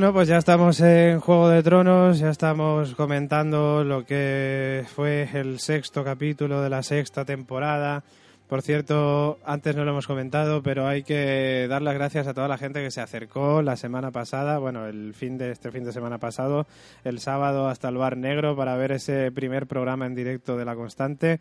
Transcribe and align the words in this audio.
Bueno, 0.00 0.14
pues 0.14 0.28
ya 0.28 0.38
estamos 0.38 0.80
en 0.80 1.20
Juego 1.20 1.50
de 1.50 1.62
Tronos, 1.62 2.18
ya 2.18 2.30
estamos 2.30 2.94
comentando 2.94 3.84
lo 3.84 4.06
que 4.06 4.86
fue 4.94 5.28
el 5.34 5.58
sexto 5.58 6.02
capítulo 6.02 6.62
de 6.62 6.70
la 6.70 6.82
sexta 6.82 7.26
temporada. 7.26 8.02
Por 8.48 8.62
cierto, 8.62 9.38
antes 9.44 9.76
no 9.76 9.84
lo 9.84 9.90
hemos 9.90 10.06
comentado, 10.06 10.62
pero 10.62 10.88
hay 10.88 11.02
que 11.02 11.66
dar 11.68 11.82
las 11.82 11.92
gracias 11.92 12.26
a 12.26 12.32
toda 12.32 12.48
la 12.48 12.56
gente 12.56 12.82
que 12.82 12.90
se 12.90 13.02
acercó 13.02 13.60
la 13.60 13.76
semana 13.76 14.10
pasada, 14.10 14.56
bueno, 14.56 14.86
el 14.86 15.12
fin 15.12 15.36
de 15.36 15.50
este 15.50 15.70
fin 15.70 15.84
de 15.84 15.92
semana 15.92 16.16
pasado, 16.16 16.66
el 17.04 17.20
sábado 17.20 17.68
hasta 17.68 17.90
el 17.90 17.98
Bar 17.98 18.16
Negro 18.16 18.56
para 18.56 18.76
ver 18.76 18.92
ese 18.92 19.30
primer 19.30 19.66
programa 19.66 20.06
en 20.06 20.14
directo 20.14 20.56
de 20.56 20.64
La 20.64 20.76
Constante. 20.76 21.40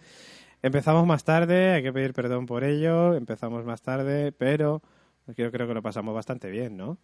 Empezamos 0.61 1.07
más 1.07 1.23
tarde, 1.23 1.75
hay 1.75 1.81
que 1.81 1.93
pedir 1.93 2.13
perdón 2.13 2.45
por 2.45 2.65
ello, 2.65 3.13
empezamos 3.15 3.63
más 3.63 3.81
tarde, 3.81 4.33
pero 4.33 4.81
yo 5.27 5.49
creo 5.49 5.65
que 5.65 5.73
lo 5.73 5.81
pasamos 5.81 6.13
bastante 6.13 6.49
bien, 6.49 6.75
¿no? 6.75 6.97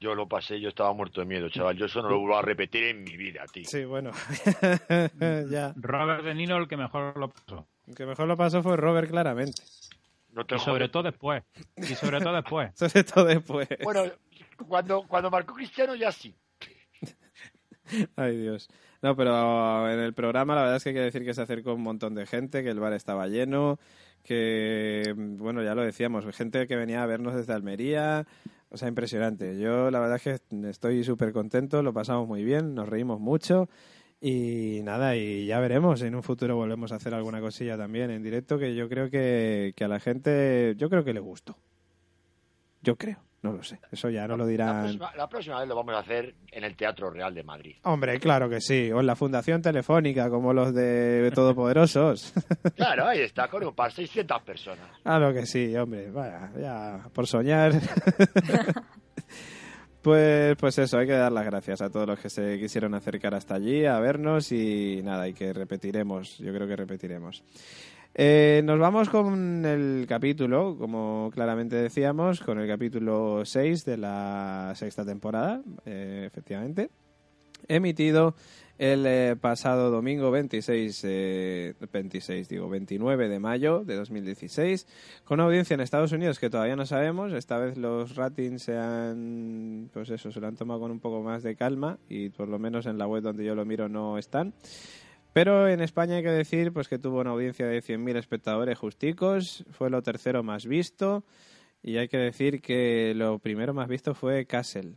Yo 0.00 0.14
lo 0.14 0.26
pasé, 0.26 0.58
yo 0.58 0.70
estaba 0.70 0.94
muerto 0.94 1.20
de 1.20 1.26
miedo, 1.26 1.50
chaval. 1.50 1.76
Yo 1.76 1.84
eso 1.84 2.00
no 2.00 2.08
lo 2.08 2.18
vuelvo 2.20 2.38
a 2.38 2.42
repetir 2.42 2.84
en 2.84 3.04
mi 3.04 3.18
vida, 3.18 3.44
tío. 3.52 3.64
Sí, 3.66 3.84
bueno. 3.84 4.10
ya. 5.50 5.74
Robert 5.76 6.24
De 6.24 6.34
Niro 6.34 6.56
el 6.56 6.66
que 6.66 6.78
mejor 6.78 7.18
lo 7.18 7.28
pasó. 7.28 7.68
El 7.86 7.94
que 7.94 8.06
mejor 8.06 8.26
lo 8.26 8.36
pasó 8.36 8.62
fue 8.62 8.78
Robert, 8.78 9.10
claramente. 9.10 9.62
No 10.32 10.46
Y 10.48 10.58
sobre 10.58 10.88
todo 10.88 11.02
después. 11.02 11.42
Y 11.76 11.94
sobre 11.96 12.20
todo 12.20 12.34
después. 12.34 12.70
Sobre 12.78 13.04
todo 13.04 13.24
después. 13.26 13.68
Bueno, 13.82 14.04
cuando, 14.66 15.02
cuando 15.06 15.30
marcó 15.30 15.54
Cristiano 15.54 15.94
ya 15.94 16.10
sí. 16.12 16.34
Ay, 18.16 18.38
Dios. 18.38 18.68
No, 19.02 19.14
pero 19.16 19.90
en 19.90 19.98
el 19.98 20.14
programa 20.14 20.54
la 20.54 20.62
verdad 20.62 20.76
es 20.76 20.84
que 20.84 20.90
hay 20.90 20.94
que 20.94 21.00
decir 21.02 21.24
que 21.24 21.34
se 21.34 21.42
acercó 21.42 21.74
un 21.74 21.82
montón 21.82 22.14
de 22.14 22.26
gente, 22.26 22.62
que 22.62 22.70
el 22.70 22.80
bar 22.80 22.92
estaba 22.92 23.26
lleno, 23.26 23.78
que, 24.22 25.14
bueno, 25.16 25.62
ya 25.62 25.74
lo 25.74 25.82
decíamos, 25.82 26.24
gente 26.34 26.66
que 26.66 26.76
venía 26.76 27.02
a 27.02 27.06
vernos 27.06 27.34
desde 27.34 27.52
Almería. 27.52 28.26
O 28.70 28.76
sea, 28.76 28.88
impresionante. 28.88 29.58
Yo 29.58 29.90
la 29.90 30.00
verdad 30.00 30.20
es 30.24 30.40
que 30.40 30.68
estoy 30.68 31.04
súper 31.04 31.32
contento, 31.32 31.82
lo 31.82 31.92
pasamos 31.92 32.26
muy 32.28 32.44
bien, 32.44 32.74
nos 32.74 32.88
reímos 32.88 33.20
mucho. 33.20 33.68
Y 34.20 34.80
nada, 34.84 35.16
y 35.16 35.46
ya 35.46 35.58
veremos. 35.60 36.02
En 36.02 36.14
un 36.14 36.22
futuro 36.22 36.56
volvemos 36.56 36.92
a 36.92 36.96
hacer 36.96 37.14
alguna 37.14 37.40
cosilla 37.40 37.76
también 37.76 38.10
en 38.10 38.22
directo 38.22 38.58
que 38.58 38.74
yo 38.74 38.88
creo 38.88 39.10
que, 39.10 39.72
que 39.76 39.84
a 39.84 39.88
la 39.88 39.98
gente, 39.98 40.74
yo 40.76 40.90
creo 40.90 41.04
que 41.04 41.14
le 41.14 41.20
gustó. 41.20 41.56
Yo 42.82 42.96
creo, 42.96 43.18
no 43.42 43.52
lo 43.52 43.62
sé. 43.62 43.78
Eso 43.90 44.10
ya 44.10 44.26
no 44.28 44.36
lo 44.36 44.44
La 44.44 44.50
dirán. 44.50 44.80
próxima, 44.82 45.12
la 45.16 45.28
próxima 45.28 45.58
vez 45.60 45.68
lo 45.68 45.74
vamos 45.76 45.94
a 45.94 45.98
hacer 46.00 46.34
en 46.52 46.64
el 46.64 46.76
Teatro 46.76 47.10
Real 47.10 47.34
de 47.34 47.42
Madrid. 47.42 47.76
Hombre, 47.84 48.18
claro 48.20 48.48
que 48.50 48.60
sí. 48.60 48.92
O 48.92 49.00
en 49.00 49.06
la 49.06 49.16
Fundación 49.16 49.62
Telefónica, 49.62 50.28
como 50.28 50.52
los 50.52 50.74
de 50.74 51.30
Todopoderosos. 51.34 52.32
Claro, 52.76 53.06
ahí 53.06 53.20
está, 53.20 53.48
con 53.48 53.64
un 53.64 53.74
par, 53.74 53.92
600 53.92 54.42
personas. 54.42 54.86
claro 55.02 55.32
que 55.34 55.46
sí, 55.46 55.74
hombre. 55.76 56.10
Vaya, 56.10 56.50
ya, 56.58 57.08
por 57.12 57.26
soñar. 57.26 57.72
pues, 60.02 60.56
pues 60.56 60.78
eso, 60.78 60.98
hay 60.98 61.06
que 61.06 61.12
dar 61.12 61.30
las 61.32 61.44
gracias 61.44 61.82
a 61.82 61.90
todos 61.90 62.06
los 62.06 62.18
que 62.18 62.30
se 62.30 62.58
quisieron 62.58 62.94
acercar 62.94 63.34
hasta 63.34 63.54
allí 63.54 63.84
a 63.84 63.98
vernos 64.00 64.50
y 64.52 65.00
nada, 65.02 65.28
y 65.28 65.34
que 65.34 65.52
repetiremos. 65.52 66.38
Yo 66.38 66.52
creo 66.54 66.66
que 66.66 66.76
repetiremos. 66.76 67.44
Eh, 68.14 68.62
nos 68.64 68.78
vamos 68.78 69.08
con 69.08 69.64
el 69.64 70.04
capítulo, 70.08 70.76
como 70.76 71.30
claramente 71.32 71.76
decíamos, 71.76 72.40
con 72.40 72.58
el 72.58 72.66
capítulo 72.66 73.44
6 73.44 73.84
de 73.84 73.96
la 73.96 74.72
sexta 74.74 75.04
temporada, 75.04 75.62
eh, 75.86 76.24
efectivamente, 76.26 76.90
emitido 77.68 78.34
el 78.80 79.04
eh, 79.06 79.36
pasado 79.38 79.90
domingo 79.90 80.30
26, 80.30 81.02
eh, 81.04 81.74
26, 81.92 82.48
digo, 82.48 82.70
29 82.70 83.28
de 83.28 83.38
mayo 83.38 83.84
de 83.84 83.94
2016, 83.94 84.86
con 85.24 85.36
una 85.36 85.44
audiencia 85.44 85.74
en 85.74 85.80
Estados 85.80 86.12
Unidos 86.12 86.38
que 86.38 86.48
todavía 86.48 86.76
no 86.76 86.86
sabemos. 86.86 87.34
Esta 87.34 87.58
vez 87.58 87.76
los 87.76 88.16
ratings 88.16 88.62
se 88.62 88.78
han, 88.78 89.90
pues 89.92 90.08
eso, 90.08 90.32
se 90.32 90.40
lo 90.40 90.46
han 90.46 90.56
tomado 90.56 90.80
con 90.80 90.90
un 90.90 90.98
poco 90.98 91.20
más 91.20 91.42
de 91.42 91.56
calma 91.56 91.98
y 92.08 92.30
por 92.30 92.48
lo 92.48 92.58
menos 92.58 92.86
en 92.86 92.96
la 92.96 93.06
web 93.06 93.22
donde 93.22 93.44
yo 93.44 93.54
lo 93.54 93.66
miro 93.66 93.90
no 93.90 94.16
están. 94.16 94.54
Pero 95.32 95.68
en 95.68 95.80
España 95.80 96.16
hay 96.16 96.22
que 96.22 96.30
decir 96.30 96.72
pues 96.72 96.88
que 96.88 96.98
tuvo 96.98 97.20
una 97.20 97.30
audiencia 97.30 97.66
de 97.66 97.82
100.000 97.82 98.16
espectadores 98.16 98.78
justicos, 98.78 99.64
fue 99.70 99.90
lo 99.90 100.02
tercero 100.02 100.42
más 100.42 100.66
visto 100.66 101.24
y 101.82 101.96
hay 101.98 102.08
que 102.08 102.18
decir 102.18 102.60
que 102.60 103.14
lo 103.14 103.38
primero 103.38 103.72
más 103.72 103.88
visto 103.88 104.14
fue 104.14 104.46
Castle. 104.46 104.96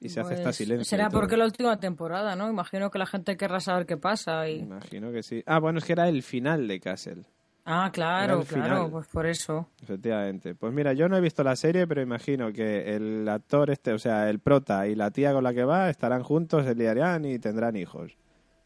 Y 0.00 0.08
se 0.08 0.20
hace 0.20 0.34
esta 0.34 0.44
Pues, 0.44 0.56
silencio. 0.56 0.84
Será 0.84 1.08
porque 1.08 1.36
la 1.36 1.44
última 1.46 1.78
temporada, 1.78 2.36
¿no? 2.36 2.50
Imagino 2.50 2.90
que 2.90 2.98
la 2.98 3.06
gente 3.06 3.36
querrá 3.36 3.60
saber 3.60 3.86
qué 3.86 3.96
pasa. 3.96 4.48
Y... 4.48 4.58
Imagino 4.58 5.12
que 5.12 5.22
sí. 5.22 5.42
Ah, 5.46 5.60
bueno, 5.60 5.78
es 5.78 5.84
que 5.84 5.92
era 5.92 6.08
el 6.08 6.22
final 6.22 6.68
de 6.68 6.80
Castle. 6.80 7.24
Ah, 7.64 7.88
claro, 7.90 8.42
claro, 8.42 8.74
final. 8.74 8.90
pues 8.90 9.06
por 9.06 9.24
eso. 9.26 9.70
Efectivamente. 9.82 10.54
Pues 10.54 10.74
mira, 10.74 10.92
yo 10.92 11.08
no 11.08 11.16
he 11.16 11.20
visto 11.22 11.42
la 11.42 11.56
serie, 11.56 11.86
pero 11.86 12.02
imagino 12.02 12.52
que 12.52 12.94
el 12.94 13.26
actor 13.26 13.70
este, 13.70 13.94
o 13.94 13.98
sea, 13.98 14.28
el 14.28 14.40
prota 14.40 14.86
y 14.86 14.94
la 14.94 15.10
tía 15.10 15.32
con 15.32 15.44
la 15.44 15.54
que 15.54 15.64
va 15.64 15.88
estarán 15.88 16.22
juntos, 16.22 16.66
se 16.66 16.74
liarán 16.74 17.24
y 17.24 17.38
tendrán 17.38 17.76
hijos. 17.76 18.18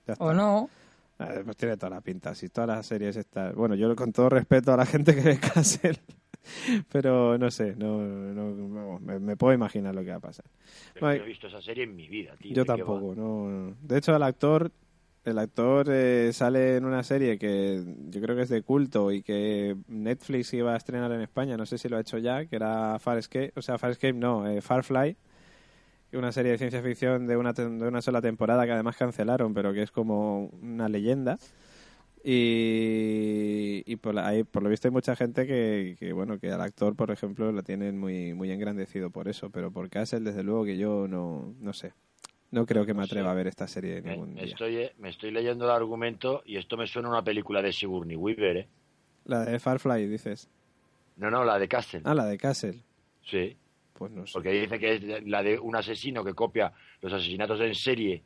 Ya 0.09 0.15
está. 0.15 0.25
O 0.25 0.33
no. 0.35 0.69
Ah, 1.21 1.35
Pues 1.45 1.57
tiene 1.57 1.77
toda 1.77 1.91
la 1.91 2.01
pinta. 2.01 2.35
Si 2.35 2.49
todas 2.49 2.69
las 2.69 2.87
series 2.87 3.17
están... 3.17 3.55
Bueno, 3.55 3.75
yo 3.77 3.95
con 3.95 4.13
todo 4.13 4.29
respeto 4.31 4.73
a 4.73 4.77
la 4.77 4.87
gente 4.87 5.15
que 5.15 5.21
ve 5.23 5.39
Castle, 5.55 5.99
pero 6.91 7.37
no 7.39 7.51
sé, 7.51 7.75
no, 7.77 7.99
no- 8.01 8.51
no, 8.55 8.99
me, 9.01 9.19
me 9.19 9.37
puedo 9.37 9.53
imaginar 9.55 9.95
lo 9.95 10.03
que 10.03 10.11
va 10.11 10.17
a 10.17 10.21
pasar. 10.21 10.45
Pero 10.95 11.07
no 11.07 11.13
he 11.13 11.27
visto 11.27 11.47
esa 11.49 11.61
serie 11.61 11.85
en 11.85 11.95
mi 11.97 12.09
vida, 12.09 12.35
tío. 12.41 12.55
Yo 12.55 12.65
tampoco, 12.65 13.15
no, 13.15 13.49
no. 13.49 13.77
De 13.83 13.99
hecho, 13.99 14.15
el 14.15 14.23
actor, 14.23 14.71
el 15.25 15.39
actor 15.39 15.87
eh, 15.91 16.31
sale 16.33 16.77
en 16.77 16.85
una 16.85 17.03
serie 17.03 17.39
que 17.39 17.83
yo 18.11 18.21
creo 18.21 18.37
que 18.37 18.43
es 18.43 18.49
de 18.49 18.63
culto 18.63 19.11
y 19.13 19.23
que 19.23 19.77
Netflix 19.89 20.55
iba 20.55 20.73
a 20.75 20.77
estrenar 20.77 21.11
en 21.13 21.21
España, 21.21 21.57
no 21.57 21.67
sé 21.67 21.79
si 21.79 21.89
lo 21.89 21.97
ha 21.97 22.01
hecho 22.01 22.19
ya, 22.19 22.47
que 22.47 22.57
era 22.57 22.99
Farscape, 22.99 23.53
o 23.57 23.63
sea, 23.63 23.77
Farscape 23.77 24.13
no, 24.15 24.47
eh, 24.49 24.61
Farfly, 24.61 25.17
una 26.17 26.33
serie 26.33 26.53
de 26.53 26.59
ciencia 26.59 26.83
ficción 26.83 27.27
de 27.27 27.37
una, 27.37 27.53
de 27.53 27.67
una 27.67 28.01
sola 28.03 28.23
temporada 28.23 28.65
que 28.65 28.73
además 28.73 28.97
cancelaron, 28.97 29.53
pero 29.55 29.73
que 29.73 29.83
es 29.83 29.91
como 29.91 30.47
una 30.63 30.89
leyenda. 30.89 31.39
Y, 32.25 33.83
y 33.87 33.97
por, 33.97 34.15
la- 34.15 34.27
hay- 34.29 34.45
por 34.45 34.63
lo 34.63 34.69
visto 34.69 34.89
hay 34.89 34.93
mucha 34.93 35.15
gente 35.17 35.47
que, 35.47 35.97
que, 35.99 36.13
bueno, 36.13 36.39
que 36.39 36.51
al 36.51 36.61
actor, 36.61 36.95
por 36.97 37.11
ejemplo, 37.11 37.53
lo 37.53 37.63
tienen 37.63 37.99
muy, 37.99 38.35
muy 38.35 38.51
engrandecido 38.51 39.11
por 39.11 39.29
eso, 39.29 39.51
pero 39.51 39.71
por 39.71 39.89
Castle, 39.89 40.21
desde 40.21 40.43
luego 40.43 40.65
que 40.65 40.77
yo 40.77 41.07
no, 41.09 41.55
no 41.61 41.73
sé. 41.73 41.93
No 42.51 42.65
creo 42.65 42.87
que 42.87 42.95
me 42.95 43.03
atreva 43.03 43.31
a 43.31 43.35
ver 43.35 43.47
esta 43.47 43.69
serie 43.69 44.01
Me, 44.03 44.13
ningún 44.13 44.35
me 44.35 44.43
día. 44.43 44.53
estoy, 44.53 44.77
eh, 44.77 44.93
me 44.99 45.11
estoy 45.11 45.31
leyendo 45.31 45.67
el 45.67 45.71
argumento 45.71 46.43
y 46.47 46.57
esto 46.57 46.77
me 46.77 46.87
suena 46.87 47.09
a 47.09 47.13
una 47.13 47.23
película 47.23 47.61
de 47.61 47.73
Sigourney 47.73 48.17
Weaver, 48.17 48.57
¿eh? 48.57 48.69
La 49.27 49.45
de 49.45 49.59
Farfly, 49.59 50.07
dices. 50.09 50.49
No, 51.17 51.31
no, 51.31 51.45
la 51.45 51.59
de 51.59 51.69
Castle. 51.69 52.01
Ah, 52.05 52.15
la 52.15 52.25
de 52.25 52.39
Castle. 52.39 52.83
Sí, 53.25 53.57
Pues 53.99 54.13
no 54.13 54.25
sé. 54.27 54.33
porque 54.35 54.53
dice 54.53 54.79
que 54.79 54.95
es 54.95 55.27
la 55.27 55.43
de 55.43 55.59
un 55.59 55.75
asesino 55.75 56.23
que 56.25 56.33
copia 56.35 56.73
los 57.03 57.13
asesinatos 57.13 57.61
en 57.61 57.75
serie 57.75 58.23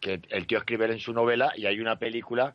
que 0.00 0.20
el 0.30 0.46
tío 0.46 0.58
escribe 0.58 0.86
en 0.90 0.98
su 0.98 1.12
novela 1.12 1.52
y 1.56 1.66
hay 1.66 1.78
una 1.78 1.98
película 1.98 2.54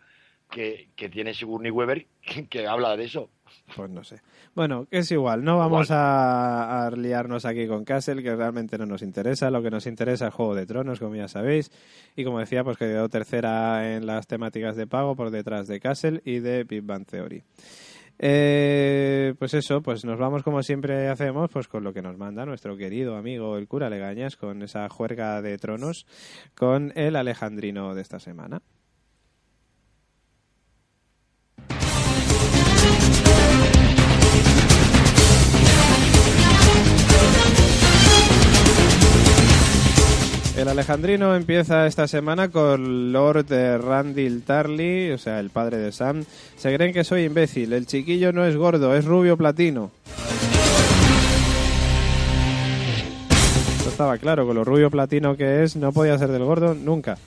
que, 0.50 0.90
que 0.96 1.10
tiene 1.10 1.34
Sigourney 1.36 1.70
Weaver 1.72 2.08
que, 2.22 2.48
que 2.48 2.66
habla 2.68 2.98
de 2.98 3.06
eso. 3.06 3.30
Pues 3.76 3.90
no 3.90 4.04
sé. 4.04 4.22
Bueno, 4.56 4.86
que 4.86 5.00
es 5.00 5.12
igual. 5.12 5.44
No 5.44 5.58
vamos 5.60 5.88
Igual. 5.90 6.00
a, 6.02 6.88
a 6.88 6.92
liarnos 6.92 7.46
aquí 7.46 7.68
con 7.68 7.84
Castle, 7.86 8.22
que 8.24 8.36
realmente 8.36 8.78
no 8.78 8.86
nos 8.88 9.02
interesa. 9.04 9.50
Lo 9.52 9.62
que 9.64 9.70
nos 9.72 9.86
interesa 9.88 10.28
es 10.28 10.34
Juego 10.34 10.56
de 10.56 10.66
Tronos, 10.66 11.00
como 11.00 11.16
ya 11.16 11.28
sabéis. 11.28 11.72
Y 12.16 12.24
como 12.24 12.40
decía, 12.40 12.64
pues 12.64 12.78
que 12.78 12.86
quedó 12.86 13.10
tercera 13.10 13.96
en 13.96 14.06
las 14.08 14.26
temáticas 14.28 14.76
de 14.76 14.88
pago 14.88 15.16
por 15.16 15.30
detrás 15.32 15.68
de 15.68 15.80
Castle 15.80 16.22
y 16.26 16.40
de 16.40 16.64
Big 16.64 16.82
Bang 16.84 17.06
Theory. 17.06 17.44
Eh, 18.22 19.34
pues 19.40 19.54
eso, 19.54 19.82
pues 19.82 20.04
nos 20.04 20.20
vamos 20.20 20.44
como 20.44 20.62
siempre 20.62 21.08
hacemos, 21.08 21.50
pues 21.50 21.70
con 21.70 21.84
lo 21.86 21.94
que 21.94 22.02
nos 22.02 22.18
manda 22.18 22.46
nuestro 22.46 22.76
querido 22.76 23.16
amigo 23.16 23.58
el 23.58 23.68
cura 23.68 23.90
Legañas, 23.90 24.36
con 24.36 24.62
esa 24.62 24.90
juerga 24.90 25.42
de 25.42 25.58
tronos, 25.58 26.06
con 26.56 26.92
el 26.96 27.16
alejandrino 27.16 27.96
de 27.96 28.02
esta 28.02 28.20
semana. 28.20 28.62
El 40.60 40.68
Alejandrino 40.68 41.38
empieza 41.38 41.88
esta 41.88 42.06
semana 42.06 42.50
con 42.50 43.14
Lord 43.14 43.46
eh, 43.50 43.78
Randall 43.78 44.42
Tarly, 44.42 45.12
o 45.12 45.18
sea, 45.18 45.40
el 45.40 45.52
padre 45.52 45.78
de 45.78 45.94
Sam. 45.94 46.26
Se 46.58 46.76
creen 46.76 46.92
que 46.92 47.06
soy 47.06 47.24
imbécil. 47.24 47.72
El 47.72 47.88
chiquillo 47.88 48.34
no 48.34 48.46
es 48.46 48.58
gordo, 48.58 48.94
es 48.94 49.06
rubio 49.06 49.38
platino. 49.38 49.90
Esto 53.78 53.90
estaba 53.90 54.18
claro, 54.18 54.46
con 54.46 54.58
lo 54.58 54.66
rubio 54.66 54.92
platino 54.92 55.38
que 55.38 55.64
es, 55.64 55.78
no 55.78 55.94
podía 55.94 56.18
ser 56.18 56.30
del 56.30 56.44
gordo 56.44 56.74
nunca. 56.74 57.18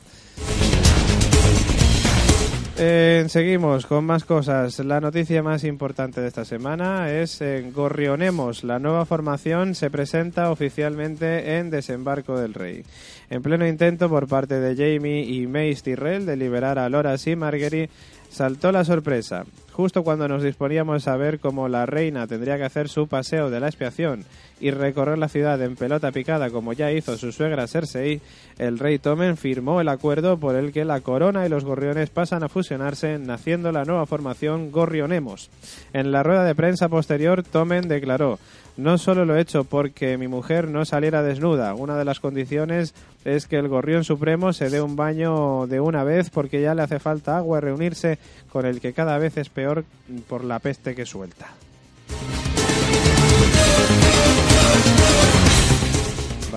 Eh, 2.78 3.26
seguimos 3.28 3.86
con 3.86 4.04
más 4.06 4.24
cosas. 4.24 4.78
La 4.78 4.98
noticia 4.98 5.42
más 5.42 5.62
importante 5.62 6.22
de 6.22 6.28
esta 6.28 6.46
semana 6.46 7.10
es 7.10 7.40
en 7.42 7.72
Gorrionemos. 7.72 8.64
La 8.64 8.78
nueva 8.78 9.04
formación 9.04 9.74
se 9.74 9.90
presenta 9.90 10.50
oficialmente 10.50 11.58
en 11.58 11.68
Desembarco 11.70 12.38
del 12.38 12.54
Rey. 12.54 12.82
En 13.28 13.42
pleno 13.42 13.66
intento 13.66 14.08
por 14.08 14.26
parte 14.26 14.58
de 14.58 14.74
Jamie 14.74 15.22
y 15.22 15.46
Mace 15.46 15.82
Tyrrell 15.82 16.24
de 16.24 16.36
liberar 16.36 16.78
a 16.78 16.88
Loras 16.88 17.26
y 17.26 17.36
Marguerite, 17.36 17.92
saltó 18.32 18.72
la 18.72 18.84
sorpresa. 18.84 19.44
Justo 19.72 20.02
cuando 20.02 20.28
nos 20.28 20.42
disponíamos 20.42 21.06
a 21.06 21.16
ver 21.16 21.38
cómo 21.38 21.68
la 21.68 21.86
reina 21.86 22.26
tendría 22.26 22.56
que 22.56 22.64
hacer 22.64 22.88
su 22.88 23.06
paseo 23.06 23.50
de 23.50 23.60
la 23.60 23.68
expiación 23.68 24.24
y 24.60 24.70
recorrer 24.70 25.18
la 25.18 25.28
ciudad 25.28 25.60
en 25.62 25.76
pelota 25.76 26.12
picada 26.12 26.50
como 26.50 26.72
ya 26.72 26.92
hizo 26.92 27.16
su 27.16 27.32
suegra 27.32 27.66
Cersei, 27.66 28.20
el 28.58 28.78
rey 28.78 28.98
Tomen 28.98 29.36
firmó 29.36 29.80
el 29.80 29.88
acuerdo 29.88 30.38
por 30.38 30.56
el 30.56 30.72
que 30.72 30.84
la 30.84 31.00
corona 31.00 31.46
y 31.46 31.48
los 31.48 31.64
gorriones 31.64 32.10
pasan 32.10 32.42
a 32.42 32.48
fusionarse, 32.48 33.18
naciendo 33.18 33.72
la 33.72 33.84
nueva 33.84 34.06
formación 34.06 34.70
Gorrionemos. 34.70 35.50
En 35.92 36.12
la 36.12 36.22
rueda 36.22 36.44
de 36.44 36.54
prensa 36.54 36.88
posterior, 36.88 37.42
Tomen 37.42 37.88
declaró 37.88 38.38
no 38.76 38.98
solo 38.98 39.24
lo 39.24 39.36
he 39.36 39.40
hecho 39.40 39.64
porque 39.64 40.16
mi 40.18 40.28
mujer 40.28 40.68
no 40.68 40.84
saliera 40.84 41.22
desnuda. 41.22 41.74
Una 41.74 41.96
de 41.96 42.04
las 42.04 42.20
condiciones 42.20 42.94
es 43.24 43.46
que 43.46 43.56
el 43.56 43.68
gorrión 43.68 44.04
supremo 44.04 44.52
se 44.52 44.70
dé 44.70 44.80
un 44.80 44.96
baño 44.96 45.66
de 45.66 45.80
una 45.80 46.04
vez 46.04 46.30
porque 46.30 46.60
ya 46.60 46.74
le 46.74 46.82
hace 46.82 46.98
falta 46.98 47.36
agua 47.36 47.58
y 47.58 47.60
reunirse 47.60 48.18
con 48.50 48.66
el 48.66 48.80
que 48.80 48.92
cada 48.92 49.18
vez 49.18 49.36
es 49.36 49.48
peor 49.48 49.84
por 50.28 50.44
la 50.44 50.58
peste 50.58 50.94
que 50.94 51.06
suelta. 51.06 51.48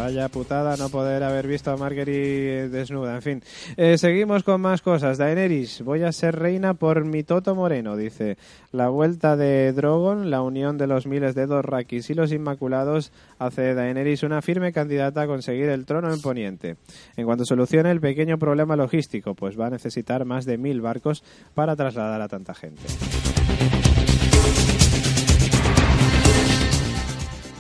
Vaya 0.06 0.30
putada 0.30 0.78
no 0.78 0.90
poder 0.90 1.24
haber 1.24 1.48
visto 1.48 1.72
a 1.72 1.78
Marguerite 1.78 2.70
desnuda. 2.70 3.16
En 3.16 3.22
fin, 3.24 3.44
Eh, 3.76 3.98
seguimos 3.98 4.44
con 4.44 4.62
más 4.62 4.84
cosas. 4.84 5.18
Daenerys, 5.18 5.82
voy 5.82 6.04
a 6.04 6.12
ser 6.12 6.36
reina 6.36 6.76
por 6.76 7.04
mi 7.06 7.24
Toto 7.24 7.56
Moreno, 7.56 7.98
dice. 7.98 8.38
La 8.72 8.90
vuelta 8.90 9.36
de 9.36 9.74
Drogon, 9.74 10.30
la 10.30 10.44
unión 10.44 10.78
de 10.78 10.86
los 10.86 11.08
miles 11.08 11.34
de 11.34 11.48
Dorrakis 11.48 12.12
y 12.12 12.14
los 12.14 12.32
Inmaculados, 12.32 13.12
hace 13.40 13.74
Daenerys 13.74 14.22
una 14.22 14.44
firme 14.44 14.72
candidata 14.72 15.24
a 15.24 15.28
conseguir 15.28 15.70
el 15.70 15.88
trono 15.88 16.14
en 16.14 16.22
Poniente. 16.22 16.76
En 17.18 17.26
cuanto 17.26 17.44
solucione 17.44 17.90
el 17.90 18.00
pequeño 18.00 18.38
problema 18.38 18.76
logístico, 18.76 19.34
pues 19.34 19.60
va 19.60 19.66
a 19.66 19.72
necesitar 19.72 20.24
más 20.24 20.46
de 20.46 20.60
mil 20.60 20.82
barcos 20.82 21.24
para 21.56 21.76
trasladar 21.76 22.22
a 22.22 22.28
tanta 22.28 22.54
gente. 22.54 22.84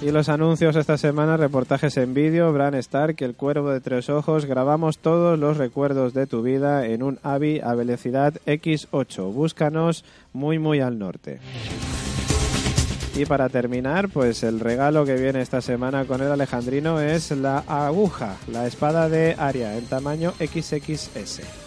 Y 0.05 0.12
los 0.12 0.29
anuncios 0.29 0.75
esta 0.75 1.00
semana, 1.00 1.35
reportajes 1.35 1.97
en 1.97 2.13
vídeo, 2.13 2.53
Bran 2.53 2.75
Stark, 2.75 3.15
El 3.21 3.33
Cuervo 3.33 3.71
de 3.71 3.81
Tres 3.81 4.07
Ojos, 4.07 4.45
grabamos 4.45 5.00
todos 5.00 5.39
los 5.39 5.57
recuerdos 5.57 6.13
de 6.13 6.27
tu 6.27 6.43
vida 6.43 6.85
en 6.85 7.01
un 7.01 7.17
AVI 7.24 7.62
a 7.62 7.74
velocidad 7.74 8.35
X8. 8.45 9.33
Búscanos 9.33 10.05
muy 10.31 10.59
muy 10.59 10.79
al 10.79 11.00
norte. 11.00 11.39
Y 13.15 13.25
para 13.25 13.50
terminar, 13.50 14.09
pues 14.09 14.43
el 14.43 14.59
regalo 14.59 15.05
que 15.05 15.15
viene 15.15 15.41
esta 15.41 15.62
semana 15.62 16.05
con 16.05 16.21
el 16.21 16.31
Alejandrino 16.31 17.00
es 17.00 17.31
la 17.31 17.63
aguja, 17.67 18.38
la 18.45 18.67
espada 18.67 19.09
de 19.09 19.35
Aria 19.39 19.75
en 19.75 19.85
tamaño 19.88 20.33
XXS. 20.33 21.64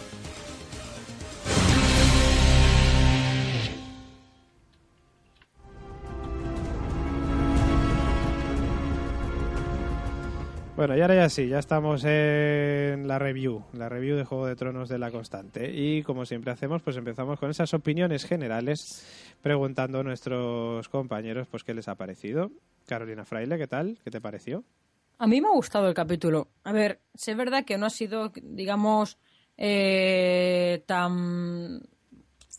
Bueno, 10.79 10.95
y 10.95 11.01
ahora 11.01 11.15
ya 11.15 11.27
sí, 11.27 11.49
ya 11.49 11.59
estamos 11.59 12.05
en 12.05 13.05
la 13.05 13.19
review, 13.19 13.65
la 13.73 13.89
review 13.89 14.15
de 14.15 14.23
Juego 14.23 14.45
de 14.45 14.55
Tronos 14.55 14.87
de 14.87 14.97
la 14.97 15.11
Constante. 15.11 15.69
Y 15.73 16.03
como 16.03 16.25
siempre 16.25 16.53
hacemos, 16.53 16.81
pues 16.81 16.95
empezamos 16.95 17.37
con 17.37 17.49
esas 17.49 17.73
opiniones 17.73 18.23
generales, 18.23 19.05
preguntando 19.41 19.99
a 19.99 20.03
nuestros 20.03 20.87
compañeros 20.87 21.49
pues 21.51 21.65
qué 21.65 21.73
les 21.73 21.89
ha 21.89 21.95
parecido. 21.95 22.49
Carolina 22.87 23.25
Fraile, 23.25 23.57
¿qué 23.57 23.67
tal? 23.67 23.97
¿Qué 24.05 24.09
te 24.09 24.21
pareció? 24.21 24.63
A 25.17 25.27
mí 25.27 25.41
me 25.41 25.49
ha 25.49 25.51
gustado 25.51 25.89
el 25.89 25.93
capítulo. 25.93 26.47
A 26.63 26.71
ver, 26.71 27.01
es 27.13 27.35
verdad 27.35 27.65
que 27.65 27.77
no 27.77 27.85
ha 27.85 27.89
sido, 27.89 28.31
digamos, 28.41 29.17
eh, 29.57 30.81
tan 30.85 31.81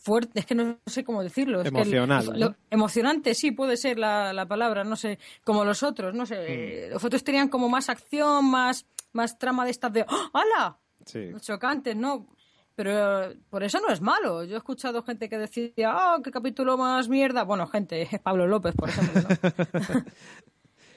fuerte, 0.01 0.39
es 0.39 0.45
que 0.47 0.55
no 0.55 0.77
sé 0.85 1.03
cómo 1.03 1.23
decirlo. 1.23 1.61
Es 1.61 1.71
que 1.71 1.77
el- 1.81 1.93
Emocional, 1.93 2.25
lo- 2.39 2.49
¿no? 2.49 2.55
emocionante, 2.69 3.33
sí, 3.35 3.51
puede 3.51 3.77
ser 3.77 3.97
la, 3.99 4.33
la 4.33 4.45
palabra, 4.47 4.83
no 4.83 4.95
sé, 4.95 5.19
como 5.43 5.63
los 5.63 5.83
otros, 5.83 6.13
no 6.13 6.25
sé. 6.25 6.89
Los 6.89 7.03
otros 7.03 7.23
tenían 7.23 7.47
como 7.49 7.69
más 7.69 7.89
acción, 7.89 8.49
más, 8.49 8.85
más 9.13 9.37
trama 9.37 9.65
de 9.65 9.71
estas 9.71 9.93
de 9.93 10.05
¡Oh, 10.07 10.29
¡Hala! 10.33 10.77
Sí. 11.05 11.31
chocantes, 11.41 11.95
¿no? 11.95 12.27
Pero 12.75 13.23
eh, 13.31 13.37
por 13.49 13.63
eso 13.63 13.79
no 13.79 13.93
es 13.93 14.01
malo. 14.01 14.43
Yo 14.45 14.55
he 14.55 14.57
escuchado 14.57 15.03
gente 15.03 15.27
que 15.29 15.37
decía, 15.37 15.91
¡ah, 15.91 16.17
qué 16.23 16.31
capítulo 16.31 16.77
más 16.77 17.09
mierda! 17.09 17.43
Bueno, 17.43 17.67
gente, 17.67 18.07
Pablo 18.23 18.47
López, 18.47 18.73
por 18.75 18.89
ejemplo, 18.89 19.21
¿no? 19.21 20.05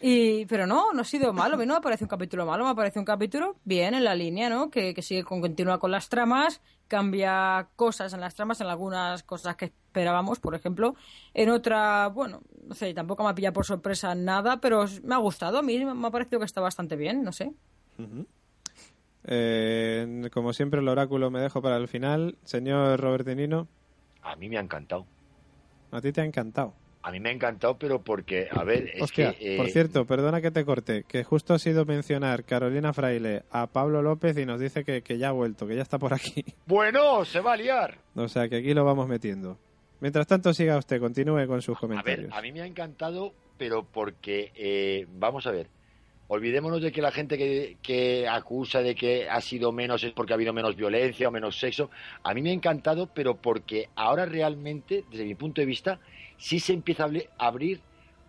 y, 0.02 0.46
pero 0.46 0.66
no, 0.66 0.92
no 0.92 1.00
ha 1.02 1.04
sido 1.04 1.32
malo. 1.32 1.54
A 1.54 1.58
mí 1.58 1.66
no 1.66 1.74
me 1.74 1.80
parece 1.80 2.04
un 2.04 2.08
capítulo 2.08 2.44
malo, 2.46 2.66
me 2.66 2.74
parece 2.74 2.98
un 2.98 3.04
capítulo 3.04 3.56
bien 3.64 3.94
en 3.94 4.04
la 4.04 4.14
línea, 4.14 4.48
¿no? 4.48 4.70
Que, 4.70 4.94
que 4.94 5.02
sigue 5.02 5.24
con, 5.24 5.40
continúa 5.40 5.78
con 5.78 5.90
las 5.90 6.08
tramas, 6.08 6.60
cambia 6.88 7.68
cosas 7.76 8.12
en 8.12 8.20
las 8.20 8.34
tramas, 8.34 8.60
en 8.60 8.66
algunas 8.68 9.22
cosas 9.22 9.56
que 9.56 9.66
esperábamos, 9.66 10.40
por 10.40 10.54
ejemplo. 10.54 10.94
En 11.32 11.50
otra, 11.50 12.08
bueno, 12.08 12.42
no 12.66 12.74
sé, 12.74 12.92
tampoco 12.94 13.22
me 13.24 13.30
ha 13.30 13.34
pillado 13.34 13.52
por 13.54 13.64
sorpresa 13.64 14.14
nada, 14.14 14.60
pero 14.60 14.84
me 15.02 15.14
ha 15.14 15.18
gustado. 15.18 15.58
A 15.58 15.62
mí 15.62 15.82
me 15.84 16.06
ha 16.06 16.10
parecido 16.10 16.38
que 16.40 16.46
está 16.46 16.60
bastante 16.60 16.96
bien, 16.96 17.22
no 17.22 17.32
sé. 17.32 17.52
Eh, 19.26 20.28
como 20.32 20.52
siempre, 20.52 20.80
el 20.80 20.88
oráculo 20.88 21.30
me 21.30 21.40
dejo 21.40 21.62
para 21.62 21.76
el 21.76 21.88
final. 21.88 22.36
Señor 22.44 23.00
Robertinino, 23.00 23.68
A 24.22 24.36
mí 24.36 24.48
me 24.48 24.58
ha 24.58 24.60
encantado. 24.60 25.06
a 25.92 26.00
ti 26.00 26.12
te 26.12 26.20
ha 26.20 26.24
encantado. 26.24 26.74
A 27.06 27.10
mí 27.12 27.20
me 27.20 27.28
ha 27.28 27.32
encantado, 27.32 27.76
pero 27.78 28.00
porque, 28.02 28.48
a 28.50 28.64
ver, 28.64 28.90
es 28.94 29.02
Hostia, 29.02 29.34
que... 29.34 29.54
eh, 29.54 29.56
por 29.58 29.68
cierto, 29.68 30.06
perdona 30.06 30.40
que 30.40 30.50
te 30.50 30.64
corte, 30.64 31.04
que 31.06 31.22
justo 31.22 31.52
ha 31.52 31.58
sido 31.58 31.84
mencionar 31.84 32.44
Carolina 32.44 32.94
Fraile 32.94 33.42
a 33.50 33.66
Pablo 33.66 34.00
López 34.00 34.38
y 34.38 34.46
nos 34.46 34.58
dice 34.58 34.84
que, 34.84 35.02
que 35.02 35.18
ya 35.18 35.28
ha 35.28 35.32
vuelto, 35.32 35.66
que 35.66 35.76
ya 35.76 35.82
está 35.82 35.98
por 35.98 36.14
aquí. 36.14 36.42
Bueno, 36.66 37.24
se 37.26 37.40
va 37.40 37.52
a 37.52 37.56
liar. 37.58 37.98
O 38.14 38.26
sea, 38.26 38.48
que 38.48 38.56
aquí 38.56 38.72
lo 38.72 38.84
vamos 38.86 39.06
metiendo. 39.06 39.58
Mientras 40.00 40.26
tanto, 40.26 40.54
siga 40.54 40.78
usted, 40.78 40.98
continúe 40.98 41.46
con 41.46 41.60
sus 41.60 41.76
A 41.76 41.80
ver, 41.82 41.88
comentarios. 41.88 42.32
a 42.32 42.40
mí 42.40 42.52
me 42.52 42.62
ha 42.62 42.66
encantado, 42.66 43.34
pero 43.58 43.84
porque, 43.84 44.50
eh, 44.56 45.06
vamos 45.10 45.46
a 45.46 45.50
ver, 45.50 45.68
olvidémonos 46.28 46.80
de 46.80 46.90
que 46.90 47.02
la 47.02 47.12
gente 47.12 47.36
que, 47.36 47.76
que 47.82 48.26
acusa 48.26 48.80
de 48.80 48.94
que 48.94 49.28
ha 49.28 49.40
sido 49.42 49.72
menos 49.72 50.02
es 50.04 50.12
porque 50.12 50.32
ha 50.32 50.36
habido 50.36 50.54
menos 50.54 50.74
violencia 50.74 51.28
o 51.28 51.30
menos 51.30 51.58
sexo. 51.58 51.90
A 52.22 52.32
mí 52.32 52.40
me 52.40 52.48
ha 52.50 52.54
encantado, 52.54 53.08
pero 53.14 53.36
porque 53.36 53.88
ahora 53.94 54.24
realmente, 54.24 55.04
desde 55.10 55.24
mi 55.26 55.34
punto 55.34 55.60
de 55.60 55.66
vista, 55.66 56.00
sí 56.38 56.60
se 56.60 56.72
empieza 56.72 57.04
a 57.04 57.08
abri- 57.08 57.28
a 57.38 57.46
abrir 57.46 57.80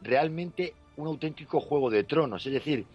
realmente 0.02 0.74
un 0.98 1.08
auténtico 1.08 1.60
juego 1.60 1.90
de 1.90 2.04
tronos. 2.04 2.46
Es 2.46 2.54
decir, 2.54 2.86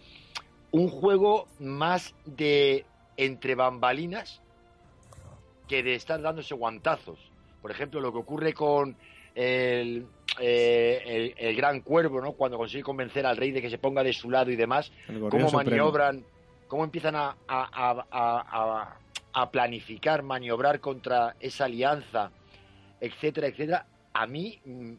un 0.71 0.89
juego 0.89 1.47
más 1.59 2.15
de 2.25 2.85
entre 3.17 3.55
bambalinas 3.55 4.41
que 5.67 5.83
de 5.83 5.95
estar 5.95 6.21
dándose 6.21 6.53
guantazos. 6.55 7.19
Por 7.61 7.71
ejemplo, 7.71 8.01
lo 8.01 8.11
que 8.11 8.17
ocurre 8.19 8.53
con 8.53 8.95
el, 9.35 10.05
eh, 10.39 11.01
el, 11.05 11.35
el 11.37 11.55
gran 11.55 11.81
cuervo, 11.81 12.19
¿no? 12.21 12.33
Cuando 12.33 12.57
consigue 12.57 12.83
convencer 12.83 13.25
al 13.25 13.37
rey 13.37 13.51
de 13.51 13.61
que 13.61 13.69
se 13.69 13.77
ponga 13.77 14.03
de 14.03 14.13
su 14.13 14.29
lado 14.29 14.49
y 14.51 14.55
demás, 14.55 14.91
cómo 15.29 15.49
supremo. 15.49 15.57
maniobran, 15.69 16.25
cómo 16.67 16.83
empiezan 16.83 17.15
a- 17.15 17.35
a- 17.47 18.05
a- 18.11 18.97
a 19.33 19.51
planificar, 19.51 20.23
maniobrar 20.23 20.79
contra 20.79 21.35
esa 21.39 21.65
alianza, 21.65 22.31
etcétera, 22.99 23.47
etcétera. 23.47 23.85
A 24.13 24.27
mí, 24.27 24.59
mm, 24.65 24.91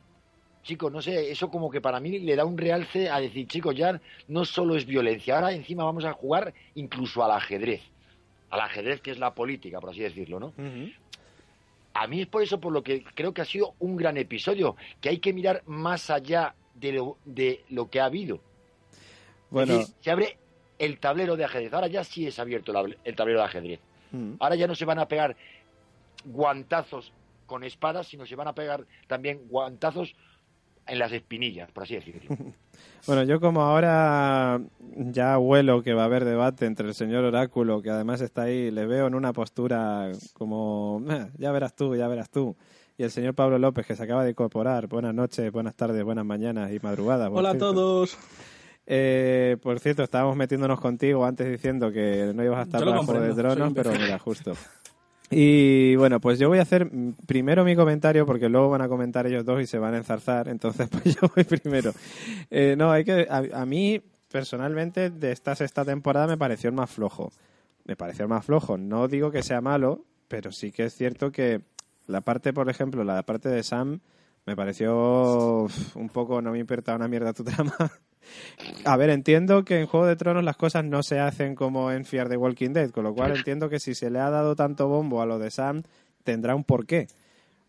chicos, 0.62 0.92
no 0.92 1.02
sé, 1.02 1.30
eso 1.30 1.50
como 1.50 1.70
que 1.70 1.80
para 1.80 2.00
mí 2.00 2.18
le 2.18 2.36
da 2.36 2.44
un 2.44 2.56
realce 2.56 3.10
a 3.10 3.20
decir, 3.20 3.46
chicos, 3.46 3.74
ya 3.76 4.00
no 4.28 4.44
solo 4.44 4.76
es 4.76 4.86
violencia, 4.86 5.34
ahora 5.36 5.52
encima 5.52 5.84
vamos 5.84 6.04
a 6.04 6.12
jugar 6.12 6.54
incluso 6.74 7.24
al 7.24 7.32
ajedrez. 7.32 7.82
Al 8.50 8.60
ajedrez 8.60 9.00
que 9.00 9.10
es 9.10 9.18
la 9.18 9.34
política, 9.34 9.80
por 9.80 9.90
así 9.90 10.00
decirlo, 10.00 10.38
¿no? 10.38 10.52
A 11.94 12.06
mí 12.06 12.22
es 12.22 12.26
por 12.26 12.42
eso 12.42 12.58
por 12.58 12.72
lo 12.72 12.82
que 12.82 13.04
creo 13.14 13.34
que 13.34 13.42
ha 13.42 13.44
sido 13.46 13.74
un 13.78 13.96
gran 13.96 14.16
episodio, 14.16 14.76
que 15.00 15.10
hay 15.10 15.18
que 15.18 15.32
mirar 15.32 15.62
más 15.66 16.08
allá 16.10 16.54
de 16.74 16.92
lo, 16.92 17.18
de 17.24 17.64
lo 17.68 17.90
que 17.90 18.00
ha 18.00 18.06
habido. 18.06 18.36
Es 18.36 19.50
Bueno, 19.50 19.76
decir, 19.78 19.94
se 20.00 20.10
abre 20.10 20.38
el 20.78 20.98
tablero 20.98 21.36
de 21.36 21.44
ajedrez. 21.44 21.72
Ahora 21.74 21.88
ya 21.88 22.02
sí 22.02 22.26
es 22.26 22.38
abierto 22.38 22.72
el 23.04 23.14
tablero 23.16 23.40
de 23.40 23.44
ajedrez. 23.44 23.80
Ahora 24.40 24.54
ya 24.56 24.66
no 24.66 24.74
se 24.74 24.84
van 24.86 24.98
a 24.98 25.06
pegar 25.08 25.36
guantazos 26.24 27.12
con 27.46 27.64
espadas, 27.64 28.06
sino 28.06 28.26
se 28.26 28.36
van 28.36 28.48
a 28.48 28.54
pegar 28.54 28.84
también 29.06 29.42
guantazos 29.48 30.14
en 30.86 30.98
las 30.98 31.12
espinillas, 31.12 31.70
por 31.72 31.84
así 31.84 31.94
decirlo. 31.94 32.36
Bueno, 33.06 33.24
yo 33.24 33.40
como 33.40 33.62
ahora 33.62 34.60
ya 34.96 35.36
huelo 35.36 35.82
que 35.82 35.92
va 35.92 36.02
a 36.02 36.04
haber 36.04 36.24
debate 36.24 36.66
entre 36.66 36.86
el 36.86 36.94
señor 36.94 37.24
Oráculo, 37.24 37.82
que 37.82 37.90
además 37.90 38.20
está 38.20 38.42
ahí, 38.42 38.70
le 38.70 38.86
veo 38.86 39.08
en 39.08 39.16
una 39.16 39.32
postura 39.32 40.10
como, 40.34 41.02
"Eh, 41.10 41.26
ya 41.36 41.50
verás 41.50 41.74
tú, 41.74 41.96
ya 41.96 42.06
verás 42.06 42.30
tú. 42.30 42.56
Y 42.96 43.02
el 43.02 43.10
señor 43.10 43.34
Pablo 43.34 43.58
López, 43.58 43.86
que 43.86 43.96
se 43.96 44.02
acaba 44.04 44.22
de 44.22 44.30
incorporar. 44.30 44.86
Buenas 44.86 45.14
noches, 45.14 45.50
buenas 45.50 45.74
tardes, 45.74 46.02
buenas 46.04 46.24
mañanas 46.24 46.70
y 46.72 46.78
madrugadas. 46.78 47.28
Hola 47.32 47.50
a 47.50 47.58
todos. 47.58 48.16
Eh, 48.86 49.56
por 49.62 49.80
cierto, 49.80 50.02
estábamos 50.04 50.36
metiéndonos 50.36 50.80
contigo 50.80 51.24
antes 51.24 51.48
diciendo 51.50 51.90
que 51.92 52.32
no 52.34 52.44
ibas 52.44 52.60
a 52.60 52.62
estar 52.62 52.82
Juego 52.84 53.20
de 53.20 53.34
Tronos, 53.34 53.72
pero 53.74 53.90
mira, 53.92 54.18
justo. 54.18 54.52
Y 55.34 55.96
bueno, 55.96 56.20
pues 56.20 56.38
yo 56.38 56.48
voy 56.48 56.58
a 56.58 56.62
hacer 56.62 56.90
primero 57.26 57.64
mi 57.64 57.74
comentario 57.74 58.26
porque 58.26 58.50
luego 58.50 58.68
van 58.68 58.82
a 58.82 58.88
comentar 58.88 59.26
ellos 59.26 59.46
dos 59.46 59.62
y 59.62 59.66
se 59.66 59.78
van 59.78 59.94
a 59.94 59.96
enzarzar, 59.96 60.46
entonces 60.48 60.88
pues 60.90 61.16
yo 61.16 61.30
voy 61.34 61.44
primero. 61.44 61.92
Eh, 62.50 62.74
no, 62.76 62.92
hay 62.92 63.02
que 63.02 63.26
a, 63.30 63.64
mí 63.64 64.02
personalmente 64.30 65.08
de 65.08 65.32
esta 65.32 65.54
sexta 65.54 65.86
temporada 65.86 66.26
me 66.26 66.36
pareció 66.36 66.68
el 66.68 66.76
más 66.76 66.90
flojo. 66.90 67.32
Me 67.84 67.96
pareció 67.96 68.24
el 68.24 68.28
más 68.28 68.44
flojo. 68.44 68.76
No 68.76 69.08
digo 69.08 69.30
que 69.30 69.42
sea 69.42 69.62
malo, 69.62 70.04
pero 70.28 70.52
sí 70.52 70.70
que 70.70 70.84
es 70.84 70.94
cierto 70.94 71.32
que 71.32 71.62
la 72.06 72.20
parte, 72.20 72.52
por 72.52 72.68
ejemplo, 72.68 73.02
la 73.02 73.22
parte 73.22 73.48
de 73.48 73.62
Sam 73.62 74.00
me 74.44 74.54
pareció 74.54 75.66
un 75.94 76.10
poco 76.12 76.42
no 76.42 76.52
me 76.52 76.58
importa 76.58 76.94
una 76.94 77.08
mierda 77.08 77.32
tu 77.32 77.42
trama. 77.42 77.74
A 78.84 78.96
ver, 78.96 79.10
entiendo 79.10 79.64
que 79.64 79.80
en 79.80 79.86
Juego 79.86 80.06
de 80.06 80.16
Tronos 80.16 80.44
las 80.44 80.56
cosas 80.56 80.84
no 80.84 81.02
se 81.02 81.20
hacen 81.20 81.54
como 81.54 81.90
en 81.90 82.04
Fear 82.04 82.28
the 82.28 82.36
Walking 82.36 82.70
Dead, 82.70 82.90
con 82.90 83.04
lo 83.04 83.14
cual 83.14 83.36
entiendo 83.36 83.68
que 83.68 83.80
si 83.80 83.94
se 83.94 84.10
le 84.10 84.18
ha 84.18 84.30
dado 84.30 84.56
tanto 84.56 84.88
bombo 84.88 85.22
a 85.22 85.26
lo 85.26 85.38
de 85.38 85.50
Sam, 85.50 85.82
tendrá 86.24 86.54
un 86.54 86.64
porqué. 86.64 87.08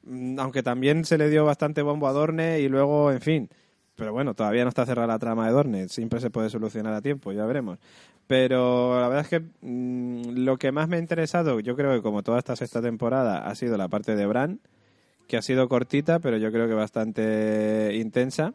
Mm, 0.03 0.39
Aunque 0.39 0.63
también 0.63 1.05
se 1.05 1.17
le 1.17 1.29
dio 1.29 1.45
bastante 1.45 1.81
bombo 1.81 2.07
a 2.07 2.13
Dorne 2.13 2.59
y 2.59 2.69
luego, 2.69 3.11
en 3.11 3.21
fin. 3.21 3.49
Pero 3.95 4.11
bueno, 4.11 4.33
todavía 4.33 4.63
no 4.63 4.69
está 4.69 4.85
cerrada 4.85 5.07
la 5.07 5.19
trama 5.19 5.45
de 5.45 5.53
Dorne, 5.53 5.87
siempre 5.87 6.19
se 6.19 6.31
puede 6.31 6.49
solucionar 6.49 6.93
a 6.93 7.01
tiempo, 7.01 7.31
ya 7.31 7.45
veremos. 7.45 7.77
Pero 8.25 8.99
la 8.99 9.07
verdad 9.07 9.25
es 9.25 9.29
que 9.29 9.39
mm, 9.61 10.43
lo 10.43 10.57
que 10.57 10.71
más 10.71 10.87
me 10.87 10.95
ha 10.95 10.99
interesado, 10.99 11.59
yo 11.59 11.75
creo 11.75 11.93
que 11.93 12.01
como 12.01 12.23
toda 12.23 12.39
esta 12.39 12.55
sexta 12.55 12.81
temporada, 12.81 13.47
ha 13.47 13.53
sido 13.55 13.77
la 13.77 13.89
parte 13.89 14.15
de 14.15 14.25
Bran, 14.25 14.59
que 15.27 15.37
ha 15.37 15.41
sido 15.41 15.69
cortita, 15.69 16.19
pero 16.19 16.37
yo 16.37 16.51
creo 16.51 16.67
que 16.67 16.73
bastante 16.73 17.91
intensa. 17.95 18.53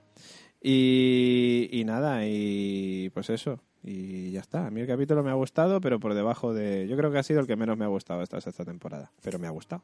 Y, 0.60 1.68
y 1.72 1.84
nada, 1.84 2.26
y 2.26 3.10
pues 3.14 3.30
eso. 3.30 3.60
Y 3.84 4.32
ya 4.32 4.40
está. 4.40 4.66
A 4.66 4.70
mí 4.70 4.80
el 4.80 4.86
capítulo 4.86 5.22
me 5.22 5.30
ha 5.30 5.34
gustado, 5.34 5.80
pero 5.80 6.00
por 6.00 6.14
debajo 6.14 6.52
de... 6.52 6.88
Yo 6.88 6.96
creo 6.96 7.12
que 7.12 7.18
ha 7.18 7.22
sido 7.22 7.40
el 7.40 7.46
que 7.46 7.56
menos 7.56 7.78
me 7.78 7.84
ha 7.84 7.88
gustado 7.88 8.22
esta 8.22 8.40
sexta 8.40 8.64
temporada, 8.64 9.12
pero 9.22 9.38
me 9.38 9.46
ha 9.46 9.50
gustado. 9.50 9.82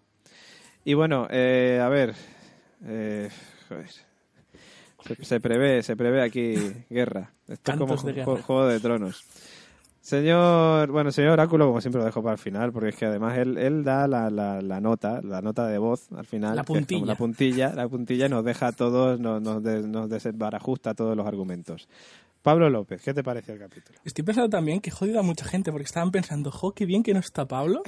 Y 0.84 0.94
bueno, 0.94 1.28
eh, 1.30 1.80
a 1.82 1.88
ver... 1.88 2.14
eh, 2.86 3.30
joder. 3.68 3.88
Se, 5.06 5.24
se 5.24 5.40
prevé, 5.40 5.82
se 5.82 5.96
prevé 5.96 6.22
aquí 6.22 6.54
guerra. 6.90 7.32
Esto 7.46 7.72
es 7.72 7.78
como 7.78 7.96
de 7.96 8.12
guerra. 8.12 8.42
Juego 8.42 8.66
de 8.66 8.80
Tronos. 8.80 9.24
Señor, 10.04 10.90
bueno, 10.90 11.10
señor 11.10 11.30
Oráculo, 11.30 11.66
como 11.66 11.80
siempre 11.80 11.98
lo 11.98 12.04
dejo 12.04 12.22
para 12.22 12.34
el 12.34 12.38
final, 12.38 12.72
porque 12.72 12.90
es 12.90 12.96
que 12.96 13.06
además 13.06 13.38
él, 13.38 13.56
él 13.56 13.84
da 13.84 14.06
la, 14.06 14.28
la, 14.28 14.60
la 14.60 14.78
nota, 14.78 15.22
la 15.22 15.40
nota 15.40 15.66
de 15.66 15.78
voz 15.78 16.12
al 16.12 16.26
final. 16.26 16.54
La 16.54 16.62
puntilla. 16.62 17.06
La 17.06 17.14
puntilla, 17.14 17.72
la 17.74 17.88
puntilla 17.88 18.28
nos 18.28 18.44
deja 18.44 18.66
a 18.66 18.72
todos, 18.72 19.18
nos, 19.18 19.40
nos, 19.40 19.62
nos 19.62 20.10
desbarajusta 20.10 20.92
todos 20.92 21.16
los 21.16 21.26
argumentos. 21.26 21.88
Pablo 22.42 22.68
López, 22.68 23.00
¿qué 23.00 23.14
te 23.14 23.22
pareció 23.22 23.54
el 23.54 23.60
capítulo? 23.60 23.98
Estoy 24.04 24.26
pensando 24.26 24.50
también 24.50 24.82
que 24.82 24.90
he 24.90 24.92
jodido 24.92 25.20
a 25.20 25.22
mucha 25.22 25.46
gente 25.46 25.72
porque 25.72 25.86
estaban 25.86 26.10
pensando, 26.10 26.50
jo, 26.50 26.72
qué 26.72 26.84
bien 26.84 27.02
que 27.02 27.14
no 27.14 27.20
está 27.20 27.48
Pablo. 27.48 27.82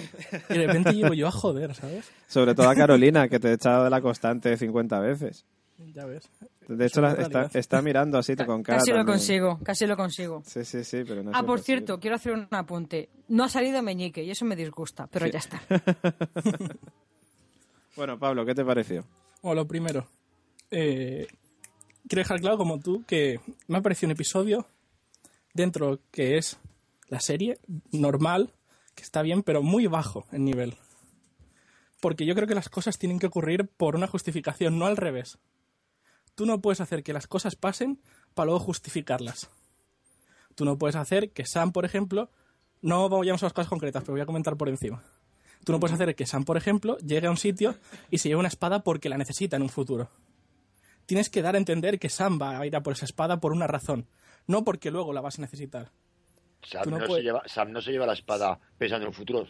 Y 0.48 0.54
de 0.54 0.66
repente 0.66 0.94
llego 0.94 1.12
yo 1.12 1.28
a 1.28 1.30
joder, 1.30 1.74
¿sabes? 1.74 2.10
Sobre 2.28 2.54
todo 2.54 2.70
a 2.70 2.74
Carolina, 2.74 3.28
que 3.28 3.38
te 3.38 3.48
he 3.48 3.52
echado 3.52 3.84
de 3.84 3.90
la 3.90 4.00
constante 4.00 4.56
50 4.56 4.98
veces. 5.00 5.44
Ya 5.78 6.06
ves. 6.06 6.28
De 6.68 6.86
hecho, 6.86 7.00
la- 7.02 7.48
está, 7.52 7.82
mirando 7.82 8.16
así 8.18 8.34
con 8.36 8.62
cara. 8.62 8.78
Casi 8.78 8.90
lo 8.92 8.96
también. 8.98 9.18
consigo, 9.18 9.58
casi 9.62 9.86
lo 9.86 9.96
consigo. 9.96 10.42
Sí, 10.46 10.64
sí, 10.64 10.82
sí, 10.84 11.02
pero 11.06 11.22
no 11.22 11.30
Ah, 11.34 11.42
por 11.42 11.60
cierto, 11.60 12.00
quiero 12.00 12.16
hacer 12.16 12.32
un 12.32 12.48
apunte. 12.50 13.10
No 13.28 13.44
ha 13.44 13.48
salido 13.48 13.82
Meñique 13.82 14.22
y 14.24 14.30
eso 14.30 14.44
me 14.46 14.56
disgusta, 14.56 15.06
pero 15.06 15.26
Sí. 15.26 15.32
ya 15.32 15.38
está. 15.38 15.60
Bueno, 17.96 18.18
Pablo, 18.18 18.44
¿qué 18.44 18.54
te 18.54 18.64
pareció? 18.64 19.04
Bueno, 19.42 19.62
lo 19.62 19.68
primero. 19.68 20.06
eh, 20.70 21.26
quiero 22.08 22.20
dejar 22.20 22.40
claro, 22.40 22.58
como 22.58 22.78
tú, 22.80 23.04
que 23.06 23.40
me 23.68 23.78
ha 23.78 23.82
parecido 23.82 24.08
un 24.08 24.12
episodio 24.12 24.66
dentro 25.54 26.00
que 26.10 26.36
es 26.36 26.58
la 27.08 27.20
serie 27.20 27.58
normal, 27.92 28.52
que 28.94 29.02
está 29.02 29.22
bien, 29.22 29.42
pero 29.42 29.62
muy 29.62 29.86
bajo 29.86 30.26
en 30.32 30.44
nivel. 30.44 30.74
Porque 32.00 32.26
yo 32.26 32.34
creo 32.34 32.46
que 32.46 32.54
las 32.54 32.68
cosas 32.68 32.98
tienen 32.98 33.18
que 33.18 33.26
ocurrir 33.28 33.66
por 33.68 33.96
una 33.96 34.06
justificación, 34.08 34.78
no 34.78 34.86
al 34.86 34.96
revés. 34.96 35.38
Tú 36.36 36.46
no 36.46 36.60
puedes 36.60 36.80
hacer 36.80 37.02
que 37.02 37.14
las 37.14 37.26
cosas 37.26 37.56
pasen 37.56 37.98
para 38.34 38.46
luego 38.46 38.60
justificarlas. 38.60 39.48
Tú 40.54 40.64
no 40.64 40.78
puedes 40.78 40.94
hacer 40.94 41.30
que 41.30 41.46
Sam, 41.46 41.72
por 41.72 41.84
ejemplo, 41.84 42.30
no 42.82 43.08
vayamos 43.08 43.42
a 43.42 43.46
las 43.46 43.52
cosas 43.54 43.70
concretas, 43.70 44.02
pero 44.02 44.12
voy 44.12 44.20
a 44.20 44.26
comentar 44.26 44.56
por 44.56 44.68
encima. 44.68 45.02
Tú 45.64 45.72
no 45.72 45.80
puedes 45.80 45.94
hacer 45.94 46.14
que 46.14 46.26
Sam, 46.26 46.44
por 46.44 46.58
ejemplo, 46.58 46.98
llegue 46.98 47.26
a 47.26 47.30
un 47.30 47.38
sitio 47.38 47.74
y 48.10 48.18
se 48.18 48.28
lleve 48.28 48.38
una 48.38 48.48
espada 48.48 48.84
porque 48.84 49.08
la 49.08 49.18
necesita 49.18 49.56
en 49.56 49.62
un 49.62 49.70
futuro. 49.70 50.10
Tienes 51.06 51.30
que 51.30 51.40
dar 51.40 51.54
a 51.54 51.58
entender 51.58 51.98
que 51.98 52.10
Sam 52.10 52.38
va 52.40 52.58
a 52.58 52.66
ir 52.66 52.76
a 52.76 52.82
por 52.82 52.92
esa 52.92 53.06
espada 53.06 53.40
por 53.40 53.52
una 53.52 53.66
razón, 53.66 54.06
no 54.46 54.62
porque 54.62 54.90
luego 54.90 55.14
la 55.14 55.22
vas 55.22 55.38
a 55.38 55.42
necesitar. 55.42 55.90
Sam 56.68 56.90
no 56.90 56.98
no, 56.98 57.06
se 57.14 57.22
lleva, 57.22 57.42
Sam 57.46 57.70
no 57.72 57.80
se 57.80 57.92
lleva 57.92 58.06
la 58.06 58.12
espada 58.14 58.58
pensando 58.76 59.04
en 59.04 59.08
un 59.08 59.14
futuro. 59.14 59.46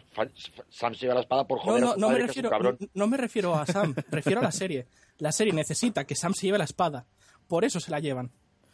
Sam 0.69 0.93
se 0.93 0.99
lleva 1.01 1.15
la 1.15 1.21
espada 1.21 1.47
por 1.47 1.57
No, 1.59 1.63
joder 1.63 1.83
a 1.83 1.85
no, 1.87 1.93
su 1.93 1.99
no 1.99 2.07
me 2.09 2.13
padre, 2.13 2.25
que 2.25 2.31
es 2.31 2.37
un 2.37 2.43
refiero, 2.43 2.49
cabrón. 2.49 2.77
no 2.93 3.07
me 3.07 3.17
refiero 3.17 3.55
a 3.55 3.65
Sam, 3.65 3.95
refiero 4.09 4.39
a 4.39 4.43
la 4.43 4.51
serie. 4.51 4.87
La 5.19 5.31
serie 5.31 5.53
necesita 5.53 6.05
que 6.05 6.15
Sam 6.15 6.33
se 6.33 6.45
lleve 6.45 6.57
la 6.59 6.63
espada, 6.65 7.05
por 7.47 7.65
eso 7.65 7.79
se 7.79 7.89
la 7.91 7.99
llevan. 7.99 8.31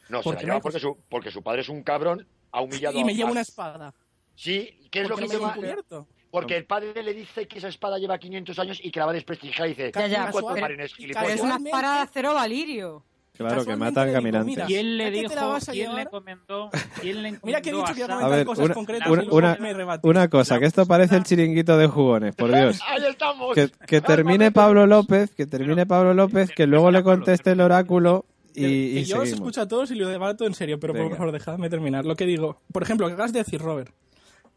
No, 0.09 0.17
se 0.19 0.23
porque 0.25 0.41
la 0.41 0.41
no 0.41 0.45
lleva 0.47 0.55
hay 0.55 0.62
porque 0.62 0.79
su, 0.79 0.97
porque 1.09 1.31
su 1.31 1.41
padre 1.41 1.62
es 1.62 1.69
un 1.69 1.83
cabrón, 1.83 2.27
ha 2.51 2.62
humillado 2.62 2.97
Y 3.00 3.03
me 3.03 3.13
a 3.13 3.15
lleva 3.15 3.29
a- 3.29 3.31
una 3.31 3.41
espada. 3.41 3.93
Sí, 4.35 4.88
¿qué 4.91 5.01
es 5.01 5.09
lo 5.09 5.15
porque 5.15 5.29
que 5.29 5.38
no 5.38 5.47
me 5.55 5.62
lleva? 5.62 5.83
lo. 5.89 6.07
Porque 6.31 6.57
el 6.57 6.65
padre 6.65 7.03
le 7.03 7.13
dice 7.13 7.47
que 7.47 7.59
esa 7.59 7.67
espada 7.67 8.00
lleva 8.00 8.17
500 8.17 8.57
años 8.57 8.79
y 8.81 8.89
que 8.91 9.00
la 9.00 9.05
va 9.05 9.12
a 9.12 9.13
desprestigiar 9.13 9.67
y 9.67 9.75
dice, 9.75 9.91
Ya, 9.93 10.07
ya, 10.07 10.29
es 10.29 11.41
una 11.41 11.55
espada 11.57 11.95
de 11.97 12.01
acero 12.01 12.33
valirio. 12.33 13.05
Claro, 13.35 13.65
que 13.65 13.75
matan 13.75 14.13
caminantes. 14.13 14.45
mira, 14.45 14.65
¿Quién 14.67 14.95
le 14.97 15.05
¿a 15.05 15.09
dijo? 15.09 15.33
a 15.33 15.59
¿Quién 15.59 15.75
llevar? 15.75 16.03
le 16.03 16.05
comentó? 16.05 16.69
¿Quién 17.01 17.23
le 17.23 17.39
Mira 17.43 17.61
que 17.61 17.71
he 17.71 17.73
dicho 17.73 17.93
que 17.95 18.01
iba 18.03 18.19
a 18.19 18.27
ver, 18.27 18.45
cosas 18.45 18.65
una- 18.65 18.73
concretas 18.75 19.09
una- 19.09 19.23
y 19.23 19.25
luego 19.25 19.37
una- 19.37 19.57
me. 19.59 19.99
Una 20.03 20.27
cosa, 20.27 20.59
que 20.59 20.65
esto 20.65 20.85
parece 20.85 21.15
el 21.15 21.23
chiringuito 21.23 21.75
de 21.77 21.87
jugones, 21.87 22.35
por 22.35 22.51
Dios. 22.55 22.79
¡Ahí 22.87 23.03
estamos! 23.09 23.55
Que, 23.55 23.71
que 23.87 24.01
termine 24.01 24.51
Pablo 24.51 24.85
López, 24.85 25.33
que 25.33 25.47
termine 25.47 25.85
Pablo 25.87 26.13
López, 26.13 26.51
que 26.55 26.67
luego 26.67 26.91
le 26.91 27.01
conteste 27.01 27.51
el 27.53 27.61
oráculo 27.61 28.25
y, 28.53 28.65
y 28.99 29.03
yo 29.05 29.17
os 29.17 29.23
seguimos. 29.23 29.29
escucho 29.39 29.61
a 29.61 29.67
todos 29.67 29.89
y 29.89 29.95
lo 29.95 30.07
debato 30.09 30.45
en 30.45 30.53
serio, 30.53 30.79
pero 30.79 30.93
por 30.93 31.09
favor, 31.17 31.31
dejadme 31.31 31.71
terminar. 31.71 32.05
Lo 32.05 32.15
que 32.15 32.27
digo, 32.27 32.61
por 32.71 32.83
ejemplo, 32.83 33.07
lo 33.07 33.09
que 33.09 33.13
acabas 33.15 33.33
de 33.33 33.39
decir, 33.39 33.59
Robert. 33.59 33.91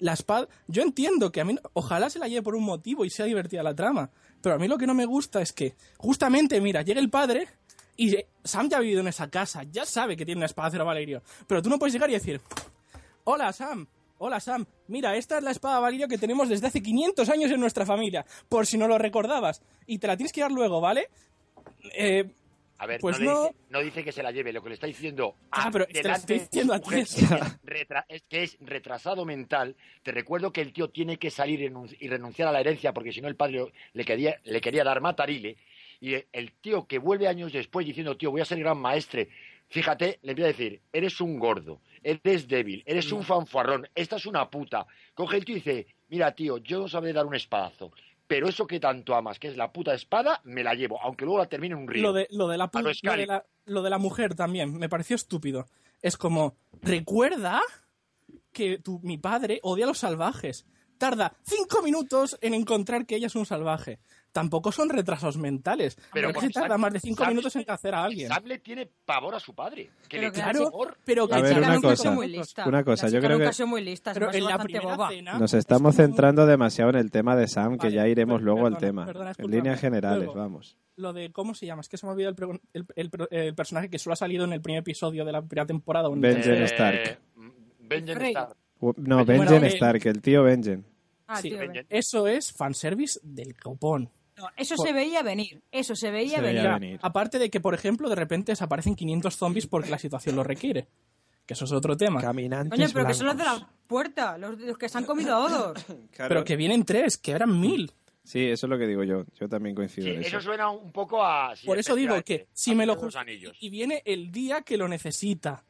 La 0.00 0.12
espada, 0.12 0.46
yo 0.68 0.82
entiendo 0.82 1.32
que 1.32 1.40
a 1.40 1.46
mí, 1.46 1.56
ojalá 1.72 2.10
se 2.10 2.18
la 2.18 2.28
lleve 2.28 2.42
por 2.42 2.54
un 2.54 2.64
motivo 2.64 3.06
y 3.06 3.10
sea 3.10 3.24
divertida 3.24 3.62
la 3.62 3.74
trama, 3.74 4.10
pero 4.42 4.54
a 4.54 4.58
mí 4.58 4.68
lo 4.68 4.76
que 4.76 4.86
no 4.86 4.92
me 4.92 5.06
gusta 5.06 5.40
es 5.40 5.54
que, 5.54 5.74
justamente, 5.96 6.60
mira, 6.60 6.82
llega 6.82 7.00
el 7.00 7.08
padre 7.08 7.48
y 7.96 8.16
Sam 8.44 8.68
ya 8.68 8.76
ha 8.78 8.80
vivido 8.80 9.00
en 9.00 9.08
esa 9.08 9.28
casa, 9.30 9.62
ya 9.64 9.84
sabe 9.84 10.16
que 10.16 10.24
tiene 10.24 10.38
una 10.38 10.46
espada 10.46 10.66
de 10.66 10.70
acero 10.70 10.84
Valerio, 10.84 11.22
pero 11.46 11.62
tú 11.62 11.68
no 11.70 11.78
puedes 11.78 11.92
llegar 11.92 12.10
y 12.10 12.14
decir, 12.14 12.40
hola 13.24 13.52
Sam, 13.52 13.86
hola 14.18 14.40
Sam, 14.40 14.66
mira, 14.88 15.16
esta 15.16 15.38
es 15.38 15.44
la 15.44 15.50
espada 15.50 15.80
Valerio 15.80 16.08
que 16.08 16.18
tenemos 16.18 16.48
desde 16.48 16.66
hace 16.66 16.82
500 16.82 17.28
años 17.28 17.50
en 17.50 17.60
nuestra 17.60 17.84
familia, 17.86 18.24
por 18.48 18.66
si 18.66 18.78
no 18.78 18.86
lo 18.88 18.98
recordabas, 18.98 19.62
y 19.86 19.98
te 19.98 20.06
la 20.06 20.16
tienes 20.16 20.32
que 20.32 20.40
dar 20.42 20.52
luego, 20.52 20.80
¿vale? 20.80 21.08
Eh, 21.94 22.24
A 22.78 22.86
ver, 22.86 23.00
Pues 23.00 23.18
no, 23.20 23.24
no. 23.32 23.40
dice, 23.44 23.54
no 23.70 23.80
dice 23.80 24.04
que 24.04 24.12
se 24.12 24.22
la 24.22 24.30
lleve, 24.30 24.52
lo 24.52 24.62
que 24.62 24.68
le 24.68 24.74
está 24.74 24.86
diciendo 24.86 25.34
Ah, 25.50 25.68
a- 25.68 25.70
pero 25.70 25.86
te 25.86 25.94
delante 26.02 26.34
estoy 26.36 26.38
diciendo 26.40 26.74
a 26.74 26.80
ti. 26.80 26.94
es, 27.00 27.16
retra- 27.64 28.04
es 28.08 28.22
que 28.28 28.42
es 28.42 28.56
retrasado 28.60 29.24
mental. 29.24 29.74
Te 30.02 30.12
recuerdo 30.12 30.52
que 30.52 30.60
el 30.60 30.74
tío 30.74 30.90
tiene 30.90 31.16
que 31.16 31.30
salir 31.30 31.60
y 31.98 32.08
renunciar 32.08 32.48
a 32.48 32.52
la 32.52 32.60
herencia 32.60 32.92
porque 32.92 33.12
si 33.12 33.22
no 33.22 33.28
el 33.28 33.34
padre 33.36 33.72
le 33.94 34.04
quería, 34.04 34.36
le 34.44 34.60
quería 34.60 34.84
dar 34.84 35.00
matarile. 35.00 35.56
Y 36.00 36.14
el 36.32 36.52
tío 36.60 36.86
que 36.86 36.98
vuelve 36.98 37.28
años 37.28 37.52
después 37.52 37.86
diciendo, 37.86 38.16
tío, 38.16 38.30
voy 38.30 38.40
a 38.40 38.44
ser 38.44 38.58
gran 38.58 38.78
maestre. 38.78 39.28
Fíjate, 39.68 40.20
le 40.22 40.32
empieza 40.32 40.48
a 40.48 40.52
decir, 40.52 40.80
eres 40.92 41.20
un 41.20 41.38
gordo, 41.38 41.80
eres 42.02 42.46
débil, 42.46 42.82
eres 42.86 43.10
un 43.10 43.24
fanfarrón, 43.24 43.88
esta 43.94 44.16
es 44.16 44.26
una 44.26 44.48
puta. 44.48 44.86
Coge 45.14 45.38
el 45.38 45.44
tío 45.44 45.56
y 45.56 45.58
dice, 45.58 45.86
mira, 46.08 46.32
tío, 46.34 46.58
yo 46.58 46.78
no 46.78 46.88
sabré 46.88 47.12
dar 47.12 47.26
un 47.26 47.34
espadazo, 47.34 47.90
pero 48.26 48.48
eso 48.48 48.66
que 48.66 48.78
tanto 48.78 49.14
amas, 49.14 49.38
que 49.38 49.48
es 49.48 49.56
la 49.56 49.72
puta 49.72 49.92
espada, 49.92 50.40
me 50.44 50.62
la 50.62 50.74
llevo, 50.74 51.00
aunque 51.02 51.24
luego 51.24 51.38
la 51.38 51.48
termine 51.48 51.74
en 51.74 51.82
un 51.82 51.88
río. 51.88 52.02
Lo 52.02 52.12
de, 52.12 52.28
lo, 52.30 52.48
la, 52.48 52.70
de 52.72 53.26
la, 53.26 53.44
lo 53.64 53.82
de 53.82 53.90
la 53.90 53.98
mujer 53.98 54.34
también 54.34 54.76
me 54.78 54.88
pareció 54.88 55.16
estúpido. 55.16 55.66
Es 56.00 56.16
como, 56.16 56.56
recuerda 56.82 57.60
que 58.52 58.78
tu, 58.78 59.00
mi 59.02 59.18
padre 59.18 59.58
odia 59.62 59.84
a 59.84 59.88
los 59.88 59.98
salvajes. 59.98 60.66
Tarda 60.98 61.36
cinco 61.42 61.82
minutos 61.82 62.38
en 62.40 62.54
encontrar 62.54 63.04
que 63.04 63.16
ella 63.16 63.26
es 63.26 63.36
un 63.36 63.46
salvaje. 63.46 63.98
Tampoco 64.36 64.70
son 64.70 64.90
retrasos 64.90 65.38
mentales. 65.38 65.96
Pero 66.12 66.30
porque 66.32 66.48
se 66.48 66.52
tarda 66.52 66.74
Sam- 66.76 66.80
más 66.82 66.92
de 66.92 67.00
cinco 67.00 67.24
minutos 67.26 67.56
en 67.56 67.64
hacer 67.68 67.94
a 67.94 68.04
alguien. 68.04 68.28
Sam 68.28 68.44
le 68.44 68.58
tiene 68.58 68.86
pavor 69.06 69.34
a 69.34 69.40
su 69.40 69.54
padre. 69.54 69.88
Que 70.08 70.18
Pero 70.18 70.22
le 70.28 70.32
claro, 70.32 70.64
pavor. 70.70 70.98
pero 71.06 71.26
que 71.26 71.34
A 71.36 71.40
ver, 71.40 71.56
una 71.58 71.80
cosa. 71.80 72.10
muy 72.10 72.28
lista. 72.28 72.68
Una 72.68 72.84
cosa, 72.84 73.06
La 73.06 73.12
yo 73.14 73.20
creo 73.20 73.38
nunca 73.38 73.50
que- 73.50 73.64
muy 73.64 73.82
lista, 73.82 74.12
Pero 74.12 74.28
es 74.28 74.36
en 74.36 74.44
la 74.44 74.56
boba. 74.58 75.08
cena 75.08 75.38
Nos 75.38 75.54
es 75.54 75.60
estamos 75.60 75.96
centrando 75.96 76.44
demasiado 76.46 76.90
en 76.90 76.96
el 76.96 77.10
tema 77.10 77.34
de 77.34 77.48
Sam, 77.48 77.78
que 77.78 77.86
Vale, 77.86 77.96
ya 77.96 78.08
iremos 78.08 78.42
luego 78.42 78.66
al 78.66 78.74
perdona, 78.74 78.86
tema. 78.86 79.06
perdona, 79.06 79.32
en 79.38 79.50
líneas 79.50 79.80
generales, 79.80 80.24
Luego, 80.26 80.34
vamos. 80.38 80.76
Lo 80.96 81.12
de, 81.14 81.32
¿cómo 81.32 81.54
se 81.54 81.64
llama? 81.66 81.80
Es 81.80 81.88
que 81.88 81.96
se 81.96 82.04
me 82.06 82.10
ha 82.10 82.12
olvidado 82.12 82.30
el, 82.30 82.36
pre- 82.36 82.60
el, 82.74 82.86
el- 82.94 83.28
el 83.30 83.54
personaje 83.54 83.88
que 83.88 83.98
solo 83.98 84.12
ha 84.12 84.16
salido 84.16 84.44
en 84.44 84.52
el 84.52 84.60
primer 84.60 84.80
episodio 84.80 85.24
de 85.24 85.32
la 85.32 85.40
primera 85.42 85.66
temporada. 85.66 86.08
Benjen. 86.14 86.62
Stark. 86.64 87.18
Benjen. 87.80 88.20
Stark. 88.22 88.56
No, 88.98 89.24
Benjen 89.24 89.64
Stark, 89.64 90.06
el 90.06 90.20
tío 90.20 90.42
Benjen. 90.42 90.84
Ah, 91.26 91.36
Sí, 91.42 91.48
tío, 91.48 91.58
Benjen. 91.58 91.86
ven. 91.88 91.98
Eso 91.98 92.26
es 92.26 92.52
fanservice 92.52 93.18
del 93.22 93.56
copón. 93.56 94.10
No, 94.36 94.48
eso 94.56 94.76
Por- 94.76 94.86
se 94.86 94.92
veía 94.92 95.22
venir. 95.22 95.62
Eso 95.72 95.96
se 95.96 96.10
veía 96.10 96.36
Se 96.36 96.40
venir. 96.42 96.56
veía 96.62 96.70
Ya, 96.72 96.78
venir. 96.78 96.98
aparte 97.02 97.38
de 97.38 97.48
que, 97.50 97.60
por 97.60 97.74
ejemplo, 97.74 98.08
de 98.08 98.14
repente 98.16 98.52
desaparecen 98.52 98.94
500 98.94 99.34
zombies 99.36 99.66
porque 99.66 99.90
la 99.90 99.98
situación 99.98 100.36
lo 100.36 100.44
requiere. 100.44 100.86
Que 101.46 101.54
eso 101.54 101.64
es 101.64 101.72
otro 101.72 101.96
tema. 101.96 102.20
Caminantes 102.20 102.76
Coño, 102.78 102.90
pero 102.92 103.06
que 103.06 103.14
son 103.14 103.26
los 103.28 103.36
de 103.36 103.44
la 103.44 103.68
puerta, 103.86 104.36
los, 104.36 104.58
los 104.60 104.76
que 104.76 104.88
se 104.88 104.98
han 104.98 105.04
comido 105.04 105.34
a 105.34 105.44
Odor. 105.44 105.74
Claro. 106.12 106.28
Pero 106.28 106.44
que 106.44 106.56
vienen 106.56 106.84
tres, 106.84 107.16
que 107.16 107.30
eran 107.32 107.58
mil. 107.60 107.92
Sí, 108.24 108.44
eso 108.44 108.66
es 108.66 108.70
lo 108.70 108.76
que 108.76 108.88
digo 108.88 109.04
yo. 109.04 109.24
Yo 109.38 109.48
también 109.48 109.76
coincido 109.76 110.08
Sí, 110.08 110.14
en 110.14 110.20
eso. 110.22 110.38
eso 110.38 110.40
suena 110.40 110.68
un 110.68 110.90
poco 110.90 111.24
a. 111.24 111.54
Por 111.64 111.78
eso 111.78 111.94
digo 111.94 112.20
que 112.22 112.48
si 112.52 112.74
me 112.74 112.84
lo 112.84 112.98
anillos. 113.16 113.56
y 113.60 113.70
viene 113.70 114.02
el 114.04 114.32
día 114.32 114.62
que 114.62 114.76
lo 114.76 114.88
necesita. 114.88 115.62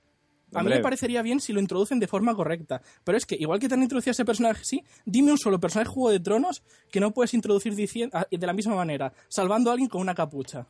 A 0.54 0.62
mí 0.62 0.70
me 0.76 0.82
parecería 0.82 1.22
bien 1.22 1.40
si 1.40 1.52
lo 1.52 1.60
introducen 1.60 1.98
de 1.98 2.06
forma 2.06 2.34
correcta. 2.34 2.80
Pero 3.04 3.18
es 3.18 3.26
que, 3.26 3.34
igual 3.38 3.58
que 3.58 3.68
te 3.68 3.74
han 3.74 3.82
introducido 3.82 4.10
a 4.10 4.12
ese 4.12 4.24
personaje, 4.24 4.64
sí, 4.64 4.84
dime 5.04 5.32
un 5.32 5.38
solo 5.38 5.58
personaje 5.60 5.88
de 5.88 5.94
Juego 5.94 6.10
de 6.10 6.20
Tronos 6.20 6.62
que 6.90 7.00
no 7.00 7.12
puedes 7.12 7.34
introducir 7.34 7.74
dici- 7.74 8.08
a- 8.12 8.26
de 8.30 8.46
la 8.46 8.52
misma 8.52 8.74
manera, 8.76 9.12
salvando 9.28 9.70
a 9.70 9.72
alguien 9.74 9.88
con 9.88 10.00
una 10.00 10.14
capucha. 10.14 10.66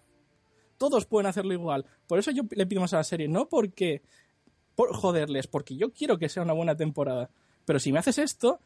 Todos 0.79 1.07
pueden 1.07 1.27
hacerlo 1.27 1.53
igual. 1.53 1.85
Por 2.07 2.19
eso 2.19 2.31
yo 2.31 2.43
le 2.51 2.67
pido 2.67 2.81
más 2.81 2.93
a 2.95 2.99
la 2.99 3.05
serie, 3.05 3.29
no 3.29 3.49
porque 3.49 4.03
por 4.75 4.95
joderles, 4.95 5.47
porque 5.47 5.77
yo 5.77 5.93
quiero 5.93 6.19
que 6.19 6.29
sea 6.29 6.43
una 6.43 6.53
buena 6.53 6.77
temporada. 6.77 7.31
Pero 7.65 7.79
si 7.79 7.93
me 7.93 7.99
haces 7.99 8.19
esto, 8.19 8.61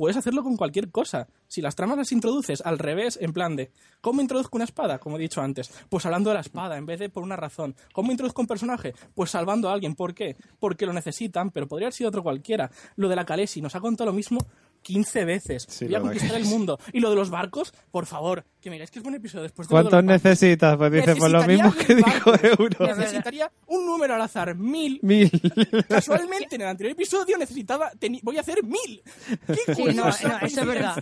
puedes 0.00 0.16
hacerlo 0.16 0.42
con 0.42 0.56
cualquier 0.56 0.90
cosa. 0.90 1.28
Si 1.46 1.60
las 1.60 1.76
tramas 1.76 1.98
las 1.98 2.10
introduces 2.10 2.62
al 2.64 2.78
revés, 2.78 3.18
en 3.20 3.34
plan 3.34 3.54
de, 3.54 3.70
¿cómo 4.00 4.22
introduzco 4.22 4.56
una 4.56 4.64
espada? 4.64 4.98
Como 4.98 5.18
he 5.18 5.20
dicho 5.20 5.42
antes, 5.42 5.70
pues 5.90 6.06
hablando 6.06 6.30
de 6.30 6.34
la 6.36 6.40
espada 6.40 6.78
en 6.78 6.86
vez 6.86 7.00
de 7.00 7.10
por 7.10 7.22
una 7.22 7.36
razón. 7.36 7.76
¿Cómo 7.92 8.10
introduzco 8.10 8.40
un 8.40 8.46
personaje? 8.48 8.94
Pues 9.14 9.30
salvando 9.30 9.68
a 9.68 9.74
alguien. 9.74 9.94
¿Por 9.94 10.14
qué? 10.14 10.38
Porque 10.58 10.86
lo 10.86 10.94
necesitan, 10.94 11.50
pero 11.50 11.68
podría 11.68 11.88
haber 11.88 11.92
sido 11.92 12.08
otro 12.08 12.22
cualquiera. 12.22 12.70
Lo 12.96 13.10
de 13.10 13.16
la 13.16 13.26
Kalesi 13.26 13.60
nos 13.60 13.74
ha 13.74 13.80
contado 13.80 14.08
lo 14.08 14.16
mismo 14.16 14.38
15 14.82 15.24
veces. 15.24 15.66
Sí, 15.68 15.86
Voy 15.86 15.94
a 15.94 16.00
conquistar 16.00 16.36
el 16.36 16.44
mundo. 16.46 16.78
Y 16.92 17.00
lo 17.00 17.10
de 17.10 17.16
los 17.16 17.30
barcos, 17.30 17.72
por 17.90 18.06
favor, 18.06 18.44
que 18.60 18.70
me 18.70 18.76
digáis 18.76 18.90
que 18.90 18.98
es 18.98 19.02
buen 19.02 19.14
episodio 19.14 19.42
después 19.42 19.68
de 19.68 19.72
¿Cuántos 19.72 20.02
necesitas? 20.04 20.76
Pues 20.76 20.92
dice, 20.92 21.16
pues 21.16 21.32
lo 21.32 21.42
mismo 21.44 21.72
que 21.74 21.94
dijo. 21.94 22.32
Euro. 22.42 22.86
Necesitaría 22.86 23.50
un 23.66 23.86
número 23.86 24.14
al 24.14 24.22
azar, 24.22 24.54
mil. 24.54 24.98
Mil. 25.02 25.30
Casualmente, 25.88 26.56
en 26.56 26.62
el 26.62 26.68
anterior 26.68 26.92
episodio 26.92 27.36
necesitaba. 27.38 27.90
voy 28.22 28.38
a 28.38 28.40
hacer 28.40 28.62
mil. 28.64 29.02
¡Qué 29.46 29.74
Sí, 29.74 29.84
no, 29.84 30.04
no, 30.04 30.08
eso 30.08 30.60
es 30.60 30.66
verdad. 30.66 30.96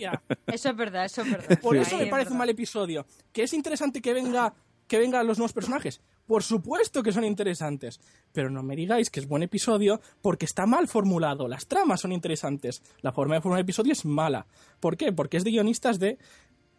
Eso 0.46 0.70
es 0.70 0.76
verdad, 0.76 1.04
eso 1.04 1.22
es 1.22 1.30
verdad. 1.30 1.58
Por 1.60 1.76
Ahí 1.76 1.82
eso 1.82 1.96
me 1.96 2.04
es 2.04 2.10
parece 2.10 2.32
un 2.32 2.38
mal 2.38 2.48
episodio. 2.50 3.06
¿Que 3.32 3.44
es 3.44 3.52
interesante 3.52 4.00
que 4.00 4.12
venga 4.12 4.54
que 4.86 4.98
vengan 4.98 5.26
los 5.26 5.38
nuevos 5.38 5.52
personajes? 5.52 6.00
Por 6.28 6.44
supuesto 6.44 7.02
que 7.02 7.10
son 7.10 7.24
interesantes. 7.24 7.98
Pero 8.32 8.50
no 8.50 8.62
me 8.62 8.76
digáis 8.76 9.10
que 9.10 9.18
es 9.18 9.26
buen 9.26 9.42
episodio 9.42 10.00
porque 10.22 10.44
está 10.44 10.66
mal 10.66 10.86
formulado. 10.86 11.48
Las 11.48 11.66
tramas 11.66 12.02
son 12.02 12.12
interesantes. 12.12 12.82
La 13.00 13.10
forma 13.12 13.34
de 13.34 13.40
formular 13.40 13.58
el 13.60 13.64
episodio 13.64 13.92
es 13.92 14.04
mala. 14.04 14.46
¿Por 14.78 14.96
qué? 14.96 15.10
Porque 15.10 15.38
es 15.38 15.44
de 15.44 15.50
guionistas 15.50 15.98
de. 15.98 16.18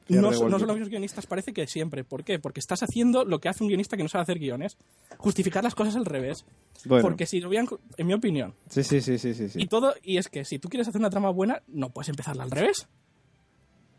No, 0.07 0.15
son- 0.15 0.21
no 0.23 0.29
Revolver. 0.31 0.59
son 0.59 0.67
los 0.67 0.75
mismos 0.77 0.89
guionistas, 0.89 1.27
parece 1.27 1.51
que 1.53 1.67
siempre. 1.67 2.03
¿Por 2.03 2.23
qué? 2.23 2.39
Porque 2.39 2.59
estás 2.59 2.81
haciendo 2.81 3.25
lo 3.25 3.39
que 3.39 3.49
hace 3.49 3.63
un 3.63 3.67
guionista 3.67 3.95
que 3.97 4.01
no 4.03 4.09
sabe 4.09 4.21
hacer 4.23 4.39
guiones. 4.39 4.77
Justificar 5.17 5.63
las 5.63 5.75
cosas 5.75 5.95
al 5.95 6.05
revés. 6.05 6.45
Bueno, 6.85 7.01
Porque 7.03 7.25
si 7.27 7.39
lo 7.41 7.49
vean, 7.49 7.67
en 7.97 8.07
mi 8.07 8.13
opinión, 8.13 8.55
sí, 8.69 8.83
sí, 8.83 9.01
sí, 9.01 9.17
sí, 9.19 9.33
sí. 9.35 9.49
y 9.62 9.67
todo, 9.67 9.93
y 10.01 10.17
es 10.17 10.27
que 10.29 10.45
si 10.45 10.57
tú 10.57 10.67
quieres 10.69 10.88
hacer 10.88 10.99
una 10.99 11.09
trama 11.12 11.29
buena, 11.29 11.62
no 11.67 11.89
puedes 11.91 12.09
empezarla 12.09 12.43
al 12.43 12.51
revés. 12.51 12.88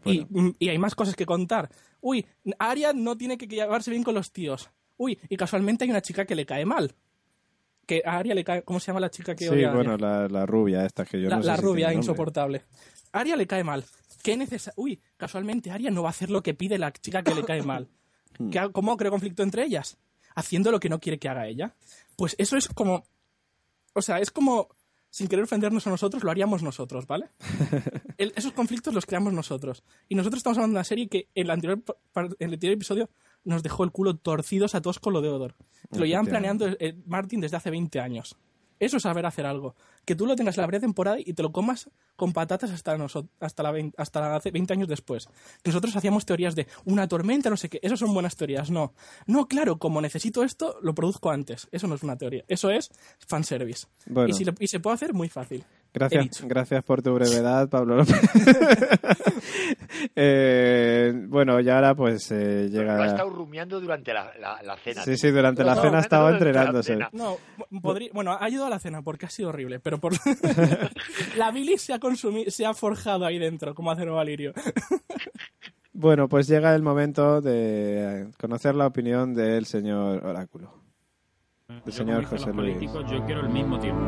Y, 0.05 0.27
y 0.59 0.69
hay 0.71 0.79
más 0.79 0.95
cosas 0.95 1.15
que 1.15 1.27
contar. 1.27 1.71
Uy, 2.01 2.25
Arya 2.59 2.93
no 2.95 3.17
tiene 3.17 3.37
que 3.37 3.47
llevarse 3.47 3.91
bien 3.91 4.03
con 4.03 4.15
los 4.15 4.33
tíos. 4.33 4.71
Uy, 5.01 5.19
y 5.31 5.37
casualmente 5.37 5.85
hay 5.85 5.91
una 5.91 6.03
chica 6.03 6.25
que 6.27 6.35
le 6.35 6.45
cae 6.45 6.67
mal. 6.67 6.95
Que 7.87 8.03
a 8.05 8.19
Arya 8.19 8.35
le 8.35 8.45
cae. 8.45 8.63
¿Cómo 8.63 8.79
se 8.81 8.89
llama 8.89 9.01
la 9.01 9.11
chica 9.11 9.35
que 9.35 9.45
Sí, 9.45 9.51
odia 9.51 9.73
bueno, 9.73 9.97
la, 9.97 10.29
la 10.29 10.45
rubia 10.45 10.85
esta 10.85 11.05
que 11.07 11.21
yo 11.21 11.29
la, 11.31 11.37
no 11.37 11.43
sé 11.43 11.49
la 11.49 11.57
si 11.57 11.63
rubia 11.63 11.93
insoportable. 11.95 12.63
Arya 13.13 13.35
le 13.37 13.47
cae 13.47 13.65
mal. 13.65 13.85
¿Qué 14.23 14.37
necesa 14.37 14.73
Uy, 14.77 15.01
casualmente 15.17 15.71
Arya 15.71 15.91
no 15.91 16.03
va 16.03 16.09
a 16.09 16.11
hacer 16.11 16.29
lo 16.31 16.43
que 16.43 16.53
pide 16.53 16.77
la 16.79 16.93
chica 16.93 17.23
que 17.23 17.35
le 17.35 17.45
cae 17.45 17.63
mal. 17.63 17.89
Hmm. 18.39 18.51
¿Qué 18.51 18.59
ha- 18.61 18.69
¿Cómo 18.69 18.97
creo 18.97 19.11
conflicto 19.11 19.43
entre 19.43 19.65
ellas? 19.65 19.99
Haciendo 20.37 20.71
lo 20.71 20.79
que 20.79 20.89
no 20.89 21.01
quiere 21.01 21.19
que 21.19 21.29
haga 21.29 21.49
ella. 21.49 21.75
Pues 22.17 22.37
eso 22.39 22.57
es 22.57 22.69
como. 22.69 23.03
O 23.93 24.03
sea, 24.03 24.19
es 24.19 24.31
como. 24.31 24.69
Sin 25.11 25.27
querer 25.27 25.43
ofendernos 25.45 25.85
a 25.89 25.91
nosotros, 25.91 26.23
lo 26.23 26.31
haríamos 26.31 26.63
nosotros, 26.63 27.07
¿vale? 27.09 27.31
El- 28.19 28.33
esos 28.37 28.53
conflictos 28.53 28.95
los 28.95 29.05
creamos 29.05 29.33
nosotros. 29.33 29.83
Y 30.09 30.15
nosotros 30.15 30.39
estamos 30.39 30.59
hablando 30.59 30.75
de 30.75 30.79
una 30.79 30.85
serie 30.85 31.09
que 31.09 31.29
en 31.35 31.47
el 31.47 31.51
anterior, 31.51 31.83
en 32.15 32.35
el 32.39 32.53
anterior 32.55 32.75
episodio 32.77 33.11
nos 33.45 33.63
dejó 33.63 33.85
el 33.85 33.91
culo 33.93 34.17
torcidos 34.17 34.75
a 34.75 34.81
todos 34.83 34.99
con 34.99 35.13
lo 35.13 35.21
de 35.23 35.29
Odor. 35.29 35.55
Lo 35.93 36.05
llevan 36.05 36.27
planeando 36.31 36.67
eh, 36.79 36.97
Martin 37.07 37.41
desde 37.41 37.57
hace 37.57 37.71
20 37.71 38.01
años. 38.01 38.37
Eso 38.79 38.97
es 38.97 39.03
saber 39.03 39.27
hacer 39.27 39.45
algo. 39.45 39.75
Que 40.07 40.15
tú 40.17 40.25
lo 40.25 40.35
tengas 40.37 40.57
en 40.57 40.63
la 40.63 40.67
primera 40.67 40.81
temporada 40.81 41.19
y 41.21 41.35
te 41.35 41.43
lo 41.43 41.53
comas 41.53 41.91
con 42.17 42.33
patatas 42.33 42.71
hasta, 42.71 42.97
hasta, 43.41 43.63
la 43.63 43.71
20, 43.73 43.95
hasta 44.01 44.35
hace 44.37 44.51
20 44.51 44.73
años 44.73 44.89
después. 44.89 45.29
Que 45.63 45.69
nosotros 45.71 45.95
hacíamos 45.97 46.25
teorías 46.25 46.55
de 46.55 46.67
una 46.87 47.07
tormenta, 47.07 47.51
no 47.51 47.59
sé 47.59 47.69
qué. 47.69 47.79
Eso 47.83 47.99
son 47.99 48.15
buenas 48.15 48.37
teorías. 48.37 48.71
No. 48.71 48.95
No, 49.27 49.49
claro, 49.49 49.79
como 49.79 50.01
necesito 50.01 50.43
esto, 50.45 50.79
lo 50.81 50.95
produzco 50.95 51.31
antes. 51.31 51.69
Eso 51.73 51.89
no 51.89 51.95
es 51.97 52.03
una 52.03 52.17
teoría. 52.17 52.43
Eso 52.49 52.71
es 52.71 52.91
fanservice. 53.27 53.87
Bueno. 54.07 54.31
Y, 54.31 54.33
si 54.33 54.45
lo- 54.47 54.55
y 54.59 54.67
se 54.69 54.81
puede 54.81 54.95
hacer 54.95 55.13
muy 55.13 55.29
fácil. 55.29 55.63
Gracias, 55.93 56.43
gracias 56.47 56.85
por 56.85 57.03
tu 57.03 57.13
brevedad, 57.15 57.69
Pablo 57.69 57.97
López. 57.97 58.17
Eh, 60.17 61.13
bueno, 61.29 61.61
y 61.61 61.69
ahora 61.69 61.95
pues 61.95 62.31
eh, 62.31 62.69
Lo 62.71 62.81
ha 62.81 62.83
llega... 62.83 63.07
estado 63.07 63.31
rumiando 63.31 63.81
durante 63.81 64.13
la, 64.13 64.33
la, 64.39 64.63
la 64.63 64.77
cena. 64.77 65.03
Sí, 65.03 65.11
tío. 65.13 65.19
sí, 65.19 65.31
durante 65.31 65.65
la 65.65 65.75
No, 65.75 65.83
cena 65.83 66.01
estaba 66.01 66.25
durante 66.33 66.45
la 66.45 66.51
entrenándose. 66.51 66.93
cena. 66.95 67.09
No, 67.13 67.37
podría, 67.83 68.11
bueno, 68.13 68.33
ha 68.33 68.45
ayudado 68.45 68.67
a 68.67 68.71
la 68.71 68.79
cena 68.79 69.03
porque 69.03 69.27
ha 69.27 69.31
sido 69.31 69.49
horrible, 69.51 69.81
pero 69.81 69.99
por 69.99 70.13
la 71.37 71.51
bilis 71.51 71.83
se 71.83 71.93
ha 71.93 71.99
consumido, 71.99 72.51
se 72.51 72.65
ha 72.67 72.75
forjado 72.75 73.25
ahí 73.27 73.39
dentro, 73.39 73.75
como 73.75 73.91
hace 73.91 74.05
Valirio. 74.05 74.53
Bueno, 75.93 76.29
pues 76.29 76.47
llega 76.47 76.75
el 76.75 76.83
momento 76.83 77.41
de 77.43 78.29
conocer 78.41 78.75
la 78.75 78.87
opinión 78.87 79.35
del 79.35 79.67
señor 79.67 80.25
Oráculo. 80.25 80.73
El 81.69 81.83
Yo, 81.85 81.93
señor 81.93 82.25
José 82.25 82.53
Luis. 82.53 82.75
políticos, 82.75 83.05
yo 83.11 83.23
quiero 83.27 83.41
el 83.43 83.49
mismo 83.51 83.79
tiempo. 83.79 84.01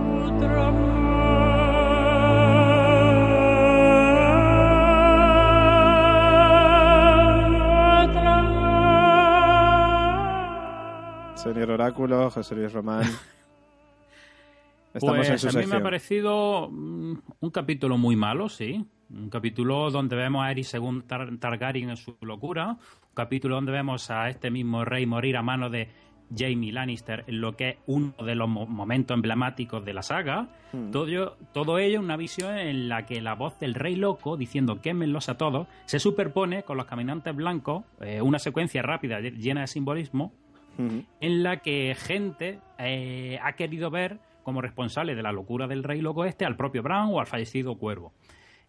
Señor 11.43 11.71
Oráculo, 11.71 12.31
José 12.31 12.55
Luis 12.55 12.73
Román. 12.73 13.03
Estamos 14.95 15.17
pues 15.27 15.31
en 15.31 15.39
su 15.39 15.49
a 15.49 15.61
mí 15.61 15.67
me 15.67 15.77
ha 15.77 15.83
parecido 15.83 16.69
mm, 16.71 17.15
un 17.41 17.51
capítulo 17.51 17.97
muy 17.97 18.15
malo, 18.15 18.49
sí. 18.49 18.85
Un 19.11 19.29
capítulo 19.31 19.91
donde 19.91 20.17
vemos 20.17 20.43
a 20.43 20.47
Aerys 20.49 20.69
según 20.69 21.03
Tar- 21.03 21.37
Targaryen 21.39 21.91
en 21.91 21.97
su 21.97 22.17
locura. 22.21 22.69
Un 22.73 23.15
capítulo 23.15 23.55
donde 23.57 23.73
vemos 23.73 24.11
a 24.11 24.29
este 24.29 24.51
mismo 24.51 24.85
rey 24.85 25.07
morir 25.07 25.37
a 25.37 25.43
mano 25.43 25.71
de 25.71 25.89
Jamie 26.35 26.73
Lannister 26.73 27.25
en 27.27 27.41
lo 27.41 27.57
que 27.57 27.69
es 27.71 27.77
uno 27.87 28.15
de 28.25 28.35
los 28.35 28.49
mo- 28.49 28.67
momentos 28.67 29.15
emblemáticos 29.15 29.85
de 29.85 29.93
la 29.95 30.03
saga. 30.03 30.49
Todo, 30.91 31.07
ello- 31.07 31.37
todo 31.53 31.79
ello 31.79 31.99
en 31.99 32.05
una 32.05 32.17
visión 32.17 32.57
en 32.57 32.89
la 32.89 33.05
que 33.07 33.21
la 33.21 33.35
voz 33.35 33.59
del 33.59 33.75
rey 33.75 33.97
loco 33.97 34.37
diciendo 34.37 34.81
quémenlos 34.81 35.29
a 35.29 35.37
todos 35.37 35.67
se 35.87 35.99
superpone 35.99 36.63
con 36.63 36.77
los 36.79 36.87
caminantes 36.87 37.35
blancos, 37.35 37.85
eh, 38.01 38.21
una 38.23 38.39
secuencia 38.39 38.81
rápida 38.83 39.21
llena 39.21 39.63
de 39.63 39.67
simbolismo 39.67 40.33
En 40.79 41.43
la 41.43 41.59
que 41.59 41.95
gente 41.95 42.59
eh, 42.79 43.39
ha 43.43 43.53
querido 43.53 43.91
ver 43.91 44.19
como 44.43 44.61
responsable 44.61 45.15
de 45.15 45.23
la 45.23 45.33
locura 45.33 45.67
del 45.67 45.85
rey 45.85 46.01
loco 46.01 46.25
este 46.25 46.45
al 46.45 46.57
propio 46.57 46.83
Bran 46.83 47.09
o 47.11 47.21
al 47.21 47.27
fallecido 47.27 47.77
cuervo. 47.77 48.13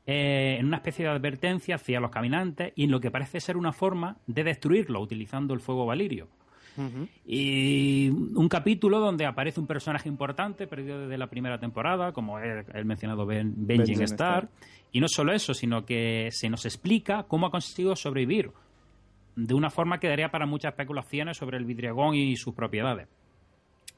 Eh, 0.06 0.58
en 0.60 0.66
una 0.66 0.78
especie 0.78 1.06
de 1.06 1.12
advertencia 1.12 1.76
hacia 1.76 2.00
los 2.00 2.12
caminantes 2.12 2.74
y 2.76 2.84
en 2.84 2.92
lo 2.92 3.00
que 3.00 3.10
parece 3.10 3.40
ser 3.40 3.56
una 3.56 3.72
forma 3.72 4.18
de 4.28 4.44
destruirlo 4.44 5.00
utilizando 5.00 5.54
el 5.54 5.62
fuego 5.62 5.86
valirio. 5.86 6.28
Y 7.24 8.10
un 8.10 8.50
capítulo 8.50 9.00
donde 9.00 9.28
aparece 9.28 9.60
un 9.60 9.68
personaje 9.68 10.10
importante 10.10 10.66
perdido 10.66 11.02
desde 11.02 11.20
la 11.20 11.28
primera 11.28 11.60
temporada, 11.60 12.14
como 12.14 12.40
el, 12.40 12.66
el 12.74 12.86
mencionado 12.86 13.28
ben, 13.28 13.54
Starr. 13.68 14.02
Starr. 14.02 14.50
Y 14.92 15.00
no 15.00 15.08
solo 15.08 15.34
eso, 15.34 15.54
sino 15.54 15.86
que 15.86 16.30
se 16.32 16.50
nos 16.50 16.66
explica 16.66 17.24
cómo 17.28 17.46
ha 17.46 17.52
conseguido 17.52 17.96
sobrevivir 17.96 18.52
de 19.36 19.54
una 19.54 19.70
forma 19.70 20.00
que 20.00 20.08
daría 20.08 20.30
para 20.30 20.46
muchas 20.46 20.72
especulaciones 20.72 21.38
sobre 21.38 21.58
el 21.58 21.66
vidriagón 21.66 22.16
y 22.16 22.36
sus 22.36 22.54
propiedades. 22.54 23.08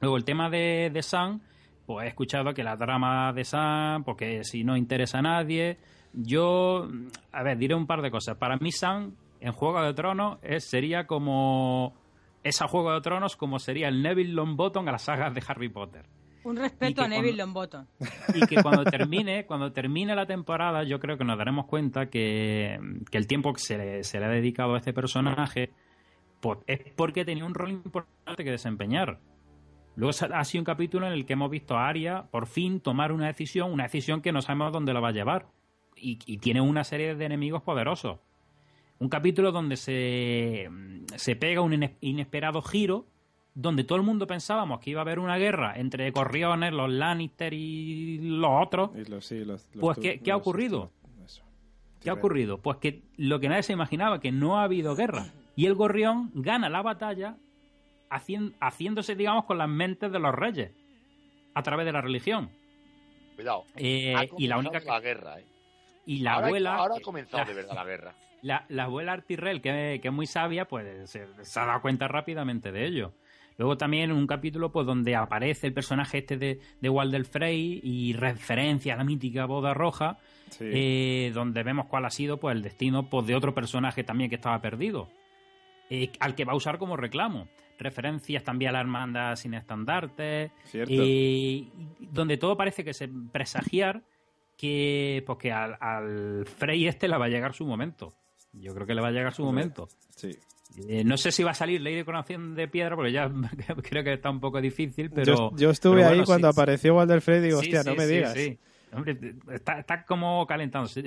Luego, 0.02 0.18
el 0.18 0.26
tema 0.26 0.50
de, 0.50 0.90
de 0.94 1.02
Sam, 1.02 1.42
pues 1.86 2.06
he 2.06 2.10
escuchado 2.10 2.54
que 2.54 2.64
la 2.64 2.78
trama 2.78 3.32
de 3.34 3.44
Sam, 3.44 4.04
porque 4.04 4.44
si 4.44 4.64
no 4.64 4.78
interesa 4.78 5.20
a 5.20 5.24
nadie, 5.24 5.78
yo, 6.14 6.90
a 7.32 7.44
ver, 7.44 7.58
diré 7.58 7.76
un 7.76 7.88
par 7.88 8.02
de 8.02 8.12
cosas. 8.12 8.38
Para 8.38 8.58
mí 8.58 8.72
Sam 8.72 9.16
en 9.40 9.52
Juego 9.52 9.82
de 9.82 9.94
Tronos 9.94 10.40
es, 10.42 10.70
sería 10.70 11.06
como 11.06 11.94
esa 12.44 12.68
Juego 12.68 12.94
de 12.94 13.02
Tronos 13.02 13.36
como 13.36 13.60
sería 13.60 13.88
el 13.88 14.02
Neville 14.02 14.34
Longbottom 14.34 14.88
a 14.88 14.92
las 14.92 15.04
sagas 15.04 15.34
de 15.34 15.44
Harry 15.48 15.70
Potter. 15.70 16.06
Un 16.46 16.56
respeto 16.58 17.02
a 17.02 17.08
Neville 17.08 17.38
Longbottom. 17.38 17.86
Y 18.34 18.46
que 18.48 18.62
cuando 18.62 18.84
termine, 18.92 19.46
cuando 19.46 19.72
termine 19.72 20.16
la 20.16 20.26
temporada, 20.26 20.84
yo 20.84 21.00
creo 21.00 21.18
que 21.18 21.26
nos 21.26 21.38
daremos 21.38 21.66
cuenta 21.66 22.10
que, 22.10 22.80
que 23.12 23.18
el 23.18 23.28
tiempo 23.28 23.52
que 23.54 23.60
se 23.60 23.78
le, 23.78 24.04
se 24.04 24.20
le 24.20 24.26
ha 24.26 24.30
dedicado 24.30 24.76
a 24.76 24.78
este 24.78 24.94
personaje 24.94 25.72
pues, 26.40 26.60
es 26.68 26.80
porque 26.96 27.26
tenía 27.26 27.46
un 27.46 27.54
rol 27.56 27.72
importante 27.72 28.44
que 28.44 28.52
desempeñar. 28.52 29.20
Luego 29.96 30.12
ha 30.34 30.44
sido 30.44 30.62
un 30.62 30.66
capítulo 30.66 31.08
en 31.08 31.14
el 31.14 31.26
que 31.26 31.34
hemos 31.34 31.50
visto 31.50 31.76
a 31.78 31.88
Arya 31.88 32.24
por 32.30 32.48
fin 32.48 32.80
tomar 32.80 33.12
una 33.12 33.28
decisión, 33.28 33.72
una 33.72 33.84
decisión 33.84 34.22
que 34.22 34.32
no 34.32 34.42
sabemos 34.42 34.72
dónde 34.72 34.94
la 34.94 35.00
va 35.00 35.10
a 35.10 35.14
llevar. 35.14 35.48
Y, 35.96 36.20
y 36.26 36.38
tiene 36.38 36.60
una 36.62 36.84
serie 36.84 37.16
de 37.16 37.26
enemigos 37.26 37.64
poderosos. 37.64 38.20
Un 39.00 39.10
capítulo 39.10 39.52
donde 39.52 39.78
se, 39.78 40.70
se 41.16 41.36
pega 41.38 41.62
un 41.62 41.74
ine- 41.74 41.96
inesperado 42.02 42.62
giro, 42.62 43.08
donde 43.56 43.84
todo 43.86 43.98
el 43.98 44.04
mundo 44.04 44.28
pensábamos 44.28 44.80
que 44.82 44.92
iba 44.92 45.00
a 45.00 45.04
haber 45.04 45.18
una 45.18 45.38
guerra 45.38 45.74
entre 45.78 46.12
Corriones, 46.12 46.74
los 46.74 46.90
Lannister 46.92 47.54
y 47.54 48.20
los 48.22 48.52
otros. 48.68 48.92
Y 48.96 49.10
los- 49.10 49.26
sí, 49.26 49.44
los- 49.46 49.68
los 49.74 49.82
Pues, 49.82 49.98
¿qué- 49.98 50.20
qué 50.20 50.32
ha 50.32 50.36
ocurrido? 50.36 50.92
eso. 51.26 51.42
¿Qué 52.02 52.10
ha 52.10 52.14
ocurrido? 52.14 52.58
Pues 52.60 52.78
que 52.78 53.02
lo 53.18 53.40
que 53.40 53.48
nadie 53.50 53.64
se 53.64 53.74
imaginaba, 53.74 54.20
que 54.20 54.32
no 54.32 54.60
ha 54.60 54.64
habido 54.64 54.96
guerra. 54.96 55.28
Y 55.56 55.66
el 55.68 55.74
gorrión 55.74 56.32
gana 56.36 56.70
la 56.70 56.82
batalla 56.82 57.38
haciéndose, 58.60 59.16
digamos, 59.16 59.46
con 59.46 59.58
las 59.58 59.70
mentes 59.70 60.12
de 60.12 60.20
los 60.20 60.34
reyes, 60.36 60.72
a 61.54 61.64
través 61.64 61.86
de 61.86 61.92
la 61.94 62.02
religión. 62.02 62.50
Cuidado. 63.36 63.64
Eh, 63.76 64.14
Ha 64.16 64.26
y 64.38 64.48
la 64.48 64.58
única 64.58 64.80
que- 64.80 64.86
la 64.86 65.00
guerra, 65.00 65.40
¿eh? 65.40 65.46
y 66.06 66.20
la 66.20 66.34
ahora, 66.36 66.48
abuela 66.48 66.76
ahora 66.76 66.96
ha 66.98 67.02
comenzado 67.02 67.38
la- 67.40 67.46
de 67.46 67.54
verdad 67.54 67.76
la 67.76 67.84
guerra. 67.86 68.16
la, 68.42 68.66
la 68.70 68.84
abuela 68.84 69.14
Artirrel, 69.14 69.62
que, 69.62 70.00
que 70.02 70.08
es 70.10 70.14
muy 70.14 70.28
sabia, 70.28 70.68
pues 70.68 71.10
se, 71.10 71.26
se 71.44 71.60
ha 71.60 71.66
dado 71.66 71.82
cuenta 71.82 72.08
rápidamente 72.08 72.72
de 72.72 72.86
ello. 72.86 73.14
Luego 73.58 73.78
también 73.78 74.12
un 74.12 74.28
capítulo 74.28 74.72
pues 74.72 74.86
donde 74.86 75.16
aparece 75.16 75.68
el 75.68 75.74
personaje 75.74 76.18
este 76.20 76.38
de, 76.38 76.60
de 76.82 76.90
Walder 76.90 77.24
Frey 77.26 77.80
y 77.84 78.14
referencia 78.14 78.94
a 78.94 78.98
la 78.98 79.04
mítica 79.04 79.46
boda 79.46 79.74
roja, 79.74 80.18
Sí. 80.50 80.66
eh, 80.68 81.32
donde 81.34 81.64
vemos 81.64 81.88
cuál 81.88 82.06
ha 82.06 82.10
sido 82.10 82.38
pues 82.38 82.56
el 82.56 82.62
destino 82.62 83.10
pues, 83.10 83.26
de 83.26 83.36
otro 83.36 83.54
personaje 83.54 84.04
también 84.04 84.30
que 84.30 84.36
estaba 84.36 84.62
perdido, 84.62 85.10
eh, 85.90 86.12
al 86.20 86.36
que 86.36 86.46
va 86.46 86.54
a 86.54 86.56
usar 86.56 86.78
como 86.78 86.96
reclamo. 86.98 87.48
Referencias 87.80 88.44
también 88.44 88.70
a 88.70 88.74
la 88.74 88.80
hermandad 88.82 89.36
sin 89.36 89.54
estandarte, 89.54 90.52
Cierto. 90.66 90.94
eh, 90.98 91.66
donde 92.00 92.38
todo 92.38 92.56
parece 92.56 92.84
que 92.86 92.94
se 92.94 93.10
presagiar 93.32 94.04
que, 94.58 95.24
pues, 95.26 95.40
que 95.40 95.52
al, 95.52 95.76
al 95.82 96.46
Frey 96.46 96.88
este 96.88 97.08
le 97.08 97.18
va 97.18 97.26
a 97.26 97.30
llegar 97.30 97.54
su 97.54 97.66
momento. 97.66 98.14
Yo 98.54 98.74
creo 98.74 98.88
que 98.88 98.96
le 98.96 99.02
va 99.02 99.10
a 99.10 99.12
llegar 99.12 99.34
su 99.34 99.44
momento. 99.44 99.90
Sí. 100.16 100.32
Eh, 100.88 101.04
no 101.04 101.18
sé 101.18 101.32
si 101.32 101.44
va 101.44 101.52
a 101.52 101.56
salir 101.56 101.82
Ley 101.82 101.96
de 101.96 102.06
Coronación 102.06 102.56
de 102.56 102.68
Piedra, 102.68 102.96
porque 102.96 103.12
ya 103.12 103.30
creo 103.84 104.04
que 104.04 104.14
está 104.14 104.30
un 104.30 104.40
poco 104.40 104.60
difícil, 104.62 105.10
pero... 105.10 105.52
yo, 105.52 105.56
yo 105.56 105.70
estuve 105.70 106.02
pero 106.02 106.10
ahí 106.10 106.24
cuando 106.24 106.52
sí, 106.52 106.54
apareció 106.54 106.96
Walder 106.96 107.22
Frey 107.22 107.40
y 107.40 107.42
digo, 107.42 107.60
hostia, 107.60 107.84
no 107.84 107.96
me 107.96 108.06
digas. 108.06 108.36
Hombre, 108.94 109.36
está, 109.52 109.80
está 109.80 110.06
como 110.06 110.46
calentándose. 110.48 111.04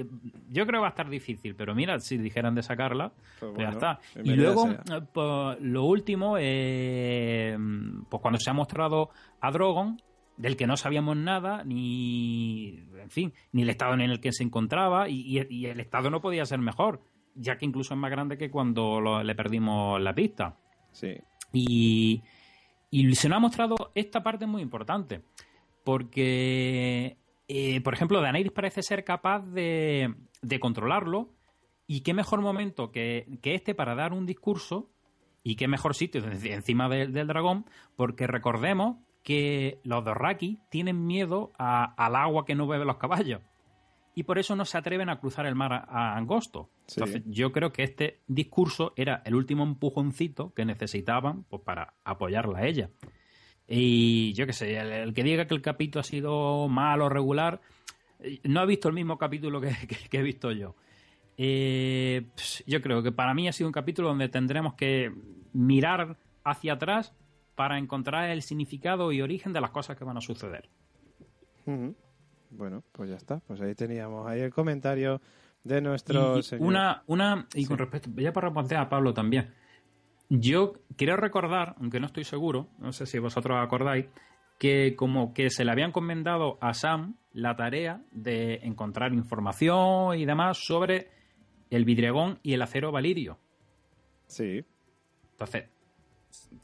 Yo 0.50 0.66
creo 0.66 0.78
que 0.78 0.82
va 0.82 0.86
a 0.88 0.90
estar 0.90 1.08
difícil, 1.08 1.54
pero 1.54 1.74
mira, 1.74 1.98
si 2.00 2.18
dijeran 2.18 2.54
de 2.54 2.62
sacarla, 2.62 3.12
Pues 3.40 3.52
pues 3.54 3.66
ya 3.66 3.72
está. 3.72 4.00
Y 4.22 4.34
luego, 4.34 4.68
eh, 4.70 5.00
pues, 5.12 5.60
lo 5.60 5.84
último, 5.84 6.36
eh, 6.38 7.56
pues 8.10 8.20
cuando 8.20 8.38
se 8.38 8.50
ha 8.50 8.52
mostrado 8.52 9.10
a 9.40 9.50
Drogon, 9.50 10.02
del 10.36 10.56
que 10.56 10.66
no 10.66 10.76
sabíamos 10.76 11.16
nada, 11.16 11.64
ni, 11.64 12.84
en 13.00 13.10
fin, 13.10 13.32
ni 13.52 13.62
el 13.62 13.70
estado 13.70 13.94
en 13.94 14.02
el 14.02 14.20
que 14.20 14.32
se 14.32 14.44
encontraba, 14.44 15.08
y 15.08 15.38
el 15.38 15.80
estado 15.80 16.10
no 16.10 16.20
podía 16.20 16.44
ser 16.44 16.58
mejor, 16.58 17.00
ya 17.38 17.56
que 17.56 17.64
incluso 17.66 17.94
es 17.94 18.00
más 18.00 18.10
grande 18.10 18.36
que 18.36 18.50
cuando 18.50 19.00
lo- 19.00 19.22
le 19.22 19.34
perdimos 19.34 20.00
la 20.00 20.14
pista. 20.14 20.56
Sí. 20.92 21.14
Y, 21.52 22.22
y 22.90 23.14
se 23.14 23.28
nos 23.28 23.36
ha 23.36 23.40
mostrado 23.40 23.76
esta 23.94 24.22
parte 24.22 24.46
muy 24.46 24.60
importante. 24.62 25.22
Porque, 25.84 27.16
eh, 27.48 27.80
por 27.80 27.94
ejemplo, 27.94 28.20
Daenerys 28.20 28.52
parece 28.52 28.82
ser 28.82 29.04
capaz 29.04 29.40
de, 29.40 30.14
de 30.42 30.60
controlarlo. 30.60 31.30
Y 31.86 32.02
qué 32.02 32.12
mejor 32.12 32.42
momento 32.42 32.92
que, 32.92 33.26
que 33.40 33.54
este 33.54 33.74
para 33.74 33.94
dar 33.94 34.12
un 34.12 34.26
discurso. 34.26 34.90
Y 35.42 35.56
qué 35.56 35.66
mejor 35.68 35.94
sitio 35.94 36.22
encima 36.24 36.88
de- 36.88 37.06
del 37.06 37.26
dragón. 37.26 37.64
Porque 37.96 38.26
recordemos 38.26 38.98
que 39.22 39.80
los 39.84 40.04
Dorraki 40.04 40.58
tienen 40.70 41.06
miedo 41.06 41.52
a- 41.58 41.94
al 42.02 42.16
agua 42.16 42.44
que 42.44 42.54
no 42.54 42.66
beben 42.66 42.86
los 42.86 42.96
caballos. 42.98 43.40
Y 44.18 44.24
por 44.24 44.36
eso 44.38 44.56
no 44.56 44.64
se 44.64 44.76
atreven 44.76 45.08
a 45.10 45.20
cruzar 45.20 45.46
el 45.46 45.54
mar 45.54 45.72
a, 45.72 45.78
a 45.88 46.16
angosto. 46.16 46.70
Sí. 46.86 46.98
Entonces, 47.00 47.22
yo 47.26 47.52
creo 47.52 47.72
que 47.72 47.84
este 47.84 48.20
discurso 48.26 48.92
era 48.96 49.22
el 49.24 49.36
último 49.36 49.62
empujoncito 49.62 50.52
que 50.54 50.64
necesitaban 50.64 51.44
pues, 51.44 51.62
para 51.62 51.94
apoyarla 52.02 52.58
a 52.58 52.66
ella. 52.66 52.90
Y 53.68 54.32
yo 54.32 54.44
qué 54.46 54.52
sé, 54.52 54.76
el, 54.76 54.90
el 54.90 55.14
que 55.14 55.22
diga 55.22 55.46
que 55.46 55.54
el 55.54 55.62
capítulo 55.62 56.00
ha 56.00 56.02
sido 56.02 56.66
malo 56.68 57.04
o 57.04 57.08
regular, 57.08 57.60
eh, 58.18 58.40
no 58.42 58.58
ha 58.58 58.64
visto 58.66 58.88
el 58.88 58.94
mismo 58.94 59.18
capítulo 59.18 59.60
que, 59.60 59.68
que- 59.86 60.08
que 60.08 60.18
he 60.18 60.22
visto 60.22 60.50
yo. 60.50 60.74
Eh, 61.36 62.26
pues, 62.34 62.64
yo 62.66 62.80
creo 62.82 63.02
que 63.04 63.12
para 63.12 63.34
mí 63.34 63.46
ha 63.46 63.52
sido 63.52 63.68
un 63.68 63.72
capítulo 63.72 64.08
donde 64.08 64.28
tendremos 64.28 64.74
que 64.74 65.12
mirar 65.52 66.16
hacia 66.42 66.72
atrás 66.72 67.14
para 67.54 67.78
encontrar 67.78 68.30
el 68.30 68.42
significado 68.42 69.12
y 69.12 69.22
origen 69.22 69.52
de 69.52 69.60
las 69.60 69.70
cosas 69.70 69.96
que 69.96 70.02
van 70.04 70.16
a 70.16 70.20
suceder. 70.20 70.68
Ujú. 71.66 71.94
Bueno, 72.50 72.82
pues 72.92 73.10
ya 73.10 73.16
está. 73.16 73.40
Pues 73.40 73.60
ahí 73.60 73.74
teníamos 73.74 74.26
ahí 74.26 74.40
el 74.40 74.52
comentario 74.52 75.20
de 75.64 75.80
nuestro 75.80 76.38
Y 76.38 76.42
señor. 76.42 76.66
una, 76.66 77.02
una, 77.06 77.46
y 77.54 77.66
con 77.66 77.78
respecto, 77.78 78.10
ya 78.16 78.32
para 78.32 78.48
responder 78.48 78.78
a 78.78 78.88
Pablo 78.88 79.12
también. 79.14 79.52
Yo 80.30 80.74
quiero 80.96 81.16
recordar, 81.16 81.74
aunque 81.80 82.00
no 82.00 82.06
estoy 82.06 82.24
seguro, 82.24 82.68
no 82.78 82.92
sé 82.92 83.06
si 83.06 83.18
vosotros 83.18 83.58
acordáis, 83.60 84.06
que 84.58 84.94
como 84.96 85.32
que 85.32 85.50
se 85.50 85.64
le 85.64 85.70
habían 85.70 85.90
encomendado 85.90 86.58
a 86.60 86.74
Sam 86.74 87.16
la 87.32 87.56
tarea 87.56 88.02
de 88.12 88.56
encontrar 88.62 89.12
información 89.14 90.18
y 90.18 90.26
demás 90.26 90.58
sobre 90.58 91.08
el 91.70 91.84
vidriagón 91.84 92.40
y 92.42 92.54
el 92.54 92.62
acero 92.62 92.90
valirio. 92.92 93.38
Sí. 94.26 94.64
Entonces, 95.32 95.64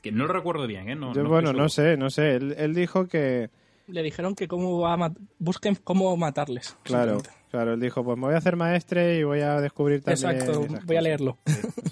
que 0.03 0.12
no 0.12 0.27
lo 0.27 0.33
recuerdo 0.33 0.66
bien, 0.66 0.88
¿eh? 0.88 0.94
No, 0.97 1.14
Yo, 1.14 1.23
no 1.23 1.29
bueno, 1.29 1.53
no 1.53 1.68
sé, 1.68 1.97
no 1.97 2.11
sé. 2.11 2.37
Él, 2.37 2.55
él 2.59 2.75
dijo 2.75 3.07
que, 3.07 3.51
Le 3.87 4.03
dijeron 4.03 4.35
que 4.35 4.49
cómo 4.49 4.81
va 4.81 4.94
a 4.94 4.97
mat- 4.97 5.18
busquen 5.38 5.77
cómo 5.85 6.16
matarles. 6.16 6.77
claro, 6.83 7.18
claro, 7.51 7.75
él 7.75 7.81
dijo, 7.81 8.03
pues 8.03 8.16
me 8.16 8.25
voy 8.27 8.35
a 8.35 8.38
hacer 8.38 8.57
maestre 8.57 9.18
y 9.18 9.25
voy 9.25 9.40
a 9.40 9.61
descubrir 9.61 10.03
también 10.03 10.31
Exacto, 10.37 10.66
voy 10.87 10.97
a 10.97 11.01
leerlo. 11.03 11.38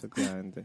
Sí. 0.00 0.60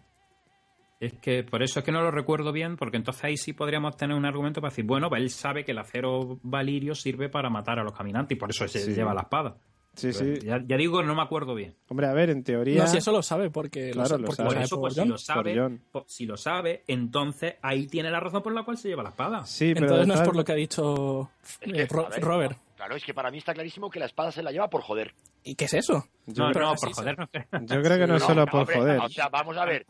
Es 0.99 1.13
que 1.13 1.43
por 1.43 1.61
eso 1.61 1.79
es 1.79 1.85
que 1.85 1.91
no 1.91 2.01
lo 2.01 2.09
recuerdo 2.09 2.51
bien, 2.51 2.75
porque 2.75 2.97
entonces 2.97 3.23
ahí 3.23 3.37
sí 3.37 3.53
podríamos 3.53 3.95
tener 3.97 4.17
un 4.17 4.25
argumento 4.25 4.61
para 4.61 4.71
decir, 4.71 4.85
bueno, 4.85 5.09
pues 5.09 5.21
él 5.21 5.29
sabe 5.29 5.63
que 5.63 5.71
el 5.71 5.77
acero 5.77 6.39
valirio 6.41 6.95
sirve 6.95 7.29
para 7.29 7.49
matar 7.51 7.77
a 7.77 7.83
los 7.83 7.93
caminantes 7.93 8.35
y 8.35 8.39
por 8.39 8.49
eso 8.49 8.67
se 8.67 8.79
Sí. 8.79 8.93
lleva 8.93 9.13
la 9.13 9.21
espada. 9.21 9.57
Sí, 9.97 10.13
sí. 10.13 10.39
Ya, 10.43 10.62
ya 10.63 10.77
digo, 10.77 11.01
no 11.01 11.15
me 11.15 11.23
acuerdo 11.23 11.55
bien. 11.55 11.75
Hombre, 11.89 12.07
a 12.07 12.13
ver, 12.13 12.29
en 12.29 12.43
teoría... 12.43 12.83
No, 12.83 12.88
si 12.88 12.97
eso 12.97 13.12
lo 13.12 13.23
sabe, 13.23 13.49
porque 13.49 13.91
Claro, 13.91 14.12
lo, 14.12 14.17
lo 14.19 14.25
porque 14.27 14.38
sabe. 14.38 14.53
Por 14.53 14.63
eso, 14.63 14.75
por 14.75 14.81
pues 14.81 14.93
si 14.95 15.05
lo 15.05 15.17
sabe, 15.17 15.79
Por 15.91 16.03
si 16.07 16.25
lo 16.25 16.38
sabe, 16.38 16.83
entonces 16.88 17.55
ahí 17.63 17.88
tiene 17.88 18.12
la 18.12 18.19
razón 18.19 18.43
por 18.43 18.53
la 18.53 18.63
cual 18.63 18.77
se 18.77 18.89
lleva 18.89 19.01
la 19.03 19.10
espada. 19.10 19.43
Sí, 19.45 19.73
pero 19.73 19.88
Entonces 19.88 20.07
no 20.07 20.13
es 20.13 20.21
por 20.21 20.36
lo 20.36 20.45
que 20.45 20.51
ha 20.51 20.55
dicho 20.55 21.31
Es 21.43 21.57
eh, 21.62 21.71
que, 21.73 21.86
Ro- 21.88 22.05
a 22.05 22.10
ver, 22.10 22.21
Robert. 22.21 22.57
Claro, 22.75 22.95
es 22.95 23.03
que 23.03 23.13
para 23.15 23.31
mí 23.31 23.39
está 23.39 23.55
clarísimo 23.55 23.89
que 23.89 23.99
la 23.99 24.05
espada 24.05 24.31
se 24.31 24.43
la 24.43 24.51
lleva 24.51 24.69
por 24.69 24.81
joder. 24.83 25.15
¿Y 25.43 25.55
qué 25.55 25.65
es 25.65 25.73
eso? 25.73 26.05
Yo, 26.27 26.45
no, 26.45 26.51
creo, 26.53 26.65
no, 26.67 26.75
por 26.75 26.93
joder. 26.93 27.17
No, 27.17 27.27
yo 27.65 27.81
creo 27.81 27.97
que 27.97 28.07
no 28.07 28.15
es 28.17 28.23
solo 28.23 28.41
no, 28.41 28.51
por 28.51 28.62
hombre, 28.62 28.75
joder. 28.75 28.99
O 28.99 29.10
sea, 29.10 29.29
vamos 29.29 29.57
a 29.57 29.65
ver. 29.65 29.83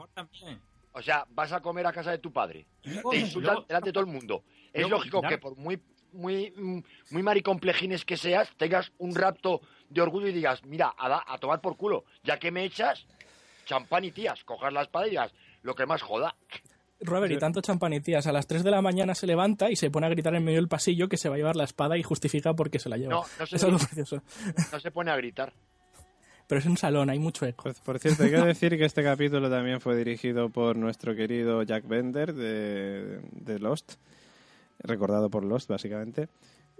O 0.93 1.02
sea, 1.02 1.26
vas 1.30 1.52
a 1.52 1.60
comer 1.60 1.86
a 1.86 1.91
casa 1.91 2.12
de 2.12 2.20
tu 2.20 2.32
padre. 2.32 2.65
Te 2.82 3.17
insultan 3.17 3.58
delante 3.67 3.89
de 3.89 3.93
todo 3.93 4.04
el 4.06 4.10
mundo. 4.10 4.43
Es 4.72 4.89
lógico 4.89 5.22
que 5.22 5.38
por 5.38 5.58
muy 5.58 5.82
muy 6.13 6.52
mm, 6.56 6.80
muy 7.12 7.24
maricomplejines 7.24 8.06
que 8.06 8.17
seas, 8.17 8.50
tengas 8.58 8.91
un 8.98 9.15
rapto 9.15 9.62
de 9.89 10.02
orgullo 10.02 10.28
y 10.28 10.34
digas, 10.34 10.63
mira, 10.65 10.93
a, 10.98 11.10
da- 11.10 11.24
a 11.28 11.38
tomar 11.38 11.62
por 11.62 11.78
culo, 11.78 12.06
ya 12.24 12.38
que 12.39 12.52
me 12.52 12.63
echas 12.65 13.06
champán 13.65 14.04
y 14.06 14.12
tías, 14.12 14.43
cojas 14.43 14.72
la 14.74 14.82
espada 14.84 15.08
y 15.08 15.12
digas, 15.12 15.32
lo 15.63 15.76
que 15.76 15.86
más 15.86 16.02
joda. 16.02 16.36
Robert, 17.00 17.32
y 17.32 17.38
tanto 17.38 17.62
champán 17.62 17.93
y 17.93 18.00
tías, 18.00 18.26
a 18.26 18.32
las 18.32 18.48
3 18.48 18.63
de 18.63 18.72
la 18.72 18.82
mañana 18.82 19.13
se 19.13 19.28
levanta 19.28 19.70
y 19.70 19.76
se 19.76 19.91
pone 19.91 20.08
a 20.08 20.10
gritar 20.10 20.34
en 20.34 20.43
medio 20.43 20.58
del 20.58 20.67
pasillo 20.67 21.08
que 21.08 21.17
se 21.17 21.30
va 21.30 21.36
a 21.36 21.38
llevar 21.38 21.56
la 21.56 21.65
espada 21.65 21.96
y 21.98 22.02
justifica 22.04 22.54
por 22.56 22.72
qué 22.72 22.80
se 22.80 22.89
la 22.89 22.98
lleva. 22.98 23.12
No, 23.13 23.24
no 23.39 23.46
se, 23.46 23.56
es 23.58 23.63
algo 23.63 23.78
precioso. 23.78 24.24
no 24.72 24.80
se 24.80 24.89
pone 24.91 25.12
a 25.12 25.15
gritar. 25.17 25.54
Pero 26.48 26.60
es 26.60 26.65
un 26.65 26.78
salón, 26.78 27.10
hay 27.10 27.20
mucho 27.20 27.46
eco. 27.46 27.63
Pues, 27.63 27.80
por 27.82 28.00
cierto, 28.00 28.24
hay 28.24 28.32
que 28.32 28.38
decir 28.38 28.78
que 28.78 28.86
este 28.86 29.04
capítulo 29.04 29.50
también 29.50 29.80
fue 29.82 29.96
dirigido 29.98 30.50
por 30.50 30.76
nuestro 30.78 31.13
querido 31.13 31.62
Jack 31.63 31.86
Bender 31.88 32.34
de, 32.34 33.20
de 33.32 33.60
Lost, 33.60 33.96
recordado 34.80 35.30
por 35.30 35.44
Lost, 35.44 35.70
básicamente. 35.70 36.30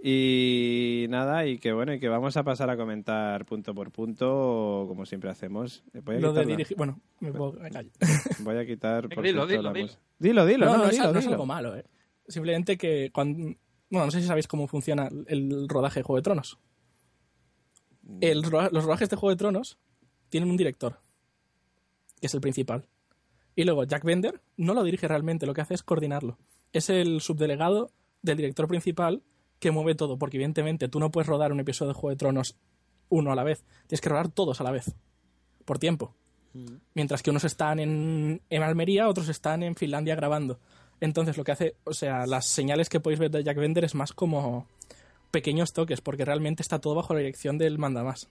Y 0.00 1.06
nada, 1.08 1.44
y 1.46 1.58
que 1.58 1.72
bueno, 1.72 1.92
y 1.92 1.98
que 1.98 2.08
vamos 2.08 2.36
a 2.36 2.44
pasar 2.44 2.70
a 2.70 2.76
comentar 2.76 3.44
punto 3.46 3.74
por 3.74 3.90
punto, 3.90 4.84
como 4.86 5.04
siempre 5.06 5.28
hacemos. 5.30 5.82
Voy 6.04 6.16
a 6.16 6.20
Lo 6.20 6.32
de 6.32 6.46
dirigir. 6.46 6.76
Bueno, 6.76 7.00
me, 7.20 7.32
puedo- 7.32 7.58
voy 8.40 8.56
a 8.56 8.64
quitar 8.66 9.08
por 9.08 9.24
Dilo, 9.24 9.46
dilo, 9.46 9.62
la 9.62 9.72
dilo. 9.72 9.88
Dilo, 10.18 10.46
dilo, 10.46 10.66
no, 10.66 10.72
no, 10.72 10.78
no, 10.78 10.84
es, 10.84 10.90
dilo, 10.92 11.12
no 11.12 11.18
es 11.18 11.24
dilo. 11.24 11.32
algo 11.34 11.46
malo, 11.46 11.76
¿eh? 11.76 11.84
Simplemente 12.28 12.76
que 12.78 13.10
cuando. 13.12 13.54
Bueno, 13.90 14.04
no 14.06 14.10
sé 14.10 14.20
si 14.20 14.26
sabéis 14.28 14.46
cómo 14.46 14.68
funciona 14.68 15.08
el 15.26 15.66
rodaje 15.68 16.00
de 16.00 16.04
Juego 16.04 16.18
de 16.18 16.22
Tronos. 16.22 16.58
El 18.20 18.42
ro- 18.44 18.68
los 18.70 18.84
rodajes 18.84 19.08
de 19.10 19.16
Juego 19.16 19.30
de 19.30 19.36
Tronos 19.38 19.78
tienen 20.28 20.50
un 20.50 20.56
director. 20.56 21.00
que 22.20 22.26
es 22.26 22.34
el 22.34 22.40
principal. 22.40 22.86
Y 23.56 23.64
luego 23.64 23.84
Jack 23.84 24.04
Bender 24.04 24.40
no 24.56 24.74
lo 24.74 24.82
dirige 24.84 25.06
realmente, 25.08 25.46
lo 25.46 25.54
que 25.54 25.60
hace 25.60 25.74
es 25.74 25.82
coordinarlo. 25.82 26.36
Es 26.72 26.90
el 26.90 27.20
subdelegado 27.20 27.90
del 28.22 28.36
director 28.36 28.68
principal 28.68 29.22
que 29.58 29.70
mueve 29.70 29.94
todo, 29.94 30.18
porque 30.18 30.36
evidentemente 30.36 30.88
tú 30.88 31.00
no 31.00 31.10
puedes 31.10 31.26
rodar 31.26 31.52
un 31.52 31.60
episodio 31.60 31.92
de 31.92 31.98
Juego 31.98 32.10
de 32.10 32.16
Tronos 32.16 32.56
uno 33.08 33.32
a 33.32 33.34
la 33.34 33.44
vez, 33.44 33.64
tienes 33.86 34.00
que 34.00 34.08
rodar 34.08 34.28
todos 34.28 34.60
a 34.60 34.64
la 34.64 34.70
vez, 34.70 34.94
por 35.64 35.78
tiempo. 35.78 36.14
Mientras 36.94 37.22
que 37.22 37.30
unos 37.30 37.44
están 37.44 37.78
en, 37.78 38.42
en 38.50 38.62
Almería, 38.62 39.08
otros 39.08 39.28
están 39.28 39.62
en 39.62 39.76
Finlandia 39.76 40.16
grabando. 40.16 40.58
Entonces 41.00 41.36
lo 41.36 41.44
que 41.44 41.52
hace, 41.52 41.76
o 41.84 41.94
sea, 41.94 42.26
las 42.26 42.46
señales 42.46 42.88
que 42.88 43.00
podéis 43.00 43.20
ver 43.20 43.30
de 43.30 43.44
Jack 43.44 43.58
Bender 43.58 43.84
es 43.84 43.94
más 43.94 44.12
como 44.12 44.66
pequeños 45.30 45.72
toques, 45.72 46.00
porque 46.00 46.24
realmente 46.24 46.62
está 46.62 46.80
todo 46.80 46.96
bajo 46.96 47.14
la 47.14 47.20
dirección 47.20 47.58
del 47.58 47.78
mandamás. 47.78 48.28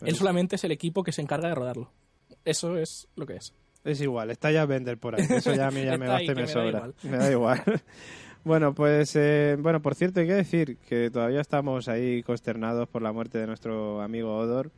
Él 0.00 0.16
solamente 0.16 0.56
es 0.56 0.64
el 0.64 0.72
equipo 0.72 1.04
que 1.04 1.12
se 1.12 1.22
encarga 1.22 1.48
de 1.48 1.54
rodarlo. 1.54 1.90
Eso 2.44 2.76
es 2.76 3.08
lo 3.14 3.26
que 3.26 3.36
es. 3.36 3.54
Es 3.84 4.00
igual, 4.00 4.30
está 4.30 4.50
ya 4.50 4.64
Bender 4.66 4.96
por 4.98 5.14
ahí. 5.14 5.26
Eso 5.28 5.54
ya 5.54 5.68
a 5.68 5.70
mí 5.70 5.84
ya 5.84 5.98
me 5.98 6.08
basta 6.08 6.32
y 6.32 6.34
me 6.34 6.46
sobra. 6.46 6.90
Me 7.02 7.16
da 7.18 7.30
igual. 7.30 7.62
Bueno, 8.46 8.74
pues, 8.74 9.16
eh, 9.16 9.56
bueno, 9.58 9.80
por 9.80 9.94
cierto, 9.94 10.20
hay 10.20 10.26
que 10.26 10.34
decir 10.34 10.76
que 10.86 11.08
todavía 11.10 11.40
estamos 11.40 11.88
ahí 11.88 12.22
consternados 12.22 12.86
por 12.90 13.00
la 13.00 13.10
muerte 13.10 13.38
de 13.38 13.46
nuestro 13.46 14.02
amigo 14.02 14.36
Odor. 14.36 14.70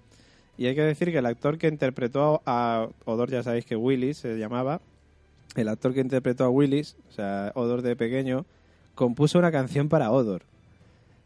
Y 0.57 0.67
hay 0.67 0.77
que 0.77 0.83
decir 0.83 1.11
que 1.11 1.19
el 1.19 1.27
actor 1.27 1.59
que 1.59 1.67
interpretó 1.67 2.43
a 2.47 2.87
Odor, 3.07 3.29
ya 3.29 3.43
sabéis 3.43 3.65
que 3.65 3.75
Willis 3.75 4.19
se 4.19 4.39
llamaba, 4.39 4.81
el 5.57 5.67
actor 5.69 5.95
que 5.95 6.01
interpretó 6.01 6.45
a 6.45 6.49
Willis, 6.49 6.97
o 7.09 7.13
sea, 7.13 7.51
Odor 7.57 7.83
de 7.83 7.97
pequeño, 7.97 8.47
compuso 8.95 9.37
una 9.41 9.51
canción 9.51 9.89
para 9.89 10.13
Odor. 10.13 10.43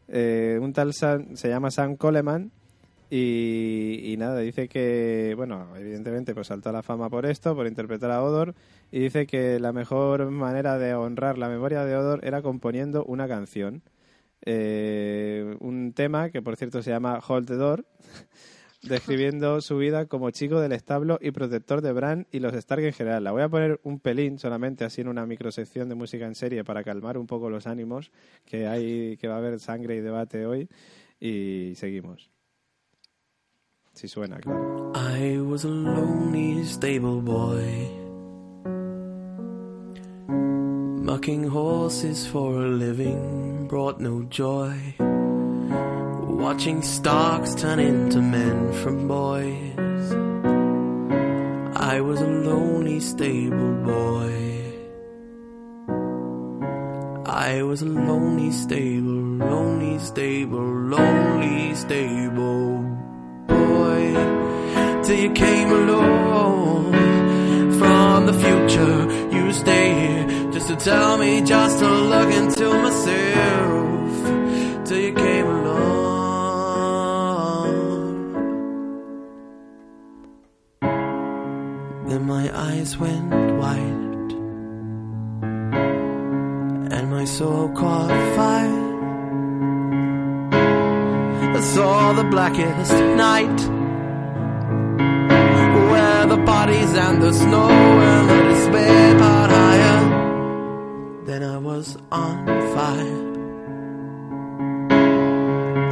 Eh, 0.09 0.59
un 0.63 0.73
tal 0.73 0.95
Sam- 0.95 1.37
se 1.37 1.51
llama 1.51 1.71
Sam 1.71 1.97
Coleman 1.97 2.53
y, 3.13 4.15
nada, 4.19 4.39
dice 4.39 4.69
que, 4.69 5.35
bueno, 5.37 5.77
evidentemente 5.77 6.33
pues 6.33 6.47
saltó 6.47 6.69
a 6.69 6.73
la 6.73 6.85
fama 6.85 7.11
por 7.11 7.27
esto, 7.27 7.57
por 7.57 7.67
interpretar 7.67 8.13
a 8.13 8.23
Odor, 8.23 8.55
y 8.93 9.01
dice 9.01 9.27
que 9.27 9.59
la 9.59 9.73
mejor 9.73 10.31
manera 10.31 10.79
de 10.79 10.95
honrar 10.95 11.37
la 11.37 11.49
memoria 11.49 11.85
de 11.85 11.97
Odor 11.97 12.21
era 12.25 12.41
componiendo 12.41 13.05
una 13.05 13.27
canción. 13.27 13.83
Eh, 14.43 15.57
un 15.61 15.93
tema 15.93 16.31
que 16.31 16.41
por 16.41 16.57
cierto 16.57 16.83
se 16.83 16.91
llama 16.91 17.21
Hold 17.27 17.49
the 17.49 17.55
Door, 17.57 17.85
describiendo 18.83 19.61
su 19.61 19.77
vida 19.77 20.07
como 20.07 20.31
chico 20.31 20.61
del 20.61 20.73
establo 20.73 21.19
y 21.21 21.33
protector 21.33 21.83
de 21.83 21.93
Bran 21.93 22.29
y 22.31 22.39
los 22.39 22.55
Stark 22.55 22.85
en 22.85 22.93
general. 22.93 23.25
La 23.25 23.33
voy 23.33 23.43
a 23.43 23.49
poner 23.49 23.81
un 23.83 23.99
pelín 23.99 24.39
solamente 24.39 24.85
así 24.85 25.01
en 25.01 25.09
una 25.09 25.27
microsección 25.27 25.89
de 25.89 25.97
música 25.97 26.27
en 26.27 26.37
serie 26.37 26.63
para 26.63 26.85
calmar 26.85 27.19
un 27.19 27.27
poco 27.27 27.51
los 27.51 27.67
ánimos, 27.67 28.13
que 28.47 28.69
hay 28.69 29.17
que 29.17 29.27
va 29.27 29.35
a 29.35 29.39
haber 29.39 29.59
sangre 29.59 29.97
y 29.97 30.01
debate 30.01 30.47
hoy 30.47 30.69
y 31.19 31.75
seguimos. 31.75 32.31
Si 34.01 34.09
suena, 34.09 34.41
claro. 34.41 34.93
I 34.95 35.37
was 35.43 35.65
a 35.65 35.69
lonely 35.69 36.65
stable 36.65 37.21
boy, 37.21 37.91
mucking 41.05 41.45
horses 41.47 42.27
for 42.27 42.65
a 42.65 42.69
living 42.69 43.67
brought 43.69 44.01
no 44.01 44.23
joy. 44.23 44.75
Watching 44.97 46.81
stocks 46.81 47.55
turn 47.55 47.79
into 47.79 48.23
men 48.23 48.73
from 48.81 49.07
boys. 49.07 50.13
I 51.77 52.01
was 52.01 52.23
a 52.23 52.27
lonely 52.27 53.01
stable 53.01 53.75
boy. 53.85 54.33
I 57.27 57.63
was 57.65 57.83
a 57.83 57.91
lonely 57.93 58.51
stable, 58.51 59.45
lonely 59.47 59.99
stable, 59.99 60.65
lonely 60.89 61.75
stable 61.75 63.00
boy 63.81 64.05
till 65.05 65.19
you 65.25 65.31
came 65.45 65.71
along 65.81 66.93
from 67.81 68.27
the 68.27 68.37
future. 68.45 68.99
You 69.35 69.43
stay 69.53 69.87
here 70.03 70.25
just 70.55 70.69
to 70.71 70.77
tell 70.77 71.13
me, 71.23 71.33
just 71.55 71.75
to 71.83 71.89
look 72.13 72.31
into 72.41 72.67
myself 72.85 74.11
till 74.87 75.01
you 75.07 75.13
came 75.27 75.47
along. 75.57 75.81
Then 82.09 82.23
my 82.37 82.45
eyes 82.69 82.91
went 83.05 83.31
wide 83.63 84.31
and 86.95 87.05
my 87.17 87.25
soul 87.37 87.69
caught 87.81 88.11
fire. 88.37 89.00
Saw 91.75 92.13
the 92.15 92.25
blackest 92.25 92.93
night. 93.15 93.59
Where 95.91 96.27
the 96.27 96.39
bodies 96.39 96.93
and 96.95 97.23
the 97.23 97.33
snow 97.33 97.71
and 97.71 98.29
the 98.29 98.43
despair 98.49 99.19
piled 99.21 99.51
higher 99.51 100.01
Then 101.27 101.45
I 101.45 101.59
was 101.59 101.97
on 102.11 102.47
fire. 102.75 103.23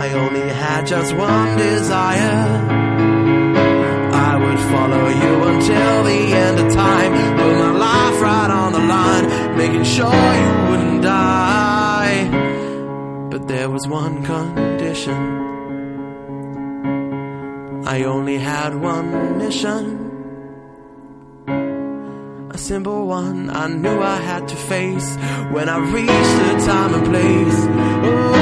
I 0.00 0.06
only 0.14 0.48
had 0.48 0.84
just 0.84 1.14
one 1.14 1.56
desire. 1.56 2.46
I 4.28 4.34
would 4.42 4.60
follow 4.72 5.04
you 5.22 5.34
until 5.52 6.02
the 6.10 6.20
end 6.44 6.58
of 6.58 6.74
time. 6.74 7.12
Put 7.38 7.54
my 7.56 7.70
life 7.70 8.20
right 8.20 8.50
on 8.50 8.72
the 8.72 8.80
line 8.80 9.56
Making 9.56 9.84
sure 9.84 10.28
you 10.42 10.70
wouldn't 10.70 11.02
die. 11.02 12.28
But 13.30 13.46
there 13.46 13.70
was 13.70 13.86
one 13.86 14.24
condition 14.24 15.57
I 17.88 18.02
only 18.02 18.36
had 18.36 18.74
one 18.74 19.38
mission. 19.38 19.82
A 22.50 22.58
simple 22.58 23.06
one 23.06 23.48
I 23.48 23.66
knew 23.68 24.02
I 24.02 24.16
had 24.16 24.46
to 24.48 24.56
face 24.56 25.16
when 25.54 25.70
I 25.70 25.78
reached 25.78 26.34
the 26.42 26.66
time 26.66 26.92
and 26.92 27.06
place. 27.06 27.60
Oh, 28.04 28.37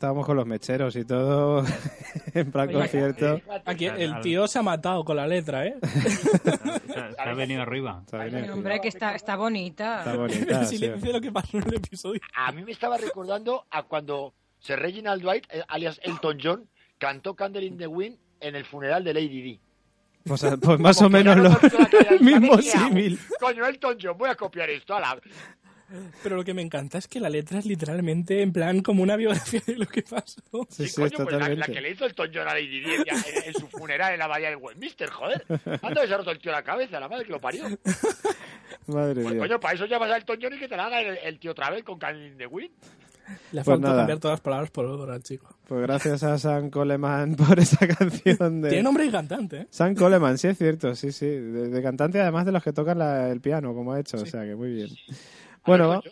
estábamos 0.00 0.24
con 0.24 0.34
los 0.34 0.46
mecheros 0.46 0.96
y 0.96 1.04
todo 1.04 1.62
en 2.32 2.50
plan 2.50 2.70
Oye, 2.70 2.78
concierto. 2.78 3.38
Aquí 3.66 3.84
el 3.84 4.18
tío 4.22 4.48
se 4.48 4.58
ha 4.58 4.62
matado 4.62 5.04
con 5.04 5.14
la 5.14 5.26
letra, 5.26 5.66
¿eh? 5.66 5.76
Se, 5.82 7.14
ha 7.18 7.34
venido 7.34 7.60
arriba. 7.60 8.02
Hombre, 8.50 8.80
que 8.80 8.88
está, 8.88 9.14
está 9.14 9.36
bonita. 9.36 9.98
está 9.98 10.16
bonita. 10.16 10.64
Si 10.64 10.78
sí. 10.78 10.86
le 10.86 10.94
dice 10.94 11.12
lo 11.12 11.20
que 11.20 11.30
pasó 11.30 11.58
en 11.58 11.64
el 11.64 11.74
episodio. 11.74 12.18
A 12.34 12.50
mí 12.50 12.64
me 12.64 12.72
estaba 12.72 12.96
recordando 12.96 13.66
a 13.70 13.82
cuando 13.82 14.32
Sir 14.58 14.78
Reginald 14.78 15.20
Dwight, 15.20 15.44
eh, 15.50 15.64
alias 15.68 16.00
Elton 16.02 16.38
John, 16.42 16.68
cantó 16.96 17.34
Candle 17.34 17.66
in 17.66 17.76
the 17.76 17.86
Wind 17.86 18.16
en 18.40 18.56
el 18.56 18.64
funeral 18.64 19.04
de 19.04 19.12
Lady 19.12 19.42
Di. 19.42 19.60
Pues, 20.24 20.42
a- 20.44 20.56
pues 20.56 20.80
más 20.80 20.96
o 20.96 21.04
Como 21.04 21.18
que 21.18 21.24
menos 21.24 21.36
lo 21.36 21.50
la 21.50 22.18
mismo 22.20 22.56
símil. 22.62 23.18
Coño, 23.38 23.66
Elton 23.66 23.98
John, 24.00 24.16
voy 24.16 24.30
a 24.30 24.34
copiar 24.34 24.70
esto. 24.70 24.96
ala. 24.96 25.20
Pero 26.22 26.36
lo 26.36 26.44
que 26.44 26.54
me 26.54 26.62
encanta 26.62 26.98
es 26.98 27.08
que 27.08 27.18
la 27.20 27.28
letra 27.28 27.58
es 27.58 27.66
literalmente 27.66 28.42
en 28.42 28.52
plan 28.52 28.80
como 28.80 29.02
una 29.02 29.16
biografía 29.16 29.60
de 29.66 29.76
lo 29.76 29.86
que 29.86 30.02
pasó. 30.02 30.40
Sí, 30.68 30.84
Sí, 30.84 30.88
sí, 30.88 31.00
coño, 31.00 31.24
pues 31.24 31.36
la, 31.38 31.48
la 31.48 31.66
que 31.66 31.80
le 31.80 31.90
hizo 31.90 32.06
Elton 32.06 32.30
John 32.32 32.46
a 32.48 32.54
Lady 32.54 32.80
Di 32.80 32.84
en, 32.94 33.04
en- 33.46 33.54
su 33.54 33.66
funeral 33.68 34.12
en 34.12 34.18
la 34.20 34.26
bahía 34.26 34.48
del 34.50 34.58
Westminster, 34.58 35.08
joder. 35.10 35.44
Anda 35.82 36.06
se 36.06 36.14
ha 36.14 36.16
roto 36.18 36.30
el 36.30 36.38
tío 36.38 36.52
la 36.52 36.62
cabeza, 36.62 37.00
la 37.00 37.08
madre 37.08 37.24
que 37.24 37.32
lo 37.32 37.40
parió. 37.40 37.64
Madre 38.86 39.22
Pues 39.22 39.34
mía. 39.34 39.38
coño, 39.42 39.60
para 39.60 39.74
eso 39.74 39.86
llamas 39.86 40.10
a 40.10 40.16
Elton 40.16 40.38
John 40.40 40.54
y 40.54 40.58
que 40.58 40.68
te 40.68 40.76
la 40.76 40.86
haga 40.86 41.00
el, 41.00 41.18
el 41.24 41.38
tío 41.38 41.52
otra 41.52 41.70
vez 41.70 41.82
con 41.84 41.98
Candle 41.98 42.28
in 42.28 42.36
the 42.38 42.46
Wind. 42.46 42.70
Le 43.52 43.62
Pues 43.62 43.64
faltó 43.66 43.86
nada. 43.86 43.98
cambiar 43.98 44.18
todas 44.18 44.32
las 44.34 44.40
palabras 44.40 44.70
por 44.72 44.86
olor 44.86 45.10
al 45.12 45.22
chico. 45.22 45.54
Pues 45.68 45.80
gracias 45.82 46.22
a 46.24 46.36
Sam 46.36 46.68
Coleman 46.70 47.36
por 47.36 47.58
esa 47.60 47.86
canción 47.86 48.60
de... 48.60 48.68
Tiene 48.70 48.82
nombre 48.82 49.04
y 49.06 49.10
cantante, 49.10 49.56
¿eh? 49.58 49.66
Sam 49.70 49.94
Coleman, 49.94 50.36
sí 50.36 50.48
es 50.48 50.58
cierto, 50.58 50.94
sí, 50.96 51.12
sí. 51.12 51.26
De, 51.26 51.68
de 51.68 51.82
cantante 51.82 52.20
además 52.20 52.44
de 52.46 52.52
los 52.52 52.62
que 52.62 52.72
tocan 52.72 52.98
la- 52.98 53.28
el 53.30 53.40
piano, 53.40 53.72
como 53.72 53.92
ha 53.92 54.00
hecho, 54.00 54.16
o 54.16 54.26
sea 54.26 54.42
que 54.44 54.56
muy 54.56 54.72
bien. 54.72 54.88
Bueno. 55.66 56.02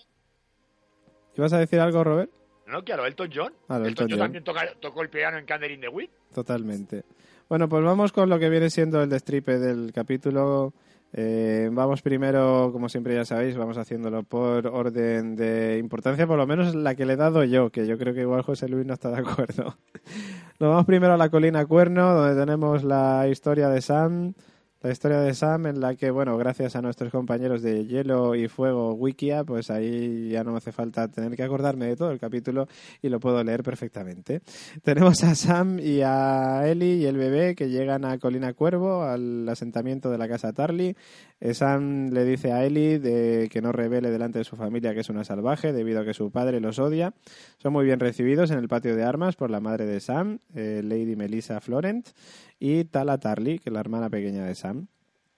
¿ibas 1.36 1.52
a 1.52 1.58
decir 1.58 1.80
algo, 1.80 2.02
Robert? 2.04 2.30
No, 2.66 2.82
claro, 2.84 3.06
Elton 3.06 3.30
John. 3.34 3.52
Ah, 3.68 3.76
Elton, 3.76 3.86
Elton 3.88 4.04
John 4.04 4.10
John. 4.10 4.18
también 4.18 4.44
toca- 4.44 4.74
tocó 4.80 5.02
el 5.02 5.08
piano 5.08 5.38
en 5.38 5.46
Candle 5.46 5.72
in 5.72 5.80
the 5.80 5.88
Wind. 5.88 6.10
Totalmente. 6.34 7.04
Bueno, 7.48 7.68
pues 7.68 7.82
vamos 7.82 8.12
con 8.12 8.28
lo 8.28 8.38
que 8.38 8.50
viene 8.50 8.68
siendo 8.68 9.02
el 9.02 9.08
destripe 9.08 9.58
del 9.58 9.92
capítulo. 9.94 10.74
Eh, 11.14 11.70
vamos 11.72 12.02
primero, 12.02 12.68
como 12.70 12.90
siempre 12.90 13.14
ya 13.14 13.24
sabéis, 13.24 13.56
vamos 13.56 13.78
haciéndolo 13.78 14.22
por 14.24 14.66
orden 14.66 15.34
de 15.36 15.78
importancia, 15.78 16.26
por 16.26 16.36
lo 16.36 16.46
menos 16.46 16.74
la 16.74 16.94
que 16.94 17.06
le 17.06 17.14
he 17.14 17.16
dado 17.16 17.44
yo, 17.44 17.70
que 17.70 17.86
yo 17.86 17.96
creo 17.96 18.12
que 18.12 18.20
igual 18.20 18.42
José 18.42 18.68
Luis 18.68 18.84
no 18.84 18.92
está 18.92 19.10
de 19.10 19.20
acuerdo. 19.20 19.78
Nos 20.60 20.68
vamos 20.70 20.84
primero 20.84 21.14
a 21.14 21.16
la 21.16 21.30
colina 21.30 21.64
Cuerno, 21.64 22.12
donde 22.14 22.38
tenemos 22.38 22.84
la 22.84 23.26
historia 23.28 23.70
de 23.70 23.80
Sam, 23.80 24.34
la 24.80 24.92
historia 24.92 25.18
de 25.18 25.34
Sam 25.34 25.66
en 25.66 25.80
la 25.80 25.96
que, 25.96 26.10
bueno, 26.10 26.36
gracias 26.38 26.76
a 26.76 26.82
nuestros 26.82 27.10
compañeros 27.10 27.62
de 27.62 27.84
Hielo 27.86 28.36
y 28.36 28.46
Fuego 28.46 28.94
Wikia, 28.94 29.42
pues 29.42 29.70
ahí 29.70 30.28
ya 30.30 30.44
no 30.44 30.52
me 30.52 30.58
hace 30.58 30.70
falta 30.70 31.08
tener 31.08 31.34
que 31.34 31.42
acordarme 31.42 31.86
de 31.86 31.96
todo 31.96 32.12
el 32.12 32.20
capítulo 32.20 32.68
y 33.02 33.08
lo 33.08 33.18
puedo 33.18 33.42
leer 33.42 33.64
perfectamente. 33.64 34.40
Tenemos 34.82 35.24
a 35.24 35.34
Sam 35.34 35.80
y 35.80 36.02
a 36.02 36.68
Ellie 36.68 36.94
y 36.94 37.06
el 37.06 37.16
bebé 37.16 37.56
que 37.56 37.68
llegan 37.68 38.04
a 38.04 38.18
Colina 38.18 38.52
Cuervo, 38.52 39.02
al 39.02 39.48
asentamiento 39.48 40.10
de 40.10 40.18
la 40.18 40.28
casa 40.28 40.52
Tarly. 40.52 40.94
Eh, 41.40 41.54
Sam 41.54 42.10
le 42.10 42.24
dice 42.24 42.52
a 42.52 42.64
Ellie 42.64 43.00
de 43.00 43.48
que 43.50 43.60
no 43.60 43.72
revele 43.72 44.10
delante 44.10 44.38
de 44.38 44.44
su 44.44 44.56
familia 44.56 44.94
que 44.94 45.00
es 45.00 45.08
una 45.08 45.24
salvaje 45.24 45.72
debido 45.72 46.00
a 46.00 46.04
que 46.04 46.14
su 46.14 46.30
padre 46.30 46.60
los 46.60 46.78
odia. 46.78 47.14
Son 47.58 47.72
muy 47.72 47.84
bien 47.84 47.98
recibidos 47.98 48.52
en 48.52 48.58
el 48.58 48.68
patio 48.68 48.94
de 48.94 49.02
armas 49.02 49.34
por 49.34 49.50
la 49.50 49.60
madre 49.60 49.86
de 49.86 49.98
Sam, 49.98 50.38
eh, 50.54 50.82
Lady 50.84 51.16
Melissa 51.16 51.60
Florent, 51.60 52.08
y 52.58 52.84
Tala 52.84 53.18
Tarly, 53.18 53.58
que 53.58 53.70
es 53.70 53.72
la 53.72 53.80
hermana 53.80 54.10
pequeña 54.10 54.44
de 54.44 54.54
Sam. 54.54 54.88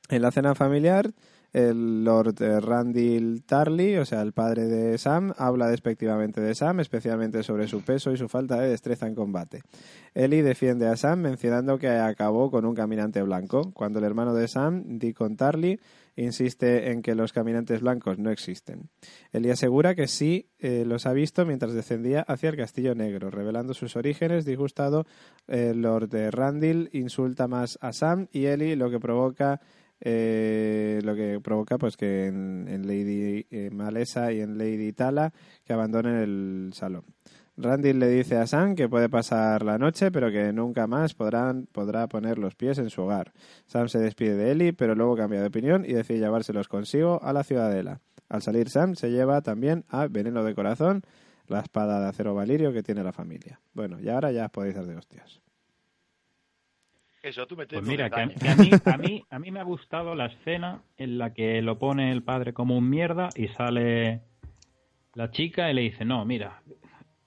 En 0.08 0.22
la 0.22 0.30
cena 0.30 0.54
familiar, 0.54 1.12
el 1.52 2.04
Lord 2.04 2.40
eh, 2.42 2.60
Randall 2.60 3.42
Tarly, 3.44 3.96
o 3.96 4.04
sea, 4.04 4.22
el 4.22 4.32
padre 4.32 4.66
de 4.66 4.96
Sam, 4.98 5.32
habla 5.36 5.68
despectivamente 5.68 6.40
de 6.40 6.54
Sam, 6.54 6.80
especialmente 6.80 7.42
sobre 7.42 7.66
su 7.66 7.82
peso 7.82 8.12
y 8.12 8.16
su 8.16 8.28
falta 8.28 8.60
de 8.60 8.68
destreza 8.68 9.06
en 9.06 9.14
combate. 9.14 9.62
Ellie 10.14 10.42
defiende 10.42 10.86
a 10.86 10.96
Sam 10.96 11.20
mencionando 11.20 11.78
que 11.78 11.88
acabó 11.88 12.50
con 12.50 12.64
un 12.64 12.74
caminante 12.74 13.22
blanco, 13.22 13.72
cuando 13.72 13.98
el 13.98 14.04
hermano 14.04 14.34
de 14.34 14.48
Sam, 14.48 14.98
Deacon 14.98 15.36
Tarly, 15.36 15.80
insiste 16.16 16.90
en 16.90 17.02
que 17.02 17.14
los 17.14 17.32
caminantes 17.32 17.80
blancos 17.80 18.18
no 18.18 18.30
existen. 18.30 18.90
Ellie 19.32 19.52
asegura 19.52 19.94
que 19.94 20.06
sí 20.06 20.50
eh, 20.58 20.84
los 20.86 21.06
ha 21.06 21.12
visto 21.12 21.46
mientras 21.46 21.72
descendía 21.72 22.22
hacia 22.22 22.50
el 22.50 22.56
Castillo 22.56 22.94
Negro, 22.94 23.30
revelando 23.30 23.74
sus 23.74 23.96
orígenes. 23.96 24.44
Disgustado, 24.44 25.06
el 25.46 25.82
Lord 25.82 26.10
Randall 26.30 26.90
insulta 26.92 27.48
más 27.48 27.78
a 27.80 27.92
Sam 27.92 28.28
y 28.32 28.46
Ellie, 28.46 28.76
lo 28.76 28.90
que 28.90 29.00
provoca 29.00 29.60
eh, 30.00 31.00
lo 31.02 31.14
que 31.14 31.40
provoca 31.40 31.78
pues 31.78 31.96
que 31.96 32.26
en, 32.26 32.86
Lady 32.86 33.46
eh, 33.50 33.70
Malesa 33.70 34.32
y 34.32 34.40
en 34.40 34.58
Lady 34.58 34.92
Tala 34.92 35.32
que 35.64 35.72
abandonen 35.72 36.16
el 36.16 36.70
salón. 36.74 37.04
Randy 37.56 37.92
le 37.92 38.08
dice 38.08 38.36
a 38.36 38.46
Sam 38.46 38.74
que 38.74 38.88
puede 38.88 39.10
pasar 39.10 39.62
la 39.62 39.76
noche, 39.76 40.10
pero 40.10 40.30
que 40.30 40.52
nunca 40.52 40.86
más 40.86 41.14
podrán, 41.14 41.66
podrá 41.70 42.06
poner 42.06 42.38
los 42.38 42.54
pies 42.54 42.78
en 42.78 42.88
su 42.88 43.02
hogar. 43.02 43.32
Sam 43.66 43.88
se 43.88 43.98
despide 43.98 44.34
de 44.34 44.50
Ellie, 44.52 44.72
pero 44.72 44.94
luego 44.94 45.16
cambia 45.16 45.40
de 45.40 45.48
opinión 45.48 45.84
y 45.84 45.92
decide 45.92 46.20
llevárselos 46.20 46.68
consigo 46.68 47.22
a 47.22 47.32
la 47.32 47.44
ciudadela. 47.44 48.00
Al 48.28 48.42
salir 48.42 48.70
Sam 48.70 48.94
se 48.94 49.10
lleva 49.10 49.42
también 49.42 49.84
a 49.88 50.06
Veneno 50.06 50.42
de 50.42 50.54
Corazón, 50.54 51.02
la 51.48 51.60
espada 51.60 52.00
de 52.00 52.08
acero 52.08 52.34
valirio 52.34 52.72
que 52.72 52.82
tiene 52.82 53.02
la 53.02 53.12
familia. 53.12 53.60
Bueno, 53.74 54.00
y 54.00 54.08
ahora 54.08 54.32
ya 54.32 54.48
podéis 54.48 54.76
dar 54.76 54.86
de 54.86 54.96
hostias. 54.96 55.42
Eso, 57.22 57.46
tú 57.46 57.56
me 57.56 57.66
Pues 57.66 57.82
mira, 57.82 58.08
que, 58.08 58.20
a, 58.20 58.28
que 58.28 58.48
a 58.48 58.56
mí, 58.56 58.70
a, 58.84 58.96
mí, 58.96 59.24
a 59.28 59.38
mí 59.38 59.50
me 59.50 59.60
ha 59.60 59.64
gustado 59.64 60.14
la 60.14 60.26
escena 60.26 60.82
en 60.96 61.18
la 61.18 61.34
que 61.34 61.60
lo 61.60 61.78
pone 61.78 62.12
el 62.12 62.22
padre 62.22 62.54
como 62.54 62.78
un 62.78 62.88
mierda 62.88 63.28
y 63.36 63.48
sale 63.48 64.22
la 65.14 65.30
chica 65.30 65.70
y 65.70 65.74
le 65.74 65.82
dice, 65.82 66.04
no, 66.04 66.24
mira, 66.24 66.62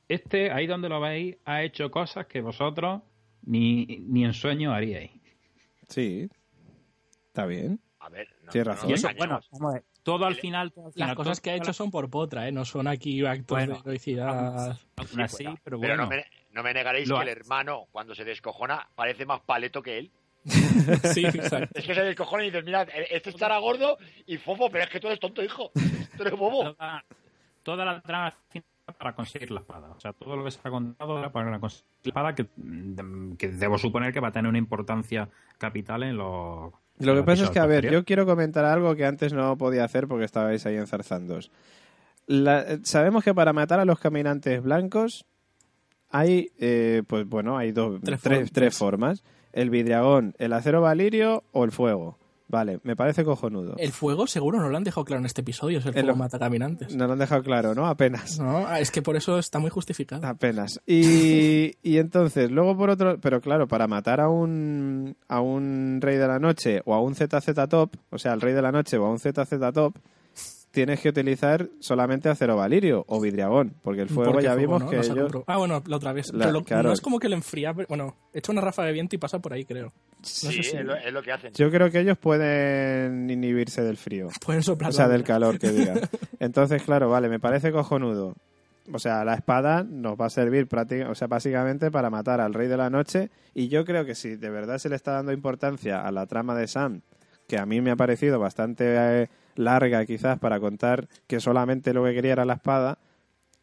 este, 0.08 0.52
ahí 0.52 0.66
donde 0.66 0.90
lo 0.90 1.00
veis, 1.00 1.38
ha 1.46 1.64
hecho 1.64 1.92
cosas 1.92 2.26
que 2.26 2.42
vosotros 2.42 3.02
ni, 3.44 3.86
ni 4.08 4.26
en 4.26 4.34
sueño 4.34 4.74
haríais. 4.74 5.12
Sí, 5.90 6.28
está 7.28 7.46
bien. 7.46 7.80
A 8.00 8.10
ver, 8.10 8.28
no, 8.42 8.64
razón. 8.64 8.92
eso, 8.92 9.10
bueno, 9.16 9.40
vamos 9.52 9.72
a 9.72 9.74
ver, 9.76 9.84
todo 10.02 10.26
al 10.26 10.36
final... 10.36 10.72
todo 10.72 10.88
al 10.88 10.94
Las 10.96 11.16
cosas 11.16 11.40
que 11.40 11.52
ha 11.52 11.56
hecho 11.56 11.72
son 11.72 11.92
por 11.92 12.10
potra, 12.10 12.48
¿eh? 12.48 12.52
No 12.52 12.66
son 12.66 12.88
aquí 12.88 13.24
actos 13.26 13.58
Bueno, 13.58 13.76
de 13.76 13.80
heroicidad. 13.82 14.78
aún 14.98 15.22
así, 15.22 15.46
pero 15.64 15.80
Pero 15.80 15.98
bueno. 15.98 16.04
no 16.04 16.10
no 16.54 16.64
me 16.64 16.74
negaréis 16.74 17.08
Lo 17.10 17.16
que 17.16 17.22
ha- 17.22 17.24
el 17.24 17.30
hermano, 17.38 17.88
cuando 17.92 18.16
se 18.16 18.24
descojona, 18.24 18.88
parece 18.96 19.26
más 19.26 19.42
paleto 19.42 19.82
que 19.82 19.98
él. 19.98 20.12
sí, 20.46 21.26
exacto. 21.26 21.80
Es 21.80 21.86
que 21.86 21.96
se 21.96 22.02
descojona 22.04 22.44
y 22.44 22.48
dices, 22.48 22.64
mira, 22.66 22.84
este 23.10 23.30
estará 23.30 23.58
gordo 23.60 23.98
y 24.26 24.38
fofo, 24.38 24.70
pero 24.70 24.84
es 24.84 24.90
que 24.90 25.00
tú 25.00 25.08
eres 25.08 25.20
tonto, 25.20 25.44
hijo. 25.44 25.72
Tú 26.18 26.24
eres 26.24 26.38
bobo. 26.38 26.74
toda, 26.74 27.04
toda 27.64 27.86
la 27.86 28.02
trama 28.02 28.34
final 28.50 28.66
para 28.98 29.16
conseguir 29.16 29.50
la 29.52 29.62
espada. 29.62 29.90
O 29.92 30.00
sea, 30.00 30.12
todo 30.14 30.36
lo 30.36 30.44
que 30.44 30.52
se 30.52 30.60
ha 30.64 30.70
contado 30.70 31.18
era 31.20 31.32
para 31.32 31.58
conseguir 31.60 31.86
la 32.04 32.10
espada 32.10 32.36
que, 32.36 32.46
mm, 32.58 33.36
que 33.38 33.48
debo 33.48 33.78
suponer 33.78 34.12
que 34.14 34.20
va 34.20 34.28
a 34.28 34.32
tener 34.32 34.50
una 34.50 34.58
importancia 34.58 35.30
capital 35.58 36.04
en 36.04 36.18
los... 36.18 36.74
Lo 37.00 37.14
que 37.14 37.16
los 37.18 37.26
pasa 37.26 37.46
es 37.46 37.50
que, 37.50 37.60
a 37.60 37.66
ver, 37.66 37.90
yo 37.90 38.04
quiero 38.04 38.26
comentar 38.26 38.66
algo 38.66 38.94
que 38.96 39.06
antes 39.06 39.32
no 39.34 39.58
podía 39.58 39.86
hacer 39.86 40.08
porque 40.08 40.26
estabais 40.26 40.66
ahí 40.66 40.76
enzarzándos. 40.76 41.50
La- 42.28 42.62
eh, 42.62 42.80
sabemos 42.84 43.24
que 43.24 43.34
para 43.34 43.54
matar 43.54 43.80
a 43.80 43.86
los 43.86 44.00
caminantes 44.00 44.62
blancos 44.62 45.26
hay, 46.14 46.50
eh, 46.60 47.04
pues 47.06 47.28
bueno, 47.28 47.58
hay 47.58 47.74
dos, 47.74 48.00
Tres 48.02 48.22
tres, 48.22 48.38
formas. 48.38 48.52
tres 48.54 48.78
formas. 48.78 49.24
El 49.52 49.70
vidriagón, 49.70 50.34
el 50.40 50.54
acero 50.54 50.80
valirio 50.82 51.44
o 51.52 51.66
el 51.66 51.72
fuego. 51.72 52.18
Vale, 52.50 52.80
me 52.84 52.96
parece 52.96 53.24
cojonudo. 53.24 53.74
El 53.80 53.92
fuego 53.92 54.28
seguro 54.28 54.60
no 54.60 54.70
lo 54.70 54.78
han 54.78 54.84
dejado 54.84 55.06
claro 55.06 55.20
en 55.22 55.26
este 55.26 55.42
episodio, 55.42 55.80
es 55.80 55.86
el 55.86 55.90
En 55.90 55.94
fuego 55.94 56.08
lo- 56.10 56.16
mata 56.16 56.38
caminantes. 56.38 56.96
Nos 56.96 57.08
lo 57.08 57.14
han 57.14 57.20
dejado 57.20 57.42
claro, 57.42 57.74
¿no? 57.74 57.88
Apenas. 57.88 58.38
No, 58.40 58.58
ah, 58.68 58.80
es 58.80 58.92
que 58.92 59.02
por 59.02 59.16
eso 59.16 59.40
está 59.40 59.58
muy 59.58 59.72
justificado. 59.72 60.26
Apenas. 60.28 60.80
Y, 60.86 61.74
y 61.82 61.98
entonces, 61.98 62.52
luego 62.52 62.78
por 62.78 62.92
otro, 62.92 63.18
pero 63.20 63.42
claro, 63.42 63.68
para 63.68 63.88
matar 63.88 64.22
a 64.22 64.30
un 64.30 65.16
a 65.28 65.42
un 65.42 65.98
rey 66.00 66.18
de 66.18 66.28
la 66.28 66.38
noche 66.38 66.82
o 66.86 66.94
a 66.94 67.02
un 67.02 67.16
ZZ 67.16 67.68
top, 67.70 67.96
o 68.12 68.20
sea, 68.20 68.34
al 68.34 68.42
rey 68.42 68.54
de 68.54 68.62
la 68.62 68.72
noche 68.72 68.98
o 68.98 69.06
a 69.06 69.10
un 69.10 69.18
ZZ 69.20 69.50
top, 69.74 69.96
tienes 70.74 71.00
que 71.02 71.10
utilizar 71.10 71.70
solamente 71.80 72.30
acero 72.30 72.56
valirio 72.58 73.06
o 73.08 73.22
vidriagón, 73.22 73.76
porque 73.84 74.02
el 74.02 74.10
fuego 74.10 74.32
Porque 74.32 74.46
ya 74.46 74.56
vimos 74.56 74.82
¿no? 74.84 74.90
que 74.90 74.98
ellos 74.98 75.10
compro- 75.32 75.44
Ah, 75.46 75.58
bueno, 75.58 75.84
la 75.86 75.96
otra 75.98 76.14
vez. 76.14 76.34
La- 76.34 76.46
Pero 76.48 76.52
lo- 76.52 76.64
claro. 76.64 76.88
no 76.90 76.94
es 76.94 77.00
como 77.00 77.20
que 77.20 77.30
lo 77.30 77.36
enfría, 77.36 77.74
pero- 77.76 77.88
bueno, 77.88 78.16
echa 78.34 78.52
una 78.52 78.62
ráfaga 78.62 78.88
de 78.88 78.94
viento 78.94 79.16
y 79.16 79.20
pasa 79.20 79.38
por 79.38 79.54
ahí, 79.54 79.66
creo. 79.66 79.94
Sí, 80.24 80.48
sé 80.52 80.64
si- 80.64 80.78
es, 80.78 80.84
lo, 80.84 80.96
es 80.96 81.14
lo 81.14 81.22
que 81.22 81.32
hacen. 81.32 81.54
yo 81.54 81.70
creo 81.70 81.92
que 81.92 82.00
ellos 82.00 82.18
pueden 82.18 83.30
inhibirse 83.30 83.84
del 83.84 83.98
frío, 83.98 84.30
Pueden 84.46 84.64
soplar. 84.64 84.90
o 84.90 84.94
sea, 84.94 85.08
del 85.08 85.24
calor 85.24 85.60
que 85.60 85.70
diga. 85.72 85.94
Entonces, 86.40 86.82
claro, 86.84 87.08
vale, 87.10 87.30
me 87.30 87.40
parece 87.40 87.72
cojonudo. 87.72 88.36
O 88.92 89.00
sea, 89.00 89.24
la 89.24 89.36
espada 89.36 89.84
nos 89.88 90.20
va 90.20 90.26
a 90.26 90.30
servir 90.30 90.68
práctica- 90.68 91.10
o 91.10 91.16
sea, 91.16 91.28
básicamente 91.28 91.90
para 91.92 92.10
matar 92.10 92.42
al 92.42 92.54
rey 92.54 92.68
de 92.68 92.76
la 92.78 92.90
noche 92.90 93.30
y 93.54 93.70
yo 93.70 93.86
creo 93.86 94.06
que 94.06 94.14
si 94.16 94.36
de 94.36 94.50
verdad 94.50 94.78
se 94.80 94.90
le 94.90 94.96
está 94.96 95.12
dando 95.14 95.32
importancia 95.32 96.02
a 96.06 96.12
la 96.12 96.26
trama 96.26 96.54
de 96.56 96.68
Sam, 96.68 97.02
que 97.48 97.58
a 97.58 97.66
mí 97.66 97.80
me 97.80 97.92
ha 97.92 97.96
parecido 97.96 98.40
bastante 98.40 98.86
eh, 99.24 99.30
larga 99.56 100.06
quizás 100.06 100.40
para 100.40 100.60
contar 100.60 101.08
que 101.28 101.40
solamente 101.40 101.94
lo 101.94 102.04
que 102.04 102.14
quería 102.14 102.34
era 102.34 102.46
la 102.46 102.54
espada, 102.54 102.98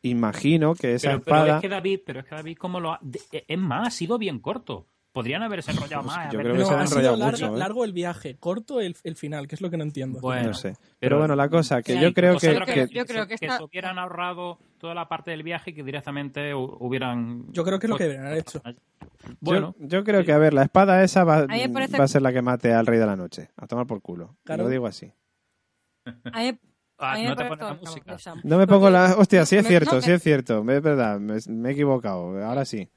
imagino 0.03 0.75
que 0.75 0.95
esa 0.95 1.09
Pero, 1.09 1.23
pero 1.23 1.37
espada... 1.37 1.57
es 1.57 1.63
que 1.63 1.69
David, 1.69 2.01
pero 2.07 2.21
es 2.21 2.27
que 2.27 2.35
David, 2.35 2.57
como 2.57 2.81
lo 2.81 2.93
ha- 2.93 2.99
de- 3.03 3.45
es 3.47 3.59
más, 3.59 3.89
ha 3.89 3.91
sido 3.91 4.19
bien 4.19 4.39
corto. 4.39 4.87
Podrían 5.13 5.43
haberse 5.43 5.73
enrollado 5.73 6.05
Pues 6.05 6.17
más. 6.17 6.33
yo 6.33 6.39
creo 6.39 6.53
que 6.53 6.59
No, 6.61 6.67
se 6.67 6.73
han 6.73 6.81
ha 6.83 6.87
sido 6.87 7.01
enrollado 7.01 7.17
larga- 7.19 7.47
mucho, 7.49 7.57
¿eh? 7.57 7.59
largo 7.59 7.85
el 7.85 7.93
viaje, 7.93 8.37
corto 8.39 8.81
el, 8.81 8.97
el 9.03 9.17
final, 9.17 9.49
que 9.49 9.57
es 9.57 9.61
lo 9.61 9.69
que 9.69 9.77
no 9.77 9.83
entiendo. 9.83 10.21
Bueno, 10.21 10.49
no 10.49 10.55
sé. 10.55 10.75
Pero, 10.75 10.97
pero- 11.01 11.19
bueno, 11.19 11.35
la 11.35 11.49
cosa 11.49 11.83
que 11.83 11.95
Sí, 11.95 12.01
yo 12.01 12.15
creo 12.15 12.39
que, 12.39 12.55
yo 12.93 13.05
creo 13.07 13.27
que 13.27 13.37
se- 13.37 13.47
esta- 13.47 13.59
se 13.59 13.65
hubieran 13.65 13.99
ahorrado 13.99 14.59
toda 14.79 14.95
la 14.95 15.09
parte 15.09 15.33
del 15.33 15.43
viaje 15.43 15.71
y 15.71 15.75
que 15.75 15.83
directamente 15.83 16.55
hu- 16.55 16.77
hubieran... 16.79 17.45
Yo 17.53 17.65
creo 17.65 17.81
que 17.81 17.87
es 17.87 17.91
lo 17.91 17.97
que 17.97 18.05
pues- 18.05 18.09
deberían 18.09 18.27
haber 18.29 18.39
hecho. 18.39 18.63
Bueno, 19.41 19.75
yo, 19.81 19.89
yo 19.89 20.05
creo 20.05 20.25
que, 20.25 20.33
a 20.33 20.39
ver, 20.39 20.55
la 20.55 20.63
espada 20.63 21.03
esa 21.03 21.25
va, 21.25 21.45
parece- 21.49 21.99
va 21.99 22.05
a 22.05 22.09
ser 22.09 22.23
la 22.23 22.33
que 22.33 22.41
mate 22.41 22.73
al 22.73 22.87
rey 22.87 23.01
de 23.01 23.07
la 23.07 23.17
noche. 23.17 23.49
A 23.57 23.67
tomar 23.67 23.87
por 23.89 24.01
culo. 24.01 24.37
Claro. 24.45 24.63
Lo 24.63 24.69
digo 24.71 24.87
así. 24.87 25.13
A 26.05 26.41
mí- 26.41 26.59
ah, 26.99 27.13
a 27.13 27.15
mí 27.17 27.23
me 27.23 27.29
no 27.29 27.37
te 27.37 27.45
parece 27.45 27.49
pones 27.49 27.51
la 27.51 27.57
todo 27.59 27.73
el 27.73 27.81
música. 27.81 28.13
de 28.13 28.19
Sam. 28.19 28.41
No 28.45 28.59
me 28.59 28.67
pongo 28.67 28.81
Porque- 28.83 28.93
la... 28.93 29.15
Hostia, 29.17 29.47
sí 29.47 29.57
es 29.57 29.67
cierto, 29.67 29.97
no, 29.97 30.01
sí 30.03 30.11
es 30.13 30.23
cierto. 30.23 30.59
Es 30.71 30.83
verdad, 30.83 31.19
me, 31.19 31.39
me 31.49 31.69
he 31.69 31.73
equivocado. 31.73 32.45
Ahora 32.45 32.65
sí. 32.65 32.89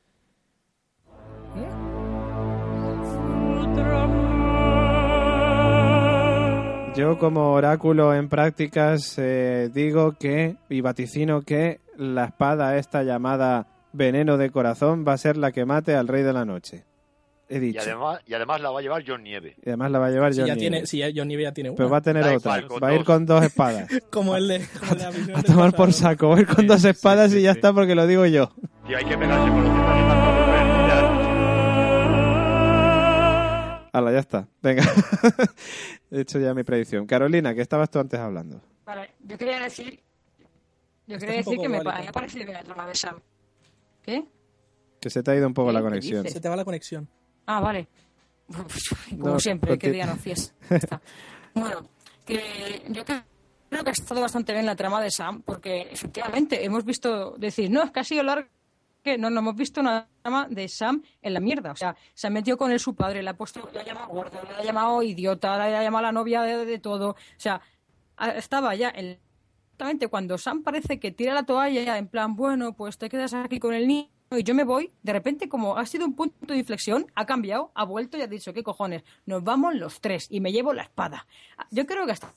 Yo 6.95 7.17
como 7.17 7.53
oráculo 7.53 8.13
en 8.13 8.29
prácticas 8.29 9.15
eh, 9.17 9.71
digo 9.73 10.11
que 10.19 10.57
y 10.69 10.81
vaticino 10.81 11.41
que 11.41 11.81
la 11.97 12.25
espada 12.25 12.77
esta 12.77 13.01
llamada 13.01 13.65
veneno 13.93 14.37
de 14.37 14.51
corazón 14.51 15.03
va 15.07 15.13
a 15.13 15.17
ser 15.17 15.35
la 15.35 15.51
que 15.51 15.65
mate 15.65 15.95
al 15.95 16.07
rey 16.07 16.21
de 16.21 16.33
la 16.33 16.45
noche. 16.45 16.85
He 17.53 17.57
Y 17.57 17.59
dicho. 17.59 17.81
además, 17.81 18.19
y 18.25 18.33
además 18.33 18.61
la 18.61 18.71
va 18.71 18.79
a 18.79 18.81
llevar 18.81 19.03
John 19.05 19.23
Nieve. 19.23 19.55
Y 19.63 19.69
además 19.69 19.91
la 19.91 19.99
va 19.99 20.07
a 20.07 20.09
llevar 20.09 20.33
Si 20.33 20.39
Johnny. 20.39 20.49
ya 20.53 20.57
tiene, 20.57 20.85
si 20.87 20.97
ya 20.97 21.09
Johnny 21.15 21.39
ya 21.41 21.51
tiene 21.53 21.69
una. 21.69 21.77
Pero 21.77 21.89
va 21.89 21.97
a 21.97 22.01
tener 22.01 22.23
Da 22.23 22.35
otra. 22.35 22.59
igual, 22.61 22.83
Va 22.83 22.87
a 22.87 22.95
ir 22.95 23.03
con 23.03 23.25
dos 23.25 23.43
espadas. 23.43 23.87
Como 24.09 24.35
el 24.35 24.47
de, 24.47 24.65
como 24.79 24.95
de 24.95 25.05
A 25.05 25.11
del 25.11 25.43
tomar 25.43 25.73
por 25.75 25.93
saco. 25.93 26.29
Va 26.29 26.37
a 26.37 26.39
ir 26.41 26.47
con 26.47 26.65
dos 26.65 26.83
espadas 26.83 27.33
y 27.33 27.41
ya 27.43 27.51
está 27.51 27.71
porque 27.73 27.93
lo 27.95 28.07
digo 28.07 28.25
yo. 28.25 28.51
Tío, 28.87 28.97
hay 28.97 29.05
que 29.05 29.17
pegarse 29.17 29.49
con 29.49 29.63
los 29.63 29.71
que 29.73 29.79
están 29.79 29.97
en 29.99 30.13
Hala, 33.95 34.11
ya 34.11 34.19
está. 34.19 34.47
Venga. 34.61 34.83
He 36.11 36.21
hecho 36.21 36.39
ya 36.39 36.53
mi 36.55 36.63
predicción. 36.63 37.05
Carolina, 37.05 37.53
¿qué 37.53 37.61
estabas 37.61 37.91
tú 37.91 37.99
antes 37.99 38.19
hablando? 38.19 38.59
Vale, 38.85 39.11
yo 39.23 39.37
quería 39.37 39.59
decir. 39.59 39.99
Yo 41.05 41.19
quería 41.19 41.35
decir 41.35 41.59
que 41.59 41.69
me 41.69 41.77
eólica. 41.77 41.93
pa- 41.97 42.01
me 42.01 42.07
ha 42.07 42.11
parecido 42.11 42.45
bien 42.45 42.57
la 42.75 42.85
de 42.87 42.95
Sam. 42.95 43.19
¿Qué? 44.01 44.25
Que 44.99 45.09
se 45.11 45.21
te 45.21 45.31
ha 45.31 45.35
ido 45.35 45.45
un 45.47 45.53
poco 45.53 45.71
la 45.71 45.79
¿Qué 45.79 45.83
conexión. 45.83 46.27
Se 46.27 46.39
te 46.39 46.49
va 46.49 46.55
la 46.55 46.65
conexión. 46.65 47.07
Ah, 47.45 47.59
vale. 47.59 47.87
Como 49.09 49.29
No, 49.29 49.39
siempre, 49.39 49.71
conti- 49.73 49.79
que 49.79 49.91
día 49.91 50.05
no 50.05 50.15
fiesta. 50.15 50.53
bueno, 51.53 51.87
que 52.25 52.83
yo 52.89 53.03
creo 53.05 53.83
que 53.83 53.89
ha 53.89 53.93
estado 53.93 54.21
bastante 54.21 54.53
bien 54.53 54.65
la 54.65 54.75
trama 54.75 55.01
de 55.01 55.11
Sam, 55.11 55.41
porque 55.41 55.87
efectivamente 55.91 56.63
hemos 56.63 56.85
visto 56.85 57.31
decir, 57.37 57.69
no, 57.71 57.83
es 57.83 57.91
que 57.91 57.99
ha 57.99 58.03
sido 58.03 58.23
largo. 58.23 58.47
Que 59.03 59.17
no, 59.17 59.29
no 59.29 59.39
hemos 59.41 59.55
visto 59.57 59.81
una 59.81 60.07
trama 60.21 60.47
de 60.49 60.69
Sam 60.69 61.03
en 61.21 61.33
la 61.33 61.41
mierda. 61.41 61.71
O 61.73 61.75
sea, 61.75 61.93
se 62.13 62.27
ha 62.27 62.29
metido 62.29 62.55
con 62.57 62.71
él 62.71 62.79
su 62.79 62.95
padre, 62.95 63.21
le 63.21 63.29
ha 63.31 63.33
puesto, 63.35 63.69
le 63.73 63.81
ha 63.81 63.83
llamado 63.83 64.07
gordo, 64.07 64.39
le 64.47 64.55
ha 64.55 64.63
llamado 64.63 65.03
idiota, 65.03 65.57
le 65.67 65.75
ha 65.75 65.83
llamado 65.83 66.05
a 66.05 66.07
la 66.07 66.11
novia 66.13 66.41
de, 66.43 66.65
de 66.65 66.79
todo. 66.79 67.09
O 67.09 67.15
sea, 67.35 67.59
estaba 68.37 68.75
ya 68.75 68.89
en 68.95 69.19
exactamente 69.73 70.07
cuando 70.07 70.37
Sam 70.37 70.63
parece 70.63 70.99
que 71.01 71.11
tira 71.11 71.33
la 71.33 71.43
toalla 71.43 71.97
en 71.97 72.07
plan, 72.07 72.35
bueno, 72.37 72.73
pues 72.77 72.97
te 72.97 73.09
quedas 73.09 73.33
aquí 73.33 73.59
con 73.59 73.73
el 73.73 73.87
niño 73.89 74.07
y 74.37 74.43
yo 74.43 74.53
me 74.55 74.63
voy, 74.63 74.91
de 75.03 75.13
repente 75.13 75.47
como 75.49 75.77
ha 75.77 75.85
sido 75.85 76.05
un 76.05 76.15
punto 76.15 76.45
de 76.53 76.57
inflexión, 76.57 77.05
ha 77.15 77.25
cambiado, 77.25 77.71
ha 77.75 77.83
vuelto 77.85 78.17
y 78.17 78.21
ha 78.21 78.27
dicho, 78.27 78.53
¿qué 78.53 78.63
cojones? 78.63 79.03
Nos 79.25 79.43
vamos 79.43 79.75
los 79.75 79.99
tres 80.01 80.27
y 80.29 80.39
me 80.39 80.51
llevo 80.51 80.73
la 80.73 80.83
espada. 80.83 81.25
Yo 81.71 81.85
creo 81.85 82.05
que 82.05 82.11
hasta 82.13 82.33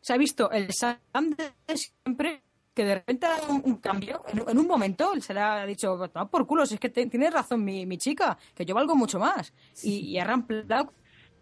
se 0.00 0.12
ha 0.12 0.16
visto 0.16 0.50
el 0.50 0.72
Sam 0.72 0.96
de 1.36 1.76
siempre 1.76 2.42
que 2.74 2.84
de 2.84 2.94
repente 2.96 3.26
ha 3.26 3.38
dado 3.38 3.52
un, 3.52 3.62
un 3.64 3.76
cambio, 3.76 4.22
en, 4.32 4.48
en 4.48 4.58
un 4.58 4.66
momento 4.66 5.12
se 5.20 5.34
le 5.34 5.40
ha 5.40 5.66
dicho, 5.66 6.08
"Toma 6.08 6.28
por 6.28 6.46
culo, 6.46 6.64
si 6.64 6.74
es 6.74 6.80
que 6.80 6.88
te- 6.88 7.06
tienes 7.06 7.32
razón 7.32 7.62
mi, 7.64 7.84
mi 7.84 7.98
chica, 7.98 8.38
que 8.54 8.64
yo 8.64 8.74
valgo 8.74 8.96
mucho 8.96 9.18
más. 9.18 9.52
Y, 9.82 9.96
y 9.98 10.18
ha 10.18 10.24
reemplazado, 10.24 10.92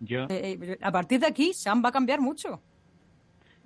Yo, 0.01 0.27
eh, 0.29 0.77
a 0.83 0.91
partir 0.91 1.21
de 1.21 1.27
aquí 1.29 1.53
Sam 1.55 1.83
va 1.85 1.91
a 1.91 1.93
cambiar 1.93 2.21
mucho. 2.21 2.61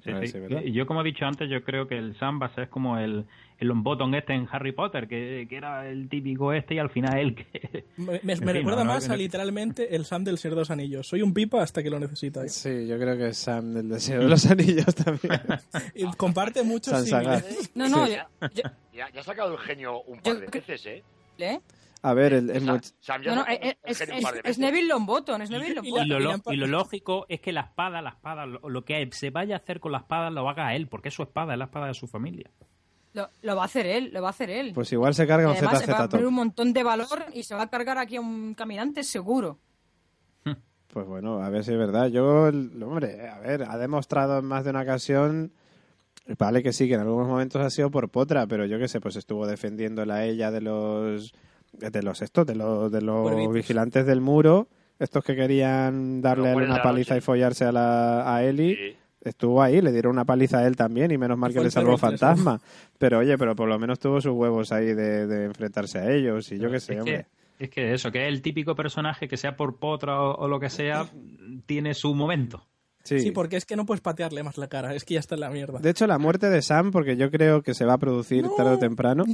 Sí, 0.03 0.11
A 0.11 0.15
ver 0.19 0.27
sí. 0.27 0.33
si 0.33 0.39
es 0.39 0.43
verdad. 0.51 0.63
Y 0.63 0.73
Yo, 0.73 0.87
como 0.87 1.01
he 1.01 1.05
dicho 1.05 1.25
antes, 1.25 1.49
yo 1.49 1.65
creo 1.65 1.89
que 1.89 1.97
el 1.97 2.19
Sam 2.19 2.39
va 2.43 2.47
a 2.47 2.55
ser 2.55 2.69
como 2.69 2.99
el, 2.99 3.25
el 3.65 3.69
Longbottom 3.69 4.15
este 4.15 4.35
en 4.35 4.47
Harry 4.53 4.73
Potter, 4.73 5.09
que, 5.09 5.47
que 5.49 5.57
era 5.57 5.89
el 5.89 6.09
típico 6.09 6.53
este 6.53 6.75
y 6.75 6.79
al 6.79 6.91
final 6.91 7.19
él 7.19 7.35
que... 7.35 7.85
Me, 7.97 8.13
me- 8.13 8.21
me 8.23 8.37
fin, 8.37 8.47
recuerda 8.49 8.85
no, 8.85 8.93
más 8.93 9.09
no- 9.09 9.15
a 9.15 9.17
literalmente 9.17 9.95
el 9.97 10.05
Sam 10.05 10.25
del 10.25 10.39
Señor 10.39 10.57
de 10.57 10.61
los 10.61 10.71
Anillos. 10.71 11.07
Soy 11.07 11.23
un 11.23 11.33
pipa 11.33 11.63
hasta 11.63 11.83
que 11.83 11.91
lo 11.91 11.99
necesitáis. 11.99 12.53
Sí, 12.53 12.87
yo 12.87 12.99
creo 12.99 13.17
que 13.17 13.29
es 13.29 13.39
Sam 13.39 13.73
del 13.75 13.89
Deseo 13.89 14.21
de 14.21 14.29
los 14.29 14.45
Anillos 14.47 14.95
también. 14.95 15.41
Y 15.95 16.05
comparte 16.17 16.63
símiles. 16.63 17.71
No, 17.75 17.89
no, 17.89 18.07
Sí. 18.07 18.15
yo- 18.15 18.49
Ya, 18.93 19.11
ya 19.11 19.21
ha 19.21 19.25
sacado 19.25 19.53
el 19.53 19.59
genio 19.59 20.03
un 20.03 20.19
par 20.21 20.35
Yo 20.35 20.41
de 20.41 20.47
veces, 20.47 20.87
¿eh? 20.87 21.03
¿eh? 21.39 21.61
A 22.03 22.13
ver, 22.13 22.35
el, 22.35 22.51
el 22.51 22.63
Sam, 23.01 23.23
ya 23.23 23.35
No, 23.35 23.37
no, 23.37 23.47
es, 23.47 23.77
es, 23.83 24.01
es- 24.03 24.11
es. 24.45 24.59
Neville 24.59 24.89
Longbottom, 24.89 25.41
es 25.41 25.49
Neville 25.49 25.71
Y 25.71 25.75
Longbottom. 25.75 26.05
Y 26.05 26.09
lo, 26.09 26.19
y 26.19 26.23
lo- 26.23 26.31
la- 26.45 26.53
y 26.53 26.57
lo 26.59 26.67
lógico 26.67 27.25
es 27.31 27.41
que 27.41 27.51
la 27.53 27.63
espada, 27.63 28.03
la 28.03 28.11
espada, 28.11 28.45
lo, 28.45 28.69
lo 28.69 28.85
que 28.85 29.09
se 29.13 29.31
vaya 29.31 29.55
a 29.55 29.59
hacer 29.59 29.81
con 29.81 29.93
la 29.93 29.99
espada 29.99 30.29
lo 30.31 30.47
haga 30.49 30.75
él, 30.77 30.87
porque 30.87 31.09
es 31.09 31.15
su 31.15 31.23
espada, 31.23 31.55
es 31.55 31.59
la 31.59 31.65
espada 31.65 31.87
de 31.87 31.95
su 31.95 32.07
familia. 32.07 32.51
Lo, 33.15 33.31
lo 33.43 33.57
va 33.57 33.63
a 33.63 33.65
hacer 33.67 33.87
él, 33.87 34.11
lo 34.13 34.21
va 34.21 34.29
a 34.29 34.31
hacer 34.31 34.51
él. 34.51 34.73
pues 34.75 34.93
igual 34.93 35.15
se 35.15 35.27
carga 35.27 35.49
un 35.49 35.57
se 35.57 35.65
va 35.65 35.71
a 35.73 35.77
ZZ 35.81 36.09
poner 36.11 36.27
un 36.27 36.35
montón 36.35 36.73
de 36.73 36.83
valor 36.83 37.25
y 37.33 37.43
se 37.45 37.55
va 37.55 37.63
a 37.63 37.69
cargar 37.71 37.97
aquí 37.97 38.17
a 38.17 38.21
un 38.21 38.55
caminante 38.55 39.03
seguro. 39.05 39.59
Pues 40.89 41.07
bueno, 41.09 41.43
a 41.43 41.49
ver 41.51 41.65
si 41.65 41.73
es 41.73 41.79
verdad. 41.79 42.07
Yo, 42.07 42.47
el- 42.47 42.81
hombre, 42.83 43.29
a 43.29 43.41
ver, 43.41 43.65
ha 43.65 43.77
demostrado 43.79 44.39
en 44.39 44.45
más 44.45 44.63
de 44.63 44.71
una 44.71 44.83
ocasión, 44.83 45.53
vale 46.39 46.63
que 46.63 46.73
sí, 46.73 46.87
que 46.87 46.95
en 46.95 47.01
algunos 47.01 47.27
momentos 47.27 47.61
ha 47.63 47.71
sido 47.71 47.91
por 47.91 48.11
potra, 48.11 48.47
pero 48.47 48.65
yo 48.65 48.79
qué 48.79 48.87
sé, 48.87 49.01
pues 49.01 49.17
estuvo 49.17 49.45
defendiéndola 49.47 50.17
a 50.17 50.25
ella 50.25 50.53
de 50.53 50.61
los, 50.61 51.35
de 51.73 52.03
los 52.03 52.23
estos, 52.23 52.47
de 52.47 52.55
los, 52.55 52.93
de 52.93 53.01
los 53.01 53.53
vigilantes 53.53 54.07
del 54.07 54.21
muro, 54.21 54.69
estos 55.01 55.25
que 55.25 55.35
querían 55.35 56.21
darle 56.23 56.53
Los 56.55 56.63
una 56.63 56.81
paliza 56.83 57.15
noche. 57.15 57.19
y 57.19 57.27
follarse 57.27 57.65
a, 57.65 57.73
la, 57.73 58.33
a 58.33 58.45
Eli. 58.45 58.77
Sí. 58.77 58.97
Estuvo 59.25 59.63
ahí, 59.63 59.81
le 59.81 59.91
dieron 59.93 60.13
una 60.13 60.25
paliza 60.25 60.59
a 60.59 60.67
él 60.67 60.77
también 60.77 61.11
y 61.11 61.19
menos 61.19 61.39
mal 61.39 61.53
que 61.53 61.61
le 61.61 61.71
salvó 61.71 61.97
fantasma. 61.99 62.61
Pero 62.99 63.19
oye, 63.19 63.37
pero 63.39 63.57
por 63.57 63.69
lo 63.69 63.79
menos 63.79 63.99
tuvo 63.99 64.21
sus 64.21 64.33
huevos 64.33 64.71
ahí 64.73 64.93
de, 64.95 65.27
de 65.27 65.45
enfrentarse 65.47 65.99
a 65.99 66.11
ellos 66.13 66.51
y 66.53 66.59
yo 66.59 66.71
qué 66.71 66.81
sé, 66.81 66.95
es, 66.95 66.99
hombre. 67.01 67.27
que, 67.59 67.65
es 67.65 67.71
que 67.71 67.95
eso, 67.95 68.11
que 68.13 68.23
es 68.27 68.29
el 68.29 68.43
típico 68.43 68.75
personaje 68.75 69.27
que 69.29 69.37
sea 69.37 69.57
por 69.57 69.77
potra 69.79 70.21
o, 70.21 70.35
o 70.37 70.49
lo 70.49 70.61
que 70.61 70.71
sea, 70.71 71.07
tiene 71.67 71.95
su 71.95 72.15
momento. 72.15 72.67
Sí. 73.03 73.21
Sí, 73.21 73.31
porque 73.33 73.57
es 73.57 73.67
que 73.67 73.77
no 73.77 73.85
puedes 73.85 74.01
patearle 74.01 74.43
más 74.43 74.57
la 74.57 74.67
cara, 74.69 74.95
es 74.95 75.05
que 75.05 75.15
ya 75.15 75.21
está 75.21 75.35
en 75.35 75.43
la 75.43 75.51
mierda. 75.51 75.79
De 75.79 75.91
hecho, 75.91 76.07
la 76.07 76.19
muerte 76.19 76.49
de 76.49 76.63
Sam, 76.63 76.91
porque 76.91 77.17
yo 77.17 77.31
creo 77.31 77.63
que 77.63 77.75
se 77.75 77.85
va 77.85 77.95
a 77.95 77.99
producir 77.99 78.47
tarde 78.57 78.73
o 78.73 78.79
temprano. 78.79 79.25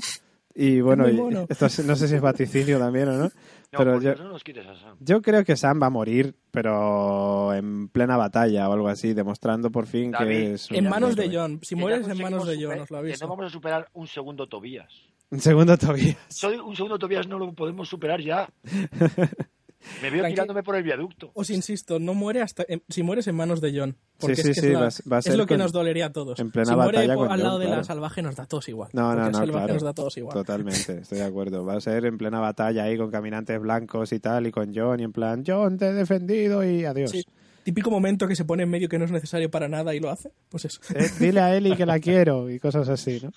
Y 0.57 0.80
bueno, 0.80 1.09
y- 1.09 1.47
esto 1.49 1.66
es- 1.66 1.84
no 1.84 1.95
sé 1.95 2.09
si 2.09 2.16
es 2.16 2.20
vaticinio 2.20 2.78
también 2.80 3.09
o 3.09 3.12
no. 3.16 3.30
No, 3.72 3.78
pero 3.78 4.00
yo, 4.00 4.14
no 4.16 4.30
nos 4.30 4.42
quites 4.42 4.66
a 4.66 4.74
Sam. 4.74 4.96
yo 4.98 5.22
creo 5.22 5.44
que 5.44 5.56
Sam 5.56 5.80
va 5.80 5.86
a 5.86 5.90
morir, 5.90 6.34
pero 6.50 7.54
en 7.54 7.88
plena 7.88 8.16
batalla 8.16 8.68
o 8.68 8.72
algo 8.72 8.88
así, 8.88 9.14
demostrando 9.14 9.70
por 9.70 9.86
fin 9.86 10.10
David, 10.10 10.26
que 10.28 10.52
es 10.54 10.70
un 10.70 10.76
En 10.76 10.88
manos 10.88 11.14
de 11.14 11.30
John, 11.32 11.60
si 11.62 11.74
Que 11.76 11.80
mueres 11.80 12.08
en 12.08 12.18
manos 12.18 12.46
de 12.46 12.56
John, 12.56 12.80
os 12.80 12.90
lo 12.90 12.96
Que 12.96 13.08
aviso. 13.10 13.24
no 13.24 13.30
vamos 13.30 13.46
a 13.46 13.50
superar 13.50 13.88
un 13.92 14.06
segundo 14.08 14.48
Tobías. 14.48 14.92
Un 15.30 15.40
segundo 15.40 15.78
todavía. 15.78 16.16
Soy 16.28 16.56
un 16.56 16.74
segundo 16.74 16.98
Tobías 16.98 17.28
no 17.28 17.38
lo 17.38 17.52
podemos 17.52 17.88
superar 17.88 18.20
ya. 18.20 18.48
Me 20.02 20.10
veo 20.10 20.22
Tranqui- 20.22 20.28
tirándome 20.30 20.62
por 20.62 20.76
el 20.76 20.82
viaducto. 20.82 21.30
Os 21.34 21.48
insisto, 21.50 21.98
no 21.98 22.12
muere 22.14 22.42
hasta 22.42 22.64
en- 22.68 22.82
si 22.88 23.02
mueres 23.02 23.26
en 23.28 23.34
manos 23.34 23.60
de 23.60 23.72
John. 23.78 23.96
Porque 24.18 24.36
Sí, 24.36 24.40
es, 24.42 24.46
sí, 24.48 24.52
que 24.54 24.60
sí, 24.60 24.66
es, 24.66 24.72
la- 24.74 24.80
va 24.80 24.86
a- 24.88 25.10
va 25.10 25.16
a 25.16 25.18
es 25.20 25.24
ser 25.24 25.36
lo 25.38 25.46
que 25.46 25.54
con- 25.54 25.58
nos 25.58 25.72
dolería 25.72 26.06
a 26.06 26.12
todos. 26.12 26.38
en 26.38 26.50
plena 26.50 26.66
si 26.68 26.74
muere 26.76 26.98
batalla 26.98 27.14
por- 27.14 27.32
al 27.32 27.42
lado 27.42 27.58
de 27.58 27.68
la 27.68 27.84
salvaje 27.84 28.20
nos 28.22 28.36
da 28.36 28.42
a 28.42 28.46
todos 28.46 28.68
igual. 28.68 28.90
No, 28.92 29.14
no, 29.14 29.26
no, 29.26 29.32
salvaje 29.32 29.50
claro. 29.52 29.74
nos 29.74 29.82
da 29.82 29.90
a 29.90 29.94
todos 29.94 30.16
igual. 30.18 30.34
Totalmente, 30.34 30.98
estoy 31.02 31.18
de 31.18 31.24
acuerdo. 31.24 31.64
Va 31.64 31.74
a 31.76 31.80
ser 31.80 32.04
en 32.04 32.18
plena 32.18 32.40
batalla 32.40 32.84
ahí 32.84 32.98
con 32.98 33.10
caminantes 33.10 33.58
blancos 33.60 34.12
y 34.12 34.20
tal, 34.20 34.46
y 34.46 34.50
con 34.50 34.72
John, 34.74 35.00
y 35.00 35.04
en 35.04 35.12
plan, 35.12 35.42
John, 35.46 35.78
te 35.78 35.88
he 35.88 35.92
defendido 35.94 36.62
y 36.62 36.84
adiós. 36.84 37.10
Sí. 37.10 37.24
Típico 37.62 37.90
momento 37.90 38.26
que 38.26 38.34
se 38.36 38.44
pone 38.44 38.62
en 38.62 38.70
medio 38.70 38.88
que 38.88 38.98
no 38.98 39.04
es 39.04 39.11
necesario 39.11 39.50
para 39.50 39.68
nada 39.68 39.94
y 39.94 40.00
lo 40.00 40.11
hace. 40.11 40.32
Pues 40.48 40.64
eso. 40.64 40.80
Eh, 40.94 41.11
dile 41.18 41.40
a 41.40 41.54
Eli 41.54 41.76
que 41.76 41.84
la 41.86 41.98
quiero 42.00 42.50
y 42.50 42.58
cosas 42.58 42.88
así, 42.88 43.20
¿no? 43.22 43.32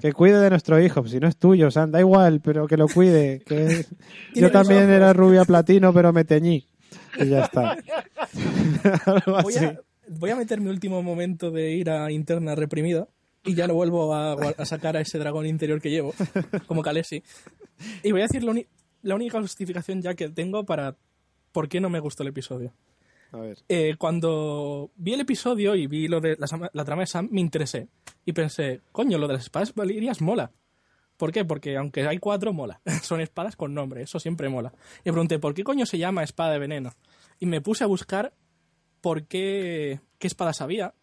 Que 0.00 0.12
cuide 0.12 0.38
de 0.40 0.50
nuestro 0.50 0.80
hijo, 0.82 1.06
si 1.06 1.20
no 1.20 1.28
es 1.28 1.36
tuyo, 1.36 1.70
Sam, 1.70 1.90
da 1.90 2.00
igual, 2.00 2.40
pero 2.40 2.66
que 2.66 2.76
lo 2.76 2.88
cuide. 2.88 3.40
Que... 3.46 3.84
Yo 4.34 4.50
también 4.50 4.88
era 4.90 5.12
rubia 5.12 5.44
platino, 5.44 5.92
pero 5.92 6.12
me 6.12 6.24
teñí. 6.24 6.66
Y 7.18 7.28
ya 7.28 7.44
está. 7.44 7.72
Algo 9.06 9.42
Voy 9.42 9.54
así. 9.54 9.64
a, 9.64 9.80
voy 10.08 10.30
a 10.30 10.36
meter 10.36 10.60
mi 10.60 10.70
último 10.70 11.02
momento 11.02 11.50
de 11.50 11.72
ira 11.72 12.10
interna 12.10 12.54
reprimida 12.54 13.08
y 13.44 13.54
ya 13.54 13.66
lo 13.66 13.74
vuelvo 13.74 14.14
a, 14.14 14.32
a 14.32 14.64
sacar 14.64 14.96
a 14.96 15.00
ese 15.00 15.18
dragón 15.18 15.46
interior 15.46 15.80
que 15.80 15.90
llevo, 15.90 16.14
como 16.66 16.82
Kalesi. 16.82 17.22
Y 18.02 18.12
voy 18.12 18.20
a 18.22 18.24
decir 18.24 18.44
la, 18.44 18.54
la 19.02 19.14
única 19.14 19.40
justificación 19.40 20.02
ya 20.02 20.14
que 20.14 20.28
tengo 20.28 20.64
para 20.64 20.96
por 21.52 21.68
qué 21.68 21.80
no 21.80 21.88
me 21.90 22.00
gustó 22.00 22.22
el 22.22 22.30
episodio. 22.30 22.72
A 23.32 23.38
ver. 23.38 23.58
Eh, 23.68 23.96
cuando 23.98 24.90
vi 24.96 25.14
el 25.14 25.20
episodio 25.20 25.74
y 25.74 25.86
vi 25.86 26.08
lo 26.08 26.20
de 26.20 26.36
la, 26.38 26.84
trama 26.84 27.02
de 27.02 27.06
Sam, 27.06 27.28
me 27.30 27.40
interesé. 27.40 27.88
Y 28.24 28.32
pensé, 28.32 28.80
coño, 28.92 29.18
lo 29.18 29.26
de 29.26 29.34
las 29.34 29.44
espadas 29.44 29.74
valirias 29.74 30.20
mola. 30.20 30.50
¿Por 31.16 31.32
qué? 31.32 31.44
Porque 31.44 31.76
aunque 31.76 32.06
hay 32.06 32.18
cuatro, 32.18 32.52
mola. 32.52 32.80
Son 33.02 33.20
espadas 33.20 33.56
con 33.56 33.74
nombre, 33.74 34.02
eso 34.02 34.18
siempre 34.18 34.48
mola. 34.48 34.72
Y 35.04 35.10
pregunté, 35.10 35.38
¿por 35.38 35.54
qué 35.54 35.64
coño 35.64 35.84
se 35.84 35.98
llama 35.98 36.22
espada 36.22 36.52
de 36.52 36.58
veneno? 36.58 36.92
Y 37.40 37.46
me 37.46 37.60
puse 37.60 37.84
a 37.84 37.86
buscar 37.86 38.32
por 39.00 39.24
qué, 39.24 40.00
qué 40.18 40.26
espadas 40.26 40.60
había, 40.60 40.94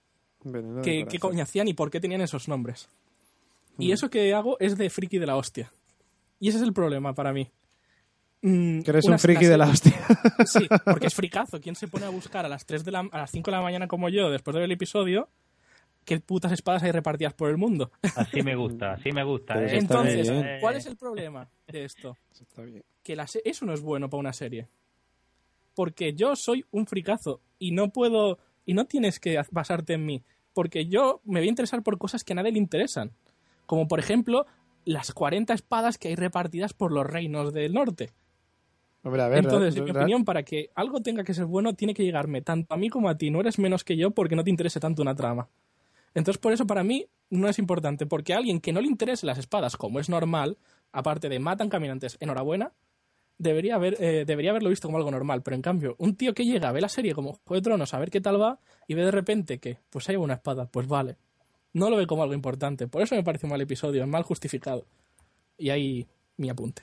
Veneno 0.44 0.82
qué, 0.82 1.06
qué 1.10 1.20
coño 1.20 1.44
hacían 1.44 1.68
y 1.68 1.74
por 1.74 1.90
qué 1.90 2.00
tenían 2.00 2.22
esos 2.22 2.48
nombres. 2.48 2.88
Y 3.78 3.92
eso 3.92 4.10
que 4.10 4.34
hago 4.34 4.58
es 4.60 4.78
de 4.78 4.90
friki 4.90 5.18
de 5.18 5.26
la 5.26 5.36
hostia. 5.36 5.72
Y 6.40 6.50
ese 6.50 6.60
es 6.60 6.64
el 6.64 6.74
problema 6.74 7.14
para 7.14 7.34
mí. 7.34 7.52
Mm, 8.48 8.82
Que 8.82 8.92
eres 8.92 9.06
un 9.06 9.18
friki 9.18 9.46
de 9.46 9.58
la 9.58 9.68
hostia. 9.68 9.94
Sí, 10.46 10.68
porque 10.86 11.08
es 11.08 11.16
fricazo. 11.16 11.60
¿Quién 11.60 11.76
se 11.76 11.88
pone 11.88 12.06
a 12.06 12.10
buscar 12.10 12.46
a 12.46 12.50
las 12.50 12.66
3 12.66 12.86
de 12.86 12.92
la, 12.92 13.00
a 13.12 13.18
las 13.18 13.32
5 13.32 13.50
de 13.50 13.58
la 13.58 13.64
mañana 13.64 13.88
como 13.88 14.08
yo, 14.10 14.30
después 14.30 14.54
de 14.54 14.60
ver 14.60 14.66
el 14.66 14.72
episodio, 14.74 15.30
qué 16.04 16.20
putas 16.20 16.52
espadas 16.52 16.84
hay 16.84 16.92
repartidas 16.92 17.34
por 17.34 17.50
el 17.50 17.58
mundo? 17.58 17.92
Así 18.16 18.44
me 18.44 18.56
gusta, 18.56 18.94
así 18.94 19.12
me 19.12 19.24
gusta. 19.24 19.56
Eh. 19.64 19.78
Entonces, 19.78 20.30
¿cuál 20.62 20.76
es 20.76 20.86
el 20.86 20.96
problema 20.96 21.50
de 21.68 21.86
esto? 21.86 22.18
Está 22.40 22.62
bien. 22.62 22.84
Que 23.02 23.16
la 23.16 23.26
se- 23.26 23.42
eso 23.46 23.66
no 23.66 23.74
es 23.74 23.82
bueno 23.82 24.10
para 24.10 24.20
una 24.20 24.34
serie. 24.34 24.68
Porque 25.74 26.14
yo 26.14 26.36
soy 26.36 26.66
un 26.72 26.86
fricazo 26.88 27.42
y 27.60 27.72
no 27.72 27.90
puedo 27.90 28.38
y 28.66 28.74
no 28.74 28.86
tienes 28.86 29.20
que 29.20 29.42
basarte 29.52 29.94
en 29.94 30.06
mí, 30.06 30.24
porque 30.54 30.86
yo 30.88 31.22
me 31.26 31.40
voy 31.40 31.48
a 31.48 31.50
interesar 31.50 31.84
por 31.84 31.98
cosas 31.98 32.24
que 32.24 32.34
a 32.34 32.36
nadie 32.38 32.52
le 32.52 32.58
interesan, 32.60 33.12
como 33.66 33.88
por 33.88 34.00
ejemplo 34.00 34.46
las 34.86 35.14
40 35.14 35.54
espadas 35.54 35.98
que 35.98 36.08
hay 36.10 36.16
repartidas 36.16 36.74
por 36.74 36.92
los 36.92 37.06
reinos 37.06 37.52
del 37.54 37.74
norte. 37.74 38.12
Hombre, 39.06 39.22
a 39.22 39.28
ver. 39.28 39.38
Entonces, 39.38 39.76
en 39.78 39.84
mi 39.84 39.92
opinión, 39.92 40.26
para 40.26 40.42
que 40.42 40.72
algo 40.74 41.00
tenga 41.00 41.24
que 41.24 41.36
ser 41.36 41.46
bueno, 41.46 41.76
tiene 41.76 41.94
que 41.94 42.04
llegarme 42.04 42.42
tanto 42.42 42.74
a 42.74 42.78
mí 42.78 42.90
como 42.90 43.08
a 43.08 43.16
ti. 43.16 43.30
No 43.30 43.40
eres 43.40 43.60
menos 43.60 43.84
que 43.84 43.96
yo 43.96 44.10
porque 44.10 44.36
no 44.36 44.44
te 44.44 44.50
interese 44.50 44.80
tanto 44.80 45.04
una 45.04 45.14
trama. 45.14 45.48
Entonces, 46.16 46.40
por 46.40 46.54
eso 46.54 46.66
para 46.66 46.84
mí 46.84 47.06
no 47.30 47.48
es 47.48 47.60
importante, 47.60 48.08
porque 48.08 48.34
a 48.34 48.38
alguien 48.38 48.60
que 48.60 48.74
no 48.74 48.82
le 48.82 48.88
interese 48.88 49.28
las 49.28 49.38
espadas, 49.38 49.78
como 49.78 50.00
es 50.00 50.10
normal, 50.10 50.58
aparte 50.92 51.30
de 51.30 51.38
matan 51.38 51.70
caminantes, 51.70 52.18
enhorabuena, 52.20 52.72
debería, 53.38 53.76
haber, 53.76 53.96
eh, 54.00 54.26
debería 54.26 54.50
haberlo 54.50 54.70
visto 54.70 54.88
como 54.88 54.98
algo 54.98 55.12
normal. 55.12 55.44
Pero 55.44 55.56
en 55.56 55.62
cambio, 55.62 55.96
un 56.00 56.16
tío 56.16 56.34
que 56.34 56.44
llega, 56.44 56.72
ve 56.72 56.82
la 56.82 56.90
serie 56.90 57.14
como 57.14 57.34
Juego 57.46 57.56
de 57.56 57.62
Tronos, 57.62 57.94
a 57.94 58.00
ver 58.00 58.10
qué 58.10 58.22
tal 58.22 58.42
va, 58.42 58.60
y 58.88 58.96
ve 58.96 59.06
de 59.06 59.12
repente 59.12 59.60
que, 59.60 59.78
pues 59.92 60.10
hay 60.10 60.16
una 60.16 60.34
espada, 60.34 60.66
pues 60.66 60.88
vale. 60.88 61.18
No 61.74 61.92
lo 61.92 61.98
ve 61.98 62.08
como 62.08 62.24
algo 62.24 62.34
importante. 62.34 62.88
Por 62.88 63.04
eso 63.04 63.14
me 63.14 63.24
parece 63.24 63.46
un 63.46 63.52
mal 63.52 63.62
episodio, 63.62 64.02
es 64.02 64.10
mal 64.10 64.24
justificado. 64.24 64.88
Y 65.60 65.70
ahí 65.70 66.08
mi 66.38 66.50
apunte. 66.50 66.82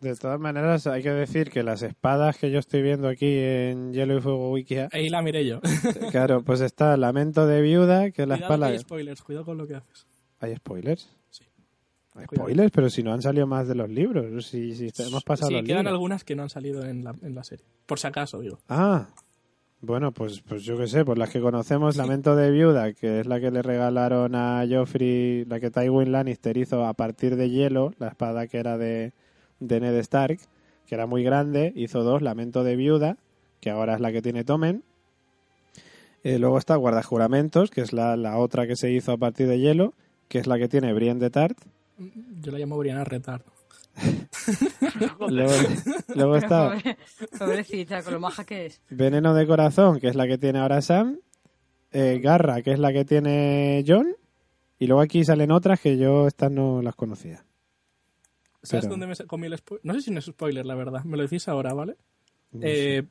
De 0.00 0.16
todas 0.16 0.40
maneras, 0.40 0.86
hay 0.86 1.02
que 1.02 1.10
decir 1.10 1.50
que 1.50 1.62
las 1.62 1.82
espadas 1.82 2.38
que 2.38 2.50
yo 2.50 2.58
estoy 2.58 2.80
viendo 2.82 3.06
aquí 3.08 3.26
en 3.38 3.92
Hielo 3.92 4.16
y 4.16 4.20
Fuego 4.20 4.50
Wikia, 4.52 4.88
Ahí 4.92 5.08
la 5.10 5.20
miré 5.22 5.44
yo. 5.46 5.60
claro, 6.10 6.42
pues 6.42 6.60
está 6.62 6.96
Lamento 6.96 7.46
de 7.46 7.60
Viuda, 7.60 8.10
que 8.10 8.22
es 8.22 8.28
la 8.28 8.36
Cuidado 8.36 8.48
que 8.48 8.54
espada. 8.54 8.66
hay 8.72 8.78
spoilers, 8.78 9.22
cuidado 9.22 9.44
con 9.44 9.58
lo 9.58 9.66
que 9.66 9.74
haces. 9.74 10.06
¿Hay 10.40 10.56
spoilers? 10.56 11.10
Sí. 11.28 11.44
Spoilers, 12.34 12.70
pero 12.72 12.88
si 12.90 13.02
no 13.02 13.12
han 13.12 13.22
salido 13.22 13.46
más 13.46 13.68
de 13.68 13.74
los 13.74 13.88
libros, 13.90 14.46
si, 14.46 14.74
si 14.74 14.90
hemos 15.02 15.22
pasado 15.22 15.48
Sí, 15.48 15.54
los 15.54 15.64
quedan 15.64 15.80
libros. 15.80 15.92
algunas 15.92 16.24
que 16.24 16.34
no 16.34 16.42
han 16.44 16.50
salido 16.50 16.84
en 16.84 17.04
la, 17.04 17.14
en 17.22 17.34
la 17.34 17.44
serie. 17.44 17.66
Por 17.86 17.98
si 17.98 18.06
acaso, 18.06 18.40
digo. 18.40 18.58
Ah, 18.68 19.08
bueno, 19.82 20.12
pues, 20.12 20.40
pues 20.40 20.62
yo 20.64 20.76
qué 20.76 20.86
sé, 20.86 21.04
pues 21.04 21.18
las 21.18 21.30
que 21.30 21.40
conocemos, 21.40 21.96
Lamento 21.96 22.36
de 22.36 22.50
Viuda, 22.50 22.92
que 22.94 23.20
es 23.20 23.26
la 23.26 23.40
que 23.40 23.50
le 23.50 23.62
regalaron 23.62 24.34
a 24.34 24.64
Joffrey, 24.68 25.44
la 25.46 25.60
que 25.60 25.70
Tywin 25.70 26.10
Lannister 26.12 26.56
hizo 26.56 26.84
a 26.84 26.94
partir 26.94 27.36
de 27.36 27.48
hielo, 27.50 27.92
la 27.98 28.08
espada 28.08 28.46
que 28.46 28.58
era 28.58 28.76
de, 28.76 29.12
de 29.60 29.80
Ned 29.80 29.96
Stark, 29.98 30.38
que 30.86 30.94
era 30.94 31.06
muy 31.06 31.22
grande, 31.22 31.72
hizo 31.76 32.02
dos, 32.02 32.22
Lamento 32.22 32.64
de 32.64 32.76
Viuda, 32.76 33.16
que 33.60 33.70
ahora 33.70 33.94
es 33.94 34.00
la 34.00 34.10
que 34.12 34.22
tiene 34.22 34.44
Tomen. 34.44 34.82
Eh, 36.24 36.38
luego 36.38 36.58
está 36.58 36.76
Guardajuramentos, 36.76 37.70
que 37.70 37.80
es 37.80 37.92
la, 37.92 38.16
la 38.16 38.36
otra 38.38 38.66
que 38.66 38.76
se 38.76 38.90
hizo 38.90 39.12
a 39.12 39.16
partir 39.16 39.46
de 39.48 39.58
hielo, 39.58 39.94
que 40.28 40.38
es 40.38 40.46
la 40.46 40.58
que 40.58 40.68
tiene 40.68 40.92
Brienne 40.92 41.20
de 41.20 41.30
Tart. 41.30 41.56
Yo 42.40 42.52
la 42.52 42.58
llamo 42.58 42.76
Brianna 42.78 43.04
Retar. 43.04 43.42
Luego, 45.28 45.52
luego 46.14 46.36
está 46.36 46.72
Pobre- 46.74 46.96
pobrecita, 47.38 48.02
con 48.02 48.14
lo 48.14 48.20
maja 48.20 48.44
que 48.44 48.66
es. 48.66 48.80
Veneno 48.90 49.34
de 49.34 49.46
Corazón, 49.46 49.98
que 50.00 50.08
es 50.08 50.14
la 50.14 50.26
que 50.26 50.38
tiene 50.38 50.58
ahora 50.60 50.80
Sam. 50.80 51.18
eh, 51.92 52.20
Garra, 52.22 52.62
que 52.62 52.72
es 52.72 52.78
la 52.78 52.92
que 52.92 53.04
tiene 53.04 53.84
John. 53.86 54.08
Y 54.78 54.86
luego 54.86 55.02
aquí 55.02 55.24
salen 55.24 55.50
otras 55.50 55.80
que 55.80 55.98
yo 55.98 56.26
estas 56.26 56.50
no 56.50 56.80
las 56.82 56.94
conocía. 56.94 57.44
¿Sabes 58.62 58.84
Pero- 58.84 58.90
dónde 58.90 59.06
me 59.06 59.16
comí 59.26 59.46
el 59.46 59.56
spoiler? 59.56 59.84
No 59.86 59.94
sé 59.94 60.02
si 60.02 60.10
no 60.10 60.18
es 60.18 60.26
spoiler, 60.26 60.66
la 60.66 60.74
verdad. 60.74 61.04
Me 61.04 61.16
lo 61.16 61.22
decís 61.22 61.48
ahora, 61.48 61.72
¿vale? 61.74 61.96
No 62.52 62.60
Eh, 62.62 63.04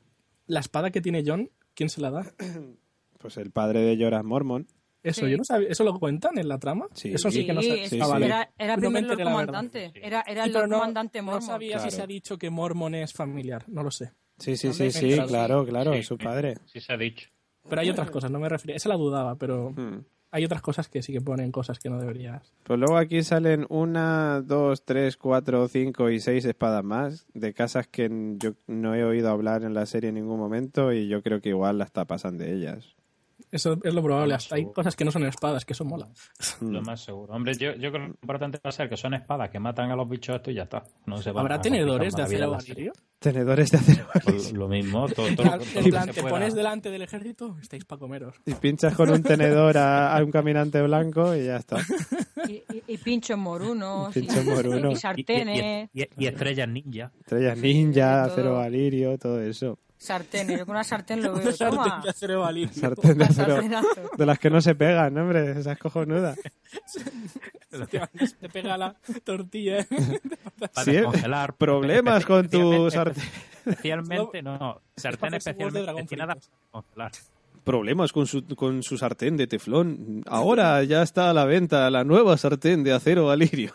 la 0.46 0.60
espada 0.60 0.90
que 0.90 1.00
tiene 1.00 1.22
John, 1.26 1.50
¿quién 1.74 1.88
se 1.88 2.00
la 2.00 2.10
da? 2.10 2.26
Pues 3.18 3.36
el 3.36 3.50
padre 3.50 3.80
de 3.80 4.02
Jorah 4.02 4.22
Mormon. 4.22 4.66
Eso, 5.02 5.24
Sí. 5.26 5.30
yo 5.30 5.36
no 5.36 5.44
sabía. 5.44 5.68
¿Eso 5.68 5.84
lo 5.84 5.98
cuentan 5.98 6.38
en 6.38 6.48
la 6.48 6.58
trama? 6.58 6.86
Sí. 6.94 7.12
Eso 7.12 7.30
sí, 7.30 7.44
que 7.44 7.52
no 7.52 7.60
Sí, 7.62 7.68
sé. 7.70 7.82
es- 7.84 7.90
sí, 7.90 7.98
Ah, 8.00 8.04
sí. 8.06 8.10
vale. 8.12 8.26
Era, 8.26 8.50
era 8.58 8.76
No 8.76 8.80
me 8.82 8.86
primer 8.86 9.02
Lord 9.02 9.10
enteré, 9.12 9.24
la 9.24 9.30
verdad. 9.36 9.46
comandante. 9.46 9.92
Era, 9.94 10.24
era 10.26 10.44
Sí, 10.44 10.50
el 10.50 10.68
no, 10.70 10.76
comandante 10.78 11.18
no 11.18 11.24
Mormon. 11.24 11.42
sabía 11.42 11.78
si 11.78 11.82
Claro. 11.88 11.90
se 11.96 12.02
ha 12.02 12.06
dicho 12.06 12.38
que 12.38 12.48
Mormon 12.50 12.94
es 12.94 13.12
familiar, 13.12 13.64
no 13.68 13.82
lo 13.82 13.90
sé. 13.90 14.12
Sí, 14.38 14.56
sí, 14.56 14.68
No 14.68 14.72
sí, 14.72 14.90
sí, 14.90 15.18
claro, 15.26 15.66
claro, 15.66 15.92
Sí, 15.92 15.98
es 15.98 16.06
su 16.06 16.16
sí. 16.16 16.24
padre. 16.24 16.56
Sí 16.64 16.80
se 16.80 16.92
ha 16.92 16.96
dicho. 16.96 17.28
Pero 17.68 17.80
hay 17.82 17.90
otras 17.90 18.10
cosas, 18.10 18.30
no 18.30 18.40
me 18.40 18.48
refería. 18.48 18.76
Esa 18.76 18.88
la 18.88 18.96
dudaba, 18.96 19.36
pero 19.36 19.70
Hmm. 19.72 19.98
Hay 20.30 20.44
otras 20.44 20.62
cosas 20.62 20.88
que 20.88 21.02
sí 21.02 21.12
que 21.12 21.20
ponen 21.20 21.52
cosas 21.52 21.78
que 21.78 21.90
no 21.90 21.98
deberías. 21.98 22.52
Pues 22.64 22.78
luego 22.78 22.96
aquí 22.96 23.22
salen 23.22 23.66
una, 23.68 24.40
dos, 24.42 24.84
tres, 24.84 25.16
cuatro, 25.16 25.66
cinco 25.68 26.10
y 26.10 26.20
seis 26.20 26.44
espadas 26.44 26.84
más 26.84 27.26
de 27.34 27.52
casas 27.52 27.86
que 27.86 28.08
yo 28.36 28.52
no 28.66 28.94
he 28.94 29.04
oído 29.04 29.30
hablar 29.30 29.64
en 29.64 29.74
la 29.74 29.86
serie 29.86 30.10
en 30.10 30.16
ningún 30.16 30.38
momento 30.38 30.92
y 30.92 31.08
yo 31.08 31.22
creo 31.22 31.40
que 31.40 31.50
igual 31.50 31.80
hasta 31.82 32.04
pasan 32.04 32.38
de 32.38 32.52
ellas. 32.52 32.94
Eso 33.52 33.76
es 33.82 33.92
lo 33.94 34.02
probable. 34.02 34.34
Hasta 34.34 34.54
hay 34.54 34.66
cosas 34.72 34.94
que 34.94 35.04
no 35.04 35.10
son 35.10 35.24
espadas, 35.26 35.64
que 35.64 35.72
eso 35.72 35.84
mola. 35.84 36.06
Hmm. 36.60 36.70
Lo 36.70 36.82
más 36.82 37.00
seguro. 37.02 37.32
Hombre, 37.34 37.54
yo, 37.58 37.72
yo 37.72 37.90
creo 37.90 37.92
que 37.92 37.98
lo 37.98 38.06
importante 38.06 38.58
va 38.64 38.68
a 38.68 38.72
ser 38.72 38.88
que 38.88 38.96
son 38.96 39.14
espadas 39.14 39.50
que 39.50 39.58
matan 39.58 39.90
a 39.90 39.96
los 39.96 40.08
bichos 40.08 40.36
estos 40.36 40.52
y 40.52 40.56
ya 40.56 40.62
está. 40.64 40.84
No 41.06 41.18
se 41.18 41.32
van 41.32 41.42
¿Habrá 41.42 41.56
a 41.56 41.60
tenedores 41.60 42.14
de 42.14 42.22
acero 42.22 42.50
valirio? 42.52 42.92
Tenedores 43.18 43.70
de 43.72 43.78
acero. 43.78 44.06
Pues 44.24 44.52
lo 44.52 44.68
mismo, 44.68 45.08
todo, 45.08 45.26
todo, 45.34 45.54
En 45.54 45.58
todo 45.58 45.62
en 45.74 45.84
que 45.84 45.90
plan, 45.90 46.06
te 46.10 46.20
pueda. 46.22 46.28
pones 46.34 46.54
delante 46.54 46.90
del 46.90 47.02
ejército, 47.02 47.56
estáis 47.60 47.84
para 47.84 47.98
comeros. 47.98 48.36
Y 48.46 48.54
pinchas 48.54 48.94
con 48.94 49.10
un 49.10 49.22
tenedor 49.22 49.76
a, 49.78 50.16
a 50.16 50.22
un 50.24 50.30
caminante 50.30 50.80
blanco 50.82 51.34
y 51.34 51.46
ya 51.46 51.56
está. 51.56 51.78
Y, 52.48 52.52
y, 52.52 52.82
y 52.86 52.98
pinchos 52.98 53.36
morunos. 53.36 54.14
Pinchos 54.14 54.44
y, 54.44 54.48
morunos. 54.48 54.84
y 54.84 54.86
Y- 54.86 54.92
y- 54.92 54.96
sartenes. 54.96 55.90
Y, 55.92 56.02
y- 56.02 56.08
y 56.18 56.26
estrellas 56.26 56.68
ninja. 56.68 57.12
Estrellas 57.20 57.58
ninja, 57.58 58.24
acero 58.24 58.54
valirio, 58.54 59.18
todo 59.18 59.40
eso. 59.40 59.78
Sartenes. 60.00 60.58
Yo 60.60 60.64
con 60.66 60.74
una 60.76 60.82
sartén 60.84 61.22
lo 61.22 61.34
veo. 61.36 61.52
Toma. 61.54 61.84
Sartén 61.84 62.00
de 62.02 62.08
acero 62.10 62.40
valirio. 62.40 62.72
Sartén 62.72 63.18
de 63.18 63.24
acero. 63.24 63.54
Sartenazo. 63.56 63.88
De 64.16 64.26
las 64.26 64.38
que 64.38 64.48
no 64.50 64.60
se 64.62 64.74
pegan, 64.74 65.12
¿no, 65.12 65.20
hombre, 65.22 65.60
esa 65.60 65.72
es 65.72 65.78
cojonuda. 65.78 66.34
Te 68.40 68.48
pega 68.48 68.76
la 68.78 68.94
tortilla. 69.24 69.86
Para 70.58 70.84
Sí, 70.84 70.90
¿eh? 70.90 70.94
descongelar. 70.94 71.54
Problemas 71.54 72.24
con 72.24 72.48
tu 72.48 72.86
Especialmente- 72.86 73.20
sartén. 73.20 73.24
Especialmente, 73.66 74.42
no, 74.42 74.80
sartén 74.96 75.20
Para 75.20 75.36
hacer 75.36 75.54
juegos 75.54 75.74
de 75.74 75.80
especialmente 75.80 76.16
dragón 76.16 76.38
a 76.72 76.72
congelar. 76.72 77.12
Problemas 77.70 78.12
con 78.12 78.26
su, 78.26 78.44
con 78.56 78.82
su 78.82 78.98
sartén 78.98 79.36
de 79.36 79.46
teflón. 79.46 80.24
Ahora 80.26 80.82
ya 80.82 81.02
está 81.02 81.30
a 81.30 81.32
la 81.32 81.44
venta 81.44 81.88
la 81.88 82.02
nueva 82.02 82.36
sartén 82.36 82.82
de 82.82 82.92
acero 82.92 83.26
valirio. 83.26 83.72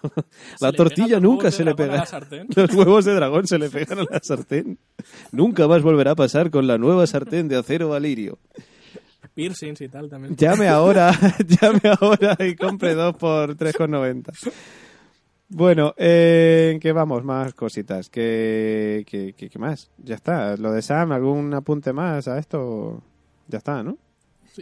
La 0.60 0.74
tortilla 0.74 1.18
nunca 1.22 1.50
se 1.50 1.64
le 1.64 1.74
pega. 1.80 2.04
Los 2.56 2.74
huevos 2.74 3.06
de 3.06 3.14
dragón 3.14 3.48
se 3.48 3.58
le 3.58 3.70
pegan 3.70 4.00
a 4.00 4.04
la 4.10 4.20
sartén. 4.22 4.78
Nunca 5.32 5.66
más 5.70 5.82
volverá 5.82 6.12
a 6.12 6.16
pasar 6.16 6.52
con 6.52 6.68
la 6.68 6.78
nueva 6.78 7.08
sartén 7.08 7.48
de 7.48 7.56
acero 7.56 7.88
valirio. 7.88 8.38
Piercings 9.34 9.80
y 9.80 9.88
tal 9.88 10.10
también. 10.10 10.36
Llame 10.36 10.68
ahora, 10.78 11.12
llame 11.48 11.82
ahora 12.02 12.36
y 12.46 12.54
compre 12.58 12.96
dos 12.96 13.16
por 13.16 13.56
3,90. 13.56 14.52
Bueno, 15.48 15.94
eh, 15.96 16.72
¿en 16.74 16.82
qué 16.82 16.92
vamos? 16.92 17.24
Más 17.24 17.54
cositas. 17.54 18.10
¿Qué, 18.10 19.06
qué, 19.08 19.34
qué- 19.38 19.50
qué 19.50 19.58
más? 19.60 19.90
Ya 19.98 20.16
está. 20.16 20.58
Lo 20.58 20.74
de 20.74 20.82
Sam, 20.82 21.14
¿algún 21.14 21.54
apunte 21.54 21.94
más 21.94 22.28
a 22.28 22.38
esto? 22.40 23.02
Ya 23.48 23.58
está, 23.60 23.84
¿no? 23.84 23.98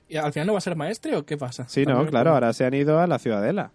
¿Y 0.09 0.15
¿Al 0.17 0.33
final 0.33 0.47
no 0.47 0.53
va 0.53 0.57
a 0.57 0.61
ser 0.61 0.75
maestre 0.75 1.15
o 1.15 1.25
qué 1.25 1.37
pasa? 1.37 1.67
Sí, 1.67 1.85
no, 1.85 2.05
claro, 2.07 2.31
ahora 2.31 2.51
se 2.53 2.65
han 2.65 2.73
ido 2.73 2.99
a 2.99 3.07
la 3.07 3.19
Ciudadela. 3.19 3.71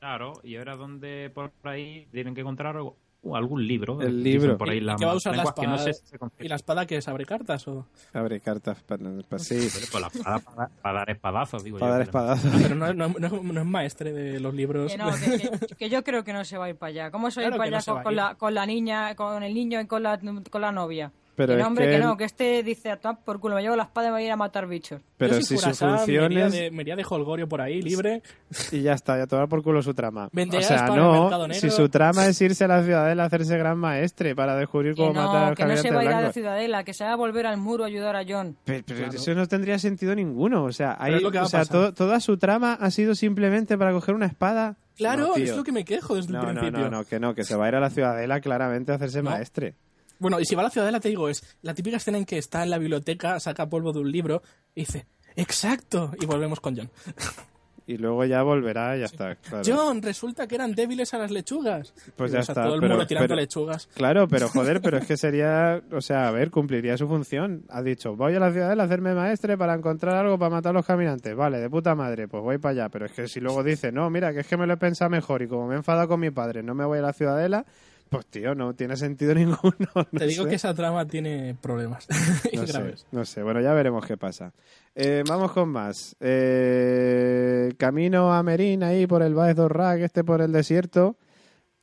Claro, 0.00 0.32
y 0.42 0.56
ahora 0.56 0.74
donde 0.76 1.30
por 1.32 1.52
ahí 1.62 2.08
tienen 2.10 2.34
que 2.34 2.40
encontrar 2.40 2.76
algo- 2.76 2.96
uh, 3.22 3.36
algún 3.36 3.64
libro. 3.64 4.00
El 4.00 4.24
Dicen 4.24 4.40
libro. 4.40 4.58
Por 4.58 4.68
ahí 4.70 4.78
¿Y 4.78 4.80
las 4.80 4.98
qué 4.98 5.04
va 5.06 5.12
a 5.12 5.14
usar 5.14 5.36
la 5.36 5.44
no 5.44 5.48
espada? 5.50 5.78
sé 5.78 5.94
si 5.94 6.06
se 6.06 6.18
¿Y 6.40 6.48
la 6.48 6.56
espada 6.56 6.84
que 6.86 6.96
es 6.96 7.06
abre 7.06 7.24
cartas 7.24 7.68
o...? 7.68 7.86
Abre 8.12 8.40
cartas 8.40 8.82
para, 8.82 9.04
para, 9.28 9.38
sí, 9.38 9.54
Pues 9.54 9.92
la 10.00 10.08
espada 10.08 10.40
para, 10.40 10.68
para 10.82 10.98
dar 10.98 11.10
espadazos, 11.10 11.62
digo 11.62 11.78
para 11.78 11.90
yo. 11.90 11.92
dar 11.98 12.02
espadazos. 12.02 12.50
Ah, 12.52 12.58
pero 12.60 12.74
no, 12.74 12.92
no- 12.92 13.08
no- 13.16 13.28
no 13.44 13.60
es 13.60 13.66
maestre 13.66 14.12
de 14.12 14.40
los 14.40 14.52
libros. 14.52 14.90
Que 14.90 14.98
no, 14.98 15.10
que, 15.12 15.38
que- 15.68 15.76
que 15.76 15.88
yo 15.88 16.02
creo 16.02 16.24
que 16.24 16.32
no 16.32 16.44
se 16.44 16.58
va 16.58 16.64
a 16.64 16.70
ir 16.70 16.76
para 16.76 16.90
allá. 16.90 17.10
¿Cómo 17.12 17.30
se 17.30 17.40
va 17.40 17.44
a 17.44 17.48
ir 17.50 17.50
Claro 17.54 17.58
para 17.60 17.70
no 17.70 17.76
allá 17.76 17.92
con, 17.92 18.02
con 18.02 18.16
la, 18.16 18.34
con 18.34 18.54
la 18.54 18.66
niña, 18.66 19.14
con 19.14 19.40
el 19.44 19.54
niño 19.54 19.80
y 19.80 19.86
con 19.86 20.02
la, 20.02 20.18
con 20.50 20.60
la 20.60 20.72
novia? 20.72 21.12
Pero 21.34 21.54
que 21.54 21.60
no, 21.62 21.66
hombre, 21.68 21.84
que 21.86 21.90
que, 21.92 21.96
él- 21.96 22.02
no, 22.02 22.16
que 22.18 22.24
este 22.24 22.62
dice 22.62 22.90
a 22.90 22.98
tomar 22.98 23.18
por 23.24 23.40
culo, 23.40 23.54
me 23.54 23.62
llevo 23.62 23.74
la 23.74 23.84
espada 23.84 24.08
y 24.08 24.10
me 24.10 24.14
voy 24.16 24.22
a 24.22 24.26
ir 24.26 24.32
a 24.32 24.36
matar 24.36 24.66
bichos. 24.66 25.00
Pero 25.16 25.34
si 25.36 25.42
su 25.42 25.54
Curaçao, 25.56 25.96
función 25.96 26.28
me 26.28 26.32
iría 26.34 26.46
es... 26.46 26.52
de, 26.52 26.70
me 26.70 26.82
iría 26.82 26.94
de 26.94 27.04
Holgorio 27.08 27.48
por 27.48 27.60
ahí, 27.62 27.80
libre. 27.80 28.22
Y 28.70 28.82
ya 28.82 28.92
está, 28.92 29.16
ya 29.16 29.26
tomar 29.26 29.48
por 29.48 29.62
culo 29.62 29.82
su 29.82 29.94
trama. 29.94 30.26
O 30.26 30.62
sea, 30.62 30.86
no, 30.88 31.48
si 31.54 31.70
su 31.70 31.88
trama 31.88 32.26
es 32.26 32.40
irse 32.42 32.64
a 32.64 32.68
la 32.68 32.82
ciudadela 32.82 33.22
a 33.22 33.26
hacerse 33.26 33.56
gran 33.56 33.78
maestre 33.78 34.34
para 34.36 34.56
descubrir 34.56 34.94
cómo 34.94 35.14
matar 35.14 35.36
a 35.36 35.40
no, 35.40 35.46
los 35.50 35.56
que 35.56 35.64
no 35.64 35.76
se 35.78 35.90
va 35.90 36.00
a 36.00 36.04
ir 36.04 36.10
a 36.10 36.20
la 36.20 36.32
ciudadela, 36.32 36.84
que 36.84 36.92
se 36.92 37.04
va 37.04 37.12
a 37.12 37.16
volver 37.16 37.46
al 37.46 37.56
muro 37.56 37.84
a 37.84 37.86
ayudar 37.86 38.14
a 38.16 38.24
John. 38.28 38.56
Pero, 38.64 38.84
pero 38.86 38.98
Claro. 39.00 39.14
eso 39.14 39.34
no 39.34 39.48
tendría 39.48 39.78
sentido 39.78 40.14
ninguno. 40.14 40.64
O 40.64 40.72
sea, 40.72 40.96
hay, 41.00 41.14
o 41.24 41.46
sea 41.46 41.64
to- 41.64 41.94
toda 41.94 42.20
su 42.20 42.36
trama 42.36 42.74
ha 42.74 42.90
sido 42.90 43.14
simplemente 43.14 43.78
para 43.78 43.92
coger 43.92 44.14
una 44.14 44.26
espada. 44.26 44.76
Claro, 44.96 45.28
No, 45.28 45.36
es 45.36 45.56
lo 45.56 45.64
que 45.64 45.72
me 45.72 45.84
quejo 45.86 46.16
desde 46.16 46.32
No, 46.32 46.40
el 46.50 46.54
no, 46.54 46.60
principio. 46.60 46.90
no, 46.90 46.98
no, 46.98 47.04
que 47.04 47.18
no, 47.18 47.34
que 47.34 47.44
se 47.44 47.56
va 47.56 47.64
a 47.64 47.68
ir 47.68 47.74
a 47.76 47.80
la 47.80 47.88
ciudadela 47.88 48.40
claramente 48.42 48.92
a 48.92 48.96
hacerse 48.96 49.22
No. 49.22 49.30
maestre. 49.30 49.74
Bueno, 50.22 50.40
y 50.40 50.46
si 50.46 50.54
va 50.54 50.62
a 50.62 50.64
la 50.64 50.70
ciudadela, 50.70 51.00
te 51.00 51.08
digo, 51.10 51.28
es 51.28 51.42
la 51.62 51.74
típica 51.74 51.98
escena 51.98 52.16
en 52.16 52.24
que 52.24 52.38
está 52.38 52.62
en 52.62 52.70
la 52.70 52.78
biblioteca, 52.78 53.38
saca 53.40 53.68
polvo 53.68 53.92
de 53.92 53.98
un 54.00 54.10
libro 54.10 54.42
y 54.74 54.80
dice, 54.82 55.04
¡exacto! 55.36 56.12
Y 56.20 56.26
volvemos 56.26 56.60
con 56.60 56.76
John. 56.76 56.90
Y 57.84 57.96
luego 57.98 58.24
ya 58.24 58.44
volverá 58.44 58.96
y 58.96 59.00
ya 59.00 59.06
está. 59.06 59.34
Claro. 59.34 59.64
John, 59.66 60.02
resulta 60.02 60.46
que 60.46 60.54
eran 60.54 60.72
débiles 60.72 61.12
a 61.14 61.18
las 61.18 61.32
lechugas. 61.32 61.92
Pues 62.14 62.30
Y 62.30 62.34
ya 62.34 62.38
está, 62.40 62.54
Todo 62.54 62.76
el 62.76 62.80
pero- 62.80 62.94
mundo 62.94 63.06
tirando 63.08 63.26
pero- 63.30 63.40
lechugas. 63.40 63.88
Claro, 63.92 64.28
pero 64.28 64.48
joder, 64.48 64.80
pero 64.80 64.98
es 64.98 65.04
que 65.06 65.16
sería, 65.16 65.82
o 65.90 66.00
sea, 66.00 66.28
a 66.28 66.30
ver, 66.30 66.52
cumpliría 66.52 66.96
su 66.96 67.08
función. 67.08 67.64
Ha 67.68 67.82
dicho, 67.82 68.14
voy 68.14 68.36
a 68.36 68.38
la 68.38 68.52
ciudadela 68.52 68.84
a 68.84 68.86
hacerme 68.86 69.14
maestre 69.14 69.58
para 69.58 69.74
encontrar 69.74 70.14
algo 70.14 70.38
para 70.38 70.50
matar 70.50 70.70
a 70.70 70.74
los 70.74 70.86
caminantes. 70.86 71.34
Vale, 71.34 71.58
de 71.58 71.68
puta 71.68 71.96
madre, 71.96 72.28
pues 72.28 72.40
voy 72.44 72.58
para 72.58 72.70
allá. 72.70 72.88
Pero 72.88 73.06
es 73.06 73.12
que 73.12 73.26
si 73.26 73.40
luego 73.40 73.64
dice, 73.64 73.90
no, 73.90 74.08
mira, 74.10 74.32
que 74.32 74.40
es 74.40 74.46
que 74.46 74.56
me 74.56 74.68
lo 74.68 74.74
he 74.74 74.78
pensado 74.78 75.10
mejor 75.10 75.42
y 75.42 75.48
como 75.48 75.66
me 75.66 75.74
he 75.74 75.78
enfadado 75.78 76.06
con 76.06 76.20
mi 76.20 76.30
padre, 76.30 76.62
no 76.62 76.76
me 76.76 76.84
voy 76.84 77.00
a 77.00 77.02
la 77.02 77.12
ciudadela, 77.12 77.66
pues 78.12 78.26
tío, 78.26 78.54
no 78.54 78.74
tiene 78.74 78.96
sentido 78.96 79.34
ninguno. 79.34 79.74
no 79.94 80.04
Te 80.18 80.26
digo 80.26 80.44
sé. 80.44 80.50
que 80.50 80.54
esa 80.56 80.72
trama 80.74 81.06
tiene 81.06 81.56
problemas 81.60 82.06
no 82.52 82.66
sé, 82.66 82.72
graves. 82.72 83.06
no 83.10 83.24
sé, 83.24 83.42
bueno, 83.42 83.60
ya 83.60 83.72
veremos 83.72 84.06
qué 84.06 84.16
pasa. 84.16 84.52
Eh, 84.94 85.24
vamos 85.26 85.50
con 85.52 85.68
más. 85.70 86.14
Eh, 86.20 87.72
camino 87.78 88.32
a 88.32 88.42
Merín, 88.42 88.82
ahí 88.82 89.06
por 89.06 89.22
el 89.22 89.34
Baez 89.34 89.56
Dorrak, 89.56 90.00
este 90.00 90.22
por 90.22 90.40
el 90.42 90.52
desierto, 90.52 91.16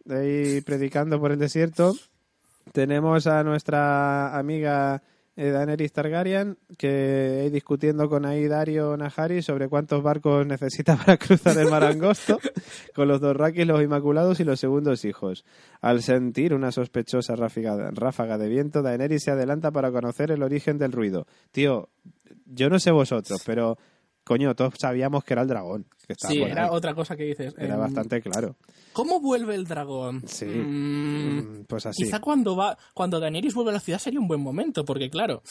ahí 0.09 0.61
predicando 0.61 1.19
por 1.19 1.31
el 1.31 1.39
desierto. 1.39 1.95
Tenemos 2.71 3.25
a 3.27 3.43
nuestra 3.43 4.37
amiga 4.37 5.01
eh, 5.39 5.51
Daenerys 5.51 5.93
Targaryen, 5.93 6.57
que 6.77 7.43
ahí 7.43 7.49
discutiendo 7.49 8.09
con 8.09 8.25
ahí 8.25 8.45
Dario 8.49 8.97
Nahari 8.97 9.41
sobre 9.41 9.69
cuántos 9.69 10.03
barcos 10.03 10.45
necesita 10.45 10.97
para 10.97 11.15
cruzar 11.15 11.57
el 11.57 11.69
mar 11.69 11.85
angosto, 11.85 12.39
con 12.93 13.07
los 13.07 13.21
Dorrakis, 13.21 13.65
los 13.65 13.81
Inmaculados 13.81 14.41
y 14.41 14.43
los 14.43 14.59
segundos 14.59 15.05
hijos. 15.05 15.45
Al 15.79 16.03
sentir 16.03 16.53
una 16.53 16.73
sospechosa 16.73 17.37
ráfaga, 17.37 17.89
ráfaga 17.91 18.37
de 18.37 18.49
viento, 18.49 18.81
Daenerys 18.81 19.23
se 19.23 19.31
adelanta 19.31 19.71
para 19.71 19.93
conocer 19.93 20.29
el 20.31 20.43
origen 20.43 20.77
del 20.77 20.91
ruido. 20.91 21.25
Tío, 21.51 21.87
yo 22.45 22.69
no 22.69 22.77
sé 22.77 22.91
vosotros, 22.91 23.41
pero 23.45 23.77
coño, 24.29 24.55
todos 24.55 24.75
sabíamos 24.77 25.23
que 25.23 25.33
era 25.33 25.41
el 25.41 25.47
dragón. 25.47 25.87
Que 26.07 26.13
Sí, 26.15 26.41
era 26.43 26.65
ahí. 26.65 26.69
otra 26.71 26.93
cosa 26.93 27.17
que 27.17 27.23
dices. 27.23 27.55
Era 27.57 27.73
em, 27.73 27.79
bastante 27.79 28.21
claro. 28.21 28.55
¿Cómo 28.93 29.19
vuelve 29.19 29.55
el 29.55 29.65
dragón? 29.65 30.21
Sí. 30.27 30.45
Mm, 30.45 31.65
Pues 31.67 31.87
así. 31.87 32.03
Quizá 32.03 32.19
cuando 32.19 32.55
va, 32.55 32.77
cuando 32.93 33.19
Daenerys 33.19 33.55
vuelve 33.55 33.71
a 33.71 33.73
la 33.73 33.79
ciudad 33.79 33.97
sería 33.99 34.19
un 34.19 34.27
buen 34.27 34.39
momento, 34.41 34.85
porque 34.85 35.09
claro, 35.09 35.41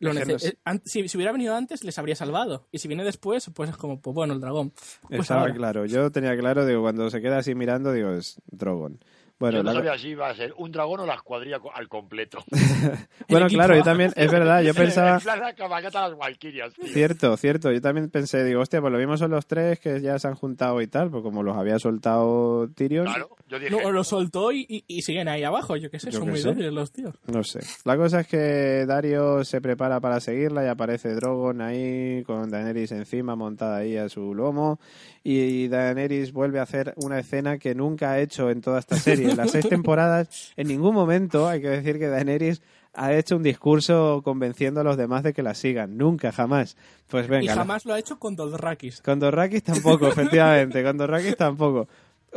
Lo 0.00 0.12
eh, 0.12 0.36
si, 0.84 1.08
si 1.08 1.16
hubiera 1.16 1.32
venido 1.32 1.54
antes, 1.56 1.82
les 1.82 1.98
habría 1.98 2.14
salvado. 2.16 2.66
Y 2.72 2.78
si 2.78 2.88
viene 2.88 3.04
después, 3.04 3.50
pues 3.54 3.70
es 3.70 3.76
como, 3.78 4.00
pues 4.00 4.14
bueno, 4.14 4.34
el 4.34 4.40
dragón. 4.40 4.72
Pues 5.08 5.20
Estaba 5.22 5.40
ahora. 5.42 5.54
claro. 5.54 5.86
Yo 5.86 6.10
tenía 6.12 6.36
claro, 6.36 6.66
digo, 6.66 6.82
cuando 6.82 7.08
se 7.08 7.22
queda 7.22 7.38
así 7.38 7.54
mirando, 7.54 7.92
digo, 7.92 8.10
es 8.12 8.40
Drogon. 8.50 9.00
Bueno, 9.38 9.58
Yo 9.58 9.62
no 9.64 9.70
la- 9.72 9.76
sabía 9.80 9.98
si 9.98 10.08
iba 10.08 10.28
a 10.30 10.34
ser 10.34 10.54
un 10.56 10.72
dragón 10.72 11.00
o 11.00 11.06
la 11.06 11.14
escuadrilla 11.14 11.58
al 11.74 11.88
completo. 11.88 12.38
bueno 13.28 13.46
claro, 13.48 13.76
yo 13.76 13.82
también, 13.82 14.12
es 14.16 14.30
verdad, 14.30 14.62
yo 14.62 14.72
pensaba... 14.74 15.20
Las 15.24 16.16
Valkyrias. 16.18 16.72
Cierto, 16.92 17.36
cierto. 17.36 17.70
Yo 17.72 17.80
también 17.80 18.08
pensé, 18.10 18.44
digo, 18.44 18.60
hostia, 18.60 18.80
pues 18.80 18.92
lo 18.92 18.98
mismo 18.98 19.16
son 19.16 19.30
los 19.30 19.46
tres 19.46 19.78
que 19.78 20.00
ya 20.00 20.18
se 20.18 20.28
han 20.28 20.34
juntado 20.34 20.80
y 20.80 20.86
tal, 20.86 21.10
pues 21.10 21.22
como 21.22 21.42
los 21.42 21.56
había 21.56 21.78
soltado 21.78 22.68
Tyrion, 22.74 23.04
Claro, 23.06 23.30
yo 23.48 23.58
dije, 23.58 23.70
No, 23.70 23.90
lo 23.90 24.04
soltó 24.04 24.52
y, 24.52 24.64
y- 24.68 24.84
y 24.86 25.02
siguen 25.02 25.28
ahí 25.28 25.42
abajo. 25.44 25.76
Yo 25.76 25.90
qué 25.90 25.98
sé, 25.98 26.10
Yo 26.10 26.20
son 26.20 26.28
muy 26.30 26.38
sé. 26.40 26.48
dóciles 26.48 26.72
los 26.72 26.92
tíos. 26.92 27.14
no 27.26 27.42
sé. 27.44 27.60
La 27.84 27.96
cosa 27.96 28.20
es 28.20 28.26
que 28.28 28.84
Dario 28.86 29.44
se 29.44 29.60
prepara 29.60 30.00
para 30.00 30.20
seguirla 30.20 30.64
y 30.64 30.68
aparece 30.68 31.14
Drogon 31.14 31.60
ahí 31.60 32.22
con 32.24 32.50
Daenerys 32.50 32.92
encima, 32.92 33.36
montada 33.36 33.76
ahí 33.78 33.96
a 33.96 34.08
su 34.08 34.34
lomo. 34.34 34.80
Y 35.22 35.66
Daenerys 35.68 36.32
vuelve 36.32 36.60
a 36.60 36.62
hacer 36.62 36.94
una 36.96 37.18
escena 37.18 37.58
que 37.58 37.74
nunca 37.74 38.12
ha 38.12 38.20
hecho 38.20 38.48
en 38.50 38.60
toda 38.60 38.78
esta 38.78 38.96
serie. 38.96 39.25
En 39.30 39.36
las 39.36 39.50
seis 39.50 39.68
temporadas, 39.68 40.52
en 40.56 40.68
ningún 40.68 40.94
momento 40.94 41.48
hay 41.48 41.60
que 41.60 41.68
decir 41.68 41.98
que 41.98 42.08
Daenerys 42.08 42.62
ha 42.98 43.12
hecho 43.12 43.36
un 43.36 43.42
discurso 43.42 44.22
convenciendo 44.24 44.80
a 44.80 44.84
los 44.84 44.96
demás 44.96 45.22
de 45.22 45.32
que 45.34 45.42
la 45.42 45.54
sigan. 45.54 45.98
Nunca, 45.98 46.32
jamás. 46.32 46.76
Pues 47.08 47.28
venga. 47.28 47.44
y 47.44 47.46
la- 47.48 47.54
jamás 47.54 47.84
lo 47.84 47.92
ha 47.94 47.98
hecho 47.98 48.18
con 48.18 48.34
Dothraki. 48.36 48.90
Con 49.04 49.20
Dorrakis 49.20 49.62
tampoco, 49.62 50.06
efectivamente. 50.08 50.82
Con 50.82 50.96
Dorrakis 50.96 51.36
tampoco. 51.36 51.88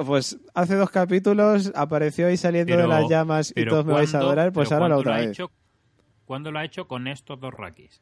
Pues 0.05 0.37
hace 0.53 0.75
dos 0.75 0.89
capítulos 0.91 1.71
apareció 1.75 2.27
ahí 2.27 2.37
saliendo 2.37 2.75
de 2.77 2.87
las 2.87 3.09
llamas 3.09 3.51
y 3.55 3.65
todos 3.65 3.85
me 3.85 3.93
vais 3.93 4.09
a 4.09 4.19
¿cuándo- 4.19 4.27
adorar, 4.27 4.53
pues 4.53 4.71
ahora 4.71 4.87
la 4.89 4.95
¿cuándo 4.95 4.99
otra 4.99 5.11
lo 5.11 5.17
ha 5.17 5.21
vez. 5.21 5.29
hecho- 5.31 5.51
¿Cuándo 6.25 6.51
lo 6.51 6.59
ha 6.59 6.65
hecho 6.65 6.87
con 6.87 7.07
estos 7.07 7.39
dos 7.39 7.53
rakis? 7.53 8.01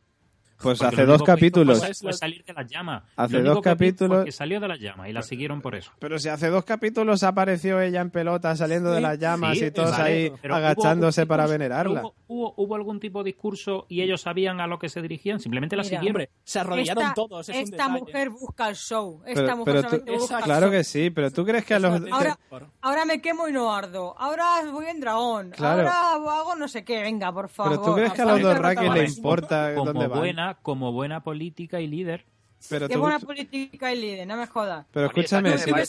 Pues 0.61 0.79
Porque 0.79 0.95
hace 0.95 1.05
dos 1.05 1.21
capítulos. 1.23 1.79
Fue, 2.01 2.13
salir 2.13 2.43
de 2.43 2.51
las 2.53 2.67
llamas. 2.67 3.03
Hace 3.15 3.41
dos 3.41 3.61
capítulos- 3.61 4.25
que 4.25 4.31
salió 4.31 4.59
de 4.59 4.67
las 4.67 4.79
llamas 4.79 5.07
y 5.09 5.13
la 5.13 5.21
siguieron 5.21 5.61
por 5.61 5.75
eso. 5.75 5.91
Pero 5.99 6.17
si 6.17 6.29
hace 6.29 6.49
dos 6.49 6.65
capítulos 6.65 7.21
apareció 7.23 7.79
ella 7.79 8.01
en 8.01 8.09
pelota 8.09 8.55
saliendo 8.55 8.89
de 8.89 8.97
Sí, 8.97 9.01
las 9.03 9.19
llamas 9.19 9.57
sí, 9.57 9.65
y 9.65 9.71
todos 9.71 9.91
vale, 9.91 10.03
ahí 10.03 10.33
agachándose 10.49 11.25
para 11.27 11.43
discurso- 11.43 11.51
venerarla. 11.51 12.01
¿hubo, 12.01 12.15
hubo, 12.27 12.53
hubo 12.57 12.75
algún 12.75 12.99
tipo 12.99 13.23
de 13.23 13.27
discurso 13.31 13.85
y 13.87 14.01
ellos 14.01 14.21
sabían 14.21 14.59
a 14.59 14.67
lo 14.67 14.79
que 14.79 14.89
se 14.89 15.01
dirigían? 15.01 15.39
Simplemente 15.39 15.75
la 15.75 15.83
Mira, 15.83 15.89
siguieron. 15.99 16.15
Hombre, 16.21 16.29
se 16.43 16.59
arrodillaron 16.59 17.03
esta, 17.03 17.13
todos. 17.13 17.49
Es 17.49 17.55
esta 17.69 17.87
mujer 17.89 18.29
busca 18.31 18.69
el 18.69 18.75
show. 18.75 19.21
Esta 19.25 19.41
Pero, 19.43 19.57
mujer 19.57 19.85
pero 19.89 20.03
tú- 20.03 20.11
busca 20.13 20.37
el 20.39 20.43
claro 20.43 20.65
show. 20.67 20.71
que 20.71 20.83
sí, 20.83 21.09
pero 21.11 21.31
tú 21.31 21.45
crees 21.45 21.65
que 21.65 21.73
a 21.75 21.79
los... 21.79 22.01
Ahora-. 22.11 22.39
Ahora 22.81 23.05
me 23.05 23.21
quemo 23.21 23.47
y 23.47 23.51
no 23.51 23.73
ardo. 23.73 24.15
Ahora 24.17 24.45
voy 24.71 24.87
en 24.87 24.99
dragón. 24.99 25.51
Claro. 25.51 25.87
Ahora 25.89 26.35
hago 26.39 26.55
no 26.55 26.67
sé 26.67 26.83
qué. 26.83 27.01
Venga, 27.03 27.31
por 27.31 27.47
favor. 27.49 27.73
Pero 27.73 27.83
tú 27.83 27.93
crees 27.93 28.13
que 28.13 28.21
a 28.21 28.25
los 28.25 28.41
Dorrakis 28.41 28.91
le 28.91 29.05
importa 29.05 29.73
como 29.75 29.93
dónde 29.93 30.07
van. 30.07 30.46
Como 30.55 30.91
buena 30.91 31.21
política 31.23 31.79
y 31.81 31.87
líder. 31.87 32.25
Pero, 32.69 32.87
Qué 32.87 32.95
tú- 32.95 33.01
buena 33.01 33.19
política 33.19 33.93
y 33.93 34.01
líder, 34.01 34.27
no 34.27 34.35
me 34.35 34.47
jodas. 34.47 34.85
pero 34.91 35.07
escúchame, 35.07 35.51
me 35.51 35.57
si, 35.59 35.71
me 35.71 35.85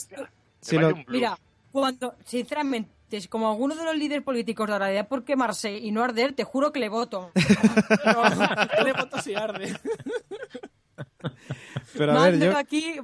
si 0.61 0.77
lo-. 0.77 0.93
Mira, 1.07 1.37
cuando, 1.71 2.13
sinceramente, 2.25 2.91
como 3.27 3.49
alguno 3.49 3.75
de 3.75 3.83
los 3.85 3.95
líderes 3.97 4.23
políticos 4.23 4.67
de 4.67 4.73
ahora 4.73 5.07
por 5.07 5.23
quemarse 5.23 5.75
y 5.77 5.91
no 5.91 6.03
arder, 6.03 6.33
te 6.33 6.43
juro 6.43 6.71
que 6.71 6.79
le 6.79 6.89
voto. 6.89 7.31
Pero, 8.03 8.83
le 8.83 8.93
voto 8.93 9.19
si 9.21 9.33
arde. 9.33 9.75
pero 11.97 12.13
a 12.17 12.23
ver, 12.23 12.39
yo 12.39 12.57
aquí, 12.57 12.95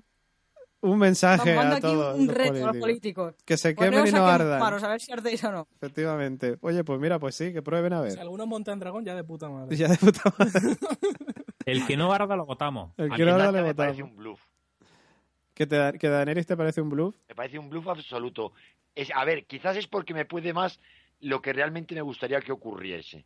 un 0.81 0.99
mensaje 0.99 1.55
mando 1.55 1.75
a 1.75 1.77
aquí 1.77 1.87
todos 1.87 2.17
un 2.19 2.27
los 2.27 2.35
reto 2.35 2.63
a 2.63 2.67
los 2.71 2.77
políticos. 2.77 3.35
Que 3.45 3.57
se 3.57 3.75
quemen 3.75 4.07
y 4.07 4.11
no 4.11 4.27
ardan. 4.27 4.59
quemaros, 4.59 4.83
a 4.83 4.87
ver 4.89 5.01
si 5.01 5.11
ardéis 5.11 5.43
o 5.43 5.51
no. 5.51 5.67
Efectivamente. 5.77 6.57
Oye, 6.61 6.83
pues 6.83 6.99
mira, 6.99 7.19
pues 7.19 7.35
sí, 7.35 7.51
que 7.51 7.61
prueben 7.61 7.93
a 7.93 8.03
Si 8.03 8.09
ver. 8.09 8.19
alguno 8.19 8.45
monta 8.45 8.71
en 8.73 8.79
dragón, 8.79 9.05
ya 9.05 9.15
de 9.15 9.23
puta 9.23 9.49
madre. 9.49 9.75
Ya 9.75 9.87
de 9.87 9.97
puta 9.97 10.21
madre. 10.37 10.61
El 11.65 11.85
que 11.85 11.97
no 11.97 12.13
arda 12.13 12.35
lo 12.35 12.45
votamos. 12.45 12.93
El 12.97 13.11
A 13.11 13.15
que 13.15 13.23
mí 13.23 13.29
no 13.29 13.35
arda 13.35 13.45
Nacha 13.47 13.57
le 13.57 13.63
me 13.63 13.75
parece 13.75 14.01
votamos. 14.03 14.11
un 14.17 14.17
bluff. 14.23 14.41
¿Que, 15.53 15.65
te, 15.65 15.75
da- 15.77 15.93
¿Que 15.93 16.09
Daenerys 16.09 16.45
te 16.45 16.57
parece 16.57 16.81
un 16.81 16.89
bluff? 16.89 17.15
Me 17.27 17.35
parece 17.35 17.57
un 17.59 17.69
bluff 17.69 17.87
absoluto. 17.87 18.53
Es, 18.93 19.09
a 19.13 19.23
ver, 19.25 19.45
quizás 19.45 19.75
es 19.77 19.87
porque 19.87 20.13
me 20.13 20.25
puede 20.25 20.53
más 20.53 20.79
lo 21.21 21.41
que 21.41 21.53
realmente 21.53 21.95
me 21.95 22.01
gustaría 22.01 22.39
que 22.41 22.51
ocurriese. 22.51 23.25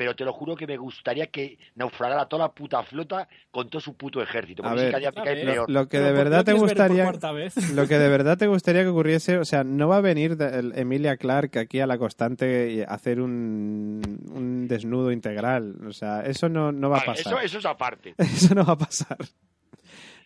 Pero 0.00 0.16
te 0.16 0.24
lo 0.24 0.32
juro 0.32 0.56
que 0.56 0.66
me 0.66 0.78
gustaría 0.78 1.26
que 1.26 1.58
naufragara 1.74 2.24
toda 2.24 2.44
la 2.46 2.52
puta 2.52 2.82
flota 2.82 3.28
con 3.50 3.68
todo 3.68 3.82
su 3.82 3.98
puto 3.98 4.22
ejército. 4.22 4.64
A 4.64 4.72
ver, 4.72 4.90
Lo- 4.94 4.96
que 5.18 5.18
Pero 5.44 5.54
de 5.66 5.68
¿por 5.68 5.88
qué 5.90 6.00
verdad 6.10 6.42
te 6.46 6.52
gustaría... 6.54 7.04
Lo 7.74 7.86
que 7.86 7.98
de 7.98 8.08
verdad 8.08 8.38
te 8.38 8.46
gustaría 8.46 8.80
que 8.80 8.88
ocurriese, 8.88 9.36
o 9.36 9.44
sea, 9.44 9.62
no 9.62 9.88
va 9.88 9.98
a 9.98 10.00
venir 10.00 10.38
de- 10.38 10.58
el 10.58 10.72
Emilia 10.74 11.18
Clark 11.18 11.58
aquí 11.58 11.80
a 11.80 11.86
la 11.86 11.98
constante 11.98 12.70
y 12.72 12.80
hacer 12.80 13.20
un, 13.20 14.00
un 14.32 14.66
desnudo 14.68 15.12
integral. 15.12 15.76
O 15.86 15.92
sea, 15.92 16.22
eso 16.22 16.48
no, 16.48 16.72
no 16.72 16.88
va 16.88 16.96
a 16.96 17.04
Vale, 17.04 17.20
eso, 17.20 17.28
pasar. 17.32 17.44
eso 17.44 17.58
es 17.58 17.66
aparte. 17.66 18.14
Eso 18.18 18.54
no 18.54 18.64
va 18.64 18.72
a 18.72 18.78
pasar. 18.78 19.18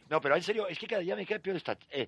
No, 0.09 0.21
pero 0.21 0.37
en 0.37 0.43
serio, 0.45 0.69
es 0.69 0.79
que 0.79 0.87
cada 0.87 1.03
día 1.03 1.17
me 1.17 1.27
cae 1.27 1.41
peor 1.41 1.57
esta... 1.57 1.77
eh, 1.91 2.07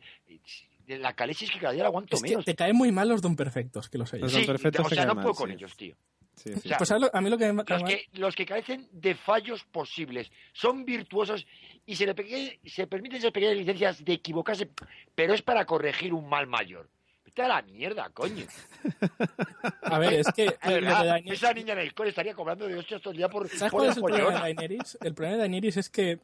la 0.86 1.14
calesis 1.14 1.48
es 1.48 1.54
que 1.56 1.60
cada 1.60 1.72
día 1.72 1.82
la 1.82 1.88
aguanto 1.88 2.14
Es 2.14 2.22
que 2.22 2.28
menos. 2.30 2.44
te 2.44 2.54
caen 2.54 2.76
muy 2.76 2.92
mal 2.92 3.08
los 3.08 3.20
don 3.22 3.34
perfectos, 3.34 3.88
que 3.88 3.98
lo 3.98 4.06
sé. 4.06 4.20
Los 4.20 4.30
Sí, 4.30 4.38
don 4.38 4.46
perfectos 4.46 4.86
o 4.86 4.88
se 4.88 4.94
sea, 4.94 5.02
caen 5.04 5.08
no 5.08 5.14
mal, 5.16 5.24
puedo 5.24 5.34
con 5.34 5.48
sí. 5.50 5.56
ellos, 5.56 5.76
tío. 5.76 5.96
Sí, 6.36 6.52
sí. 6.52 6.58
O 6.58 6.68
sea, 6.68 6.78
Pues 6.78 6.90
a, 6.92 6.98
lo- 6.98 7.10
a 7.12 7.20
mí 7.20 7.30
lo 7.30 7.38
que 7.38 7.52
me 7.52 7.64
los 7.66 7.82
que, 7.82 8.04
los 8.12 8.34
que 8.36 8.46
carecen 8.46 8.88
de 8.92 9.14
fallos 9.14 9.64
posibles 9.64 10.30
son 10.52 10.84
virtuosos 10.84 11.46
y 11.86 11.96
se, 11.96 12.06
le 12.06 12.60
se 12.64 12.86
permiten 12.86 13.18
esas 13.18 13.32
pequeñas 13.32 13.56
licencias 13.56 14.04
de 14.04 14.12
equivocarse, 14.14 14.68
pero 15.14 15.32
es 15.34 15.42
para 15.42 15.64
corregir 15.64 16.12
un 16.12 16.28
mal 16.28 16.46
mayor. 16.46 16.88
Vete 17.24 17.42
a 17.42 17.48
la 17.48 17.62
mierda, 17.62 18.10
coño. 18.10 18.44
A 19.82 19.98
ver, 19.98 20.14
es 20.14 20.26
que 20.34 20.46
verdad, 20.66 21.04
Daenerys- 21.04 21.32
esa 21.32 21.52
niña 21.52 21.72
en 21.72 21.78
el 21.80 21.94
cole 21.94 22.10
estaría 22.10 22.34
cobrando 22.34 22.66
de 22.66 22.76
hostias 22.76 23.00
todo 23.00 23.12
el 23.12 23.16
día 23.18 23.28
por, 23.28 23.48
¿Sabes 23.48 23.70
por 23.72 23.80
cuál 23.80 23.90
es 23.90 23.96
el 23.96 24.02
problema 24.02 24.30
de. 24.32 24.54
Daenerys? 24.54 24.98
El 25.02 25.14
problema 25.14 25.32
de 25.36 25.40
Daenerys 25.40 25.76
es 25.76 25.90
que 25.90 26.20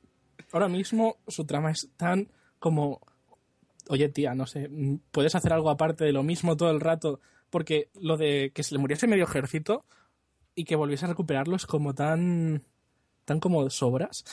ahora 0.53 0.69
mismo 0.69 1.17
su 1.29 1.45
trama 1.45 1.71
es 1.71 1.89
tan 1.97 2.29
como... 2.59 3.01
Oye, 3.89 4.09
tía, 4.11 4.35
no 4.35 4.47
sé, 4.47 4.71
puedes 5.11 5.35
hacer 5.35 5.53
algo 5.53 5.69
aparte 5.69 6.05
de 6.05 6.13
lo 6.13 6.23
mismo 6.23 6.57
todo 6.57 6.71
el 6.71 6.81
rato, 6.81 7.21
porque 7.51 7.89
lo 8.01 8.17
de 8.17 8.53
que 8.55 8.63
se 8.63 8.75
le 8.75 8.79
muriese 8.81 9.09
medio 9.09 9.25
ejército 9.25 9.85
y 10.55 10.65
que 10.65 10.77
volviese 10.77 11.05
a 11.05 11.09
recuperarlo 11.09 11.57
es 11.57 11.67
como 11.67 11.95
tan... 11.95 12.63
tan 13.25 13.41
como 13.41 13.69
sobras. 13.71 14.25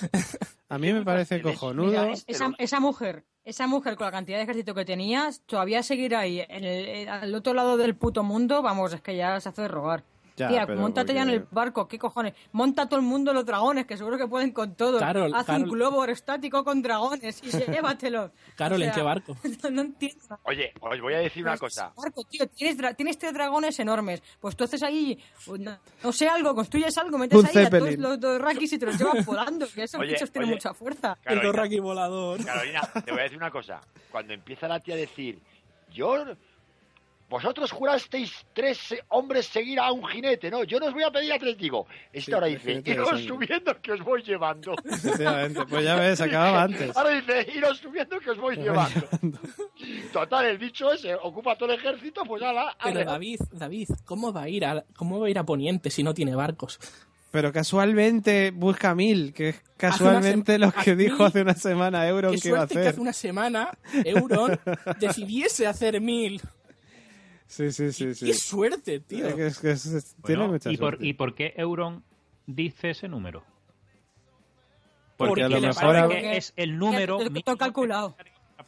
A 0.69 0.77
mí 0.77 0.91
me 0.93 1.03
parece 1.03 1.41
cojonudo. 1.41 1.87
Mira, 1.87 2.11
es- 2.11 2.25
esa, 2.27 2.51
esa 2.57 2.79
mujer, 2.79 3.23
esa 3.43 3.67
mujer 3.67 3.95
con 3.95 4.05
la 4.05 4.11
cantidad 4.11 4.37
de 4.37 4.43
ejército 4.43 4.73
que 4.75 4.85
tenías, 4.85 5.41
todavía 5.45 5.81
seguir 5.83 6.15
ahí, 6.15 6.41
en 6.47 6.63
el, 6.63 6.87
en- 6.87 7.09
al 7.09 7.33
otro 7.33 7.53
lado 7.53 7.77
del 7.77 7.95
puto 7.95 8.23
mundo, 8.23 8.61
vamos, 8.61 8.93
es 8.93 9.01
que 9.01 9.15
ya 9.15 9.39
se 9.39 9.49
hace 9.49 9.61
de 9.63 9.67
rogar. 9.67 10.03
Ya, 10.39 10.47
Tía, 10.47 10.65
montate 10.75 11.13
ya 11.13 11.21
en 11.23 11.27
porque- 11.27 11.35
el 11.43 11.47
barco, 11.51 11.87
¿qué 11.87 11.99
cojones? 11.99 12.33
Monta 12.53 12.87
todo 12.87 12.99
el 12.99 13.05
mundo 13.05 13.33
los 13.33 13.45
dragones, 13.45 13.85
que 13.85 13.97
seguro 13.97 14.17
que 14.17 14.27
pueden 14.27 14.51
con 14.51 14.73
todo. 14.75 14.97
Carol, 14.99 15.33
Haz 15.35 15.45
Carol. 15.45 15.63
un 15.63 15.69
globo 15.69 16.01
aerostático 16.01 16.63
con 16.63 16.81
dragones 16.81 17.41
y 17.43 17.49
llévatelo. 17.83 18.31
Carol, 18.55 18.81
O 18.81 18.85
¿en 18.85 18.91
qué 18.91 19.01
barco? 19.01 19.35
No, 19.71 19.81
entiendo. 19.81 20.39
Oye, 20.43 20.73
os 20.79 21.01
voy 21.01 21.13
a 21.13 21.19
decir 21.19 21.43
una 21.43 21.57
cosa. 21.57 21.91
Barco, 21.95 22.23
tío, 22.23 22.47
tienes, 22.47 22.77
dra- 22.77 22.95
tienes 22.95 23.17
tres 23.17 23.33
dragones 23.33 23.77
enormes. 23.79 24.23
Pues 24.39 24.55
tú 24.55 24.63
haces 24.63 24.81
ahí, 24.83 25.17
no, 25.59 25.77
no 26.03 26.11
sé, 26.11 26.27
algo, 26.29 26.55
construyes 26.55 26.97
algo, 26.97 27.17
metes 27.17 27.37
Un 27.37 27.45
ahí 27.45 27.51
a 27.65 27.69
todos 27.69 27.83
Zeppelin. 27.83 28.01
los 28.01 28.19
Dorrakis 28.19 28.73
y 28.73 28.79
te 28.79 28.85
los 28.85 28.97
llevas 28.97 29.25
volando, 29.25 29.67
que 29.73 29.83
esos 29.83 29.99
Oye, 29.99 30.13
bichos 30.13 30.31
tienen 30.31 30.49
oye. 30.49 30.55
mucha 30.55 30.73
fuerza. 30.73 31.17
El 31.19 31.23
Carolina, 31.23 31.45
Dorraki 31.47 31.79
volador. 31.79 32.43
Carolina, 32.45 32.81
te 33.03 33.11
voy 33.11 33.19
a 33.19 33.23
decir 33.23 33.37
una 33.37 33.51
cosa. 33.51 33.81
Cuando 34.11 34.33
empieza 34.33 34.67
la 34.67 34.79
tía 34.79 34.95
a 34.95 34.97
decir, 34.97 35.39
yo, 35.91 36.23
vosotros 37.29 37.71
jurasteis 37.71 38.31
tres 38.53 38.95
hombres 39.09 39.45
seguir 39.45 39.79
a 39.79 39.91
un 39.91 40.03
jinete, 40.07 40.49
no, 40.49 40.63
yo 40.63 40.79
no 40.79 40.87
os 40.87 40.93
voy 40.93 41.03
a 41.03 41.11
pedir 41.11 41.31
a 41.33 41.39
tres, 41.39 41.57
digo. 41.57 41.85
Esta 42.11 42.35
ahora 42.35 42.47
dice, 42.47 42.81
iros 42.83 43.21
subiendo 43.21 43.79
que 43.81 43.91
os 43.91 44.03
voy 44.03 44.23
llevando. 44.23 44.73
Efectivamente. 44.85 45.61
Pues 45.69 45.83
ya 45.83 45.95
ves, 45.95 46.19
acababa 46.21 46.63
antes. 46.63 46.97
Ahora 46.97 47.11
dice, 47.11 47.47
iros 47.55 47.77
subiendo 47.77 48.19
que 48.19 48.31
os 48.31 48.37
voy 48.37 48.55
llevando. 48.55 49.07
Total, 50.11 50.45
el 50.45 50.57
bicho 50.57 50.91
ese 50.91 51.13
ocupa 51.15 51.55
todo 51.55 51.71
el 51.71 51.79
ejército, 51.79 52.23
pues 52.25 52.41
ala, 52.41 52.75
Pero. 52.83 53.05
David, 53.05 53.39
David, 53.51 53.89
¿cómo 54.05 54.33
va 54.33 54.43
a 54.43 54.49
ir 54.49 54.65
a, 54.65 54.83
cómo 54.95 55.19
va 55.19 55.27
a 55.27 55.29
ir 55.29 55.37
a 55.37 55.43
Poniente 55.45 55.89
si 55.91 56.03
no 56.03 56.13
tiene 56.13 56.35
barcos? 56.35 56.79
Pero 57.31 57.53
casualmente 57.53 58.49
busca 58.49 58.95
mil, 58.95 59.33
que 59.33 59.49
es 59.49 59.63
casualmente 59.77 60.57
lo 60.57 60.71
que 60.71 60.95
dijo 60.95 61.25
hace 61.25 61.41
una 61.41 61.53
semana 61.53 62.07
Euron 62.07 62.33
Qué 62.33 62.41
que 62.41 62.47
iba 62.47 62.57
a 62.57 62.61
suerte 62.61 62.73
que 62.73 62.79
hacer. 62.79 62.89
hace 62.93 63.01
una 63.01 63.13
semana 63.13 63.77
Euron 64.03 64.59
decidiese 64.99 65.67
hacer 65.67 66.01
mil. 66.01 66.41
Sí, 67.49 67.71
sí, 67.71 67.91
sí, 67.91 68.13
sí. 68.13 68.27
¡Qué 68.27 68.33
suerte, 68.35 68.99
tío! 68.99 69.25
Es 69.27 69.33
que- 69.35 69.47
es 69.47 69.59
que 69.59 69.71
es- 69.71 70.15
tiene 70.23 70.39
Bueno, 70.41 70.53
mucha 70.53 70.71
¿y, 70.71 70.77
por, 70.77 70.89
suerte. 70.91 71.07
¿Y 71.07 71.13
por 71.13 71.33
qué 71.33 71.53
Euron 71.57 72.03
dice 72.45 72.91
ese 72.91 73.07
número? 73.07 73.43
Porque 75.17 75.43
a 75.43 75.49
lo 75.49 75.59
mejor 75.59 75.95
a- 75.97 76.07
que 76.07 76.37
es 76.37 76.53
el 76.55 76.77
número 76.77 77.17
Todo 77.17 77.29
mínimo 77.29 77.57
calculado. 77.57 78.15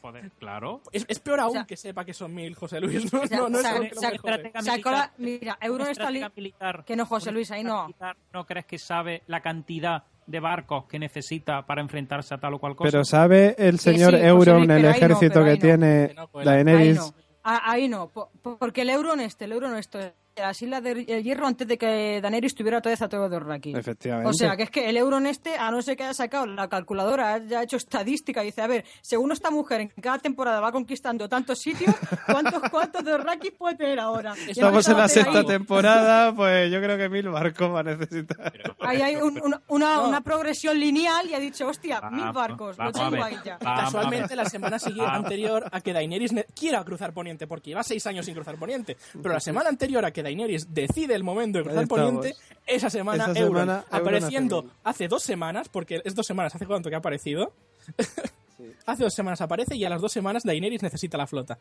poder- 0.02 0.32
Claro. 0.40 0.82
Es, 0.92 1.06
es 1.08 1.20
peor 1.20 1.42
aún 1.42 1.50
O 1.52 1.54
sea- 1.54 1.66
que 1.66 1.78
sepa 1.78 2.04
que 2.04 2.14
son 2.16 2.34
mil, 2.34 2.56
José 2.56 2.80
Luis. 2.82 3.14
No, 3.14 3.22
O 3.22 3.28
sea, 3.28 3.38
no, 3.38 3.50
no 3.50 3.60
es 3.60 3.66
o 3.66 4.00
sea, 4.00 4.12
que 4.12 4.20
Sacó 4.20 4.30
la- 4.32 4.38
militar- 4.40 5.12
mira, 5.20 5.58
Euron 5.62 5.82
una 5.82 5.92
está 5.92 6.10
militar- 6.36 6.84
Que 6.84 6.96
no, 6.96 7.06
José 7.06 7.32
Luis, 7.32 7.52
ahí 7.52 7.64
no. 7.64 7.84
militar, 7.84 8.18
¿No 8.34 8.46
crees 8.48 8.66
que 8.66 8.80
sabe 8.80 9.22
la 9.28 9.42
cantidad 9.42 10.04
de 10.26 10.40
barcos 10.40 10.86
que 10.86 10.98
necesita 10.98 11.68
para 11.68 11.82
enfrentarse 11.82 12.34
a 12.34 12.40
tal 12.40 12.56
o 12.56 12.60
cual 12.60 12.76
cosa? 12.76 12.90
Pero 12.90 13.06
¿sabe 13.06 13.56
el 13.60 13.78
señor 13.78 14.12
sí, 14.14 14.18
José 14.18 14.28
Euron 14.28 14.58
Luis, 14.58 14.70
el 14.72 14.82
no, 14.82 14.90
ejército 14.90 15.44
que 15.44 15.52
no. 15.52 15.58
tiene 15.60 16.08
Que 16.08 16.14
no, 16.16 16.28
pues, 16.30 16.46
Daenerys? 16.48 17.14
Ahí 17.44 17.88
no. 17.88 18.10
Porque 18.10 18.82
el 18.82 18.90
Euron 18.90 19.20
este, 19.20 19.46
el 19.46 19.54
Euron 19.54 19.76
esto 19.78 20.00
las 20.36 20.62
Islas 20.62 20.82
del 20.84 21.06
Hierro 21.06 21.48
antes 21.48 21.68
de 21.68 21.78
que 21.78 22.20
Daenerys 22.22 22.56
tuviera 22.56 22.78
otra 22.80 22.92
vez 22.92 23.02
a 23.02 23.10
todo 23.10 23.28
Dothraki. 23.30 23.74
Efectivamente. 23.76 24.30
O 24.30 24.34
sea, 24.34 24.56
que 24.56 24.64
es 24.64 24.70
que 24.70 24.90
el 24.90 24.98
Euron 24.98 25.26
este, 25.28 25.56
a 25.58 25.70
no 25.72 25.82
ser 25.82 25.98
que 25.98 26.04
haya 26.04 26.14
sacado 26.14 26.46
la 26.46 26.68
calculadora, 26.68 27.34
haya 27.34 27.64
hecho 27.64 27.78
estadística 27.78 28.42
y 28.44 28.48
dice, 28.48 28.62
a 28.62 28.68
ver, 28.68 28.86
según 29.02 29.32
esta 29.32 29.52
mujer 29.52 29.82
en 29.82 29.90
cada 30.02 30.20
temporada 30.20 30.60
va 30.60 30.72
conquistando 30.72 31.28
tantos 31.30 31.60
sitios, 31.60 31.94
¿cuántos, 32.26 32.62
cuántos 32.70 33.04
Dothraki 33.04 33.52
puede 33.52 33.76
tener 33.76 34.00
ahora? 34.00 34.34
Estamos 34.48 34.88
en 34.88 34.98
la 34.98 35.08
sexta 35.08 35.40
ahí- 35.40 35.46
temporada, 35.46 36.34
pues 36.36 36.72
yo 36.72 36.82
creo 36.82 36.98
que 36.98 37.10
mil 37.10 37.30
barcos 37.30 37.74
va 37.74 37.82
a 37.82 37.84
necesitar. 37.84 38.54
Ahí 38.80 39.02
hay 39.02 39.16
un- 39.18 39.40
una, 39.42 39.62
una, 39.68 40.00
una 40.02 40.22
progresión 40.22 40.80
lineal 40.80 41.30
y 41.30 41.34
ha 41.34 41.40
dicho, 41.40 41.68
hostia, 41.68 42.02
mil 42.10 42.20
Vamos, 42.22 42.36
barcos, 42.36 42.78
lo 42.78 42.84
vamos 42.92 43.00
a 43.02 43.10
tengo 43.10 43.24
ahí 43.24 43.38
ya. 43.44 43.58
Casualmente 43.58 44.36
la 44.36 44.46
semana 44.46 44.80
siguiente, 44.80 45.12
anterior 45.14 45.66
a 45.72 45.82
que 45.82 45.94
Daenerys 45.94 46.32
ne- 46.34 46.46
quiera 46.56 46.84
cruzar 46.84 47.14
Poniente, 47.14 47.48
porque 47.48 47.70
lleva 47.72 47.84
seis 47.84 48.06
años 48.08 48.26
sin 48.26 48.34
cruzar 48.36 48.56
Poniente, 48.58 48.98
pero 49.22 49.34
la 49.34 49.40
semana 49.40 49.70
anterior 49.70 50.06
a 50.06 50.12
que 50.12 50.21
Daenerys 50.24 50.74
decide 50.74 51.16
el 51.16 51.24
momento 51.24 51.60
de 51.60 51.66
cruzar. 51.66 51.88
Poniente, 51.88 52.36
esa 52.66 52.90
semana, 52.90 53.26
Esa 53.32 53.40
Euron, 53.40 53.62
semana, 53.62 53.84
Euron 53.92 54.02
apareciendo 54.02 54.60
hace- 54.60 54.70
hace 54.84 55.08
dos 55.08 55.24
semanas, 55.24 55.70
porque 55.70 56.02
es 56.04 56.16
dos 56.16 56.26
semanas, 56.28 56.56
¿hace 56.56 56.66
cuánto 56.66 56.90
que 56.90 56.96
ha 56.96 57.00
aparecido? 57.00 57.54
hace 58.86 59.04
dos 59.04 59.14
semanas 59.14 59.42
aparece 59.42 59.76
y 59.76 59.86
a 59.86 59.90
las 59.90 60.02
dos 60.02 60.12
semanas 60.12 60.44
Daenerys 60.44 60.84
necesita 60.84 61.18
la 61.18 61.28
flota. 61.28 61.58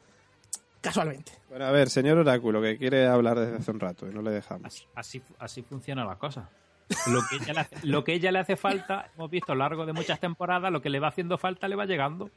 Casualmente. 0.80 1.32
Bueno, 1.50 1.66
a 1.66 1.70
ver, 1.70 1.90
señor 1.90 2.16
Oráculo, 2.18 2.62
que 2.62 2.78
quiere 2.78 3.06
hablar 3.06 3.38
desde 3.38 3.56
hace 3.56 3.70
un 3.70 3.80
rato 3.80 4.08
y 4.08 4.14
no 4.14 4.22
le 4.22 4.30
dejamos. 4.30 4.86
Así, 4.94 5.20
así 5.38 5.62
funciona 5.62 6.04
la 6.04 6.16
cosa. 6.16 6.48
Lo 7.06 7.20
que, 7.28 7.36
ella 7.36 7.52
le 7.52 7.60
hace, 7.60 7.76
lo 7.86 8.02
que 8.02 8.14
ella 8.14 8.32
le 8.32 8.38
hace 8.40 8.56
falta, 8.56 9.10
hemos 9.14 9.30
visto 9.30 9.52
a 9.52 9.54
lo 9.54 9.60
largo 9.60 9.86
de 9.86 9.92
muchas 9.92 10.18
temporadas, 10.18 10.72
lo 10.72 10.80
que 10.82 10.88
le 10.90 10.98
va 10.98 11.08
haciendo 11.08 11.36
falta 11.38 11.68
le 11.68 11.76
va 11.76 11.84
llegando. 11.86 12.30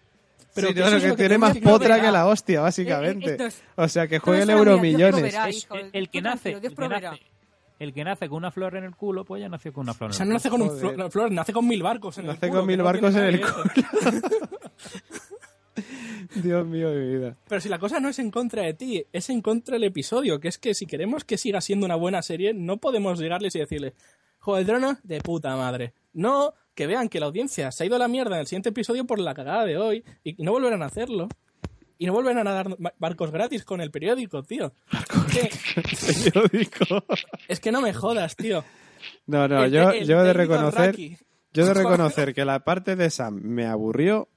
Pero 0.55 0.67
sí, 0.67 0.73
que 0.73 0.79
no, 0.81 0.85
eso 0.87 0.91
lo 0.91 0.97
es 0.97 1.03
que, 1.03 1.09
lo 1.09 1.15
que 1.15 1.21
tiene 1.23 1.37
más 1.37 1.57
potra 1.59 1.99
que 2.01 2.11
la 2.11 2.27
hostia, 2.27 2.59
Eh, 2.59 2.61
básicamente. 2.61 3.45
es- 3.47 3.63
O 3.75 3.87
sea, 3.87 4.07
que 4.07 4.19
juegue 4.19 4.43
el 4.43 4.49
eso, 4.49 4.59
mira, 4.59 4.71
euro 4.71 4.81
Dios 4.83 4.93
millones. 4.93 5.15
proveerá, 5.15 5.49
Es- 5.49 5.57
hijo, 5.63 5.75
el, 5.75 5.89
el 5.93 6.09
que 6.09 6.21
nace, 6.21 6.51
el, 6.51 6.61
que 6.61 6.87
nace, 6.87 7.21
el 7.79 7.93
que 7.93 8.03
nace 8.03 8.29
con 8.29 8.37
una 8.37 8.51
flor 8.51 8.75
en 8.77 8.83
el 8.83 8.95
culo, 8.95 9.25
pues 9.25 9.41
ya 9.41 9.49
nació 9.49 9.73
con 9.73 9.81
una 9.83 9.93
flor 9.93 10.11
O 10.11 10.13
en 10.13 10.17
sea, 10.17 10.23
el 10.23 10.29
no 10.29 10.33
culo. 10.33 10.37
nace 10.39 10.49
con 10.49 10.61
un 10.61 10.67
Joder. 10.69 10.95
flo- 10.97 11.11
flor, 11.11 11.31
nace 11.31 11.53
con 11.53 11.67
mil 11.67 11.81
barcos 11.83 12.17
en 12.19 12.25
el 12.25 12.27
Nace 12.27 12.47
culo, 12.49 12.59
con 12.61 12.67
que 12.69 12.75
mil 12.75 12.83
barcos 12.83 13.15
en 13.15 13.23
el 13.23 13.37
ver. 13.39 13.47
Dios 16.35 16.65
mío 16.67 16.89
de 16.91 16.99
mi 17.05 17.17
vida. 17.17 17.35
Pero 17.47 17.61
si 17.61 17.69
la 17.69 17.79
cosa 17.79 17.99
no 17.99 18.09
es 18.09 18.19
en 18.19 18.29
contra 18.31 18.63
de 18.63 18.73
ti, 18.73 19.03
es 19.11 19.29
en 19.29 19.41
contra 19.41 19.73
del 19.73 19.83
episodio, 19.85 20.39
que 20.39 20.47
es 20.47 20.57
que 20.57 20.73
si 20.73 20.85
queremos 20.85 21.23
que 21.23 21.37
siga 21.37 21.61
siendo 21.61 21.85
una 21.85 21.95
buena 21.95 22.21
serie, 22.21 22.53
no 22.53 22.77
podemos 22.77 23.19
llegarles 23.19 23.55
y 23.55 23.59
decirles, 23.59 23.93
Juego 24.39 24.57
del 24.57 24.67
Trono, 24.67 24.97
de 25.03 25.21
puta 25.21 25.55
madre. 25.55 25.93
No, 26.13 26.53
que 26.75 26.87
vean 26.87 27.09
que 27.09 27.19
la 27.19 27.27
audiencia 27.27 27.71
se 27.71 27.83
ha 27.83 27.85
ido 27.87 27.95
a 27.95 27.99
la 27.99 28.07
mierda 28.07 28.35
en 28.35 28.41
el 28.41 28.47
siguiente 28.47 28.69
episodio 28.69 29.05
por 29.05 29.19
la 29.19 29.33
cagada 29.33 29.65
de 29.65 29.77
hoy 29.77 30.03
y 30.23 30.41
no 30.43 30.51
volverán 30.51 30.81
a 30.83 30.87
hacerlo. 30.87 31.27
Y 31.99 32.05
no 32.07 32.13
volverán 32.13 32.47
a 32.47 32.51
dar 32.53 32.75
ba- 32.79 32.93
barcos 32.97 33.31
gratis 33.31 33.63
con 33.63 33.79
el 33.79 33.91
periódico, 33.91 34.43
tío. 34.43 34.73
Es 34.91 35.03
que, 35.31 36.31
Periódico. 36.31 37.05
es 37.47 37.59
que 37.59 37.71
no 37.71 37.81
me 37.81 37.93
jodas, 37.93 38.35
tío. 38.35 38.63
No, 39.27 39.47
no, 39.47 39.63
El- 39.65 39.71
yo, 39.71 39.91
el 39.91 40.05
yo 40.07 40.23
de 40.23 40.33
reconocer, 40.33 40.95
yo 40.97 41.63
he 41.63 41.65
de 41.65 41.73
reconocer 41.73 42.33
que 42.35 42.45
la 42.45 42.59
parte 42.63 42.95
de 42.95 43.09
Sam 43.09 43.39
me 43.43 43.67
aburrió, 43.67 44.27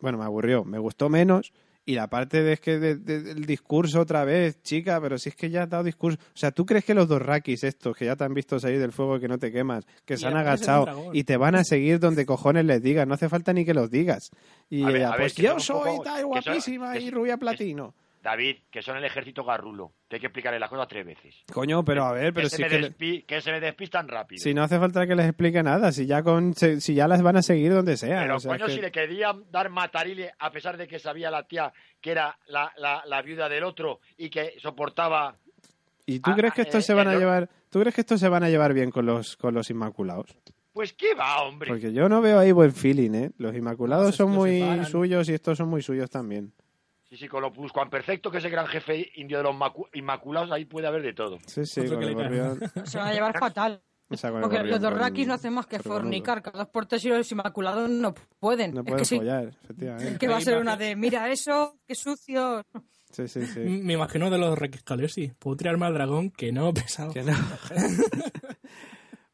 bueno, 0.00 0.18
me 0.18 0.24
aburrió, 0.24 0.64
me 0.64 0.78
gustó 0.78 1.08
menos, 1.08 1.52
y 1.88 1.94
la 1.94 2.08
parte 2.08 2.42
de 2.42 2.52
es 2.54 2.60
que 2.60 2.78
de- 2.78 2.96
de- 2.96 3.22
del 3.22 3.46
discurso 3.46 4.00
otra 4.00 4.24
vez, 4.24 4.60
chica, 4.62 5.00
pero 5.00 5.16
si 5.18 5.28
es 5.28 5.36
que 5.36 5.48
ya 5.48 5.62
has 5.62 5.70
dado 5.70 5.84
discurso, 5.84 6.18
o 6.20 6.36
sea, 6.36 6.50
¿tú 6.50 6.66
crees 6.66 6.84
que 6.84 6.94
los 6.94 7.06
dos 7.08 7.22
rakis 7.22 7.62
estos 7.64 7.96
que 7.96 8.04
ya 8.04 8.16
te 8.16 8.24
han 8.24 8.34
visto 8.34 8.58
salir 8.58 8.80
del 8.80 8.92
fuego 8.92 9.18
que 9.20 9.28
no 9.28 9.38
te 9.38 9.52
quemas, 9.52 9.86
que 10.04 10.14
Y 10.14 10.16
se 10.18 10.26
han 10.26 10.36
agachado 10.36 10.84
y 11.14 11.24
te 11.24 11.36
van 11.36 11.54
a 11.54 11.62
seguir 11.64 11.98
donde 12.00 12.26
cojones 12.26 12.64
les 12.64 12.82
digas, 12.82 13.06
no 13.06 13.14
hace 13.14 13.28
falta 13.28 13.52
ni 13.52 13.64
que 13.64 13.72
los 13.72 13.90
digas. 13.90 14.30
Y 14.68 14.82
A 14.82 14.86
ver, 14.88 14.96
ella, 14.96 15.08
a 15.08 15.10
ver, 15.12 15.20
pues 15.20 15.34
yo 15.36 15.60
soy 15.60 15.90
poco- 15.92 16.02
tal 16.02 16.26
guapísima 16.26 16.98
y 16.98 17.10
rubia 17.10 17.36
platino. 17.36 17.94
David, 18.26 18.56
que 18.72 18.82
son 18.82 18.96
el 18.96 19.04
ejército 19.04 19.44
garrulo. 19.44 19.92
Que 20.08 20.16
hay 20.16 20.20
que 20.20 20.26
explicarle 20.26 20.58
las 20.58 20.68
cosas 20.68 20.88
tres 20.88 21.06
veces. 21.06 21.44
Coño, 21.52 21.84
pero 21.84 22.04
a 22.04 22.12
ver, 22.12 22.34
pero 22.34 22.48
que, 22.48 22.56
si 22.56 22.62
se 22.62 22.68
que 22.68 22.78
le- 22.80 23.24
que 23.24 23.40
se 23.40 23.52
me 23.52 23.60
despistan 23.60 24.08
rápido. 24.08 24.42
Si 24.42 24.52
no 24.52 24.64
hace 24.64 24.78
falta 24.80 25.06
que 25.06 25.14
les 25.14 25.26
explique 25.26 25.62
nada, 25.62 25.92
si 25.92 26.06
ya 26.06 26.24
con 26.24 26.52
si 26.54 26.94
ya 26.94 27.06
las 27.06 27.22
van 27.22 27.36
a 27.36 27.42
seguir 27.42 27.72
donde 27.72 27.96
sea. 27.96 28.22
Pero 28.22 28.36
o 28.36 28.40
sea, 28.40 28.50
coño, 28.52 28.66
que- 28.66 28.72
si 28.72 28.80
le 28.80 28.90
querían 28.90 29.44
dar 29.52 29.70
matarile, 29.70 30.32
a 30.40 30.50
pesar 30.50 30.76
de 30.76 30.88
que 30.88 30.98
sabía 30.98 31.30
la 31.30 31.46
tía 31.46 31.72
que 32.00 32.10
era 32.10 32.36
la, 32.48 32.72
la, 32.78 33.04
la 33.06 33.22
viuda 33.22 33.48
del 33.48 33.62
otro 33.62 34.00
y 34.18 34.28
que 34.28 34.54
soportaba. 34.60 35.36
¿Y 36.04 36.18
tú 36.18 36.30
Ah, 36.32 36.36
crees 36.36 36.54
que 36.54 36.62
estos 36.62 36.82
eh, 36.82 36.86
se 36.86 36.94
van 36.94 37.06
a 37.08 37.14
llevar, 37.14 37.48
tú 37.70 37.78
crees 37.80 37.94
que 37.94 38.00
estos 38.00 38.18
se 38.18 38.28
van 38.28 38.42
a 38.42 38.48
llevar 38.48 38.74
bien 38.74 38.90
con 38.90 39.06
los 39.06 39.36
con 39.36 39.54
los 39.54 39.70
inmaculados? 39.70 40.36
Pues 40.72 40.92
qué 40.92 41.14
va, 41.14 41.42
hombre. 41.42 41.68
Porque 41.70 41.92
yo 41.92 42.08
no 42.08 42.20
veo 42.20 42.38
ahí 42.38 42.52
buen 42.52 42.72
feeling, 42.72 43.12
¿eh? 43.14 43.30
Los 43.38 43.54
inmaculados 43.56 44.06
No, 44.06 44.12
son 44.12 44.30
muy 44.32 44.84
suyos 44.84 45.28
y 45.28 45.34
estos 45.34 45.56
son 45.58 45.68
muy 45.68 45.80
suyos 45.80 46.10
también. 46.10 46.52
Sí, 47.08 47.16
sí, 47.16 47.28
con 47.28 47.40
lo 47.42 47.52
perfecto 47.88 48.32
que 48.32 48.38
es 48.38 48.44
el 48.44 48.50
gran 48.50 48.66
jefe 48.66 49.12
indio 49.14 49.38
de 49.38 49.44
los 49.44 49.54
macu- 49.54 49.88
inmaculados, 49.94 50.50
ahí 50.50 50.64
puede 50.64 50.88
haber 50.88 51.02
de 51.02 51.12
todo. 51.12 51.38
Sí, 51.46 51.64
sí, 51.64 51.86
con 51.86 52.00
que 52.00 52.06
el 52.06 52.16
le 52.16 52.22
gorrión. 52.22 52.60
Se 52.84 52.98
van 52.98 53.08
a 53.08 53.12
llevar 53.12 53.38
fatal. 53.38 53.80
O 54.08 54.16
sea, 54.16 54.30
Porque 54.30 54.46
gorrión, 54.56 54.66
los 54.70 54.80
con 54.80 54.90
Dorrakis 54.90 55.22
el 55.22 55.28
no 55.28 55.34
hacen 55.34 55.52
más 55.52 55.66
que 55.66 55.78
fornicar. 55.80 56.42
Cada 56.42 56.58
dos 56.58 56.68
por 56.68 56.86
tres 56.86 57.04
y 57.04 57.08
los 57.08 57.30
inmaculados 57.30 57.88
no 57.90 58.14
pueden. 58.40 58.72
No 58.72 58.80
es 58.80 58.84
pueden 58.84 58.98
que 58.98 59.04
sí. 59.04 59.16
follar, 59.18 59.48
efectivamente. 59.62 60.18
Que 60.18 60.28
va 60.28 60.36
a 60.36 60.40
ser 60.40 60.56
va. 60.56 60.60
una 60.60 60.76
de, 60.76 60.96
mira 60.96 61.28
eso, 61.30 61.76
qué 61.86 61.94
sucio. 61.94 62.62
Sí, 63.10 63.28
sí, 63.28 63.46
sí. 63.46 63.60
Me 63.60 63.94
imagino 63.94 64.28
de 64.30 64.38
los 64.38 64.58
Requiscalesi. 64.58 65.32
Puedo 65.38 65.56
tirarme 65.56 65.86
al 65.86 65.94
dragón, 65.94 66.30
que 66.30 66.52
no, 66.52 66.72
pesado. 66.74 67.12
Que 67.12 67.22
no. 67.22 67.32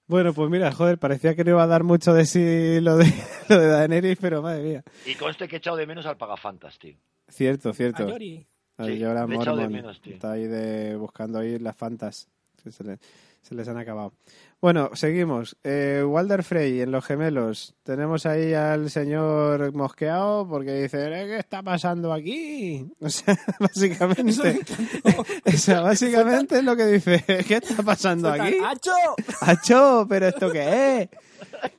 bueno, 0.06 0.34
pues 0.34 0.50
mira, 0.50 0.70
joder, 0.72 0.98
parecía 0.98 1.34
que 1.34 1.44
no 1.44 1.50
iba 1.52 1.62
a 1.62 1.66
dar 1.66 1.84
mucho 1.84 2.12
de 2.12 2.26
sí 2.26 2.80
lo 2.80 2.96
de, 2.96 3.12
lo 3.48 3.58
de 3.58 3.66
Daenerys, 3.66 4.18
pero 4.20 4.42
madre 4.42 4.62
mía. 4.62 4.82
Y 5.06 5.14
conste 5.14 5.48
que 5.48 5.56
he 5.56 5.58
echado 5.58 5.76
de 5.76 5.86
menos 5.86 6.04
al 6.06 6.16
Pagafantas, 6.16 6.78
tío. 6.78 6.96
Cierto, 7.32 7.72
cierto. 7.72 8.04
A 8.04 8.08
Yori. 8.08 8.46
Ahí 8.78 8.98
Sí, 8.98 9.04
Mormon. 9.04 9.72
menos, 9.72 10.00
tío. 10.00 10.14
Está 10.14 10.32
ahí 10.32 10.46
de, 10.46 10.96
buscando 10.96 11.38
ahí 11.38 11.58
las 11.58 11.76
fantas. 11.76 12.28
que 12.62 12.70
se, 12.70 12.84
le- 12.84 12.98
se 13.40 13.54
les 13.56 13.66
han 13.66 13.76
acabado. 13.76 14.12
Bueno, 14.60 14.90
seguimos. 14.94 15.56
Eh, 15.64 16.04
Walder 16.06 16.44
Frey 16.44 16.80
en 16.80 16.92
Los 16.92 17.04
Gemelos. 17.04 17.74
Tenemos 17.82 18.24
ahí 18.24 18.54
al 18.54 18.88
señor 18.88 19.72
mosqueado 19.74 20.46
porque 20.48 20.82
dice, 20.82 21.06
"Eh, 21.08 21.26
¿qué 21.26 21.38
está 21.38 21.60
pasando 21.62 22.12
aquí? 22.12 22.86
O 23.00 23.08
sea, 23.08 23.36
básicamente... 23.58 24.60
o 25.44 25.50
sea, 25.52 25.80
básicamente 25.80 26.58
es 26.58 26.64
lo 26.64 26.76
que 26.76 26.86
dice, 26.86 27.24
¿qué 27.48 27.54
está 27.56 27.82
pasando 27.82 28.28
aquí? 28.30 28.56
¡Acho! 28.64 28.92
¡Acho! 29.40 30.06
¿Pero 30.08 30.28
esto 30.28 30.52
qué 30.52 31.02
es? 31.02 31.08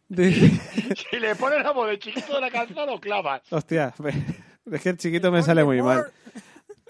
Dice, 0.09 0.51
Si 1.11 1.17
le 1.19 1.33
pones 1.35 1.63
la 1.63 1.71
voz 1.71 1.89
de 1.89 1.97
chiquito 1.99 2.35
de 2.35 2.41
la 2.41 2.51
canción, 2.51 2.85
lo 2.87 2.99
clavas. 2.99 3.41
Hostia, 3.51 3.93
es 4.71 4.81
que 4.81 4.89
el 4.89 4.97
chiquito 4.97 5.31
me 5.31 5.43
sale 5.43 5.63
muy 5.63 5.81
mal. 5.81 6.05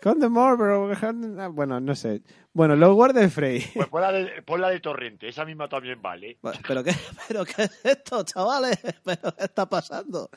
Condemore, 0.03 0.57
pero... 0.57 1.51
Bueno, 1.53 1.80
no 1.80 1.95
sé. 1.95 2.21
Bueno, 2.51 2.76
los 2.76 2.93
Walder 2.93 3.30
Frey. 3.30 3.63
Pues 3.74 3.88
pon 3.88 4.01
la, 4.01 4.11
de, 4.11 4.41
pon 4.45 4.59
la 4.59 4.69
de 4.69 4.82
Torrente, 4.82 5.30
esa 5.30 5.45
misma 5.45 5.69
también 5.69 6.01
vale. 6.01 6.38
¿Pero 6.67 6.84
qué, 6.84 6.91
¿Pero 7.30 7.45
qué 7.45 7.63
es 7.63 7.80
esto, 7.86 8.21
chavales? 8.24 8.78
¿Pero 9.05 9.34
qué 9.36 9.45
está 9.45 9.67
pasando? 9.69 10.30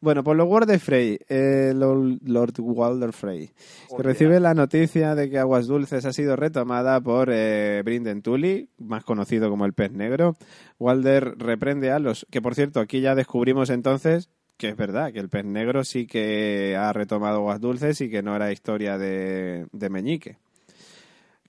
Bueno, 0.00 0.22
pues 0.22 0.36
los 0.36 0.46
Walder 0.46 0.78
Frey, 0.78 1.18
eh, 1.30 1.72
Lord, 1.74 2.60
Walder 2.60 3.14
Frey, 3.14 3.50
que 3.96 4.02
recibe 4.02 4.38
la 4.38 4.52
noticia 4.52 5.14
de 5.14 5.30
que 5.30 5.38
Aguas 5.38 5.66
Dulces 5.66 6.04
ha 6.04 6.12
sido 6.12 6.36
retomada 6.36 7.00
por 7.00 7.30
eh, 7.32 7.80
Brinden 7.86 8.20
Tully, 8.20 8.68
más 8.76 9.02
conocido 9.02 9.48
como 9.48 9.64
el 9.64 9.72
pez 9.72 9.92
negro. 9.92 10.36
Walder 10.78 11.38
reprende 11.38 11.90
a 11.90 11.98
los... 11.98 12.26
Que 12.30 12.42
por 12.42 12.54
cierto, 12.54 12.80
aquí 12.80 13.00
ya 13.00 13.14
descubrimos 13.14 13.70
entonces 13.70 14.28
que 14.56 14.68
es 14.70 14.76
verdad, 14.76 15.12
que 15.12 15.18
el 15.18 15.28
pez 15.28 15.44
negro 15.44 15.84
sí 15.84 16.06
que 16.06 16.76
ha 16.76 16.92
retomado 16.92 17.36
Aguas 17.38 17.60
Dulces 17.60 18.00
y 18.00 18.10
que 18.10 18.22
no 18.22 18.34
era 18.34 18.52
historia 18.52 18.96
de, 18.98 19.66
de 19.72 19.90
Meñique. 19.90 20.38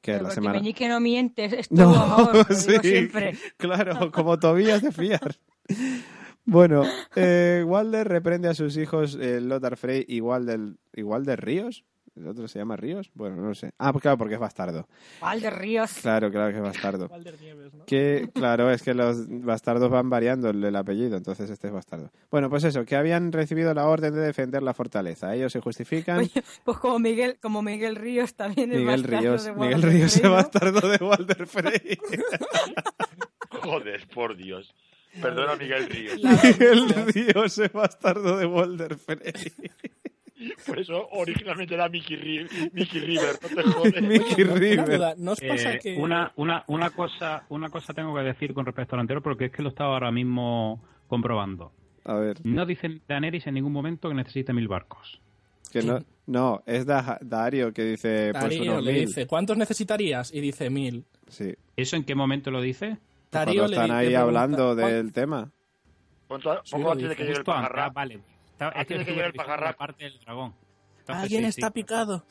Que 0.01 0.13
Pero 0.13 0.23
la 0.25 0.31
semana... 0.31 0.59
Meñique 0.59 0.87
no 0.87 0.99
miente, 0.99 1.45
es 1.45 1.69
todo 1.69 1.91
No, 1.91 1.95
amor, 1.95 2.35
lo 2.35 2.43
digo 2.43 2.55
sí, 2.55 2.77
siempre. 2.81 3.37
claro, 3.57 4.11
como 4.11 4.37
Tobías 4.39 4.81
de 4.81 4.91
fiar. 4.91 5.35
Bueno, 6.45 6.83
eh, 7.15 7.63
Walder 7.65 8.07
reprende 8.07 8.47
a 8.47 8.53
sus 8.53 8.77
hijos 8.77 9.17
eh, 9.19 9.41
Lothar 9.41 9.75
Frey 9.75 10.05
del 10.05 10.77
igual 10.93 11.25
de 11.25 11.35
Ríos. 11.35 11.83
¿El 12.17 12.27
otro 12.27 12.47
se 12.47 12.57
llama 12.59 12.75
Ríos? 12.75 13.11
Bueno, 13.13 13.35
no 13.35 13.53
sé. 13.53 13.71
Ah, 13.77 13.91
pues 13.91 14.01
claro, 14.01 14.17
porque 14.17 14.33
es 14.33 14.39
bastardo. 14.39 14.87
Valde 15.21 15.49
Ríos. 15.51 15.93
Claro, 16.01 16.31
claro 16.31 16.51
que 16.51 16.57
es 16.57 16.63
bastardo. 16.63 17.07
Walder 17.11 17.39
Nieves, 17.39 17.73
¿no? 17.73 17.85
Que, 17.85 18.29
claro, 18.33 18.71
es 18.71 18.81
que 18.81 18.93
los 18.93 19.25
bastardos 19.27 19.89
van 19.89 20.09
variando 20.09 20.49
el, 20.49 20.63
el 20.63 20.75
apellido, 20.75 21.15
entonces 21.17 21.49
este 21.49 21.67
es 21.67 21.73
bastardo. 21.73 22.11
Bueno, 22.31 22.49
pues 22.49 22.63
eso, 22.63 22.85
que 22.85 22.95
habían 22.95 23.31
recibido 23.31 23.73
la 23.73 23.87
orden 23.87 24.13
de 24.13 24.21
defender 24.21 24.63
la 24.63 24.73
fortaleza. 24.73 25.35
Ellos 25.35 25.51
se 25.51 25.61
justifican. 25.61 26.19
Oye, 26.19 26.43
pues 26.63 26.77
como 26.77 26.97
Miguel, 26.99 27.37
como 27.39 27.61
Miguel 27.61 27.95
Ríos 27.95 28.33
también 28.33 28.71
es 28.71 28.79
Miguel 28.79 29.01
bastardo 29.01 29.21
Ríos, 29.21 29.43
de 29.43 29.53
Miguel 29.53 29.73
Walter 29.73 29.89
Ríos 29.91 30.15
es 30.17 30.29
bastardo 30.29 30.89
de 30.89 30.97
Walder 30.97 31.47
Frey. 31.47 31.97
Joder, 33.61 34.07
por 34.07 34.35
Dios. 34.35 34.73
Perdona, 35.21 35.55
Miguel 35.55 35.89
Ríos. 35.89 36.15
Miguel 36.23 36.89
Ríos 37.13 37.57
es 37.57 37.71
bastardo 37.71 38.37
de 38.37 38.45
Walder 38.45 38.97
Frey. 38.97 39.33
Por 40.65 40.79
eso 40.79 41.07
originalmente 41.11 41.73
era 41.73 41.89
Mickey, 41.89 42.15
Ri- 42.17 42.71
Mickey 42.73 42.99
River, 43.01 43.37
no 43.41 43.49
te 43.49 43.63
jodes. 43.71 44.01
Mickey 44.03 44.43
River. 44.43 44.97
duda, 44.97 45.15
¿no 45.17 45.31
os 45.31 45.39
pasa 45.41 45.73
Eh, 45.73 45.79
que... 45.81 45.97
una, 45.97 46.31
una, 46.35 46.63
una, 46.67 46.89
cosa, 46.91 47.43
una 47.49 47.69
cosa 47.69 47.93
tengo 47.93 48.13
que 48.15 48.21
decir 48.21 48.53
con 48.53 48.65
respecto 48.65 48.95
al 48.95 49.01
anterior, 49.01 49.23
porque 49.23 49.45
es 49.45 49.51
que 49.51 49.63
lo 49.63 49.69
estaba 49.69 49.93
ahora 49.93 50.11
mismo 50.11 50.83
comprobando. 51.07 51.71
A 52.05 52.13
ver, 52.15 52.37
No 52.45 52.65
dicen 52.65 53.01
Daenerys 53.07 53.47
en 53.47 53.55
ningún 53.55 53.73
momento 53.73 54.09
que 54.09 54.15
necesite 54.15 54.53
mil 54.53 54.67
barcos. 54.67 55.19
que 55.71 55.81
no. 55.81 55.99
No, 56.27 56.61
es 56.65 56.85
Da- 56.85 57.17
Dario 57.21 57.71
que 57.73 57.83
dice, 57.83 58.29
pues 58.31 58.43
Darío 58.43 58.61
unos 58.73 58.83
le 58.83 58.91
mil. 58.93 59.05
dice, 59.07 59.25
¿cuántos 59.27 59.57
necesitarías? 59.57 60.33
Y 60.33 60.41
dice 60.41 60.69
mil. 60.69 61.05
Sí. 61.27 61.53
¿Eso 61.75 61.95
en 61.95 62.03
qué 62.03 62.15
momento 62.15 62.51
lo 62.51 62.61
dice? 62.61 62.97
Darío 63.31 63.61
Cuando 63.63 63.67
le 63.67 63.75
están 63.81 63.91
ahí 63.97 64.05
le 64.07 64.11
pregunta, 64.15 64.21
hablando 64.41 64.75
"¿Cuán- 64.75 64.91
del 64.91 65.11
tema. 65.13 65.51
Poco, 66.27 66.41
Sí, 66.63 66.75
antes 66.75 67.09
de 67.09 67.15
que 67.15 67.23
llegue 67.23 67.37
el 67.37 67.43
pajarra. 67.43 67.85
ah, 67.85 67.89
vale. 67.89 68.19
Estaba- 68.57 68.71
es 68.71 68.77
Antes 68.79 68.87
que 68.87 68.97
de 68.99 69.05
que 69.05 69.11
llegue 69.11 69.19
el 69.21 69.25
revisando 69.27 69.47
pajarra. 69.51 69.67
la 69.71 69.77
parte 69.77 70.03
del 70.05 70.19
dragón. 70.19 70.53
Entonces, 70.99 71.23
Alguien 71.23 71.41
sí, 71.43 71.47
está 71.49 71.67
sí, 71.67 71.73
picado. 71.73 72.23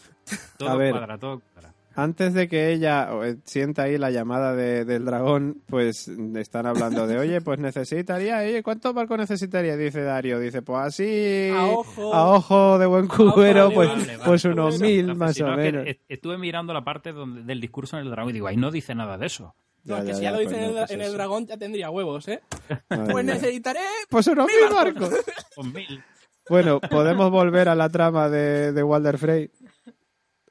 Todo 0.59 0.68
A 0.70 0.77
ver. 0.77 0.91
cuadra, 0.91 1.18
todo 1.18 1.41
cuadra. 1.41 1.72
Antes 1.95 2.35
de 2.35 2.47
que 2.47 2.72
ella 2.72 3.09
eh, 3.24 3.37
sienta 3.45 3.85
ahí 3.85 3.97
la 3.97 4.11
llamada 4.11 4.55
de- 4.55 4.85
del 4.85 5.07
dragón, 5.07 5.62
pues 5.66 6.09
están 6.09 6.66
hablando 6.66 7.07
de, 7.07 7.16
oye, 7.18 7.41
pues 7.41 7.59
necesitaría, 7.59 8.39
oye, 8.41 8.62
¿cuántos 8.62 8.93
barcos 8.93 9.16
necesitaría? 9.16 9.79
Dice 9.79 10.03
Dario, 10.03 10.39
dice, 10.39 10.61
pues 10.61 10.79
así, 10.83 11.51
A 11.55 11.64
ojo. 11.64 12.12
a 12.14 12.31
ojo 12.35 12.79
de 12.79 12.85
buen 12.85 13.07
ojo 13.07 13.33
cubero, 13.33 13.70
pues, 13.70 13.89
buen- 13.89 14.01
Vale, 14.01 14.16
vale. 14.18 14.29
pues 14.29 14.45
unos 14.45 14.79
mil 14.79 15.14
más 15.14 15.35
si 15.37 15.43
o 15.43 15.47
no, 15.47 15.57
menos. 15.57 15.87
est- 15.87 16.03
Estuve 16.07 16.37
mirando 16.37 16.74
la 16.74 16.85
parte 16.85 17.12
donde, 17.12 17.45
del 17.45 17.62
discurso 17.62 17.97
en 17.97 18.05
el 18.05 18.11
dragón 18.11 18.29
y 18.31 18.35
digo, 18.35 18.47
ahí 18.49 18.59
no 18.59 18.70
dice 18.70 18.95
nada 18.95 19.16
de 19.16 19.27
eso. 19.27 19.55
No, 19.85 19.97
Ya, 19.99 20.03
que 20.03 20.09
ya, 20.09 20.14
si 20.16 20.20
ya, 20.20 20.24
ya 20.24 20.31
lo 20.33 20.37
pues 20.43 20.49
dicen 20.51 20.64
en, 20.64 20.70
no, 20.74 20.79
el- 20.81 20.85
pues 20.87 20.91
en 20.91 21.01
el 21.01 21.12
dragón 21.14 21.47
ya 21.47 21.57
tendría 21.57 21.89
huevos, 21.91 22.29
¿eh? 22.29 22.43
Madre 22.91 23.12
Pues 23.12 23.24
necesitaré... 23.24 23.81
Pues 24.11 24.27
unos 24.27 24.47
mil 24.49 24.74
barcos. 24.74 25.14
Con 25.55 25.72
mil. 25.72 26.05
Bueno, 26.49 26.81
¿podemos 26.81 27.31
volver 27.31 27.69
a 27.69 27.75
la 27.75 27.89
trama 27.89 28.29
de, 28.29 28.73
de 28.73 28.83
Walder 28.83 29.19
Frey? 29.19 29.51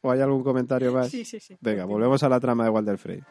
¿O 0.01 0.11
hay 0.11 0.21
algún 0.21 0.43
comentario 0.43 0.91
más? 0.93 1.09
Sí, 1.09 1.23
sí, 1.25 1.39
sí. 1.39 1.57
Venga, 1.61 1.85
volvemos 1.85 2.21
a 2.23 2.29
la 2.29 2.39
trama 2.39 2.65
de 2.65 2.69
Walder 2.69 2.97
Frey. 2.97 3.21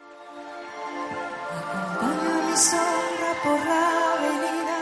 Acompaña 1.95 2.49
mi 2.51 2.57
sombra 2.57 3.33
por 3.45 3.59
la 3.59 4.12
avenida, 4.15 4.79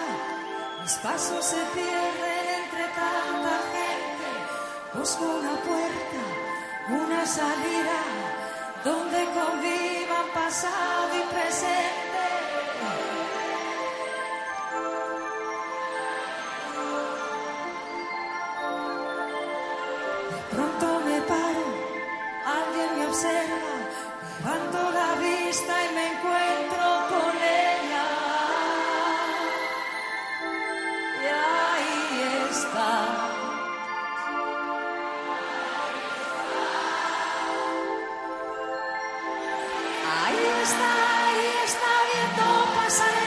mis 0.82 0.94
pasos 0.94 1.44
se 1.44 1.56
pierden 1.74 2.44
entre 2.64 2.84
tanta 2.94 3.56
gente. 3.74 4.28
Busco 4.98 5.24
una 5.24 5.54
puerta, 5.60 6.22
una 7.04 7.26
salida, 7.26 7.98
donde 8.84 9.18
convivan 9.34 10.26
pasado 10.32 11.10
y 11.16 11.34
presente. 11.34 12.11
Ahí 40.20 40.44
está, 40.62 40.90
ahí 41.26 41.48
está 41.64 41.92
viendo 42.10 42.44
pasar 42.76 43.21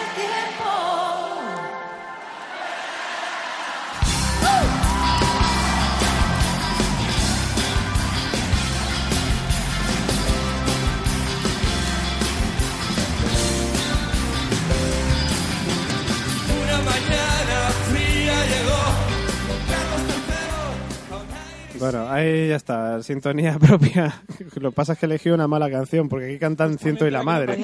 Bueno, 21.80 22.09
ahí 22.09 22.49
ya 22.49 22.55
está, 22.55 23.01
sintonía 23.03 23.57
propia. 23.59 24.21
Lo 24.59 24.71
que 24.71 24.76
pasa 24.76 24.93
es 24.93 24.99
que 24.99 25.05
elegí 25.05 25.30
una 25.30 25.47
mala 25.47 25.69
canción, 25.69 26.07
porque 26.09 26.28
aquí 26.28 26.39
cantan 26.39 26.78
Ciento 26.78 27.05
y 27.07 27.11
la 27.11 27.23
Madre. 27.23 27.57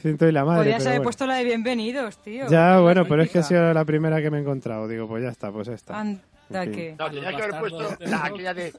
Ciento 0.00 0.28
y 0.28 0.32
la 0.32 0.44
Madre. 0.44 0.62
Podías 0.64 0.78
pero 0.78 0.88
haber 0.90 0.98
bueno. 0.98 1.02
puesto 1.04 1.26
la 1.26 1.34
de 1.36 1.44
bienvenidos, 1.44 2.22
tío. 2.22 2.46
Ya, 2.48 2.78
bueno, 2.78 3.04
pero 3.06 3.22
es 3.22 3.30
que 3.30 3.38
ha 3.40 3.42
sido 3.42 3.72
la 3.72 3.84
primera 3.84 4.20
que 4.22 4.30
me 4.30 4.38
he 4.38 4.40
encontrado. 4.42 4.86
Digo, 4.86 5.08
pues 5.08 5.22
ya 5.24 5.30
está, 5.30 5.50
pues 5.50 5.68
esta. 5.68 5.98
Anda 5.98 6.20
En 6.50 6.62
fin. 6.64 6.72
que... 6.72 6.96
No, 6.98 7.10
tenía 7.10 7.28
que 7.30 7.36
haber 7.42 7.50
bastardos 7.52 7.70
puesto 7.88 8.04
de 8.04 8.10
la, 8.10 8.24
aquella 8.24 8.54
de. 8.54 8.72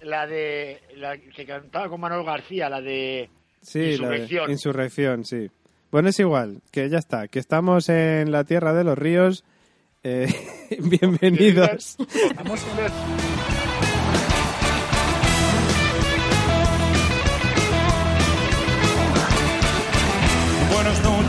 La 0.00 0.26
de. 0.26 0.80
La 0.96 1.18
que 1.18 1.44
cantaba 1.44 1.88
con 1.90 2.00
Manuel 2.00 2.24
García, 2.24 2.70
la 2.70 2.80
de. 2.80 3.28
Sí, 3.60 3.78
la 3.78 3.84
de- 3.84 3.92
Insurrección. 3.92 4.50
insurrección, 4.50 5.24
sí. 5.26 5.50
Bueno, 5.92 6.08
es 6.08 6.18
igual, 6.20 6.62
que 6.70 6.88
ya 6.88 6.98
está, 6.98 7.28
que 7.28 7.38
estamos 7.40 7.88
en 7.90 8.30
la 8.32 8.44
tierra 8.44 8.72
de 8.72 8.84
los 8.84 8.96
ríos. 8.96 9.44
Eh, 10.02 10.28
bienvenidos. 10.78 11.96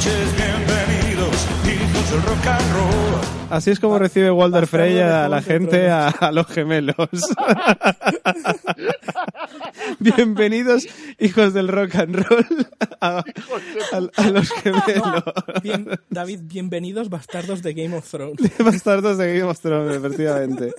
Noches, 0.04 0.36
bienvenidos, 0.36 1.48
hijos 1.66 2.12
del 2.12 2.22
rock 2.24 2.48
and 2.48 2.74
roll. 2.74 3.22
Así 3.52 3.70
es 3.70 3.80
como 3.80 4.00
recibe 4.00 4.32
Walter 4.32 4.66
Frey 4.66 4.98
a 5.00 5.28
la 5.30 5.42
gente, 5.44 5.90
a, 5.92 6.08
a 6.08 6.32
los 6.32 6.48
gemelos. 6.48 6.96
Bienvenidos, 10.00 10.88
hijos 11.20 11.54
del 11.54 11.68
rock 11.68 11.96
and 11.96 12.16
roll, 12.16 12.68
a, 13.02 13.18
a- 13.20 13.24
a 14.16 14.30
los 14.32 14.50
gemelos. 14.50 15.24
Bien- 15.62 15.88
David, 16.10 16.40
bienvenidos 16.46 17.10
bastardos 17.10 17.62
de 17.62 17.74
Game 17.74 17.96
of 17.96 18.10
Thrones. 18.10 18.38
Bastardos 18.58 19.18
de 19.20 19.28
Game 19.40 19.44
of 19.52 19.60
Thrones, 19.60 19.96
efectivamente. 19.98 20.74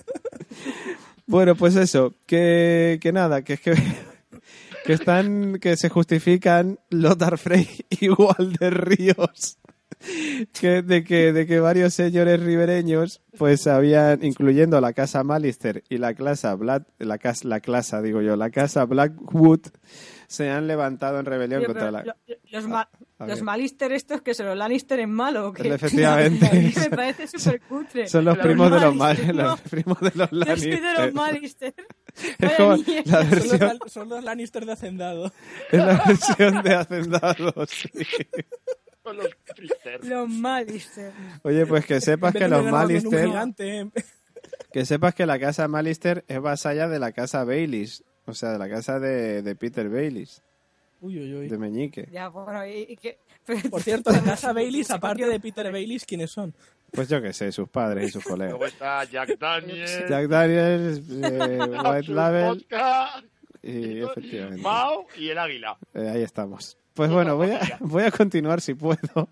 Bueno, 1.27 1.55
pues 1.55 1.75
eso, 1.77 2.13
que, 2.25 2.97
que 3.01 3.11
nada, 3.13 3.43
que 3.43 3.53
es 3.53 3.61
que, 3.61 3.73
que 4.83 4.93
están, 4.93 5.59
que 5.59 5.77
se 5.77 5.89
justifican 5.89 6.79
Lothar 6.89 7.37
Frey 7.37 7.67
y 7.89 8.09
Walder 8.09 8.85
Ríos. 8.85 9.57
Que, 10.51 10.81
de, 10.81 11.05
que, 11.05 11.31
de 11.31 11.45
que 11.45 11.61
varios 11.61 11.93
señores 11.93 12.41
ribereños, 12.41 13.21
pues 13.37 13.67
habían, 13.67 14.21
incluyendo 14.23 14.81
la 14.81 14.91
casa 14.91 15.23
Malister 15.23 15.83
y 15.87 15.97
la 15.97 16.13
casa 16.13 16.55
Black, 16.55 16.85
la 16.99 17.17
casa, 17.17 17.47
la 17.47 17.61
clasa, 17.61 18.01
digo 18.01 18.21
yo, 18.21 18.35
la 18.35 18.49
casa 18.49 18.83
Blackwood, 18.83 19.61
se 20.33 20.49
han 20.49 20.67
levantado 20.67 21.19
en 21.19 21.25
rebelión 21.25 21.63
contra 21.63 21.91
la. 21.91 22.03
lo- 22.03 22.13
los, 22.51 22.67
ma- 22.67 22.89
A 23.19 23.27
los. 23.27 23.41
Malister 23.41 23.91
estos 23.91 24.21
que 24.21 24.33
se 24.33 24.43
los 24.43 24.57
Lannister 24.57 24.99
en 24.99 25.11
malo. 25.11 25.49
¿o 25.49 25.53
qué? 25.53 25.67
Efectivamente. 25.73 26.49
Me 26.79 26.89
parece 26.89 27.27
súper 27.27 27.61
cutre. 27.61 28.07
Son 28.09 28.25
los 28.25 28.37
primos 28.39 28.71
de 28.71 28.79
los 28.79 28.95
Mal- 28.95 29.15
Malister, 29.17 29.35
los 29.35 29.61
primos 29.61 29.99
de 29.99 30.11
los 30.15 30.31
no. 30.31 30.45
Yo 30.45 30.57
soy 30.57 30.71
de 30.71 30.81
Lannister. 30.81 31.05
los 31.05 31.13
Malister. 31.13 31.73
Es 32.39 32.51
como 32.57 32.75
la 32.77 32.77
Son 32.77 32.87
los, 33.05 33.29
versión, 33.29 33.79
son 33.87 34.09
los 34.09 34.23
Lannister 34.23 34.65
de 34.65 34.71
Hacendado. 34.73 35.31
es 35.71 35.79
la 35.79 36.03
versión 36.05 36.63
de 36.63 36.73
Hacendados. 36.75 37.69
sí. 37.69 37.89
Los. 39.05 39.27
Los 40.03 40.29
Malister. 40.29 41.11
Oye, 41.43 41.65
pues 41.65 41.85
que 41.85 41.99
sepas 42.01 42.33
que 42.33 42.47
los 42.47 42.63
Malister, 42.65 43.25
gigante, 43.27 43.89
que 44.71 44.85
sepas 44.85 45.13
que 45.13 45.25
la 45.25 45.37
casa 45.39 45.67
Malister 45.67 46.23
es 46.27 46.39
vasalla 46.41 46.87
de 46.87 46.99
la 46.99 47.11
casa 47.11 47.43
Baileys, 47.43 48.03
o 48.25 48.33
sea, 48.33 48.51
de 48.51 48.59
la 48.59 48.69
casa 48.69 48.99
de, 48.99 49.41
de 49.41 49.55
Peter 49.55 49.89
Baileys, 49.89 50.41
Uy, 51.01 51.19
uy, 51.19 51.33
uy. 51.35 51.47
de 51.49 51.57
Meñique. 51.57 52.07
Ya, 52.11 52.29
bueno, 52.29 52.65
y, 52.65 52.85
y 52.89 52.95
que... 52.97 53.17
Por 53.69 53.81
cierto, 53.83 54.11
la 54.11 54.21
casa 54.21 54.53
Baileys, 54.53 54.89
aparte 54.91 55.25
de 55.27 55.39
Peter 55.39 55.69
Baileys, 55.71 56.05
¿quiénes 56.05 56.31
son? 56.31 56.53
Pues 56.91 57.09
yo 57.09 57.21
qué 57.21 57.33
sé, 57.33 57.51
sus 57.51 57.67
padres 57.69 58.09
y 58.09 58.11
sus 58.11 58.23
colegas. 58.29 58.51
Luego 58.51 58.65
está 58.65 59.03
Jack 59.05 59.37
Daniels. 59.37 60.05
Jack 60.09 60.27
Daniels, 60.27 61.01
eh, 61.09 61.59
White 61.83 62.11
Label 62.11 62.65
y 63.63 64.01
efectivamente. 64.01 64.61
Mao 64.61 65.07
y 65.17 65.29
el 65.29 65.37
águila. 65.37 65.77
Eh, 65.93 66.09
ahí 66.09 66.21
estamos. 66.21 66.77
Pues 66.93 67.09
bueno, 67.09 67.35
voy 67.35 67.51
a, 67.51 67.77
voy 67.79 68.03
a 68.03 68.11
continuar 68.11 68.61
si 68.61 68.73
puedo. 68.75 69.27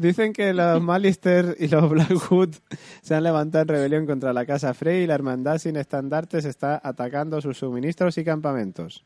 Dicen 0.00 0.32
que 0.32 0.54
los 0.54 0.80
Malister 0.82 1.56
y 1.58 1.68
los 1.68 1.88
Blackwood 1.90 2.54
se 3.02 3.14
han 3.14 3.22
levantado 3.22 3.62
en 3.62 3.68
rebelión 3.68 4.06
contra 4.06 4.32
la 4.32 4.46
Casa 4.46 4.72
Frey 4.72 5.02
y 5.02 5.06
la 5.06 5.14
Hermandad 5.14 5.58
sin 5.58 5.76
estandartes 5.76 6.44
está 6.46 6.80
atacando 6.82 7.40
sus 7.42 7.58
suministros 7.58 8.16
y 8.16 8.24
campamentos. 8.24 9.04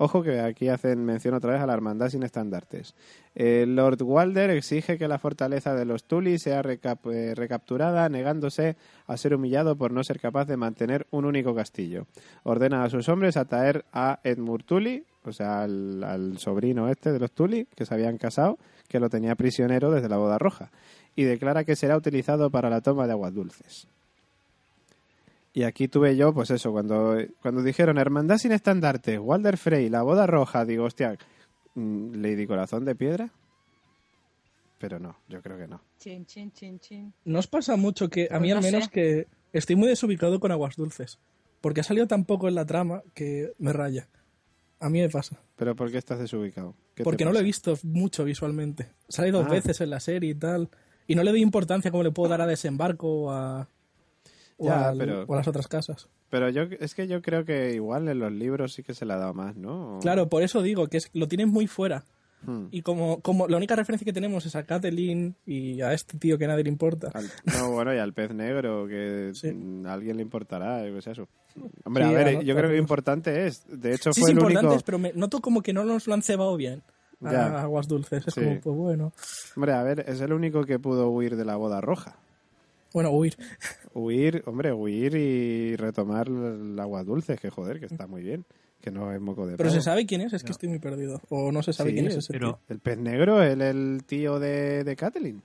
Ojo 0.00 0.22
que 0.22 0.38
aquí 0.38 0.68
hacen 0.68 1.04
mención 1.04 1.34
otra 1.34 1.54
vez 1.54 1.60
a 1.60 1.66
la 1.66 1.74
Hermandad 1.74 2.08
sin 2.10 2.22
estandartes. 2.22 2.94
Eh, 3.34 3.64
Lord 3.66 4.00
Walder 4.00 4.50
exige 4.50 4.96
que 4.96 5.08
la 5.08 5.18
fortaleza 5.18 5.74
de 5.74 5.84
los 5.86 6.04
Tully 6.04 6.38
sea 6.38 6.62
recap- 6.62 7.12
eh, 7.12 7.34
recapturada, 7.34 8.08
negándose 8.08 8.76
a 9.08 9.16
ser 9.16 9.34
humillado 9.34 9.74
por 9.76 9.90
no 9.90 10.04
ser 10.04 10.20
capaz 10.20 10.44
de 10.44 10.56
mantener 10.56 11.08
un 11.10 11.24
único 11.24 11.52
castillo. 11.52 12.06
Ordena 12.44 12.84
a 12.84 12.90
sus 12.90 13.08
hombres 13.08 13.36
atraer 13.36 13.86
a 13.92 14.20
Edmure 14.22 14.62
Tully, 14.62 15.04
o 15.28 15.32
sea, 15.32 15.62
al, 15.62 16.02
al 16.02 16.38
sobrino 16.38 16.88
este 16.88 17.12
de 17.12 17.18
los 17.18 17.32
Tully, 17.32 17.66
que 17.76 17.86
se 17.86 17.94
habían 17.94 18.18
casado, 18.18 18.58
que 18.88 18.98
lo 19.00 19.08
tenía 19.08 19.34
prisionero 19.34 19.90
desde 19.90 20.08
la 20.08 20.16
boda 20.16 20.38
roja, 20.38 20.70
y 21.14 21.24
declara 21.24 21.64
que 21.64 21.76
será 21.76 21.96
utilizado 21.96 22.50
para 22.50 22.70
la 22.70 22.80
toma 22.80 23.06
de 23.06 23.12
aguas 23.12 23.34
dulces. 23.34 23.86
Y 25.52 25.62
aquí 25.64 25.88
tuve 25.88 26.16
yo, 26.16 26.32
pues 26.32 26.50
eso, 26.50 26.72
cuando, 26.72 27.16
cuando 27.42 27.62
dijeron 27.62 27.98
Hermandad 27.98 28.38
sin 28.38 28.52
estandarte, 28.52 29.18
Walder 29.18 29.56
Frey, 29.56 29.88
la 29.88 30.02
boda 30.02 30.26
roja, 30.26 30.64
digo, 30.64 30.84
hostia, 30.84 31.16
mm, 31.74 32.14
Lady 32.14 32.46
Corazón 32.46 32.84
de 32.84 32.94
Piedra. 32.94 33.30
Pero 34.78 35.00
no, 35.00 35.16
yo 35.28 35.42
creo 35.42 35.58
que 35.58 35.66
no. 35.66 35.80
Chin, 35.98 36.24
chin, 36.26 36.52
chin, 36.52 36.78
chin. 36.78 37.12
¿No 37.24 37.40
os 37.40 37.48
pasa 37.48 37.76
mucho 37.76 38.08
que, 38.08 38.28
a 38.30 38.38
mí 38.38 38.52
al 38.52 38.58
no 38.58 38.62
menos, 38.62 38.84
sé. 38.84 38.90
que 38.90 39.26
estoy 39.52 39.74
muy 39.74 39.88
desubicado 39.88 40.38
con 40.38 40.52
aguas 40.52 40.76
dulces? 40.76 41.18
porque 41.60 41.80
ha 41.80 41.84
salido 41.84 42.06
tan 42.06 42.24
poco 42.24 42.48
en 42.48 42.54
la 42.54 42.66
trama 42.66 43.02
que 43.14 43.52
me 43.58 43.72
raya. 43.72 44.08
A 44.80 44.88
mí 44.88 45.00
me 45.00 45.08
pasa. 45.08 45.36
¿Pero 45.56 45.74
por 45.74 45.90
qué 45.90 45.98
estás 45.98 46.18
desubicado? 46.20 46.74
¿Qué 46.94 47.02
te 47.02 47.04
Porque 47.04 47.24
no 47.24 47.32
lo 47.32 47.40
he 47.40 47.42
visto 47.42 47.76
mucho 47.82 48.24
visualmente. 48.24 48.88
Sale 49.08 49.30
dos 49.32 49.46
Ah. 49.46 49.50
veces 49.50 49.80
en 49.80 49.90
la 49.90 50.00
serie 50.00 50.30
y 50.30 50.34
tal. 50.34 50.68
Y 51.06 51.14
no 51.14 51.22
le 51.24 51.30
doy 51.30 51.42
importancia 51.42 51.90
como 51.90 52.02
le 52.02 52.10
puedo 52.12 52.28
dar 52.28 52.40
a 52.42 52.46
Desembarco 52.46 53.08
o 53.24 53.30
a, 53.32 53.68
o 54.58 54.66
Ya, 54.66 54.88
al- 54.90 54.98
pero- 54.98 55.24
o 55.26 55.34
a 55.34 55.36
las 55.38 55.48
otras 55.48 55.66
casas. 55.68 56.08
Pero 56.30 56.50
yo, 56.50 56.62
es 56.78 56.94
que 56.94 57.08
yo 57.08 57.22
creo 57.22 57.44
que 57.44 57.72
igual 57.74 58.06
en 58.08 58.18
los 58.18 58.30
libros 58.30 58.74
sí 58.74 58.82
que 58.82 58.92
se 58.94 59.06
le 59.06 59.14
ha 59.14 59.16
dado 59.16 59.32
más, 59.34 59.56
¿no? 59.56 59.98
Claro, 60.02 60.28
por 60.28 60.42
eso 60.42 60.60
digo 60.62 60.86
que 60.88 60.98
es, 60.98 61.08
lo 61.14 61.26
tienes 61.26 61.46
muy 61.48 61.66
fuera. 61.66 62.04
Hmm. 62.46 62.66
Y 62.70 62.82
como, 62.82 63.20
como 63.20 63.48
la 63.48 63.56
única 63.56 63.74
referencia 63.74 64.04
que 64.04 64.12
tenemos 64.12 64.46
es 64.46 64.54
a 64.54 64.64
Catelyn 64.64 65.34
y 65.44 65.80
a 65.80 65.92
este 65.92 66.18
tío 66.18 66.38
que 66.38 66.44
a 66.44 66.48
nadie 66.48 66.62
le 66.64 66.70
importa. 66.70 67.10
Al- 67.12 67.30
no, 67.58 67.72
bueno, 67.72 67.92
y 67.94 67.98
al 67.98 68.12
pez 68.12 68.32
negro, 68.32 68.86
que 68.86 69.32
Sí. 69.34 69.48
a 69.86 69.92
alguien 69.92 70.16
le 70.16 70.22
importará, 70.22 70.86
eso. 70.86 71.28
Hombre, 71.84 72.04
Sí, 72.04 72.10
a 72.10 72.12
ver, 72.16 72.44
yo 72.44 72.54
creo 72.54 72.68
que 72.68 72.76
todos. 72.76 72.78
importante 72.78 73.46
es. 73.46 73.64
De 73.68 73.92
hecho, 73.94 74.12
Sí, 74.12 74.20
fue 74.20 74.30
es 74.30 74.36
el 74.36 74.38
importante, 74.40 74.68
único. 74.68 74.84
pero 74.86 74.98
me 74.98 75.12
noto 75.14 75.40
como 75.40 75.62
que 75.62 75.72
no 75.72 75.84
nos 75.84 76.06
lo 76.06 76.14
han 76.14 76.22
cebado 76.22 76.56
bien 76.56 76.82
a. 77.24 77.62
Aguas 77.62 77.88
Dulces. 77.88 78.26
Es 78.28 78.34
como, 78.34 78.60
pues 78.60 78.76
bueno. 78.76 79.12
Hombre, 79.56 79.72
a 79.72 79.82
ver, 79.82 80.04
es 80.06 80.20
el 80.20 80.32
único 80.32 80.64
que 80.64 80.78
pudo 80.78 81.10
huir 81.10 81.34
de 81.34 81.44
la 81.44 81.56
boda 81.56 81.80
roja. 81.80 82.16
Bueno, 82.94 83.10
huir. 83.10 83.36
Huir, 83.94 84.42
hombre, 84.46 84.72
huir 84.72 85.14
y 85.16 85.74
retomar 85.76 86.28
el 86.28 86.78
agua 86.78 87.02
dulce, 87.02 87.36
que 87.36 87.50
joder, 87.50 87.80
que 87.80 87.86
está 87.86 88.06
muy 88.06 88.22
bien. 88.22 88.44
Que 88.80 88.90
no 88.92 89.12
es 89.12 89.20
moco 89.20 89.44
de 89.46 89.56
Pero 89.56 89.68
pavo. 89.70 89.80
se 89.80 89.84
sabe 89.84 90.06
quién 90.06 90.20
es, 90.20 90.32
es 90.32 90.44
que 90.44 90.52
estoy 90.52 90.68
muy 90.68 90.78
perdido. 90.78 91.20
O 91.30 91.50
no 91.50 91.62
se 91.62 91.72
sabe 91.72 91.90
Sí, 91.90 91.94
quién 91.96 92.06
es 92.06 92.16
ese 92.16 92.32
pero- 92.32 92.54
tío. 92.54 92.60
El 92.68 92.78
pez 92.78 92.98
negro, 92.98 93.42
el, 93.42 93.60
el 93.60 94.02
tío 94.06 94.38
de, 94.38 94.84
de 94.84 94.96
Catelyn. 94.96 95.42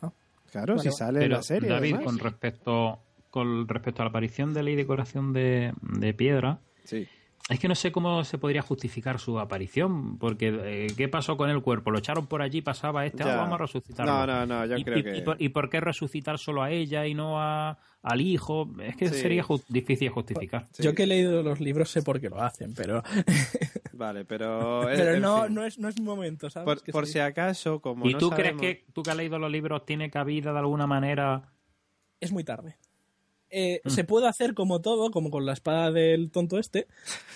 Ah. 0.00 0.12
Claro, 0.50 0.76
Vale, 0.76 0.90
si 0.90 0.96
sale 0.96 1.18
en 1.20 1.24
Pero, 1.24 1.36
la 1.36 1.42
serie. 1.42 1.68
David, 1.68 1.94
además. 1.94 2.04
con 2.12 2.18
respecto 2.18 2.98
con 3.30 3.66
respecto 3.66 4.02
a 4.02 4.04
la 4.04 4.10
aparición 4.10 4.52
de 4.52 4.62
Ley 4.62 4.76
de 4.76 4.84
Corazón 4.86 5.32
de, 5.32 5.72
de 5.80 6.12
Piedra, 6.12 6.58
Sí. 6.84 7.06
Es 7.48 7.58
que 7.58 7.68
no 7.68 7.74
sé 7.74 7.92
cómo 7.92 8.24
se 8.24 8.38
podría 8.38 8.62
justificar 8.62 9.18
su 9.18 9.38
aparición, 9.38 10.16
porque 10.18 10.48
eh, 10.64 10.86
¿qué 10.96 11.08
pasó 11.08 11.36
con 11.36 11.50
el 11.50 11.60
cuerpo? 11.60 11.90
¿Lo 11.90 11.98
echaron 11.98 12.26
por 12.26 12.40
allí, 12.42 12.62
pasaba 12.62 13.04
este? 13.04 13.24
Ah, 13.24 13.36
vamos 13.36 13.54
a 13.54 13.58
resucitarlo. 13.58 14.12
No, 14.12 14.26
no, 14.26 14.46
no, 14.46 14.66
yo 14.66 14.76
¿Y, 14.76 14.84
creo 14.84 14.98
y- 14.98 15.02
que... 15.02 15.16
y 15.18 15.22
por, 15.22 15.42
y 15.42 15.48
por 15.50 15.68
qué 15.68 15.80
resucitar 15.80 16.38
solo 16.38 16.62
a 16.62 16.70
ella 16.70 17.06
y 17.06 17.14
no 17.14 17.40
a, 17.42 17.78
al 18.02 18.20
hijo? 18.20 18.70
Es 18.82 18.96
que 18.96 19.08
Sí. 19.08 19.14
sería 19.20 19.42
ju- 19.44 19.62
difícil 19.68 20.08
justificar. 20.10 20.68
Sí. 20.72 20.82
Yo 20.82 20.94
que 20.94 21.02
he 21.02 21.06
leído 21.06 21.42
los 21.42 21.60
libros 21.60 21.90
sé 21.90 22.02
por 22.02 22.20
qué 22.20 22.30
lo 22.30 22.40
hacen, 22.40 22.74
pero, 22.74 23.02
Vale, 23.92 24.24
pero... 24.24 24.82
pero 24.86 25.18
no, 25.20 25.48
no, 25.48 25.64
es, 25.64 25.78
no 25.78 25.88
es 25.88 26.00
momento, 26.00 26.48
¿sabes? 26.48 26.64
Por, 26.64 26.82
Que 26.82 26.92
por 26.92 27.06
sí. 27.06 27.14
si 27.14 27.18
acaso, 27.18 27.80
como 27.80 28.08
¿Y 28.08 28.12
no 28.12 28.18
tú 28.18 28.28
sabemos- 28.30 28.60
crees 28.60 28.76
que 28.78 28.92
tú 28.92 29.02
que 29.02 29.10
has 29.10 29.16
leído 29.16 29.38
los 29.38 29.50
libros 29.50 29.84
tiene 29.84 30.10
cabida 30.10 30.52
de 30.52 30.58
alguna 30.60 30.86
manera? 30.86 31.50
Es 32.20 32.30
muy 32.32 32.44
tarde. 32.44 32.76
Eh, 33.54 33.80
Mm. 33.84 33.90
Se 33.90 34.04
puede 34.04 34.26
hacer 34.26 34.54
como 34.54 34.80
todo, 34.80 35.10
como 35.10 35.30
con 35.30 35.44
la 35.46 35.52
espada 35.52 35.92
del 35.92 36.30
tonto 36.30 36.58
este, 36.58 36.86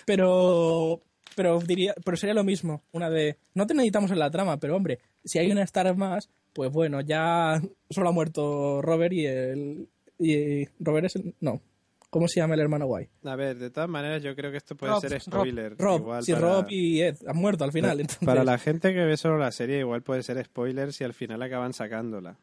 pero 0.07 1.01
pero 1.35 1.61
diría, 1.61 1.93
pero 2.03 2.17
sería 2.17 2.33
lo 2.35 2.45
mismo, 2.45 2.83
una 2.93 3.11
de 3.11 3.37
no 3.55 3.67
te 3.67 3.75
necesitamos 3.75 4.11
en 4.11 4.19
la 4.19 4.31
trama, 4.31 4.57
pero 4.59 4.75
hombre, 4.75 4.99
si 5.23 5.39
hay 5.39 5.51
una 5.53 5.63
Star 5.65 5.95
más, 5.95 6.31
pues 6.55 6.73
bueno, 6.73 7.03
ya 7.03 7.61
solo 7.91 8.09
ha 8.09 8.13
muerto 8.13 8.81
Robert 8.81 9.13
y 9.13 9.27
el 9.27 9.89
y 10.19 10.65
Robert 10.81 11.05
es 11.07 11.17
el, 11.17 11.35
no, 11.41 11.61
¿cómo 12.09 12.27
se 12.29 12.41
llama 12.41 12.55
el 12.55 12.61
hermano 12.61 12.87
guay? 12.87 13.09
A 13.25 13.37
ver, 13.37 13.59
de 13.59 13.69
todas 13.69 13.91
maneras, 13.91 14.23
yo 14.23 14.35
creo 14.35 14.51
que 14.51 14.57
esto 14.57 14.75
puede 14.77 14.95
Rob, 14.95 15.01
ser 15.03 15.11
Rob, 15.13 15.21
spoiler. 15.21 15.77
Rob, 15.77 16.01
igual 16.01 16.23
si 16.25 16.33
para- 16.33 16.47
Rob 16.63 16.67
y 16.71 17.03
Ed 17.03 17.17
han 17.27 17.37
muerto 17.37 17.65
al 17.65 17.73
final, 17.73 18.01
entonces 18.01 18.25
Para 18.25 18.43
la 18.43 18.57
gente 18.57 18.95
que 18.95 19.05
ve 19.05 19.19
solo 19.19 19.37
la 19.37 19.53
serie, 19.53 19.81
igual 19.81 20.01
puede 20.01 20.23
ser 20.23 20.43
spoiler 20.43 20.95
si 20.95 21.05
al 21.05 21.13
final 21.13 21.43
acaban 21.43 21.75
sacándola. 21.75 22.39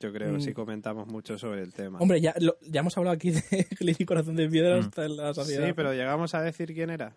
Yo 0.00 0.12
creo, 0.12 0.32
Mm. 0.32 0.40
si 0.40 0.52
comentamos 0.54 1.06
mucho 1.06 1.38
sobre 1.38 1.62
el 1.62 1.72
tema. 1.74 1.98
Hombre, 1.98 2.20
ya, 2.20 2.34
lo- 2.40 2.56
ya 2.62 2.80
hemos 2.80 2.96
hablado 2.96 3.14
aquí 3.14 3.30
de 3.32 3.42
Glenn 3.78 3.96
y 3.98 4.04
Corazón 4.06 4.34
de 4.36 4.48
Piedra 4.48 4.76
Mm. 4.76 4.80
hasta 4.80 5.04
en 5.04 5.16
la 5.16 5.34
sociedad. 5.34 5.66
sí, 5.66 5.72
pero 5.74 5.92
llegamos 5.92 6.34
a 6.34 6.40
decir 6.42 6.72
quién 6.74 6.90
era. 6.90 7.14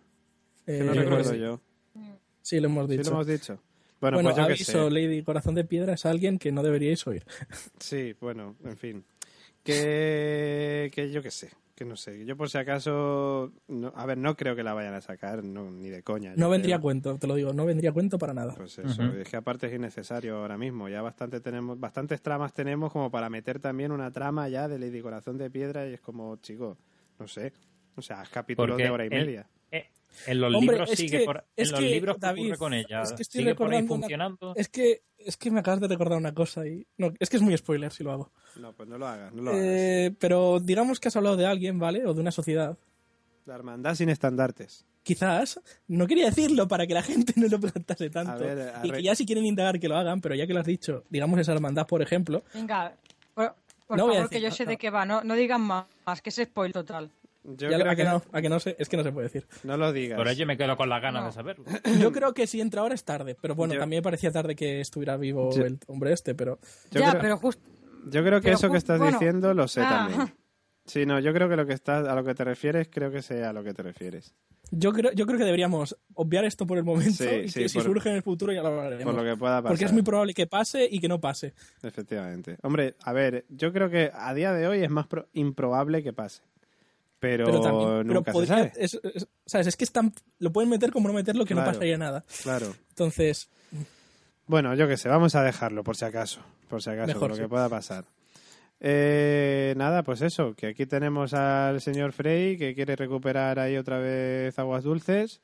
Eh, 0.66 0.78
Que 0.78 0.84
no 0.84 0.92
creo 0.92 1.02
recuerdo 1.04 1.30
sí. 1.32 1.38
yo. 1.38 1.60
Sí, 2.42 2.60
lo 2.60 2.68
hemos 2.68 2.88
¿Sí 2.90 2.96
dicho. 2.98 3.10
lo 3.10 3.16
hemos 3.16 3.26
dicho? 3.26 3.58
Bueno, 4.00 4.16
Bueno, 4.18 4.28
pues 4.30 4.36
yo 4.36 4.42
aviso, 4.44 4.88
sé. 4.88 4.90
Lady 4.90 5.22
Corazón 5.22 5.54
de 5.54 5.64
Piedra 5.64 5.94
es 5.94 6.04
alguien 6.04 6.38
que 6.38 6.52
no 6.52 6.62
deberíais 6.62 7.06
oír. 7.06 7.24
Sí, 7.78 8.14
bueno, 8.20 8.54
en 8.64 8.76
fin. 8.76 9.04
Que, 9.62 10.90
que 10.94 11.10
yo 11.10 11.22
qué 11.22 11.30
sé, 11.30 11.50
que 11.74 11.84
no 11.84 11.96
sé. 11.96 12.24
Yo 12.24 12.36
por 12.36 12.48
si 12.50 12.58
acaso, 12.58 13.52
no- 13.68 13.92
a 13.96 14.06
ver, 14.06 14.16
no 14.18 14.36
creo 14.36 14.54
que 14.54 14.62
la 14.62 14.74
vayan 14.74 14.94
a 14.94 15.00
sacar, 15.00 15.42
no, 15.42 15.70
ni 15.70 15.88
de 15.90 16.02
coña. 16.02 16.32
No 16.36 16.48
vendría 16.48 16.76
creo. 16.76 16.82
cuento, 16.82 17.18
te 17.18 17.26
lo 17.26 17.34
digo, 17.34 17.52
no 17.52 17.64
vendría 17.66 17.92
cuento 17.92 18.18
para 18.18 18.32
nada. 18.32 18.54
Pues 18.56 18.78
eso, 18.78 19.02
es 19.14 19.28
que 19.28 19.36
aparte 19.36 19.66
es 19.66 19.74
innecesario 19.74 20.36
ahora 20.36 20.56
mismo. 20.56 20.88
Ya 20.88 21.02
bastante 21.02 21.40
tenemos, 21.40 21.78
bastantes 21.80 22.22
tramas 22.22 22.52
tenemos 22.52 22.92
como 22.92 23.10
para 23.10 23.28
meter 23.28 23.58
también 23.58 23.90
una 23.92 24.10
trama 24.12 24.48
ya 24.48 24.68
de 24.68 24.78
Lady 24.78 25.00
Corazón 25.00 25.36
de 25.38 25.50
Piedra 25.50 25.88
y 25.88 25.94
es 25.94 26.00
como, 26.00 26.36
chico, 26.36 26.78
no 27.18 27.26
sé. 27.26 27.52
O 27.96 28.02
sea, 28.02 28.22
es 28.22 28.28
capítulos 28.28 28.72
Porque 28.72 28.84
de 28.84 28.90
hora 28.90 29.04
y 29.04 29.08
el- 29.08 29.12
media. 29.26 29.46
En 30.26 30.40
los 30.40 30.54
Hombre, 30.54 30.72
libros 30.76 30.90
es 30.92 30.98
sigue 30.98 31.18
que- 31.20 31.24
por, 31.24 31.36
en 31.38 31.44
es 31.56 31.70
los 31.70 31.80
que, 31.80 31.86
libros 31.90 32.16
¿qué 32.16 32.20
David, 32.20 32.42
ocurre 32.44 32.58
con 32.58 32.74
ella. 32.74 33.02
es 33.02 33.12
que 33.12 33.22
estoy 33.22 33.40
sigue 33.42 33.54
por 33.54 33.66
ahí 33.66 33.80
recordando 33.80 33.94
una- 33.94 34.02
funcionando. 34.02 34.54
Es 34.56 34.68
que 34.68 35.02
es 35.18 35.36
que 35.38 35.50
me 35.50 35.60
acabas 35.60 35.80
de 35.80 35.88
recordar 35.88 36.18
una 36.18 36.34
cosa 36.34 36.66
y 36.66 36.86
no, 36.98 37.12
es 37.18 37.30
que 37.30 37.36
es 37.36 37.42
muy 37.42 37.56
spoiler 37.56 37.90
si 37.92 38.04
lo 38.04 38.12
hago. 38.12 38.30
No, 38.56 38.72
pues 38.74 38.88
no 38.88 38.98
lo 38.98 39.06
hagas, 39.06 39.32
no 39.32 39.42
lo 39.42 39.50
hagas. 39.52 39.62
Eh, 39.64 40.14
pero 40.18 40.60
digamos 40.60 41.00
que 41.00 41.08
has 41.08 41.16
hablado 41.16 41.36
de 41.36 41.46
alguien, 41.46 41.78
¿vale? 41.78 42.04
O 42.06 42.12
de 42.14 42.20
una 42.20 42.30
sociedad. 42.30 42.76
La 43.46 43.54
hermandad 43.54 43.94
sin 43.94 44.08
estandartes. 44.10 44.84
Quizás, 45.02 45.60
no 45.88 46.06
quería 46.06 46.26
decirlo 46.26 46.66
para 46.68 46.86
que 46.86 46.94
la 46.94 47.02
gente 47.02 47.34
no 47.36 47.46
lo 47.48 47.60
plantase 47.60 48.08
tanto. 48.10 48.32
A 48.32 48.36
ver, 48.36 48.58
a 48.74 48.86
y 48.86 48.90
que 48.90 49.02
ya 49.02 49.14
si 49.14 49.26
quieren 49.26 49.44
indagar 49.44 49.78
que 49.80 49.88
lo 49.88 49.96
hagan, 49.96 50.20
pero 50.20 50.34
ya 50.34 50.46
que 50.46 50.54
lo 50.54 50.60
has 50.60 50.66
dicho, 50.66 51.04
digamos 51.10 51.38
esa 51.40 51.52
hermandad, 51.52 51.86
por 51.86 52.00
ejemplo, 52.00 52.42
Venga, 52.54 52.94
por, 53.34 53.54
por 53.86 53.98
No 53.98 54.06
favor, 54.06 54.22
decir- 54.22 54.30
que 54.30 54.40
yo 54.40 54.50
sé 54.50 54.64
no, 54.64 54.70
de 54.70 54.76
qué 54.78 54.88
va. 54.90 55.04
No, 55.04 55.22
no 55.24 55.34
digan 55.34 55.60
más, 55.60 55.84
más, 56.06 56.22
que 56.22 56.30
es 56.30 56.36
spoil 56.36 56.72
total. 56.72 57.10
Yo 57.44 57.68
ya, 57.70 57.78
creo 57.78 57.90
a 57.92 57.94
que 57.94 58.02
que 58.02 58.08
no, 58.08 58.22
a 58.32 58.40
que 58.42 58.48
no 58.48 58.58
sé, 58.58 58.74
es 58.78 58.88
que 58.88 58.96
no 58.96 59.02
se 59.02 59.12
puede 59.12 59.26
decir. 59.26 59.46
no 59.64 59.76
lo 59.76 59.92
digas. 59.92 60.16
Por 60.16 60.28
ello 60.28 60.46
me 60.46 60.56
quedo 60.56 60.76
con 60.76 60.88
las 60.88 61.02
ganas 61.02 61.22
No. 61.22 61.26
de 61.28 61.32
saberlo. 61.32 61.64
Yo 62.00 62.10
creo 62.10 62.32
que 62.32 62.46
si 62.46 62.60
entra 62.60 62.80
ahora 62.80 62.94
es 62.94 63.04
tarde, 63.04 63.36
pero 63.40 63.54
bueno, 63.54 63.74
Yo- 63.74 63.80
también 63.80 63.98
me 64.00 64.02
parecía 64.02 64.32
tarde 64.32 64.56
que 64.56 64.80
estuviera 64.80 65.16
vivo 65.16 65.50
Yo- 65.54 65.64
el 65.66 65.78
hombre 65.86 66.12
este, 66.12 66.34
pero 66.34 66.58
Yo 66.90 67.00
ya, 67.00 67.10
creo- 67.10 67.22
pero 67.22 67.36
justo. 67.38 67.62
Yo 68.06 68.22
creo 68.22 68.40
que 68.40 68.44
Pero 68.44 68.56
eso 68.56 68.70
que 68.70 68.76
estás 68.78 68.98
bueno, 68.98 69.18
diciendo 69.18 69.54
lo 69.54 69.68
sé 69.68 69.80
ah. 69.82 70.08
también. 70.08 70.34
Sí, 70.86 71.06
no, 71.06 71.18
yo 71.18 71.32
creo 71.32 71.48
que 71.48 71.56
lo 71.56 71.64
que 71.66 71.72
estás, 71.72 72.06
a 72.06 72.14
lo 72.14 72.22
que 72.24 72.34
te 72.34 72.44
refieres, 72.44 72.88
creo 72.92 73.10
que 73.10 73.22
sea 73.22 73.48
a 73.48 73.52
lo 73.54 73.64
que 73.64 73.72
te 73.72 73.82
refieres. 73.82 74.34
yo 74.70 74.92
creo, 74.92 75.12
yo 75.12 75.24
creo 75.24 75.38
que 75.38 75.44
deberíamos 75.46 75.96
obviar 76.12 76.44
esto 76.44 76.66
por 76.66 76.76
el 76.76 76.84
momento 76.84 77.24
Sí, 77.24 77.28
y 77.44 77.48
sí, 77.48 77.60
que 77.62 77.68
si 77.70 77.78
por- 77.78 77.84
surge 77.86 78.10
en 78.10 78.16
el 78.16 78.22
futuro 78.22 78.52
ya 78.52 78.60
lo 78.60 78.68
hablaremos. 78.68 79.04
Por 79.04 79.14
lo 79.14 79.24
que 79.24 79.34
pueda 79.38 79.62
pasar. 79.62 79.70
Porque 79.72 79.84
es 79.86 79.92
muy 79.94 80.02
probable 80.02 80.34
que 80.34 80.46
pase 80.46 80.86
y 80.90 80.98
que 81.00 81.08
no 81.08 81.22
pase. 81.22 81.54
Efectivamente. 81.82 82.58
Hombre, 82.62 82.96
a 83.02 83.12
ver, 83.14 83.46
yo 83.48 83.72
creo 83.72 83.88
que 83.88 84.10
a 84.12 84.34
día 84.34 84.52
de 84.52 84.66
hoy 84.68 84.80
es 84.82 84.90
más 84.90 85.06
pro- 85.06 85.26
improbable 85.32 86.02
que 86.02 86.12
pase. 86.12 86.42
Pero, 87.24 87.46
Pero 87.46 87.60
también, 87.62 87.88
pero 87.88 88.04
nunca 88.04 88.30
se 88.30 88.32
podría- 88.34 88.56
sabe. 88.56 88.72
es, 88.76 89.00
es- 89.02 89.26
¿sabes? 89.46 89.66
Es 89.68 89.76
que 89.76 89.84
están, 89.84 90.12
lo 90.40 90.52
pueden 90.52 90.68
meter 90.68 90.92
como 90.92 91.08
no 91.08 91.14
meterlo 91.14 91.46
que 91.46 91.54
no 91.54 91.64
pasaría 91.64 91.96
nada. 91.96 92.22
Claro. 92.42 92.74
Entonces, 92.90 93.48
Bueno, 94.46 94.74
yo 94.74 94.86
qué 94.86 94.98
sé, 94.98 95.08
vamos 95.08 95.34
a 95.36 95.42
dejarlo 95.42 95.82
por 95.84 95.96
si 95.96 96.04
acaso. 96.04 96.40
Por 96.68 96.82
si 96.82 96.90
acaso, 96.90 97.06
Mejor, 97.06 97.20
por 97.20 97.28
lo 97.30 97.36
sí. 97.36 97.40
que 97.42 97.48
pueda 97.48 97.68
pasar. 97.70 98.04
Eh, 98.80 99.72
nada, 99.78 100.02
pues 100.02 100.20
eso, 100.20 100.54
que 100.54 100.66
aquí 100.66 100.84
tenemos 100.84 101.32
al 101.32 101.80
señor 101.80 102.12
Frey 102.12 102.58
que 102.58 102.74
quiere 102.74 102.94
recuperar 102.96 103.58
ahí 103.58 103.78
otra 103.78 103.98
vez 103.98 104.58
aguas 104.58 104.84
dulces. 104.84 105.40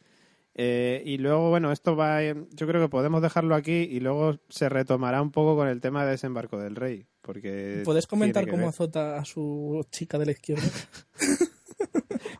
Eh, 0.54 1.02
y 1.06 1.16
luego, 1.16 1.48
bueno, 1.48 1.72
esto 1.72 1.96
va, 1.96 2.22
yo 2.22 2.66
creo 2.66 2.82
que 2.82 2.88
podemos 2.90 3.22
dejarlo 3.22 3.54
aquí 3.54 3.88
y 3.90 4.00
luego 4.00 4.38
se 4.50 4.68
retomará 4.68 5.22
un 5.22 5.30
poco 5.30 5.56
con 5.56 5.68
el 5.68 5.80
tema 5.80 6.04
de 6.04 6.10
desembarco 6.10 6.58
del 6.58 6.76
rey. 6.76 7.06
Porque 7.22 7.82
¿puedes 7.84 8.06
comentar 8.06 8.44
cómo 8.46 8.62
ver. 8.62 8.68
azota 8.70 9.16
a 9.18 9.24
su 9.24 9.86
chica 9.90 10.18
de 10.18 10.26
la 10.26 10.32
izquierda? 10.32 10.68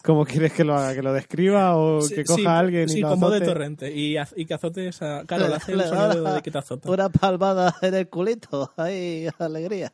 ¿Cómo 0.03 0.25
quieres 0.25 0.53
que 0.53 0.65
lo 0.65 0.75
haga? 0.75 0.95
¿Que 0.95 1.03
lo 1.03 1.13
describa 1.13 1.77
o 1.77 2.01
Sí, 2.01 2.15
que 2.15 2.25
coja 2.25 2.41
sí, 2.41 2.47
a 2.47 2.59
alguien 2.59 2.89
y 2.89 2.93
sí, 2.93 3.01
lo 3.01 3.11
con 3.11 3.21
voz 3.21 3.33
de 3.33 3.41
torrente. 3.43 3.93
Y, 3.95 4.17
az- 4.17 4.33
y 4.37 4.47
que 4.47 4.55
azotes 4.55 5.03
a... 5.03 5.25
Claro, 5.27 5.49
le 5.49 5.55
hace 5.57 5.73
el 5.73 5.83
sonido 5.85 6.35
de 6.35 6.41
que 6.43 6.51
te 6.51 6.59
azota. 6.59 6.91
Una 6.91 7.09
palmada 7.11 7.75
en 7.83 7.95
el 7.95 8.09
culito. 8.09 8.73
¡Ay, 8.77 9.29
alegría! 9.39 9.93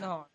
No. 0.00 0.28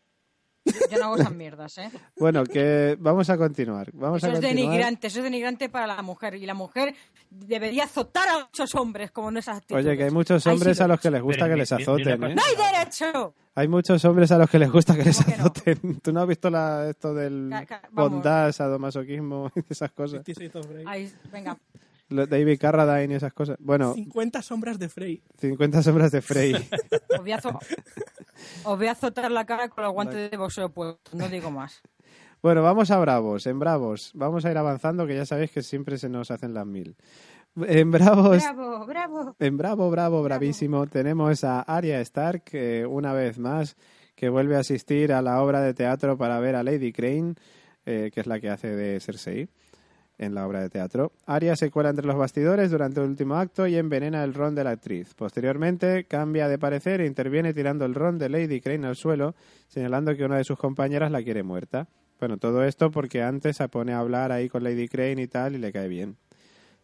Yo, 0.92 0.98
no 0.98 1.06
hago 1.06 1.16
esas 1.18 1.34
mierdas, 1.34 1.78
¿eh? 1.78 1.90
Bueno, 2.18 2.44
que 2.44 2.96
vamos 3.00 3.30
a 3.30 3.38
continuar. 3.38 3.90
Vamos 3.94 4.18
Eso 4.24 4.28
a 4.28 4.30
es 4.30 4.40
continuar. 4.40 4.56
denigrante, 4.72 5.08
eso 5.08 5.20
es 5.20 5.24
denigrante 5.24 5.70
para 5.70 5.88
la 5.88 6.02
mujer. 6.02 6.36
Y 6.36 6.46
la 6.46 6.54
mujer 6.54 6.94
debería 7.30 7.86
azotar 7.86 8.28
a 8.30 8.40
muchos 8.46 8.74
hombres 8.76 9.12
como 9.12 9.30
en 9.30 9.38
esas 9.38 9.58
actitudes. 9.58 9.86
Oye, 9.86 9.98
que 9.98 10.04
hay 10.06 10.12
muchos 10.12 10.46
hombres 10.48 10.78
sí 10.78 10.84
a 10.84 10.88
lo- 10.88 10.94
los 10.94 11.02
que 11.02 11.12
les 11.12 11.22
gusta 11.22 11.46
Pero 11.46 11.54
que 11.54 11.60
les 11.60 11.72
azoten, 11.72 12.24
¿eh? 12.24 12.36
¡No 12.36 12.42
hay 12.42 12.74
derecho! 12.74 13.34
Hay 13.54 13.68
muchos 13.68 14.04
hombres 14.06 14.32
a 14.32 14.38
los 14.38 14.50
que 14.50 14.60
les 14.60 14.72
gusta 14.72 14.96
que 14.96 15.04
les 15.04 15.18
¿Cómo 15.18 15.26
que 15.30 15.38
no? 15.38 15.44
azoten. 15.44 16.00
¿Tú 16.02 16.14
no 16.14 16.22
has 16.22 16.28
visto 16.28 16.50
la, 16.50 16.90
esto 16.90 17.14
del 17.14 17.54
bondad, 17.92 18.52
sadomasoquismo 18.52 19.52
y 19.56 19.64
esas 19.70 19.92
cosas? 19.92 20.22
Ahí, 20.86 21.12
venga. 21.32 21.58
David 22.12 22.59
Carradine 22.59 23.14
y 23.14 23.18
esas 23.18 23.34
cosas. 23.34 23.57
Bueno, 23.59 23.93
50 23.93 24.41
sombras 24.41 24.78
de 24.78 24.89
Frey. 24.89 25.24
50 25.39 25.82
sombras 25.84 26.12
de 26.12 26.22
Frey. 26.22 26.53
Os 27.09 27.20
voy 27.20 27.32
a, 27.32 27.38
azo- 27.39 27.59
os 28.64 28.78
voy 28.78 28.88
a 28.88 28.91
azotar 28.91 29.32
la 29.32 29.45
cara 29.45 29.70
con 29.70 29.84
los 29.84 29.93
guantes 29.93 30.30
de 30.32 30.38
boxeo 30.38 30.70
puestos, 30.70 31.14
no 31.14 31.28
digo 31.30 31.51
más. 31.51 31.82
bueno, 32.41 32.64
vamos 32.64 32.89
a 32.91 32.99
Bravos. 32.99 33.45
En 33.47 33.59
Bravos. 33.59 34.12
Vamos 34.16 34.45
a 34.45 34.51
ir 34.51 34.57
avanzando, 34.57 35.05
que 35.07 35.16
ya 35.16 35.26
sabéis 35.26 35.51
que 35.51 35.62
siempre 35.62 35.97
se 35.97 36.09
nos 36.09 36.32
hacen 36.32 36.53
las 36.53 36.66
mil. 36.66 36.95
En 37.55 37.91
Bravos... 37.91 38.41
Bravo, 38.41 38.86
bravo. 38.86 39.36
En 39.39 39.57
Bravo, 39.57 39.89
Bravo, 39.91 40.24
Bravísimo, 40.24 40.88
tenemos 40.88 41.43
a 41.43 41.62
Arya 41.62 41.99
Stark, 42.01 42.43
una 42.89 43.14
vez 43.14 43.38
más, 43.39 43.76
que 44.16 44.30
vuelve 44.30 44.55
a 44.55 44.59
asistir 44.59 45.12
a 45.14 45.22
la 45.22 45.41
obra 45.43 45.62
de 45.62 45.74
teatro 45.74 46.18
para 46.18 46.39
ver 46.39 46.55
a 46.55 46.64
Lady 46.64 46.91
Crane. 46.93 47.36
eh, 47.86 48.09
que 48.14 48.22
es 48.22 48.28
la 48.28 48.39
que 48.39 48.49
hace 48.49 48.68
de 48.70 48.99
Cersei 48.99 49.49
en 50.22 50.36
la 50.36 50.48
obra 50.48 50.62
de 50.62 50.70
teatro. 50.70 51.12
Arya 51.26 51.56
se 51.56 51.70
cuela 51.72 51.90
entre 51.90 52.06
los 52.06 52.16
bastidores 52.16 52.72
durante 52.72 53.02
el 53.02 53.10
último 53.10 53.36
acto 53.36 53.68
y 53.68 53.76
envenena 53.76 54.24
el 54.24 54.34
ron 54.34 54.56
de 54.56 54.64
la 54.64 54.70
actriz. 54.70 55.14
Posteriormente 55.16 56.06
cambia 56.06 56.48
de 56.48 56.58
parecer 56.58 57.02
e 57.02 57.08
interviene 57.08 57.54
tirando 57.54 57.86
el 57.86 57.96
ron 57.96 58.18
de 58.18 58.30
Lady 58.30 58.62
Crane 58.62 58.88
al 58.88 58.96
suelo, 58.96 59.36
señalando 59.68 60.16
que 60.16 60.24
una 60.24 60.38
de 60.38 60.44
sus 60.44 60.58
compañeras 60.58 61.12
la 61.12 61.24
quiere 61.24 61.44
muerta. 61.44 61.88
Bueno, 62.20 62.38
todo 62.38 62.64
esto 62.64 62.92
porque 62.92 63.24
antes 63.24 63.58
se 63.58 63.68
pone 63.68 63.94
a 63.94 64.00
hablar 64.00 64.32
ahí 64.32 64.48
con 64.48 64.64
Lady 64.64 64.88
Crane 64.88 65.24
y 65.24 65.28
tal 65.28 65.56
y 65.56 65.58
le 65.58 65.72
cae 65.72 65.88
bien. 65.88 66.18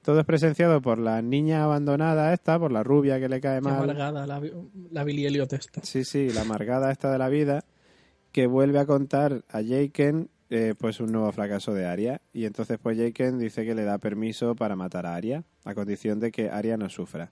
Todo 0.01 0.19
es 0.21 0.25
presenciado 0.25 0.81
por 0.81 0.97
la 0.97 1.21
niña 1.21 1.63
abandonada 1.63 2.33
esta, 2.33 2.57
por 2.57 2.71
la 2.71 2.81
rubia 2.81 3.19
que 3.19 3.29
le 3.29 3.39
cae 3.39 3.61
mal. 3.61 3.83
amargada 3.83 4.25
la, 4.25 4.41
la 4.91 5.03
Billy 5.03 5.25
Elliot 5.25 5.51
esta. 5.53 5.81
Sí, 5.83 6.05
sí, 6.05 6.29
la 6.29 6.41
amargada 6.41 6.91
esta 6.91 7.11
de 7.11 7.17
la 7.17 7.29
vida, 7.29 7.65
que 8.31 8.47
vuelve 8.47 8.79
a 8.79 8.85
contar 8.85 9.43
a 9.49 9.61
Jaken 9.61 10.29
eh, 10.49 10.73
pues 10.77 10.99
un 10.99 11.11
nuevo 11.11 11.31
fracaso 11.31 11.73
de 11.73 11.85
Arya. 11.85 12.21
Y 12.33 12.45
entonces 12.45 12.77
pues 12.81 12.97
Jaken 12.97 13.39
dice 13.39 13.65
que 13.65 13.75
le 13.75 13.83
da 13.83 13.97
permiso 13.97 14.55
para 14.55 14.75
matar 14.75 15.05
a 15.05 15.15
Arya, 15.15 15.43
a 15.65 15.73
condición 15.73 16.19
de 16.19 16.31
que 16.31 16.49
Arya 16.49 16.77
no 16.77 16.89
sufra. 16.89 17.29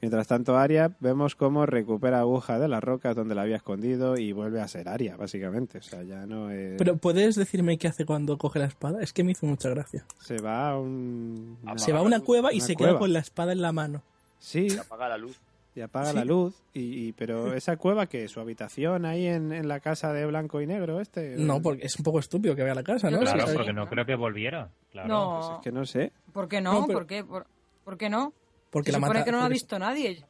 Mientras 0.00 0.28
tanto, 0.28 0.56
Arya 0.56 0.92
vemos 1.00 1.34
cómo 1.34 1.66
recupera 1.66 2.20
aguja 2.20 2.60
de 2.60 2.68
las 2.68 2.84
rocas 2.84 3.16
donde 3.16 3.34
la 3.34 3.42
había 3.42 3.56
escondido 3.56 4.16
y 4.16 4.30
vuelve 4.30 4.60
a 4.60 4.68
ser 4.68 4.88
Arya, 4.88 5.16
básicamente. 5.16 5.78
O 5.78 5.82
sea, 5.82 6.04
ya 6.04 6.24
no 6.24 6.52
es... 6.52 6.76
Pero 6.78 6.96
¿puedes 6.98 7.34
decirme 7.34 7.78
qué 7.78 7.88
hace 7.88 8.04
cuando 8.04 8.38
coge 8.38 8.60
la 8.60 8.66
espada? 8.66 9.02
Es 9.02 9.12
que 9.12 9.24
me 9.24 9.32
hizo 9.32 9.46
mucha 9.46 9.68
gracia. 9.70 10.04
Se 10.20 10.38
va 10.40 10.70
a 10.70 10.78
un... 10.78 11.58
Se 11.74 11.92
va 11.92 11.98
a 11.98 12.02
una 12.02 12.20
cueva 12.20 12.52
y 12.52 12.58
Una 12.58 12.66
se 12.66 12.74
cueva. 12.76 12.92
queda 12.92 12.98
con 13.00 13.12
la 13.12 13.18
espada 13.18 13.50
en 13.50 13.60
la 13.60 13.72
mano. 13.72 14.02
Sí, 14.38 14.70
Se 14.70 14.78
apaga 14.78 15.08
la 15.08 15.18
luz. 15.18 15.36
Y 15.78 15.80
apaga 15.82 16.10
Sí. 16.10 16.16
la 16.16 16.24
luz. 16.24 16.54
Y, 16.74 17.08
y- 17.08 17.12
pero 17.12 17.54
esa 17.54 17.76
cueva 17.76 18.06
que 18.06 18.28
su 18.28 18.40
habitación 18.40 19.06
ahí 19.06 19.26
en, 19.26 19.52
en 19.52 19.68
la 19.68 19.80
casa 19.80 20.12
de 20.12 20.26
blanco 20.26 20.60
y 20.60 20.66
negro 20.66 21.00
este. 21.00 21.36
No, 21.38 21.62
porque 21.62 21.86
es 21.86 21.96
un 21.98 22.02
poco 22.04 22.18
estúpido 22.18 22.54
que 22.54 22.62
vaya 22.62 22.72
a 22.72 22.76
la 22.76 22.82
casa, 22.82 23.10
¿no? 23.10 23.20
Claro, 23.20 23.40
Sí, 23.42 23.46
sí. 23.50 23.56
porque 23.56 23.72
no 23.72 23.88
creo 23.88 24.04
que 24.04 24.14
volviera. 24.16 24.70
Claro. 24.90 25.08
No, 25.08 25.38
Pues 25.40 25.50
es 25.58 25.64
que 25.64 25.72
no 25.72 25.86
sé. 25.86 26.12
¿por 26.32 26.48
qué 26.48 26.60
no? 26.60 26.72
No, 26.80 26.86
pero- 26.86 26.98
¿Por 26.98 27.06
qué? 27.06 27.24
¿Por, 27.24 27.46
por 27.84 27.96
qué 27.96 28.10
no? 28.10 28.32
Porque 28.70 28.90
Se 28.90 28.92
la 28.92 28.98
supone 28.98 29.20
mata. 29.20 29.24
que 29.24 29.32
no 29.32 29.38
lo 29.38 29.44
ha 29.44 29.48
visto 29.48 29.78
nadie. 29.78 30.24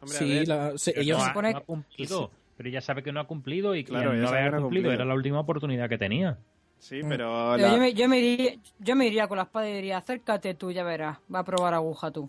Hombre, 0.00 0.18
Sí, 0.18 0.28
ver. 0.34 0.48
la- 0.48 0.72
se- 0.76 0.90
Pero 0.92 1.02
ellos. 1.02 1.18
no, 1.18 1.22
se 1.24 1.30
ha, 1.30 1.32
supone- 1.32 1.52
no 1.52 1.58
ha 1.58 1.62
cumplido. 1.62 2.30
Pero 2.56 2.68
ya 2.68 2.80
sabe 2.80 3.02
que 3.02 3.12
no 3.12 3.20
ha 3.20 3.26
cumplido 3.26 3.74
y 3.74 3.82
que 3.84 3.90
Claro, 3.90 4.12
no 4.12 4.26
sabe 4.26 4.36
que 4.36 4.40
haber 4.40 4.52
no 4.52 4.58
ha 4.58 4.60
cumplido 4.62 4.82
cumplido. 4.84 4.92
era 4.92 5.04
la 5.04 5.14
última 5.14 5.40
oportunidad 5.40 5.88
que 5.88 5.98
tenía. 5.98 6.38
Sí, 6.78 7.00
pero. 7.08 7.08
Pero 7.08 7.56
la- 7.56 7.70
yo, 7.74 7.78
me, 7.78 7.94
yo, 7.94 8.08
me 8.08 8.18
iría, 8.18 8.54
yo 8.80 8.96
me 8.96 9.06
iría 9.06 9.28
con 9.28 9.36
la 9.38 9.44
espada 9.44 9.70
y 9.70 9.74
diría, 9.74 9.98
acércate 9.98 10.54
tú, 10.54 10.70
ya 10.72 10.82
verás. 10.82 11.18
Va 11.32 11.38
a 11.40 11.44
probar 11.44 11.74
aguja 11.74 12.10
tú. 12.10 12.28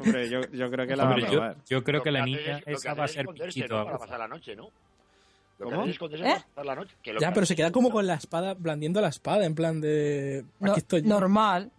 Hombre, 0.00 0.28
yo, 0.30 0.40
yo 0.52 0.70
creo 0.70 0.86
que 0.86 0.96
la 0.96 1.04
va 1.04 1.10
a 1.10 1.14
Hombre, 1.14 1.30
yo, 1.32 1.54
yo 1.68 1.84
creo 1.84 1.98
Lo 1.98 2.04
que 2.04 2.10
la 2.10 2.20
hace 2.22 2.30
niña 2.30 2.58
es- 2.66 2.78
esa 2.78 2.94
va 2.94 3.04
a 3.04 3.08
ser 3.08 3.20
esconderse, 3.20 3.54
pichito. 3.60 3.78
¿no? 3.78 3.84
Para 3.86 3.98
pasar 3.98 4.18
la 4.18 4.28
noche, 4.28 4.56
¿no? 4.56 4.68
Lo 5.58 5.66
que 5.68 5.70
¿Cómo? 5.72 5.80
hace 5.82 5.90
es 5.90 5.94
esconderse 5.96 6.24
¿Eh? 6.26 6.28
para 6.32 6.44
pasar 6.54 6.66
la 6.66 6.74
noche. 6.74 6.94
que 7.02 7.12
lo 7.12 7.20
Ya, 7.20 7.28
que 7.28 7.34
pero 7.34 7.46
se 7.46 7.56
queda 7.56 7.70
como 7.72 7.90
con 7.90 8.06
la 8.06 8.14
espada, 8.14 8.54
blandiendo 8.54 9.00
la 9.00 9.08
espada, 9.08 9.44
en 9.46 9.54
plan 9.54 9.80
de. 9.80 10.44
No- 10.60 10.72
Aquí 10.72 10.80
estoy. 10.80 11.02
yo. 11.02 11.08
normal. 11.08 11.70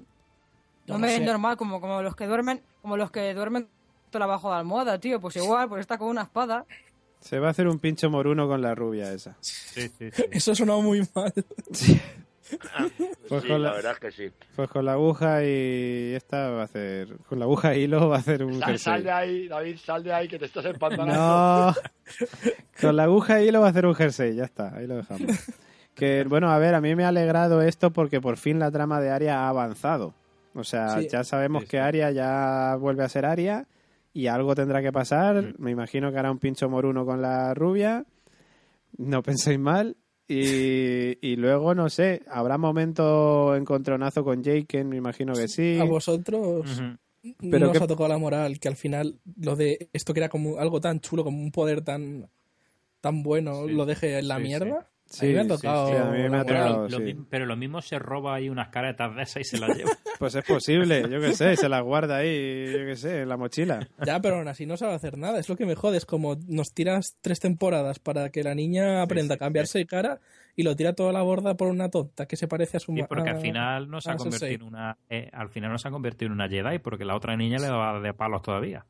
No 0.88 0.96
No 0.96 1.00
me 1.00 1.08
lo 1.08 1.14
es 1.14 1.22
normal, 1.22 1.58
como, 1.58 1.80
como 1.82 2.02
los 2.02 2.16
que 2.16 2.26
duermen, 2.28 2.62
como 2.82 2.98
los 2.98 3.10
que 3.12 3.34
duermen 3.34 3.68
todo 4.12 4.24
abajo 4.24 4.50
de 4.50 4.54
la 4.56 4.60
almohada, 4.60 5.00
tío. 5.00 5.20
Pues 5.22 5.36
igual, 5.38 5.70
pues 5.70 5.80
está 5.82 5.98
con 5.98 6.10
una 6.10 6.24
espada. 6.24 6.66
Se 7.22 7.40
va 7.40 7.48
a 7.48 7.52
hacer 7.52 7.68
un 7.70 7.80
pincho 7.80 8.10
moruno 8.10 8.48
con 8.50 8.62
la 8.62 8.76
rubia 8.76 9.12
esa. 9.14 9.38
Sí, 9.40 9.88
sí, 9.98 10.12
sí. 10.12 10.24
Eso 10.32 10.52
ha 10.52 10.56
sonado 10.56 10.82
muy 10.82 11.08
mal. 11.16 11.34
Pues 13.30 13.44
sí, 13.44 13.48
con 13.50 13.62
la... 13.64 13.70
la- 13.70 13.76
verdad 13.76 13.92
es 13.94 14.00
que 14.00 14.12
sí. 14.12 14.34
Pues 14.56 14.70
con 14.70 14.86
la 14.86 14.94
aguja 14.94 15.44
y 15.44 16.14
esta 16.16 16.50
va 16.50 16.62
a 16.62 16.66
hacer. 16.66 17.16
Con 17.28 17.40
la 17.40 17.46
aguja 17.46 17.76
y 17.76 17.84
hilo 17.84 18.10
va 18.10 18.18
a 18.18 18.20
hacer 18.20 18.44
un 18.44 18.60
Sal, 18.60 18.78
sal 18.80 18.94
jersey. 18.96 19.04
de 19.04 19.12
ahí, 19.12 19.48
David, 19.48 19.78
sal 19.78 20.04
de 20.04 20.14
ahí, 20.14 20.28
que 20.28 20.40
te 20.40 20.46
estás 20.46 20.66
empantanando. 20.66 21.14
No. 21.20 21.74
Con 22.82 22.96
la 22.96 23.04
aguja 23.04 23.42
y 23.42 23.48
hilo 23.48 23.62
va 23.62 23.68
a 23.68 23.70
hacer 23.70 23.86
un 23.86 23.96
jersey, 23.96 24.36
ya 24.36 24.44
está, 24.44 24.76
ahí 24.76 24.88
lo 24.88 24.98
dejamos. 24.98 25.54
Que 25.96 26.24
bueno, 26.26 26.50
a 26.52 26.58
ver, 26.58 26.76
a 26.76 26.82
mí 26.82 26.96
me 26.96 27.06
ha 27.06 27.10
alegrado 27.10 27.62
esto 27.62 27.92
porque 27.92 28.20
por 28.20 28.38
fin 28.38 28.60
la 28.60 28.72
trama 28.72 29.00
de 29.00 29.10
Aria 29.12 29.42
ha 29.42 29.50
avanzado. 29.50 30.14
O 30.56 30.64
sea, 30.64 31.00
Sí. 31.00 31.08
ya 31.12 31.24
sabemos 31.24 31.64
Sí, 31.64 31.70
que. 31.70 31.80
Aria 31.80 32.12
ya 32.12 32.76
vuelve 32.80 33.04
a 33.04 33.10
ser 33.10 33.26
Aria 33.26 33.68
y 34.12 34.28
algo 34.28 34.54
tendrá 34.56 34.82
que 34.82 34.92
pasar. 34.92 35.54
Me 35.60 35.72
imagino 35.72 36.12
que 36.12 36.18
hará 36.20 36.32
un 36.32 36.40
pincho 36.40 36.68
moruno 36.70 37.06
con 37.06 37.22
la 37.22 37.54
rubia. 37.54 38.06
No 38.98 39.24
penséis 39.24 39.58
mal. 39.60 39.96
Y, 40.28 41.18
y 41.22 41.36
luego, 41.36 41.76
no 41.76 41.90
sé, 41.90 42.22
habrá 42.28 42.58
momento 42.58 43.56
encontronazo 43.56 44.24
con 44.24 44.44
Jaken, 44.44 44.88
me 44.90 44.98
imagino 44.98 45.34
que 45.34 45.48
sí. 45.48 45.78
A 45.80 45.84
vosotros. 45.84 46.82
Pero 47.40 47.68
no 47.68 47.72
que- 47.72 47.78
os 47.78 47.84
ha 47.84 47.88
tocado 47.88 48.10
la 48.10 48.18
moral 48.18 48.60
que 48.60 48.68
al 48.68 48.76
final 48.76 49.20
lo 49.40 49.56
de 49.56 49.90
esto 49.94 50.14
que 50.14 50.20
era 50.20 50.30
como 50.30 50.58
algo 50.60 50.82
tan 50.82 51.00
chulo, 51.00 51.24
como 51.24 51.42
un 51.42 51.52
poder 51.52 51.82
tan 51.82 52.30
tan 53.02 53.22
bueno, 53.24 53.66
Sí. 53.68 53.74
lo 53.74 53.86
deje 53.86 54.18
en 54.20 54.28
la 54.30 54.38
Sí, 54.38 54.44
mierda. 54.44 54.90
Sí, 55.06 55.26
a 55.26 55.30
mí 55.30 55.34
me 55.36 55.40
ha 55.42 55.44
sí, 55.44 55.50
tocado. 55.50 55.88
sí, 55.90 55.96
a 55.96 56.06
mí 56.06 56.12
me 56.12 56.30
la 56.30 56.42
ha 56.42 56.44
moral. 56.44 56.46
Pero, 56.46 56.66
lo, 56.78 56.90
lo 56.90 56.98
sí. 56.98 57.04
mismo, 57.04 57.26
pero 57.30 57.46
lo 57.46 57.56
mismo 57.56 57.82
se 57.82 58.00
roba 58.00 58.34
ahí 58.36 58.50
unas 58.50 58.70
caretas 58.70 59.16
de 59.16 59.22
esas 59.22 59.42
y 59.42 59.44
se 59.44 59.58
las 59.60 59.72
lleva. 59.78 59.92
Pues 60.18 60.34
es 60.36 60.44
posible, 60.44 61.02
yo 61.10 61.20
qué 61.22 61.34
sé, 61.34 61.56
se 61.56 61.70
las 61.70 61.84
guarda 61.84 62.18
ahí, 62.18 62.72
yo 62.74 62.86
qué 62.88 62.96
sé, 62.96 63.22
en 63.22 63.30
la 63.30 63.38
mochila. 63.38 63.88
Ya, 64.06 64.20
pero 64.22 64.38
aún 64.38 64.48
así 64.48 64.66
no 64.66 64.76
sabe 64.78 64.94
hacer 64.94 65.18
nada. 65.18 65.40
Es 65.40 65.50
lo 65.50 65.56
que 65.56 65.66
me 65.66 65.76
jode. 65.76 65.98
Es 65.98 66.06
como 66.06 66.36
nos 66.48 66.74
tiras 66.74 67.18
tres 67.22 67.40
temporadas 67.40 68.00
para 68.00 68.30
que 68.30 68.44
la 68.44 68.56
niña 68.56 69.02
aprenda 69.04 69.36
sí, 69.36 69.38
a 69.38 69.40
cambiarse 69.40 69.80
de 69.80 69.86
cara 69.86 70.20
y 70.56 70.64
lo 70.64 70.76
tira 70.76 70.94
toda 70.94 71.12
la 71.12 71.22
borda 71.22 71.56
por 71.58 71.68
una 71.68 71.90
tonta 71.90 72.26
que 72.28 72.36
se 72.36 72.48
parece 72.48 72.78
a 72.78 72.80
su 72.80 72.92
Sí, 72.94 73.02
ma- 73.02 73.08
porque 73.08 73.30
a- 73.30 73.34
al 73.34 73.42
final 73.42 73.90
no 73.90 74.02
se 74.02 74.10
ha 74.12 74.16
convertido 74.16 74.54
en 74.56 74.62
una 74.64 74.98
eh, 75.10 75.30
al 75.34 75.50
final 75.50 75.72
no 75.72 75.78
se 75.78 75.88
ha 75.88 75.92
convertido 75.92 76.28
en 76.28 76.34
una 76.34 76.48
Jedi 76.50 76.80
porque 76.80 77.06
la 77.06 77.16
otra 77.16 77.36
niña 77.38 77.58
le 77.60 77.68
daba 77.68 78.00
de 78.00 78.14
palos 78.14 78.42
todavía. 78.42 78.86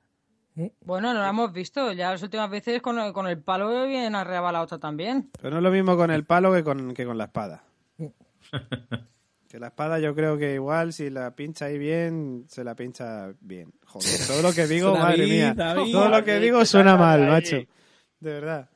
Bueno, 0.85 1.13
no 1.13 1.19
lo 1.21 1.25
hemos 1.25 1.51
visto. 1.51 1.91
Ya 1.93 2.11
las 2.11 2.21
últimas 2.21 2.49
veces 2.49 2.81
con 2.81 2.99
el, 2.99 3.11
con 3.13 3.27
el 3.27 3.41
palo 3.41 3.87
viene 3.87 4.15
arreaba 4.15 4.51
la 4.51 4.61
otra 4.61 4.77
también. 4.77 5.29
Pero 5.41 5.51
no 5.51 5.57
es 5.57 5.63
lo 5.63 5.71
mismo 5.71 5.97
con 5.97 6.11
el 6.11 6.25
palo 6.25 6.53
que 6.53 6.63
con, 6.63 6.93
que 6.93 7.05
con 7.05 7.17
la 7.17 7.25
espada. 7.25 7.63
Que 9.53 9.59
la 9.59 9.67
espada 9.67 9.99
yo 9.99 10.15
creo 10.15 10.35
que 10.35 10.55
igual 10.55 10.93
si 10.93 11.11
la 11.11 11.35
pincha 11.35 11.65
ahí 11.65 11.77
bien, 11.77 12.45
se 12.49 12.63
la 12.63 12.73
pincha 12.73 13.35
bien. 13.39 13.71
Joder, 13.85 14.25
todo 14.25 14.41
lo 14.41 14.51
que 14.51 14.65
digo, 14.65 14.87
David, 14.93 15.03
madre 15.03 15.27
mía. 15.27 15.53
David. 15.55 15.91
todo 15.91 16.09
lo 16.09 16.23
que 16.23 16.39
digo 16.39 16.57
que 16.57 16.65
suena 16.65 16.97
mal, 16.97 17.21
ahí. 17.21 17.29
macho. 17.29 17.57
De 18.19 18.33
verdad. 18.33 18.69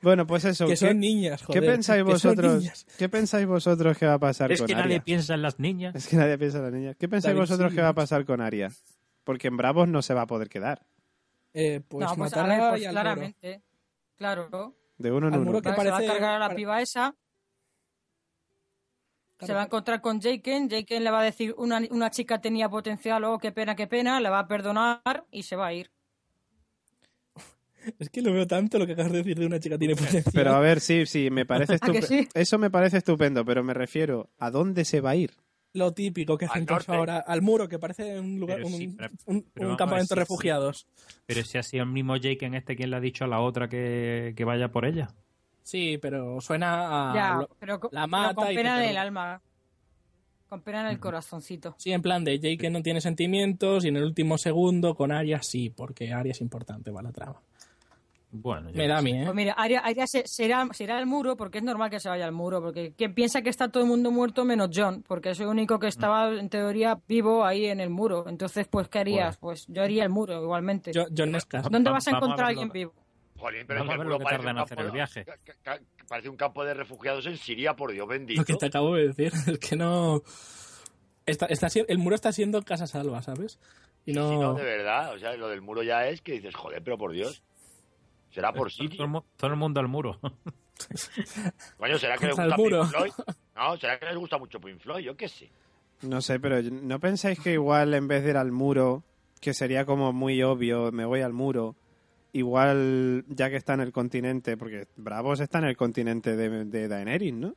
Bueno, 0.00 0.26
pues 0.26 0.46
eso. 0.46 0.64
Que 0.64 0.70
¿qué, 0.70 0.76
son 0.78 1.00
niñas, 1.00 1.42
joder. 1.42 1.60
qué 1.60 1.68
pensáis 1.68 1.98
que 2.02 2.10
vosotros? 2.10 2.60
niñas. 2.60 2.86
¿Qué 2.96 3.10
pensáis 3.10 3.46
vosotros 3.46 3.98
que 3.98 4.06
va 4.06 4.14
a 4.14 4.18
pasar 4.18 4.50
Es 4.50 4.60
con 4.60 4.68
que 4.68 4.72
Arya? 4.72 4.84
nadie 4.86 5.00
piensa 5.02 5.34
en 5.34 5.42
las 5.42 5.58
niñas. 5.58 5.94
Es 5.94 6.08
que 6.08 6.16
nadie 6.16 6.38
piensa 6.38 6.56
en 6.58 6.64
la 6.64 6.70
niña. 6.70 6.94
¿Qué 6.94 7.10
pensáis 7.10 7.34
David, 7.34 7.40
vosotros 7.42 7.70
sí, 7.70 7.76
que 7.76 7.82
va 7.82 7.88
a 7.88 7.94
pasar 7.94 8.24
con 8.24 8.40
Aria? 8.40 8.72
Porque 9.24 9.48
en 9.48 9.58
Bravos 9.58 9.86
no 9.86 10.00
se 10.00 10.14
va 10.14 10.22
a 10.22 10.26
poder 10.26 10.48
quedar. 10.48 10.80
Eh, 11.54 11.80
pues 11.86 12.08
no, 12.08 12.16
pues 12.16 12.32
a 12.32 12.36
matará 12.42 12.60
ver, 12.62 12.70
pues 12.70 12.82
y 12.82 12.84
al 12.86 12.92
muro. 12.92 13.02
claramente. 13.02 13.62
Claro. 14.16 14.74
De 14.98 15.10
uno 15.12 15.28
en 15.28 15.34
Al 15.34 15.40
uno. 15.40 15.46
muro 15.50 15.62
que 15.62 15.68
Va- 15.70 15.76
se 15.76 15.82
va 15.84 15.88
a 15.88 15.92
parece- 15.98 16.12
cargar 16.12 16.34
a 16.34 16.38
la 16.48 16.54
piba 16.54 16.80
esa. 16.80 17.14
Se 19.40 19.52
va 19.52 19.62
a 19.62 19.64
encontrar 19.64 20.00
con 20.00 20.20
Jaken. 20.20 20.70
Jaken 20.70 21.02
le 21.02 21.10
va 21.10 21.20
a 21.20 21.24
decir 21.24 21.52
una, 21.58 21.80
una 21.90 22.10
chica 22.10 22.40
tenía 22.40 22.68
potencial, 22.68 23.24
oh, 23.24 23.38
qué 23.38 23.50
pena, 23.50 23.74
qué 23.74 23.88
pena. 23.88 24.20
Le 24.20 24.30
va 24.30 24.38
a 24.40 24.46
perdonar 24.48 25.26
y 25.32 25.42
se 25.42 25.56
va 25.56 25.66
a 25.68 25.72
ir. 25.74 25.90
Es 27.98 28.08
que 28.10 28.22
lo 28.22 28.32
veo 28.32 28.46
tanto 28.46 28.78
lo 28.78 28.86
que 28.86 28.92
acabas 28.92 29.10
de 29.10 29.18
decir 29.18 29.36
de 29.38 29.46
una 29.46 29.58
chica 29.58 29.76
tiene 29.76 29.96
potencial. 29.96 30.32
Pero 30.32 30.52
a 30.54 30.60
ver, 30.60 30.80
sí, 30.80 31.04
sí, 31.06 31.30
me 31.30 31.44
parece 31.44 31.72
¿A 31.72 31.76
estupendo. 31.76 32.06
sí? 32.06 32.28
Eso 32.34 32.56
me 32.58 32.70
parece 32.70 32.98
estupendo, 32.98 33.44
pero 33.44 33.64
me 33.64 33.74
refiero 33.74 34.30
a 34.38 34.52
dónde 34.52 34.84
se 34.84 35.00
va 35.00 35.10
a 35.10 35.16
ir. 35.16 35.32
Lo 35.74 35.92
típico 35.94 36.36
que 36.36 36.44
hacen 36.44 36.66
norte. 36.66 36.92
ahora, 36.92 37.18
al 37.18 37.40
muro, 37.40 37.66
que 37.68 37.78
parece 37.78 38.20
un 38.20 38.38
lugar, 38.38 38.56
Pero 38.58 38.68
un, 38.68 38.72
sí, 38.74 38.88
pero- 38.88 39.10
un- 39.26 39.42
pero 39.54 39.66
un 39.70 39.70
vamos 39.70 39.74
a 39.74 39.76
campamento 39.78 40.14
de 40.14 40.18
ver, 40.18 40.26
sí, 40.26 40.30
sí. 40.30 40.32
refugiados. 40.34 40.86
Pero 41.26 41.42
si 41.44 41.58
ha 41.58 41.62
sido 41.62 41.84
el 41.84 41.90
mismo 41.90 42.16
Jake 42.16 42.44
en 42.44 42.54
este 42.54 42.76
quien 42.76 42.90
le 42.90 42.96
ha 42.96 43.00
dicho 43.00 43.24
a 43.24 43.28
la 43.28 43.40
otra 43.40 43.68
que, 43.68 44.34
que 44.36 44.44
vaya 44.44 44.68
por 44.70 44.84
ella. 44.84 45.08
Sí, 45.62 45.96
pero 46.02 46.40
suena 46.40 47.12
a. 47.12 47.14
ya, 47.14 47.34
lo- 47.36 47.48
pero, 47.58 47.74
la 47.90 48.02
pero 48.02 48.06
mata 48.08 48.34
con 48.34 48.46
pena 48.48 48.60
en 48.74 48.80
el 48.80 48.84
perdona. 48.96 49.00
alma. 49.02 49.42
Con 50.48 50.60
pena 50.60 50.80
en 50.82 50.86
el 50.88 51.00
corazoncito. 51.00 51.74
Sí, 51.78 51.92
en 51.92 52.02
plan 52.02 52.24
de 52.24 52.38
Jake 52.38 52.68
no 52.68 52.82
tiene 52.82 53.00
sentimientos 53.00 53.86
y 53.86 53.88
en 53.88 53.96
el 53.96 54.04
último 54.04 54.36
segundo 54.36 54.94
con 54.94 55.10
Arya 55.10 55.42
sí, 55.42 55.70
porque 55.70 56.12
Arya 56.12 56.32
es 56.32 56.42
importante 56.42 56.92
para 56.92 57.04
la 57.04 57.12
trama. 57.12 57.40
Bueno, 58.34 58.70
yo 58.70 58.76
Me 58.78 58.88
da 58.88 58.96
a 58.98 59.02
mí, 59.02 59.12
¿eh? 59.12 59.24
Pues 59.24 59.34
mira, 59.36 59.52
Arya 59.52 59.82
se, 60.06 60.26
se 60.26 60.44
irá, 60.46 60.66
se 60.72 60.84
irá 60.84 60.96
al 60.96 61.04
muro 61.06 61.36
porque 61.36 61.58
es 61.58 61.64
normal 61.64 61.90
que 61.90 62.00
se 62.00 62.08
vaya 62.08 62.24
al 62.24 62.32
muro. 62.32 62.62
Porque 62.62 62.94
¿quién 62.96 63.14
piensa 63.14 63.42
que 63.42 63.50
está 63.50 63.68
todo 63.70 63.82
el 63.82 63.88
mundo 63.90 64.10
muerto 64.10 64.44
menos 64.46 64.70
John? 64.74 65.04
Porque 65.06 65.30
es 65.32 65.40
el 65.40 65.48
único 65.48 65.78
que 65.78 65.88
estaba 65.88 66.30
en 66.32 66.48
teoría 66.48 66.98
vivo 67.06 67.44
ahí 67.44 67.66
en 67.66 67.78
el 67.80 67.90
muro. 67.90 68.24
Entonces, 68.26 68.66
pues, 68.68 68.88
¿qué 68.88 69.00
harías? 69.00 69.36
Pues 69.36 69.66
yo 69.68 69.82
haría 69.82 70.04
el 70.04 70.08
muro 70.08 70.42
igualmente. 70.42 70.92
Jo- 70.94 71.08
John 71.14 71.30
Nesca. 71.32 71.60
¿Dónde 71.60 71.90
Va- 71.90 71.96
vas 71.96 72.08
a 72.08 72.12
encontrar 72.12 72.46
a 72.46 72.48
alguien 72.48 72.70
vivo? 72.70 72.94
Jolín, 73.38 73.64
pero 73.66 73.80
Vamos 73.80 73.92
es 73.92 73.94
que 73.94 73.94
a 73.94 73.98
ver 73.98 74.06
el 74.06 74.08
lo 74.08 74.14
muro 74.14 74.18
que 74.18 74.24
parece 74.24 74.38
tardan 74.38 74.54
un 74.54 74.58
en 74.58 74.64
hacer 74.64 74.76
campo 74.78 74.82
el 74.82 74.86
de- 74.86 74.92
viaje. 74.94 75.26
Parece 76.08 76.28
un 76.30 76.36
campo 76.36 76.64
de 76.64 76.74
refugiados 76.74 77.26
en 77.26 77.36
Siria, 77.36 77.74
por 77.76 77.92
Dios 77.92 78.08
bendito. 78.08 78.40
Lo 78.40 78.44
que 78.46 78.54
te 78.54 78.66
acabo 78.66 78.94
de 78.94 79.08
decir 79.08 79.32
es 79.46 79.58
que 79.58 79.76
no. 79.76 80.22
Está, 81.26 81.46
está 81.46 81.68
si- 81.68 81.84
el 81.86 81.98
muro 81.98 82.14
está 82.14 82.32
siendo 82.32 82.62
casa 82.62 82.86
salva, 82.86 83.20
¿sabes? 83.22 83.58
Y 84.06 84.12
Sí, 84.12 84.18
no. 84.18 84.40
no, 84.40 84.54
de 84.54 84.64
verdad. 84.64 85.14
O 85.14 85.18
sea, 85.18 85.36
lo 85.36 85.48
del 85.48 85.60
muro 85.60 85.82
ya 85.82 86.08
es 86.08 86.20
que 86.22 86.32
dices, 86.32 86.54
joder, 86.54 86.82
pero 86.82 86.96
por 86.98 87.12
Dios. 87.12 87.42
Será 88.32 88.52
por 88.52 88.70
Todo, 88.72 88.84
el 88.84 88.90
sitio. 88.90 89.06
mu- 89.08 89.22
todo 89.36 89.50
el 89.50 89.56
mundo 89.56 89.78
al 89.80 89.88
muro. 89.88 90.18
Coño, 91.78 91.98
¿será 91.98 92.16
que 92.16 92.26
les 92.26 92.36
gusta 92.36 92.56
muro. 92.56 92.80
Pink 92.82 92.90
Floyd? 92.90 93.12
No, 93.56 93.76
¿será 93.76 93.98
que 93.98 94.06
les 94.06 94.16
gusta 94.16 94.38
mucho 94.38 94.60
Pink 94.60 94.78
Floyd? 94.80 95.04
Yo 95.04 95.16
qué 95.16 95.28
sé. 95.28 95.50
No 96.02 96.20
sé, 96.20 96.40
pero 96.40 96.60
¿no 96.62 96.98
pensáis 96.98 97.38
que 97.38 97.52
igual 97.52 97.94
en 97.94 98.08
vez 98.08 98.24
de 98.24 98.30
ir 98.30 98.36
al 98.36 98.50
muro, 98.50 99.04
que 99.40 99.54
sería 99.54 99.84
como 99.84 100.12
muy 100.12 100.42
obvio, 100.42 100.90
me 100.90 101.04
voy 101.04 101.20
al 101.20 101.32
muro, 101.32 101.76
igual 102.32 103.24
ya 103.28 103.50
que 103.50 103.56
está 103.56 103.74
en 103.74 103.80
el 103.80 103.92
continente, 103.92 104.56
porque 104.56 104.88
Bravos 104.96 105.40
está 105.40 105.58
en 105.58 105.64
el 105.66 105.76
continente 105.76 106.34
de, 106.36 106.64
de 106.64 106.88
Daenerys, 106.88 107.34
¿no? 107.34 107.54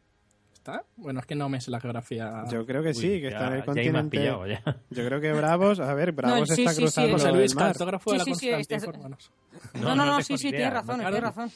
Está? 0.71 0.83
Bueno, 0.95 1.19
es 1.19 1.25
que 1.25 1.35
no 1.35 1.47
me 1.47 1.61
sé 1.61 1.69
la 1.71 1.79
geografía. 1.79 2.43
Yo 2.51 2.65
creo 2.65 2.81
que 2.81 2.93
sí, 2.93 3.07
Uy, 3.07 3.21
que 3.21 3.29
ya- 3.29 3.37
está 3.37 3.47
en 3.47 3.53
el 3.53 3.65
continente. 3.65 4.17
pillado, 4.17 4.47
ya. 4.47 4.61
Yo 4.89 5.05
creo 5.05 5.21
que 5.21 5.31
Bravos, 5.33 5.79
a 5.79 5.93
ver, 5.93 6.11
Bravos 6.11 6.49
sí, 6.49 6.61
está 6.63 6.71
sí, 6.71 6.75
sí, 6.77 6.81
cruzando 6.83 7.11
José 7.13 7.29
el 7.29 7.35
Luis, 7.35 7.55
cartógrafo 7.55 8.11
de 8.11 8.17
la 8.17 8.23
Sí, 8.23 8.33
sí, 8.33 8.39
sí, 8.39 8.49
este 8.49 8.75
infórmanos. 8.75 9.31
No, 9.73 9.95
no, 9.95 10.05
no, 10.05 10.21
sí, 10.21 10.37
sí, 10.37 10.49
tienes 10.49 10.73
razón, 10.73 10.99
tienes 10.99 11.21
razón. 11.21 11.51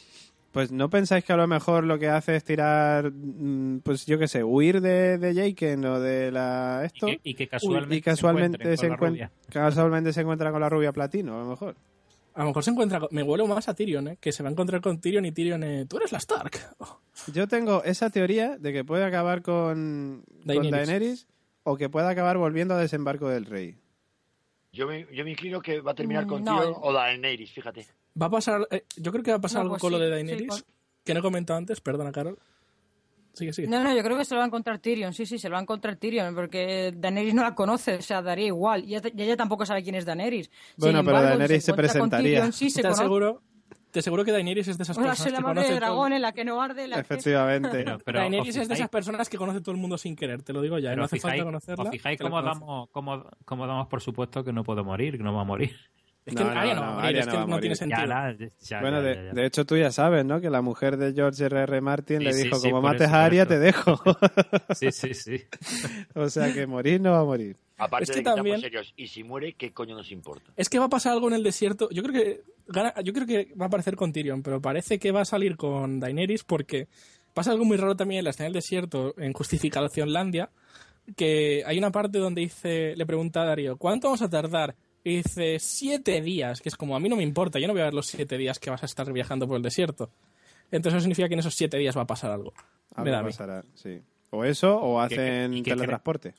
Pues 0.51 0.71
no 0.71 0.89
pensáis 0.89 1.23
que 1.23 1.31
a 1.33 1.37
lo 1.37 1.45
mejor 1.45 1.83
lo 1.83 1.99
que 1.99 2.07
hace 2.09 2.35
es 2.35 2.43
tirar, 2.43 3.11
mm, 3.11 3.81
pues 3.81 4.07
yo 4.07 4.17
qué 4.17 4.27
sé, 4.27 4.43
huir 4.43 4.81
de, 4.81 5.19
de 5.19 5.35
Jaken 5.35 5.85
o 5.85 5.99
de 5.99 6.31
la 6.31 6.81
esto 6.85 7.07
Y 7.07 7.17
que, 7.17 7.29
y 7.29 7.33
que 7.35 7.47
casualmente, 7.47 7.95
y 7.95 8.01
casualmente 8.01 8.57
se, 8.77 8.87
encuentra 8.87 8.97
con 8.97 9.11
la 9.11 9.27
rubia. 9.27 9.31
casualmente 9.51 10.13
se 10.13 10.21
encuentra 10.21 10.51
con 10.51 10.61
la 10.61 10.69
rubia 10.69 10.91
platino, 10.91 11.35
a 11.35 11.43
lo 11.43 11.49
mejor. 11.51 11.75
A 12.39 12.43
lo 12.43 12.47
mejor 12.51 12.63
se 12.63 12.71
encuentra. 12.71 12.99
con- 13.01 13.09
Me 13.11 13.21
huelo 13.21 13.47
más 13.47 13.67
a 13.67 13.73
Tyrion, 13.73 14.07
¿eh? 14.07 14.17
Que 14.21 14.31
se 14.31 14.43
va 14.43 14.49
a 14.49 14.51
encontrar 14.53 14.79
con 14.79 15.01
Tyrion 15.01 15.25
y 15.25 15.31
Tyrion. 15.33 15.61
eh, 15.63 15.85
Tú 15.89 15.97
eres 15.97 16.11
la 16.13 16.19
Stark. 16.19 16.57
Oh, 16.77 16.99
Yo 17.33 17.47
tengo 17.49 17.83
esa 17.83 18.09
teoría 18.09 18.57
de 18.57 18.71
que 18.71 18.85
puede 18.85 19.03
acabar 19.03 19.41
con 19.41 20.23
con 20.45 20.69
Daenerys. 20.71 21.27
O 21.63 21.75
que 21.75 21.89
puede 21.89 22.07
acabar 22.07 22.37
volviendo 22.37 22.73
a 22.73 22.77
desembarco 22.77 23.27
del 23.27 23.45
rey. 23.45 23.77
Yo 24.71 24.87
me, 24.87 25.05
yo 25.13 25.25
me 25.25 25.31
inclino 25.31 25.61
que 25.61 25.81
va 25.81 25.91
a 25.91 25.95
terminar 25.95 26.25
con 26.27 26.41
Mm, 26.41 26.45
no. 26.45 26.57
Tyrion 26.59 26.75
o 26.81 26.93
Daenerys, 26.93 27.51
fíjate. 27.51 27.87
Va 28.19 28.27
a 28.27 28.29
pasar. 28.29 28.65
eh, 28.71 28.85
yo 28.95 29.11
creo 29.11 29.23
que 29.23 29.31
va 29.31 29.37
a 29.37 29.41
pasar 29.41 29.57
No, 29.57 29.61
algo 29.63 29.73
pues 29.73 29.81
con 29.81 29.91
lo 29.91 29.99
de 29.99 30.05
sí, 30.07 30.11
Daenerys. 30.11 30.47
con- 30.47 30.61
Que 31.03 31.13
no 31.13 31.19
he 31.19 31.23
comentado 31.23 31.57
antes, 31.57 31.81
perdona, 31.81 32.11
Carol. 32.13 32.39
Sigue, 33.39 33.53
sigue. 33.53 33.67
No, 33.69 33.83
no, 33.83 33.95
yo 33.95 34.03
creo 34.03 34.17
que 34.17 34.25
se 34.25 34.35
lo 34.35 34.39
va 34.39 34.43
a 34.43 34.47
encontrar 34.47 34.79
Tyrion, 34.79 35.13
sí, 35.13 35.25
sí, 35.25 35.39
se 35.39 35.47
lo 35.49 35.53
va 35.53 35.59
a 35.59 35.61
encontrar 35.61 35.95
Tyrion, 35.95 36.35
porque 36.35 36.93
Daenerys 36.95 37.33
no 37.33 37.41
la 37.41 37.55
conoce, 37.55 37.95
o 37.95 38.01
sea, 38.01 38.21
daría 38.21 38.47
igual, 38.47 38.83
y 38.83 38.95
ella, 38.95 39.37
tampoco 39.37 39.65
sabe 39.65 39.81
quién 39.81 39.95
es 39.95 40.05
Daenerys. 40.05 40.49
Bueno, 40.77 40.99
Sin 40.99 41.05
pero 41.05 41.17
embargo, 41.17 41.29
Daenerys 41.39 41.63
se 41.63 41.71
con 41.71 41.77
presentaría. 41.77 42.29
Tyrion, 42.39 42.53
sí, 42.53 42.69
se 42.69 42.81
te 42.81 42.87
aseguro. 42.89 43.41
Te 43.91 43.99
aseguro 44.01 44.23
que 44.23 44.31
Daenerys 44.31 44.67
es 44.67 44.77
de 44.77 44.83
esas 44.83 44.95
Hola, 44.99 45.07
personas 45.07 45.31
la 45.33 45.37
que 45.39 45.43
madre 45.45 45.61
de 45.61 45.65
conoce 45.67 45.79
todo- 45.79 45.79
dragón, 45.79 46.13
en 46.13 46.21
la 46.21 46.31
que 46.31 46.45
no 46.45 46.61
arde, 46.61 46.87
la 46.87 46.95
que... 46.97 47.01
Efectivamente. 47.01 47.69
Pero, 47.71 47.97
pero 48.05 48.19
Daenerys 48.19 48.55
es 48.57 48.67
de 48.67 48.73
esas 48.75 48.89
personas 48.89 49.27
que 49.29 49.37
conoce 49.37 49.61
todo 49.61 49.71
el 49.71 49.77
mundo 49.81 49.97
sin 49.97 50.15
querer, 50.15 50.43
te 50.43 50.53
lo 50.53 50.61
digo 50.61 50.77
ya. 50.77 50.89
pero 50.89 50.99
no 51.01 51.05
hace 51.05 51.19
falta 51.19 51.37
fijáis- 51.37 51.43
conocerla. 51.43 51.83
¿Os 51.85 51.89
fijáis 51.89 52.17
que 52.19 52.23
cómo 52.23 52.39
damos, 52.41 52.89
cómo, 52.91 53.25
cómo 53.45 53.65
damos 53.65 53.87
por 53.87 54.01
supuesto 54.01 54.43
que 54.43 54.53
no 54.53 54.63
puede 54.63 54.83
morir, 54.83 55.17
que 55.17 55.23
no 55.23 55.33
va 55.33 55.41
a 55.41 55.45
morir? 55.45 55.75
Es 56.25 56.35
que 56.35 56.43
No, 56.43 56.53
no, 56.53 56.59
Arya 56.59 56.75
no, 56.75 56.81
no, 56.81 56.81
va 56.81 56.87
a 56.87 56.93
morir, 56.95 57.05
Arya 57.07 57.19
es 57.21 57.25
no 57.25 57.31
que 57.31 57.37
no 57.39 57.47
morir. 57.47 57.61
tiene 57.61 57.75
sentido. 57.75 58.01
Ya, 58.01 58.07
la- 58.07 58.37
ya, 58.59 58.81
bueno, 58.81 58.97
ya, 58.97 59.03
de, 59.07 59.15
ya, 59.15 59.23
ya. 59.23 59.31
de 59.33 59.45
hecho 59.45 59.65
tú 59.65 59.77
ya 59.77 59.91
sabes, 59.91 60.25
¿no? 60.25 60.39
Que 60.41 60.49
la 60.49 60.61
mujer 60.61 60.97
de 60.97 61.13
George 61.13 61.43
R. 61.45 61.59
R. 61.63 61.81
Martin 61.81 62.19
Sí, 62.19 62.23
le 62.25 62.33
dijo, 62.35 62.55
sí, 62.57 62.69
como 62.69 62.81
mates 62.81 63.07
eso, 63.07 63.15
a 63.15 63.25
Arya, 63.25 63.45
te 63.45 63.57
dejo. 63.59 63.99
Sí, 64.75 64.91
sí, 64.91 65.13
sí. 65.13 65.41
o 66.15 66.29
sea 66.29 66.53
que 66.53 66.67
morir 66.67 67.01
no 67.01 67.11
va 67.13 67.21
a 67.21 67.25
morir. 67.25 67.55
Aparte 67.77 68.03
Es 68.03 68.09
de 68.09 68.15
que 68.15 68.23
también- 68.23 68.59
serios. 68.61 68.93
Y 68.97 69.07
si 69.07 69.23
muere, 69.23 69.53
¿qué 69.53 69.71
coño 69.73 69.95
nos 69.95 70.11
importa? 70.11 70.51
Es 70.57 70.69
que 70.69 70.77
va 70.79 70.85
a 70.85 70.89
pasar 70.89 71.13
algo 71.13 71.29
en 71.29 71.35
el 71.35 71.43
desierto. 71.43 71.89
Yo 71.89 72.03
creo 72.03 72.13
que 72.13 72.41
yo 73.03 73.13
creo 73.13 73.25
que 73.25 73.53
va 73.59 73.65
a 73.65 73.67
aparecer 73.67 73.95
con 73.95 74.11
Tyrion, 74.13 74.43
pero 74.43 74.61
parece 74.61 74.99
que 74.99 75.11
va 75.11 75.21
a 75.21 75.25
salir 75.25 75.55
con 75.57 75.99
Daenerys 75.99 76.43
porque 76.43 76.87
pasa 77.33 77.51
algo 77.51 77.65
muy 77.65 77.77
raro 77.77 77.95
también 77.95 78.19
en 78.19 78.25
la 78.25 78.29
escena 78.31 78.45
del 78.45 78.53
desierto 78.53 79.15
en 79.17 79.33
Justificacionlandia, 79.33 80.51
que 81.15 81.63
hay 81.65 81.77
una 81.79 81.91
parte 81.91 82.19
donde 82.19 82.41
dice, 82.41 82.95
le 82.95 83.05
pregunta 83.05 83.41
a 83.41 83.45
Darío, 83.45 83.77
¿cuánto 83.77 84.07
vamos 84.07 84.21
a 84.21 84.29
tardar? 84.29 84.75
Y 85.03 85.17
dice, 85.17 85.59
siete 85.59 86.21
días, 86.21 86.61
que 86.61 86.69
es 86.69 86.75
como, 86.75 86.95
a 86.95 86.99
mí 86.99 87.07
no 87.09 87.15
me 87.15 87.23
importa, 87.23 87.57
yo 87.59 87.67
no 87.67 87.73
voy 87.73 87.81
a 87.81 87.85
ver 87.85 87.93
los 87.93 88.07
siete 88.07 88.37
días 88.37 88.59
que 88.59 88.69
vas 88.69 88.83
a 88.83 88.85
estar 88.85 89.11
viajando 89.13 89.47
por 89.47 89.57
el 89.57 89.63
desierto. 89.63 90.11
Entonces 90.71 90.97
eso 90.97 91.01
significa 91.01 91.27
que 91.27 91.33
en 91.35 91.39
esos 91.39 91.55
siete 91.55 91.77
días 91.77 91.97
va 91.97 92.01
a 92.01 92.07
pasar 92.07 92.31
algo. 92.31 92.53
Me 92.97 93.03
Algo 93.03 93.15
a 93.15 93.21
mí. 93.23 93.29
pasará, 93.29 93.63
sí. 93.75 94.01
O 94.31 94.43
eso, 94.43 94.77
o 94.79 95.01
¿Qué- 95.07 95.15
qué- 95.15 95.21
hacen 95.21 95.53
y 95.53 95.63
qué 95.63 95.71
cre- 95.71 95.75
teletransporte. 95.75 96.35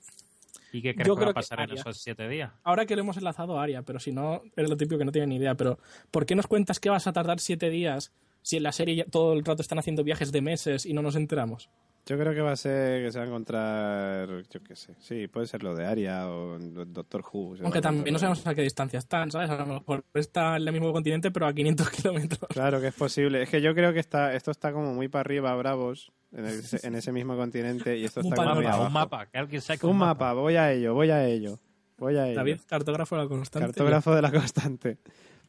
¿Y 0.73 0.83
qué 0.83 0.95
crees 0.95 1.09
Yo 1.09 1.17
que 1.17 1.25
va 1.25 1.31
a 1.33 1.35
pasar 1.35 1.61
en 1.63 1.73
esos 1.77 1.99
siete 1.99 2.29
días? 2.29 2.53
Ahora 2.63 2.87
que 2.87 2.95
lo 2.95 3.01
hemos 3.03 3.17
enlazado 3.17 3.59
a 3.59 3.63
Aria, 3.65 3.83
pero 3.83 3.99
si 3.99 4.13
no, 4.13 4.43
eres 4.55 4.71
lo 4.71 4.77
típico 4.77 4.99
que 4.99 5.05
no 5.05 5.11
tiene 5.11 5.27
ni 5.27 5.37
idea. 5.37 5.57
Pero, 5.57 5.81
¿por 6.13 6.27
qué 6.27 6.37
nos 6.37 6.47
cuentas 6.47 6.79
que 6.79 6.91
vas 6.91 7.07
a 7.09 7.13
tardar 7.13 7.41
siete 7.41 7.71
días 7.71 8.13
si 8.43 8.57
en 8.59 8.63
la 8.63 8.71
serie 8.73 8.95
ya 8.95 9.05
todo 9.07 9.33
el 9.33 9.45
rato 9.45 9.63
están 9.63 9.81
haciendo 9.81 10.05
viajes 10.05 10.31
de 10.31 10.41
meses 10.43 10.87
y 10.87 10.93
no 10.93 11.03
nos 11.03 11.17
enteramos? 11.17 11.71
Yo 12.07 12.19
creo 12.19 12.35
que 12.35 12.41
va 12.41 12.53
a 12.53 12.57
ser 12.57 13.05
que 13.05 13.13
se 13.13 13.19
va 13.19 13.25
a 13.25 13.29
encontrar, 13.29 14.29
yo 14.49 14.63
qué 14.63 14.75
sé, 14.75 14.95
sí, 14.99 15.29
puede 15.29 15.47
ser 15.47 15.63
lo 15.63 15.75
de 15.75 15.87
Aria 15.87 16.29
o 16.29 16.59
Doctor 16.59 17.23
Who. 17.33 17.57
Aunque 17.63 17.81
también 17.81 18.13
no 18.13 18.19
sabemos 18.19 18.45
a 18.47 18.55
qué 18.55 18.63
distancia 18.63 18.99
están, 18.99 19.31
¿sabes? 19.31 19.51
A 19.51 19.59
lo 19.59 19.67
mejor 19.67 20.05
está 20.15 20.57
en 20.57 20.67
el 20.67 20.73
mismo 20.73 20.93
continente, 20.93 21.31
pero 21.31 21.47
a 21.47 21.53
500 21.53 21.91
kilómetros. 22.03 22.49
Claro 22.49 22.81
que 22.81 22.89
es 22.89 22.95
posible. 22.95 23.43
Es 23.43 23.49
que 23.49 23.61
yo 23.61 23.75
creo 23.75 23.93
que 23.93 24.01
está, 24.01 24.35
esto 24.35 24.51
está 24.51 24.73
como 24.73 24.93
muy 24.93 25.09
para 25.09 25.21
arriba, 25.21 25.55
Bravos, 25.55 26.11
en, 26.33 26.47
ese, 26.47 26.85
en 26.87 26.95
ese 26.95 27.13
mismo 27.13 27.37
continente, 27.37 27.97
y 27.97 28.05
esto 28.05 28.21
Un 28.21 28.27
está 28.27 28.37
como 28.37 28.55
muy 28.57 28.67
abajo. 28.67 28.87
un 28.87 28.93
mapa, 28.93 29.27
que 29.27 29.39
alguien 29.39 29.61
saque 29.61 29.87
Un 29.87 29.99
mapa, 29.99 30.33
voy 30.33 30.57
a 30.57 30.73
ello, 30.73 30.95
voy 30.95 31.11
a 31.11 31.25
ello. 31.27 31.59
Voy 31.99 32.17
a 32.17 32.27
ello. 32.27 32.37
David, 32.37 32.61
cartógrafo 32.67 33.17
de 33.17 33.23
la 33.23 33.29
constante. 33.29 33.67
Cartógrafo 33.67 34.15
de 34.15 34.23
la 34.23 34.33
constante. 34.33 34.99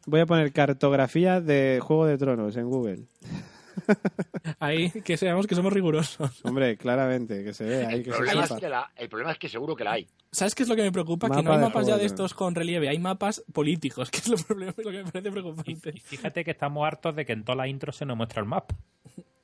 Voy 0.06 0.20
a 0.20 0.26
poner 0.26 0.52
cartografía 0.52 1.40
de 1.40 1.80
Juego 1.82 2.06
de 2.06 2.18
Tronos 2.18 2.58
en 2.58 2.70
Google. 2.70 3.06
Ahí, 4.60 4.90
que 5.04 5.18
seamos 5.18 5.48
que 5.48 5.56
somos 5.56 5.72
rigurosos. 5.74 6.44
Hombre, 6.46 6.78
claramente, 6.78 7.44
que 7.44 7.54
se 7.54 7.64
ve 7.66 7.86
ahí, 7.86 7.96
El 7.96 8.04
que 8.04 8.12
se 8.12 8.18
problema, 8.18 8.44
es 8.46 8.52
que 8.54 8.70
la- 8.70 8.92
el 8.96 9.10
problema 9.10 9.32
es 9.32 9.38
que 9.40 9.50
seguro 9.50 9.76
que 9.76 9.84
la 9.84 9.94
hay. 9.94 10.08
¿Sabes 10.32 10.56
qué 10.56 10.64
es 10.64 10.70
lo 10.70 10.76
que 10.76 10.84
me 10.84 10.92
preocupa? 10.92 11.28
que 11.30 11.42
no 11.44 11.52
hay 11.52 11.58
de 11.60 11.64
mapas 11.66 11.88
ya 11.88 11.98
de 11.98 12.06
estos 12.06 12.34
con 12.34 12.56
relieve, 12.56 12.88
hay 12.90 13.00
mapas 13.00 13.44
políticos, 13.54 14.10
que 14.12 14.20
es 14.20 14.28
lo, 14.30 14.38
problema, 14.38 14.74
lo 14.78 14.92
que 14.92 15.04
me 15.04 15.12
parece 15.12 15.32
preocupante. 15.32 15.92
y 15.94 16.00
fíjate 16.00 16.44
que 16.44 16.52
estamos 16.52 16.86
hartos 16.88 17.16
de 17.16 17.26
que 17.26 17.34
en 17.34 17.44
toda 17.44 17.56
la 17.58 17.68
intro 17.68 17.92
se 17.92 18.06
nos 18.06 18.16
muestra 18.18 18.42
el 18.42 18.48
mapa. 18.48 18.76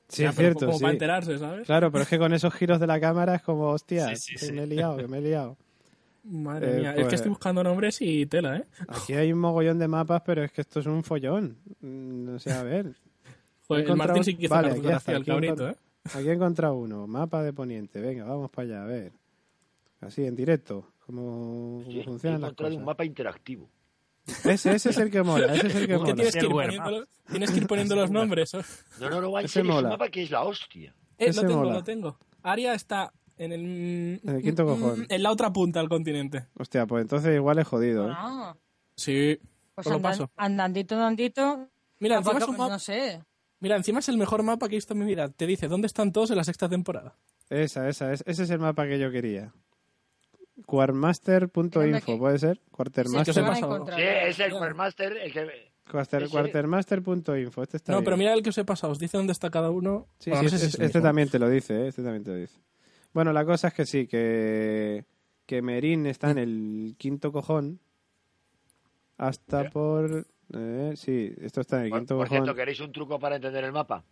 Sí, 0.08 0.24
Ya, 0.24 0.30
es 0.30 0.36
cierto, 0.38 0.66
Como 0.66 0.78
sí. 0.78 0.84
para 0.84 0.94
enterarse, 0.94 1.38
¿sabes? 1.38 1.66
Claro, 1.66 1.92
pero 1.92 2.04
es 2.04 2.10
que 2.10 2.18
con 2.18 2.34
esos 2.34 2.54
giros 2.54 2.80
de 2.80 2.88
la 2.88 2.98
cámara 3.00 3.36
es 3.36 3.42
como, 3.42 3.68
hostia, 3.72 4.16
Sí, 4.16 4.16
sí, 4.16 4.34
que 4.36 4.46
sí. 4.46 4.54
me 4.54 4.64
he 4.64 4.68
liado, 4.68 4.96
que 4.98 5.08
me 5.08 5.18
he 5.18 5.22
liado. 5.22 5.58
Madre 6.24 6.72
Eh, 6.76 6.80
mía, 6.80 6.90
es 6.92 6.96
pues- 6.96 7.08
que 7.10 7.16
estoy 7.16 7.30
buscando 7.30 7.62
nombres 7.64 8.02
y 8.02 8.26
tela, 8.26 8.58
¿eh? 8.58 8.64
Aquí 8.88 9.14
hay 9.14 9.34
un 9.34 9.40
mogollón 9.40 9.80
de 9.80 9.88
mapas, 9.90 10.22
pero 10.26 10.44
es 10.44 10.52
que 10.54 10.62
esto 10.62 10.80
es 10.80 10.86
un 10.86 11.04
follón. 11.04 11.58
Mm, 11.82 12.26
No 12.26 12.40
sé, 12.40 12.52
a 12.52 12.64
ver. 12.64 12.96
He 13.70 13.82
el 13.82 13.96
Martín 13.96 14.24
sí 14.24 14.36
que 14.36 14.48
Vale, 14.48 14.68
aquí 14.70 14.76
cartografía, 14.82 14.98
está, 14.98 15.12
el 15.12 15.18
aquí 15.22 15.32
cabrito, 15.32 15.70
encont- 15.70 15.74
¿eh? 15.74 15.78
Aquí 16.18 16.30
he 16.30 16.34
encontrado 16.34 16.76
uno, 16.76 17.08
mapa 17.08 17.44
de 17.44 17.52
Poniente. 17.54 18.00
Venga, 18.00 18.24
vamos 18.26 18.50
para 18.50 18.68
allá, 18.68 18.84
a 18.84 18.86
ver. 18.86 19.12
Así, 20.02 20.24
en 20.26 20.36
directo, 20.36 20.86
cómo, 21.06 21.82
cómo 21.84 21.92
Sí, 21.92 22.04
funcionan 22.04 22.42
las 22.42 22.54
cosas. 22.54 22.76
un 22.76 22.86
mapa 22.86 23.04
interactivo. 23.04 23.70
Ese, 24.46 24.76
ese 24.76 24.90
es 24.90 24.98
el 24.98 25.10
que 25.10 25.24
mola, 25.24 25.54
ese 25.56 25.68
es 25.68 25.76
el 25.76 25.88
que 25.88 25.98
mola. 25.98 26.14
tienes 26.14 26.34
que, 26.36 26.46
ir 26.46 26.50
poniendo, 26.52 27.06
tienes 27.30 27.52
que 27.52 27.58
ir 27.58 27.68
poniendo 27.68 27.96
los 27.96 28.12
nombres. 28.12 28.54
¿eh? 28.54 28.62
No, 29.00 29.10
no, 29.10 29.22
no, 29.22 29.48
serio, 29.48 29.70
es 29.72 29.76
mola. 29.76 29.88
un 29.88 29.94
mapa 29.94 30.10
que 30.10 30.24
es 30.24 30.32
la 30.32 30.44
hostia. 30.44 30.94
Eh, 31.18 31.28
Ese 31.30 31.42
lo 31.42 31.48
tengo, 31.48 31.60
mola. 31.64 31.74
lo 31.74 31.84
tengo. 31.84 32.18
Aria 32.44 32.74
está 32.74 33.12
en 33.38 33.52
el... 33.54 34.22
En 34.24 34.36
el 34.36 34.42
quinto 34.44 34.66
cojón. 34.66 35.06
En 35.10 35.24
la 35.24 35.32
otra 35.32 35.52
punta 35.52 35.80
del 35.80 35.90
continente. 35.90 36.46
Hostia, 36.60 36.86
pues 36.86 37.02
entonces 37.02 37.34
igual 37.36 37.58
es 37.60 37.68
jodido, 37.68 38.10
¿eh? 38.10 38.14
Ah, 38.16 38.56
Sí. 38.96 39.40
pues 39.76 39.88
lo 39.88 39.94
andan- 39.96 40.02
paso. 40.12 40.32
andandito, 40.36 40.96
andandito. 40.96 41.68
Mira, 42.00 42.18
encima 42.18 42.38
es 42.40 42.48
un 42.48 42.58
mapa- 42.58 42.70
No 42.74 42.80
sé. 42.80 43.24
Mira, 43.60 43.76
encima 43.76 44.00
es 44.00 44.10
el 44.10 44.18
mejor 44.18 44.44
mapa 44.44 44.68
que 44.68 44.76
he 44.76 44.78
visto 44.78 44.94
en 44.94 45.00
mi 45.00 45.06
vida. 45.06 45.30
Te 45.30 45.48
dice 45.48 45.68
dónde 45.68 45.88
están 45.88 46.12
todos 46.12 46.30
en 46.32 46.38
la 46.38 46.44
sexta 46.44 46.70
temporada. 46.70 47.16
Esa, 47.50 47.88
esa, 47.90 48.12
es, 48.14 48.24
ese 48.28 48.44
es 48.44 48.50
el 48.50 48.60
mapa 48.60 48.86
que 48.88 49.00
yo 49.00 49.10
quería. 49.12 49.54
Que- 52.06 52.18
¿puede 52.18 52.40
ser? 52.40 52.62
Quartermaster. 52.72 53.34
Sí, 53.34 53.40
es 54.02 54.40
el 54.40 54.50
No. 54.52 54.58
Quartermaster 54.58 55.18
el 55.18 55.32
que... 55.34 55.72
Quarter- 55.90 56.30
Quartermaster.info, 56.30 57.64
este 57.64 57.78
está 57.78 57.92
No, 57.94 58.00
bien. 58.00 58.04
pero 58.06 58.18
mira 58.18 58.34
el 58.34 58.44
que 58.44 58.50
os 58.50 58.58
he 58.58 58.66
pasado. 58.66 58.92
Os 58.92 59.00
dice 59.00 59.16
dónde 59.18 59.32
está 59.32 59.50
cada 59.50 59.70
uno. 59.70 60.08
Sí, 60.20 60.30
Bueno, 60.32 60.50
sí, 60.50 60.56
no 60.56 60.60
sé 60.60 60.60
si 60.60 60.66
este, 60.66 60.78
es 60.84 60.86
este 60.88 60.98
mismo. 61.00 61.08
también 61.08 61.30
te 61.30 61.40
lo 61.40 61.50
dice, 61.50 61.86
¿eh? 61.86 61.88
este 61.88 62.04
también 62.04 62.24
te 62.26 62.32
lo 62.32 62.36
dice. 62.38 62.60
Bueno, 63.14 63.32
la 63.32 63.46
cosa 63.46 63.70
es 63.70 63.74
que 63.74 63.86
sí, 63.86 64.06
que, 64.08 65.06
que 65.46 65.62
Merín 65.62 66.06
está 66.06 66.30
en 66.32 66.40
el 66.40 66.96
quinto 66.98 67.32
cojón 67.32 67.80
hasta 69.18 69.70
por... 69.70 70.28
eh, 70.54 70.94
sí, 70.96 71.34
esto 71.42 71.62
está 71.62 71.78
en 71.80 71.86
el 71.86 71.90
Por, 71.90 72.00
quinto 72.00 72.18
por 72.18 72.30
cierto, 72.30 72.56
¿queréis 72.56 72.80
un 72.80 72.92
truco 72.92 73.20
para 73.20 73.36
entender 73.36 73.64
el 73.64 73.72
mapa? 73.72 74.04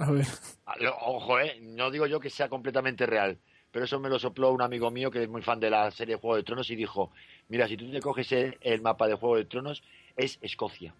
A 0.00 0.10
ver. 0.10 0.26
Ah, 0.66 0.74
Ojo, 1.02 1.38
eh, 1.40 1.58
no 1.60 1.90
digo 1.90 2.06
yo 2.06 2.18
que 2.20 2.30
sea 2.30 2.48
completamente 2.48 3.06
real, 3.06 3.38
pero 3.70 3.84
eso 3.84 4.00
me 4.00 4.08
lo 4.08 4.18
sopló 4.18 4.50
un 4.52 4.62
amigo 4.62 4.90
mío 4.90 5.10
que 5.10 5.22
es 5.22 5.28
muy 5.28 5.42
fan 5.42 5.60
de 5.60 5.70
la 5.70 5.90
serie 5.90 6.16
Juego 6.16 6.36
de 6.36 6.42
Tronos 6.42 6.70
y 6.70 6.76
dijo, 6.76 7.10
mira, 7.48 7.68
si 7.68 7.76
tú 7.76 7.90
te 7.90 8.00
coges 8.00 8.32
el, 8.32 8.56
el 8.60 8.80
mapa 8.82 9.06
de 9.06 9.14
Juego 9.14 9.36
de 9.36 9.44
Tronos, 9.44 9.82
es 10.16 10.38
Escocia. 10.42 10.94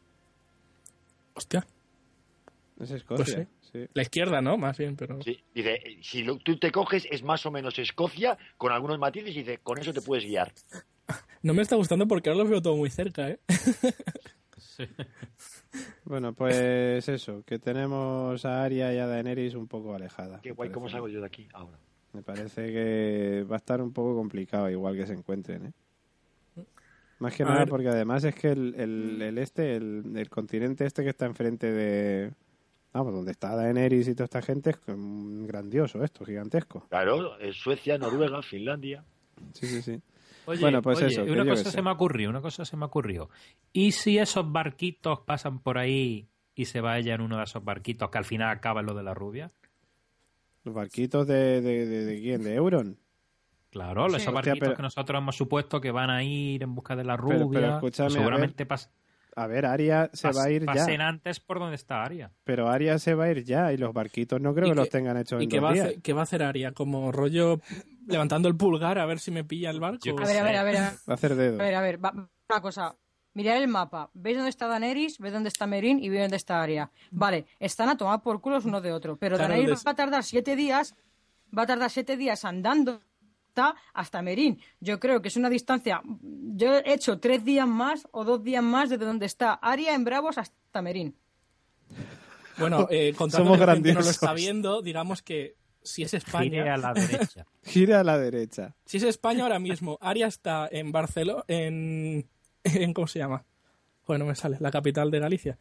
Hostia. 1.35 1.67
Es 2.81 2.91
Escocia, 2.91 3.47
sí. 3.73 3.87
La 3.95 4.03
izquierda, 4.03 4.41
¿no? 4.41 4.57
Más 4.57 4.77
bien, 4.79 4.97
pero... 4.97 5.23
Sí, 5.23 5.41
dice, 5.55 5.81
si 6.03 6.23
lo- 6.25 6.39
tú 6.39 6.57
te 6.59 6.71
coges 6.73 7.07
es 7.11 7.23
más 7.23 7.45
o 7.47 7.51
menos 7.51 7.79
Escocia 7.79 8.37
con 8.57 8.73
algunos 8.73 8.99
matices 8.99 9.31
y 9.31 9.39
dice, 9.41 9.59
con 9.63 9.79
eso 9.79 9.93
te 9.93 10.01
puedes 10.03 10.25
guiar. 10.25 10.53
No 11.43 11.55
me 11.55 11.63
está 11.63 11.77
gustando 11.77 12.07
porque 12.09 12.31
ahora 12.31 12.43
lo 12.45 12.51
veo 12.51 12.63
todo 12.63 12.77
muy 12.77 12.91
cerca, 12.91 13.29
¿eh? 13.31 13.39
Bueno, 16.05 16.33
pues 16.35 17.09
eso, 17.09 17.43
que 17.45 17.59
tenemos 17.59 18.45
a 18.45 18.63
Arya 18.63 18.93
y 18.95 18.99
a 18.99 19.07
Daenerys 19.07 19.55
un 19.55 19.67
poco 19.67 19.95
alejadas. 19.95 20.41
Qué 20.43 20.51
me 20.51 20.55
guay, 20.55 20.71
¿cómo 20.71 20.85
parece. 20.85 20.93
salgo 20.95 21.09
yo 21.09 21.21
de 21.21 21.27
aquí 21.27 21.49
ahora? 21.53 21.79
Me 22.13 22.23
parece 22.23 22.73
que 22.73 23.45
va 23.51 23.57
a 23.57 23.59
estar 23.59 23.81
un 23.83 23.93
poco 23.93 24.15
complicado 24.15 24.71
igual 24.71 24.97
que 24.97 25.07
se 25.07 25.15
encuentren, 25.15 25.67
¿eh? 25.67 25.73
Más 27.19 27.35
que 27.35 27.43
A 27.45 27.47
nada 27.47 27.59
ver. 27.61 27.69
porque 27.69 27.89
además 27.89 28.23
es 28.25 28.35
que 28.35 28.51
el, 28.53 28.75
el, 28.77 29.23
el 29.23 29.39
este, 29.39 29.77
el, 29.77 30.13
el 30.17 30.29
continente 30.29 30.85
este 30.85 31.03
que 31.03 31.11
está 31.11 31.27
enfrente 31.27 31.71
de... 31.73 32.33
Vamos, 32.93 33.13
donde 33.15 33.33
está 33.33 33.57
Daenerys 33.57 34.07
y 34.09 34.15
toda 34.15 34.25
esta 34.25 34.43
gente 34.43 34.71
es 34.71 34.79
grandioso 34.87 36.05
esto, 36.05 36.25
gigantesco. 36.25 36.87
Claro, 36.91 37.37
es 37.41 37.57
Suecia, 37.57 37.99
Noruega, 37.99 38.41
Finlandia. 38.43 39.05
Sí, 39.53 39.67
sí, 39.67 39.83
sí. 39.83 40.01
Oye, 40.47 40.61
Bueno, 40.61 40.83
pues 40.83 40.99
oye, 40.99 41.07
eso, 41.09 41.23
una 41.25 41.45
cosa 41.45 41.65
qué 41.65 41.71
sé. 41.71 41.77
se 41.77 41.83
me 41.83 41.91
ocurrió, 41.91 42.29
una 42.31 42.41
cosa 42.41 42.65
se 42.65 42.77
me 42.77 42.85
ocurrió. 42.85 43.31
¿Y 43.73 43.93
si 43.93 44.19
esos 44.19 44.51
barquitos 44.53 45.21
pasan 45.21 45.59
por 45.61 45.79
ahí 45.79 46.29
y 46.55 46.67
se 46.67 46.81
va 46.81 46.99
ella 46.99 47.15
en 47.15 47.21
uno 47.23 47.39
de 47.39 47.45
esos 47.45 47.65
barquitos 47.65 48.11
que 48.11 48.19
al 48.19 48.25
final 48.25 48.51
acaba 48.51 48.81
en 48.81 48.87
lo 48.87 48.95
de 48.95 49.03
la 49.03 49.15
rubia? 49.15 49.51
Los 50.65 50.75
barquitos 50.75 51.27
de, 51.27 51.61
de, 51.61 51.87
de, 51.87 52.05
de 52.05 52.21
quién, 52.21 52.43
de 52.43 52.55
Euron. 52.55 52.99
Claro, 53.71 54.03
Sí. 54.09 54.17
esos 54.17 54.29
Hostia, 54.29 54.33
barquitos 54.33 54.59
pero- 54.61 54.77
que 54.77 54.83
nosotros 54.83 55.19
hemos 55.19 55.37
supuesto 55.37 55.81
que 55.81 55.91
van 55.91 56.11
a 56.11 56.23
ir 56.23 56.63
en 56.63 56.75
busca 56.75 56.95
de 56.95 57.05
la 57.05 57.17
Pero- 57.17 57.29
pero 57.29 57.39
rubia. 57.45 57.75
escúchame, 57.75 57.81
pues 57.81 58.01
a 58.01 58.11
seguramente 58.11 58.67
A 59.37 59.47
ver, 59.49 59.67
Aria 59.67 60.11
se 60.13 60.29
pas- 60.29 60.37
va 60.37 60.45
a 60.45 60.51
ir 60.51 60.65
pasen 60.65 60.99
ya. 60.99 61.09
antes 61.09 61.41
por 61.41 61.59
donde 61.59 61.75
está 61.75 62.05
Aria. 62.05 62.31
Pero 62.45 62.69
Aria 62.69 63.01
se 63.01 63.15
va 63.15 63.25
a 63.25 63.31
ir 63.33 63.43
ya 63.43 63.73
y 63.73 63.77
los 63.77 63.93
barquitos 63.93 64.41
no 64.41 64.55
creo 64.55 64.69
¿Y 64.69 64.71
que 64.71 64.75
los 64.77 64.85
qué- 64.85 64.91
tengan 64.93 65.17
hechos 65.17 65.41
¿Y 65.41 65.45
en 65.45 65.51
qué 65.51 65.57
dos 65.57 65.65
va, 65.65 65.71
a 65.71 65.73
días. 65.73 65.87
hacer, 65.89 66.03
qué 66.03 66.13
va 66.13 66.21
a 66.21 66.23
hacer 66.23 66.43
Aria? 66.45 66.71
¿Como 66.71 67.11
rollo 67.11 67.61
levantando 68.07 68.49
el 68.49 68.57
pulgar 68.57 68.99
a 68.99 69.07
ver 69.07 69.19
si 69.19 69.31
me 69.31 69.45
pilla 69.45 69.71
el 69.71 69.81
barco? 69.81 70.09
A 70.11 70.27
ver, 70.27 70.37
a 70.39 70.43
ver, 70.43 70.57
a 70.57 70.63
ver. 70.63 70.77
A 70.77 70.81
Va 70.81 70.97
a 71.09 71.15
hacer 71.15 71.35
dedo. 71.35 71.59
ver, 71.59 71.75
a 71.75 71.81
ver. 71.81 72.05
va- 72.05 72.13
una 72.49 72.61
cosa. 72.61 72.95
Mirad 73.35 73.57
el 73.57 73.67
mapa. 73.69 74.11
¿Veis 74.15 74.37
dónde 74.37 74.51
está 74.51 74.69
Daenerys? 74.69 75.19
¿Veis 75.19 75.33
dónde 75.35 75.49
está 75.49 75.67
Merin? 75.67 75.99
Y 76.03 76.09
veis 76.09 76.23
dónde 76.23 76.37
está 76.37 76.63
Arya. 76.63 76.91
Vale, 77.11 77.47
están 77.59 77.89
a 77.89 77.97
tomar 77.97 78.23
por 78.23 78.41
culos 78.41 78.65
uno 78.65 78.81
de 78.81 78.93
otro. 78.93 79.17
Pero 79.17 79.37
Claro, 79.37 79.51
Daenerys 79.53 79.71
les- 79.79 79.87
va 79.87 79.91
a 79.91 79.97
tardar 79.97 80.23
siete 80.23 80.55
días. 80.55 80.95
Va 81.57 81.63
a 81.63 81.67
tardar 81.67 81.91
siete 81.91 82.17
días 82.17 82.45
andando 82.45 83.01
hasta- 83.93 84.23
Merin. 84.23 84.61
Yo 84.81 84.99
creo 85.01 85.21
que 85.23 85.29
es 85.29 85.37
una 85.37 85.49
distancia. 85.51 86.01
Yo 86.23 86.77
he 86.79 86.93
hecho 86.93 87.19
tres 87.19 87.45
días 87.45 87.67
más 87.67 88.07
o 88.13 88.25
dos 88.25 88.43
días 88.43 88.63
más 88.63 88.89
desde 88.91 89.05
donde 89.05 89.27
está 89.27 89.55
Arya 89.55 89.95
en 89.95 90.05
Bravos 90.05 90.39
hasta 90.39 90.83
Merin. 90.83 91.17
Bueno, 92.59 92.87
eh, 92.91 93.13
contando 93.17 93.55
Somos 93.57 93.83
que 93.83 93.93
no 93.93 94.01
lo 94.01 94.11
está 94.11 94.33
viendo, 94.33 94.81
digamos 94.81 95.23
que 95.23 95.57
si 95.85 96.03
es 96.03 96.11
Gire 96.11 96.19
España, 96.25 96.75
a 96.75 96.77
la 96.79 96.93
derecha. 96.95 97.47
Gira 97.63 98.01
a 98.01 98.05
la 98.05 98.19
derecha. 98.19 98.75
si 98.85 98.97
es 98.97 99.03
España 99.05 99.45
ahora 99.45 99.59
mismo, 99.61 99.99
Aria 100.01 100.27
está 100.27 100.69
en 100.73 100.91
Barcelona, 100.91 101.45
en, 101.49 102.27
en 102.65 102.93
¿cómo 102.95 103.07
se 103.07 103.21
llama? 103.21 103.45
Bueno, 104.07 104.25
no 104.25 104.31
me 104.31 104.35
sale, 104.35 104.57
la 104.61 104.71
capital 104.71 105.11
de 105.11 105.19
Galicia. 105.21 105.57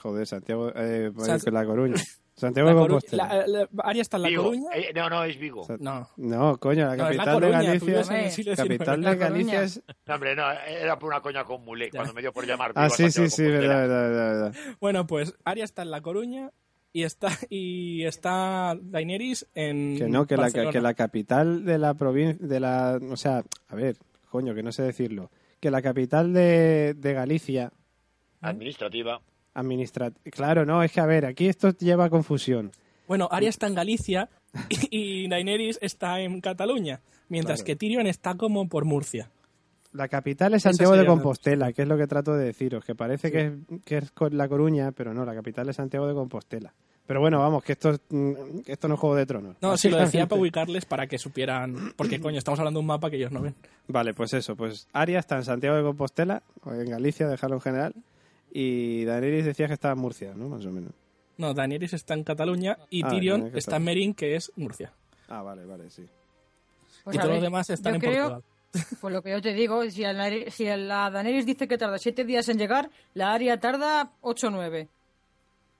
Joder, 0.00 0.26
Santiago, 0.26 0.70
eh, 0.76 1.10
sea, 1.18 1.38
La 1.50 1.64
Coruña. 1.64 1.96
Santiago 2.36 2.68
La 2.70 2.74
de 2.74 2.80
Compostela. 2.80 3.28
la- 3.28 3.46
la- 3.46 3.68
Aria 3.82 4.00
está 4.02 4.16
en 4.16 4.22
La 4.22 4.28
Vigo. 4.28 4.44
Coruña. 4.44 4.68
Eh, 4.74 4.92
no, 4.94 5.10
no, 5.10 5.24
es 5.24 5.36
Vigo. 5.38 5.66
No, 5.80 6.08
No, 6.16 6.56
coño, 6.58 6.86
la 6.86 6.96
no, 6.96 7.08
es 7.10 7.16
La 7.16 7.24
capital 7.24 7.26
de 7.26 7.32
Coruña, 7.40 7.78
tú 7.78 7.86
Galicia. 7.86 8.30
XIX. 8.30 8.56
Capital 8.56 9.02
de. 9.02 9.16
Galicia 9.16 9.62
es. 9.64 9.82
No, 10.06 10.14
hombre, 10.14 10.36
no, 10.36 10.50
era 10.52 10.98
por 10.98 11.08
una 11.10 11.20
coña 11.20 11.44
con 11.44 11.62
Mulek, 11.64 11.94
cuando 11.94 12.14
me 12.14 12.20
dio 12.22 12.32
por 12.32 12.46
llamar. 12.46 12.72
Ah, 12.76 12.84
Vigo 12.84 12.94
sí, 12.96 13.10
sí, 13.10 13.22
de 13.22 13.30
sí, 13.30 13.42
verdad, 13.42 13.88
verdad, 13.88 14.08
verdad. 14.52 14.54
Bueno, 14.80 15.06
pues 15.06 15.34
Aria 15.44 15.64
está 15.64 15.82
en 15.82 15.90
La 15.90 16.00
Coruña 16.00 16.50
y 16.92 17.02
está 17.04 17.28
y 17.48 18.04
está 18.04 18.76
Daenerys 18.80 19.46
en 19.54 19.96
Que 19.96 20.08
no, 20.08 20.26
que 20.26 20.36
la, 20.36 20.50
que 20.50 20.80
la 20.80 20.94
capital 20.94 21.64
de 21.64 21.78
la 21.78 21.94
provincia, 21.94 22.46
de 22.46 22.60
la, 22.60 22.98
o 23.10 23.16
sea, 23.16 23.44
a 23.68 23.74
ver, 23.74 23.96
coño, 24.30 24.54
que 24.54 24.62
no 24.62 24.72
sé 24.72 24.82
decirlo, 24.82 25.30
que 25.60 25.70
la 25.70 25.82
capital 25.82 26.32
de, 26.32 26.94
de 26.96 27.12
Galicia, 27.12 27.72
Administrativa. 28.40 29.20
administra, 29.54 30.12
claro, 30.30 30.64
no, 30.64 30.82
es 30.82 30.92
que 30.92 31.00
a 31.00 31.06
ver, 31.06 31.26
aquí 31.26 31.46
esto 31.48 31.70
lleva 31.78 32.06
a 32.06 32.10
confusión. 32.10 32.72
Bueno, 33.06 33.28
Arya 33.30 33.48
está 33.50 33.66
en 33.66 33.74
Galicia 33.74 34.28
y, 34.68 35.24
y 35.24 35.28
Daenerys 35.28 35.78
está 35.82 36.20
en 36.20 36.40
Cataluña, 36.40 37.00
mientras 37.28 37.58
Claro. 37.60 37.66
que 37.66 37.76
Tyrion 37.76 38.06
está 38.06 38.34
como 38.36 38.68
por 38.68 38.84
Murcia. 38.84 39.30
La 39.92 40.06
capital 40.08 40.54
es 40.54 40.62
Santiago 40.62 40.96
de 40.96 41.04
Compostela, 41.04 41.72
que 41.72 41.82
es 41.82 41.88
lo 41.88 41.96
que 41.96 42.06
trato 42.06 42.34
de 42.34 42.44
deciros, 42.46 42.84
que 42.84 42.94
parece 42.94 43.32
que, 43.32 43.46
es, 43.46 43.52
que 43.84 43.96
es 43.98 44.10
con 44.12 44.36
La 44.36 44.48
Coruña, 44.48 44.92
pero 44.92 45.12
no, 45.12 45.24
la 45.24 45.34
capital 45.34 45.68
es 45.68 45.76
Santiago 45.76 46.06
de 46.06 46.14
Compostela. 46.14 46.72
Pero 47.08 47.18
bueno, 47.20 47.40
vamos, 47.40 47.64
que 47.64 47.72
esto, 47.72 47.90
es- 47.90 48.00
mm, 48.08 48.60
que 48.64 48.70
esto 48.72 48.86
no 48.86 48.94
es 48.94 49.00
Juego 49.00 49.16
de 49.16 49.26
Tronos. 49.26 49.56
No, 49.60 49.76
sí, 49.76 49.88
lo 49.90 49.98
decía 49.98 50.28
para 50.28 50.40
ubicarles 50.40 50.84
para 50.84 51.08
que 51.08 51.18
supieran, 51.18 51.92
porque 51.96 52.20
coño, 52.20 52.38
estamos 52.38 52.60
hablando 52.60 52.78
de 52.78 52.82
un 52.82 52.86
mapa 52.86 53.10
que 53.10 53.16
ellos 53.16 53.32
no 53.32 53.42
ven. 53.42 53.56
Vale, 53.88 54.14
pues 54.14 54.32
eso, 54.34 54.54
pues 54.54 54.86
Aria 54.92 55.18
está 55.18 55.36
en 55.36 55.44
Santiago 55.44 55.76
de 55.76 55.82
Compostela, 55.82 56.44
o 56.62 56.72
en 56.72 56.88
Galicia, 56.88 57.26
dejarlo 57.26 57.56
en 57.56 57.62
general, 57.62 57.94
y 58.52 59.04
Daenerys 59.06 59.44
decía 59.44 59.66
que 59.66 59.74
estaba 59.74 59.94
en 59.94 60.00
Murcia, 60.00 60.32
¿no? 60.36 60.48
Más 60.48 60.64
o 60.64 60.70
menos. 60.70 60.92
No, 61.36 61.52
Daenerys 61.52 61.94
está 61.94 62.14
en 62.14 62.22
Cataluña 62.22 62.78
y 62.90 63.02
Ah, 63.04 63.08
Tyrion 63.08 63.50
está 63.54 63.78
en. 63.78 63.82
Merín, 63.84 64.14
que 64.14 64.36
es 64.36 64.52
Murcia. 64.54 64.92
Ah, 65.28 65.42
vale, 65.42 65.64
vale, 65.64 65.90
sí. 65.90 66.06
Pues 67.02 67.16
y 67.16 67.18
todos 67.18 67.32
los 67.32 67.42
demás 67.42 67.70
están 67.70 67.92
yo 67.92 67.96
en 67.96 68.00
creo- 68.02 68.28
Portugal. 68.28 68.44
Pues 69.00 69.12
lo 69.12 69.22
que 69.22 69.30
yo 69.30 69.42
te 69.42 69.52
digo, 69.52 69.82
si, 69.90 70.02
la, 70.02 70.30
si 70.50 70.64
la 70.66 71.10
Daenerys 71.10 71.44
dice 71.46 71.66
que 71.66 71.76
tarda 71.78 71.98
siete 71.98 72.24
días 72.24 72.48
en 72.48 72.58
llegar, 72.58 72.90
la 73.14 73.32
Arya 73.32 73.58
tarda 73.58 74.12
ocho 74.20 74.46
o 74.46 74.50
nueve. 74.50 74.88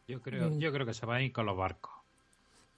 Yo 0.09 0.21
creo, 0.21 0.51
yo 0.59 0.73
creo 0.73 0.85
que 0.87 0.95
se 0.95 1.07
va 1.07 1.17
a 1.17 1.23
ir 1.23 1.33
con 1.33 1.47
los 1.47 1.57
barcos. 1.57 1.93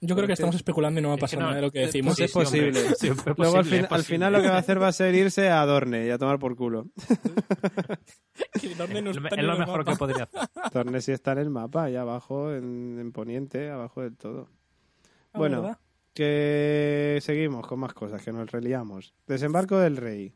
Yo 0.01 0.15
creo 0.15 0.27
que 0.27 0.33
estamos 0.33 0.55
especulando 0.55 0.99
y 0.99 1.03
no 1.03 1.09
va 1.09 1.13
a 1.13 1.15
Es 1.15 1.19
que 1.21 1.23
pasar 1.23 1.39
no, 1.39 1.45
nada 1.45 1.55
de 1.55 1.61
lo 1.61 1.71
que 1.71 1.79
es- 1.83 1.87
decimos. 1.93 2.15
sí, 2.17 2.25
es 2.25 2.31
sí, 2.31 2.37
hombre, 2.37 2.49
posible. 2.73 2.95
siempre 2.95 3.31
es 3.31 3.37
Luego 3.39 3.55
al, 3.55 3.61
posible, 3.61 3.77
fin- 3.77 3.85
es 3.85 3.91
al 3.91 3.97
posible. 3.97 4.15
final 4.15 4.33
lo 4.33 4.41
que 4.41 4.49
va 4.49 4.55
a 4.55 4.59
hacer 4.59 4.81
va 4.81 4.87
a 4.89 4.91
ser 4.91 5.15
irse 5.15 5.49
a 5.49 5.65
Dorne 5.65 6.05
y 6.05 6.09
a 6.09 6.17
tomar 6.17 6.39
por 6.39 6.55
culo. 6.57 6.87
Dorne 8.77 9.01
no 9.01 9.11
Es 9.11 9.17
está 9.17 9.35
es 9.35 9.43
lo 9.43 9.57
mejor 9.57 9.79
mapa. 9.79 9.91
que 9.91 9.97
podría 9.97 10.23
hacer. 10.23 10.41
Dorne 10.73 11.01
sí 11.01 11.11
está 11.11 11.31
en 11.31 11.37
el 11.39 11.49
mapa, 11.49 11.85
ahí 11.85 11.95
abajo, 11.95 12.51
en, 12.53 12.97
en 12.99 13.11
Poniente, 13.11 13.69
abajo 13.71 14.01
del 14.01 14.15
todo. 14.17 14.47
Ah, 15.33 15.39
bueno, 15.39 15.61
¿verdad? 15.61 15.77
Que 16.13 17.19
seguimos 17.21 17.65
con 17.67 17.79
más 17.79 17.93
cosas, 17.93 18.23
que 18.23 18.31
nos 18.31 18.51
reliamos. 18.51 19.13
Desembarco 19.27 19.77
del 19.77 19.97
rey. 19.97 20.33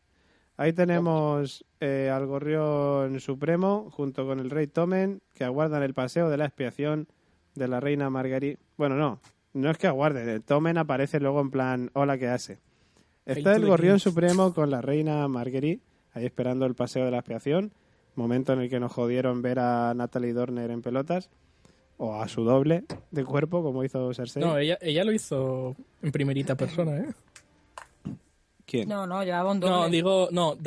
Ahí 0.58 0.74
tenemos 0.74 1.64
eh, 1.80 2.10
al 2.12 2.26
gorrión 2.26 3.20
supremo 3.20 3.92
junto 3.92 4.26
con 4.26 4.40
el 4.40 4.50
rey 4.50 4.66
Tomen 4.66 5.22
que 5.34 5.44
aguardan 5.44 5.84
el 5.84 5.94
paseo 5.94 6.30
de 6.30 6.38
la 6.38 6.46
expiación 6.46 7.08
de 7.54 7.68
la 7.68 7.80
reina 7.80 8.10
Marguerite. 8.10 8.60
Bueno, 8.76 8.96
no, 8.96 9.20
no 9.54 9.70
es 9.70 9.78
que 9.78 9.86
aguarden, 9.86 10.28
el 10.28 10.44
Tomen 10.44 10.80
aparece 10.80 11.20
luego 11.20 11.42
en 11.42 11.52
plan, 11.52 11.92
hola, 11.94 12.18
¿qué 12.18 12.28
hace? 12.28 12.60
Está 13.26 13.56
el 13.56 13.68
gorrión 13.68 14.00
supremo 14.00 14.54
con 14.54 14.72
la 14.72 14.82
reina 14.82 15.28
Marguerite, 15.28 15.84
ahí 16.14 16.26
esperando 16.26 16.66
el 16.66 16.74
paseo 16.74 17.06
de 17.06 17.12
la 17.12 17.20
expiación, 17.20 17.72
momento 18.16 18.54
en 18.54 18.62
el 18.62 18.70
que 18.70 18.80
nos 18.80 18.92
jodieron 18.92 19.44
ver 19.44 19.60
a 19.60 19.94
Natalie 19.94 20.34
Dorner 20.34 20.72
en 20.72 20.82
pelotas, 20.82 21.30
o 21.98 22.22
a 22.22 22.28
su 22.28 22.44
doble 22.44 22.84
de 23.12 23.26
cuerpo, 23.26 23.64
como 23.64 23.84
hizo 23.84 24.14
Cersei. 24.14 24.42
No, 24.44 24.58
ella, 24.58 24.78
ella 24.82 25.04
lo 25.04 25.12
hizo 25.12 25.76
en 26.02 26.12
primerita 26.12 26.56
persona, 26.56 26.98
¿eh? 26.98 27.08
¿Quién? 28.66 28.90
No, 28.90 29.08
no, 29.08 29.24
llevaba 29.24 29.52
un 29.52 29.60
doble. 29.62 29.76
No, 29.76 29.90
digo, 29.90 30.28
no, 30.32 30.58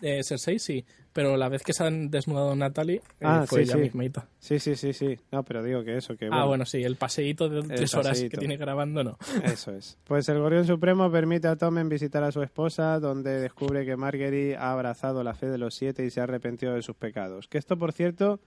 eh, 0.00 0.20
Cersei 0.24 0.58
sí, 0.58 0.82
pero 1.12 1.36
la 1.36 1.50
vez 1.50 1.62
que 1.62 1.74
se 1.74 1.84
han 1.84 2.10
desnudado 2.10 2.56
Natalie 2.56 2.96
eh, 2.96 3.24
Ah, 3.24 3.44
fue 3.46 3.58
sí, 3.58 3.64
ella 3.64 3.74
sí. 3.74 3.80
mismita. 3.80 4.26
Sí, 4.38 4.58
sí, 4.58 4.74
sí, 4.74 4.94
sí. 4.94 5.18
No, 5.30 5.42
pero 5.42 5.62
digo 5.62 5.84
que 5.84 5.98
eso, 5.98 6.16
que 6.16 6.30
Ah, 6.32 6.46
bueno, 6.46 6.64
sí, 6.64 6.82
el 6.82 6.96
paseíto 6.96 7.50
de 7.50 7.62
tres 7.62 7.92
horas 7.92 8.18
que 8.22 8.38
tiene 8.38 8.56
grabando, 8.56 9.04
no. 9.04 9.18
Eso 9.44 9.72
es. 9.72 9.98
Pues 10.04 10.28
el 10.30 10.38
Gorrión 10.38 10.66
Supremo 10.66 11.10
permite 11.12 11.46
a 11.48 11.56
Tommen 11.56 11.90
visitar 11.90 12.24
a 12.24 12.32
su 12.32 12.42
esposa, 12.42 12.98
donde 12.98 13.38
descubre 13.40 13.84
que 13.84 13.96
Marguerite 13.96 14.56
ha 14.56 14.72
abrazado 14.72 15.22
la 15.22 15.34
fe 15.34 15.46
de 15.50 15.58
los 15.58 15.74
siete 15.74 16.06
y 16.06 16.10
se 16.10 16.20
ha 16.20 16.24
arrepentido 16.24 16.72
de 16.74 16.80
sus 16.80 16.96
pecados. 16.96 17.48
Que 17.48 17.58
esto, 17.58 17.76
por 17.76 17.92
cierto, 17.92 18.40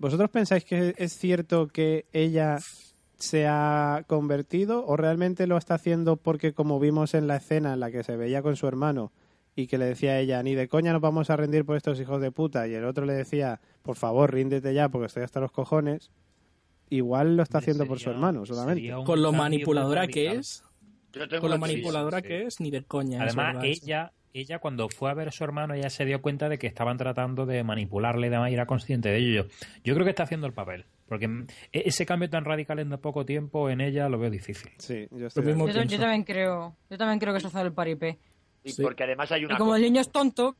¿vosotros 0.00 0.30
pensáis 0.30 0.64
que 0.64 0.94
es 0.96 1.16
cierto 1.16 1.68
que 1.68 2.06
ella 2.12 2.58
se 3.18 3.46
ha 3.46 4.02
convertido 4.06 4.84
o 4.86 4.96
realmente 4.96 5.46
lo 5.46 5.58
está 5.58 5.74
haciendo 5.74 6.16
porque 6.16 6.54
como 6.54 6.80
vimos 6.80 7.14
en 7.14 7.26
la 7.26 7.36
escena 7.36 7.74
en 7.74 7.80
la 7.80 7.90
que 7.90 8.02
se 8.02 8.16
veía 8.16 8.42
con 8.42 8.56
su 8.56 8.66
hermano 8.66 9.12
y 9.54 9.66
que 9.66 9.76
le 9.76 9.84
decía 9.84 10.12
a 10.12 10.18
ella, 10.18 10.42
ni 10.42 10.54
de 10.54 10.68
coña 10.68 10.92
nos 10.92 11.02
vamos 11.02 11.28
a 11.28 11.36
rendir 11.36 11.66
por 11.66 11.76
estos 11.76 12.00
hijos 12.00 12.20
de 12.20 12.30
puta, 12.32 12.66
y 12.66 12.74
el 12.74 12.84
otro 12.84 13.04
le 13.04 13.12
decía, 13.12 13.60
por 13.82 13.96
favor, 13.96 14.32
ríndete 14.32 14.72
ya 14.72 14.88
porque 14.88 15.06
estoy 15.06 15.22
hasta 15.22 15.40
los 15.40 15.52
cojones, 15.52 16.10
igual 16.88 17.36
lo 17.36 17.42
está 17.42 17.58
haciendo 17.58 17.84
por 17.84 17.98
su 17.98 18.10
hermano 18.10 18.46
solamente. 18.46 18.90
Con 19.04 19.20
lo 19.20 19.32
manipuladora 19.32 20.06
que 20.06 20.32
es, 20.32 20.62
Yo 21.12 21.28
tengo 21.28 21.42
con 21.42 21.50
lo 21.50 21.58
manipuladora 21.58 22.20
sí. 22.20 22.28
que 22.28 22.42
es, 22.44 22.60
ni 22.60 22.70
de 22.70 22.84
coña. 22.84 23.26
es 23.26 23.36
Además, 23.36 23.64
ella, 23.64 24.12
ella 24.32 24.58
cuando 24.58 24.88
fue 24.88 25.10
a 25.10 25.14
ver 25.14 25.28
a 25.28 25.32
su 25.32 25.42
hermano, 25.44 25.74
ella 25.74 25.90
se 25.90 26.04
dio 26.04 26.22
cuenta 26.22 26.48
de 26.48 26.58
que 26.58 26.66
estaban 26.66 26.96
tratando 26.96 27.46
de 27.46 27.62
manipularle 27.64 28.28
y 28.28 28.30
demás, 28.30 28.50
y 28.50 28.54
era 28.54 28.66
consciente 28.66 29.08
de 29.08 29.18
ello. 29.18 29.46
Yo 29.84 29.94
creo 29.94 30.04
que 30.04 30.10
está 30.10 30.22
haciendo 30.22 30.46
el 30.46 30.52
papel, 30.52 30.86
porque 31.08 31.26
e- 31.72 31.82
ese 31.86 32.06
cambio 32.06 32.30
tan 32.30 32.44
radical 32.44 32.78
en 32.78 32.90
tan 32.90 33.00
poco 33.00 33.24
tiempo 33.26 33.68
en 33.70 33.80
ella 33.80 34.08
lo 34.08 34.18
veo 34.18 34.30
difícil. 34.30 34.70
Sí, 34.78 35.08
yo 35.10 35.26
estoy 35.26 35.42
Lo 35.42 35.48
de 35.48 35.52
mismo 35.54 35.64
acuerdo. 35.64 35.80
Yo, 35.80 35.82
yo 35.84 35.88
pienso. 35.88 36.02
también 36.04 36.24
creo, 36.24 36.76
yo 36.88 36.98
también 36.98 37.18
creo 37.18 37.32
que 37.32 37.36
está 37.38 37.48
haciendo 37.48 37.68
el 37.68 37.74
paripé. 37.74 38.18
Y 38.62 38.70
Sí. 38.72 38.82
porque 38.82 39.04
además 39.04 39.32
hay 39.32 39.42
Y 39.42 39.44
una 39.46 39.56
como 39.58 39.70
cosa, 39.70 39.78
el 39.78 39.82
niño 39.84 40.00
es 40.02 40.10
tonto, 40.12 40.56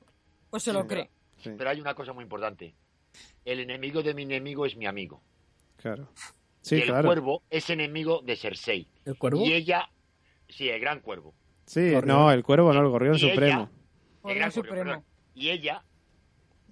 pues 0.48 0.62
se 0.62 0.72
lo 0.72 0.86
cree. 0.86 1.10
Sí, 1.38 1.50
pero 1.56 1.70
hay 1.70 1.80
una 1.80 1.94
cosa 1.94 2.12
muy 2.12 2.22
importante. 2.24 2.74
El 3.44 3.60
enemigo 3.60 4.02
de 4.02 4.14
mi 4.14 4.22
enemigo 4.22 4.66
es 4.66 4.76
mi 4.76 4.86
amigo. 4.86 5.22
claro. 5.76 6.08
y 6.62 6.68
Sí, 6.68 6.74
el 6.76 6.84
claro. 6.84 7.06
cuervo 7.08 7.42
es 7.48 7.70
enemigo 7.70 8.20
de 8.22 8.36
Cersei. 8.36 8.86
¿El 9.06 9.16
cuervo? 9.16 9.42
Y 9.44 9.52
ella, 9.54 9.88
sí, 10.48 10.68
el 10.68 10.78
gran 10.80 11.00
cuervo. 11.00 11.34
Sí, 11.72 11.92
Gorrión. 11.92 12.06
no, 12.16 12.32
el 12.32 12.42
cuervo 12.42 12.72
no, 12.72 12.80
el 12.80 12.88
gorrión 12.88 13.14
Y 13.14 13.18
ella- 13.24 13.32
supremo. 13.34 13.70
El 14.24 14.34
gran 14.34 14.50
supremo. 14.52 14.76
perdón. 14.76 15.04
Y 15.34 15.50
ella 15.50 15.82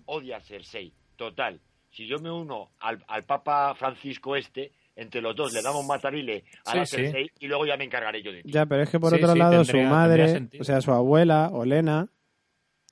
odia 0.07 0.39
a 0.39 0.41
Cersei. 0.41 0.93
Total. 1.17 1.61
Si 1.91 2.07
yo 2.07 2.19
me 2.19 2.31
uno 2.31 2.71
al, 2.81 3.03
al 3.07 3.23
Papa 3.25 3.75
Francisco 3.77 4.35
este, 4.37 4.73
entre 4.97 5.21
los 5.21 5.37
dos 5.37 5.53
le 5.53 5.63
damos 5.63 5.87
matarile 5.87 6.45
a 6.67 6.73
Sí, 6.73 6.77
la 6.79 6.87
sí. 6.87 6.97
Cersei 6.97 7.31
y 7.39 7.47
luego 7.47 7.65
ya 7.67 7.77
me 7.77 7.85
encargaré 7.85 8.23
yo 8.23 8.33
de 8.33 8.43
ti. 8.43 8.51
Ya, 8.51 8.67
pero 8.67 8.83
es 8.83 8.91
que 8.91 8.99
por 8.99 9.11
Sí, 9.11 9.17
otro 9.17 9.33
sí, 9.35 9.39
lado 9.39 9.63
tendría- 9.63 9.85
su 9.85 9.89
madre, 9.91 10.49
o 10.61 10.65
sea, 10.65 10.81
su 10.81 10.91
abuela, 10.93 11.49
Olena, 11.53 12.09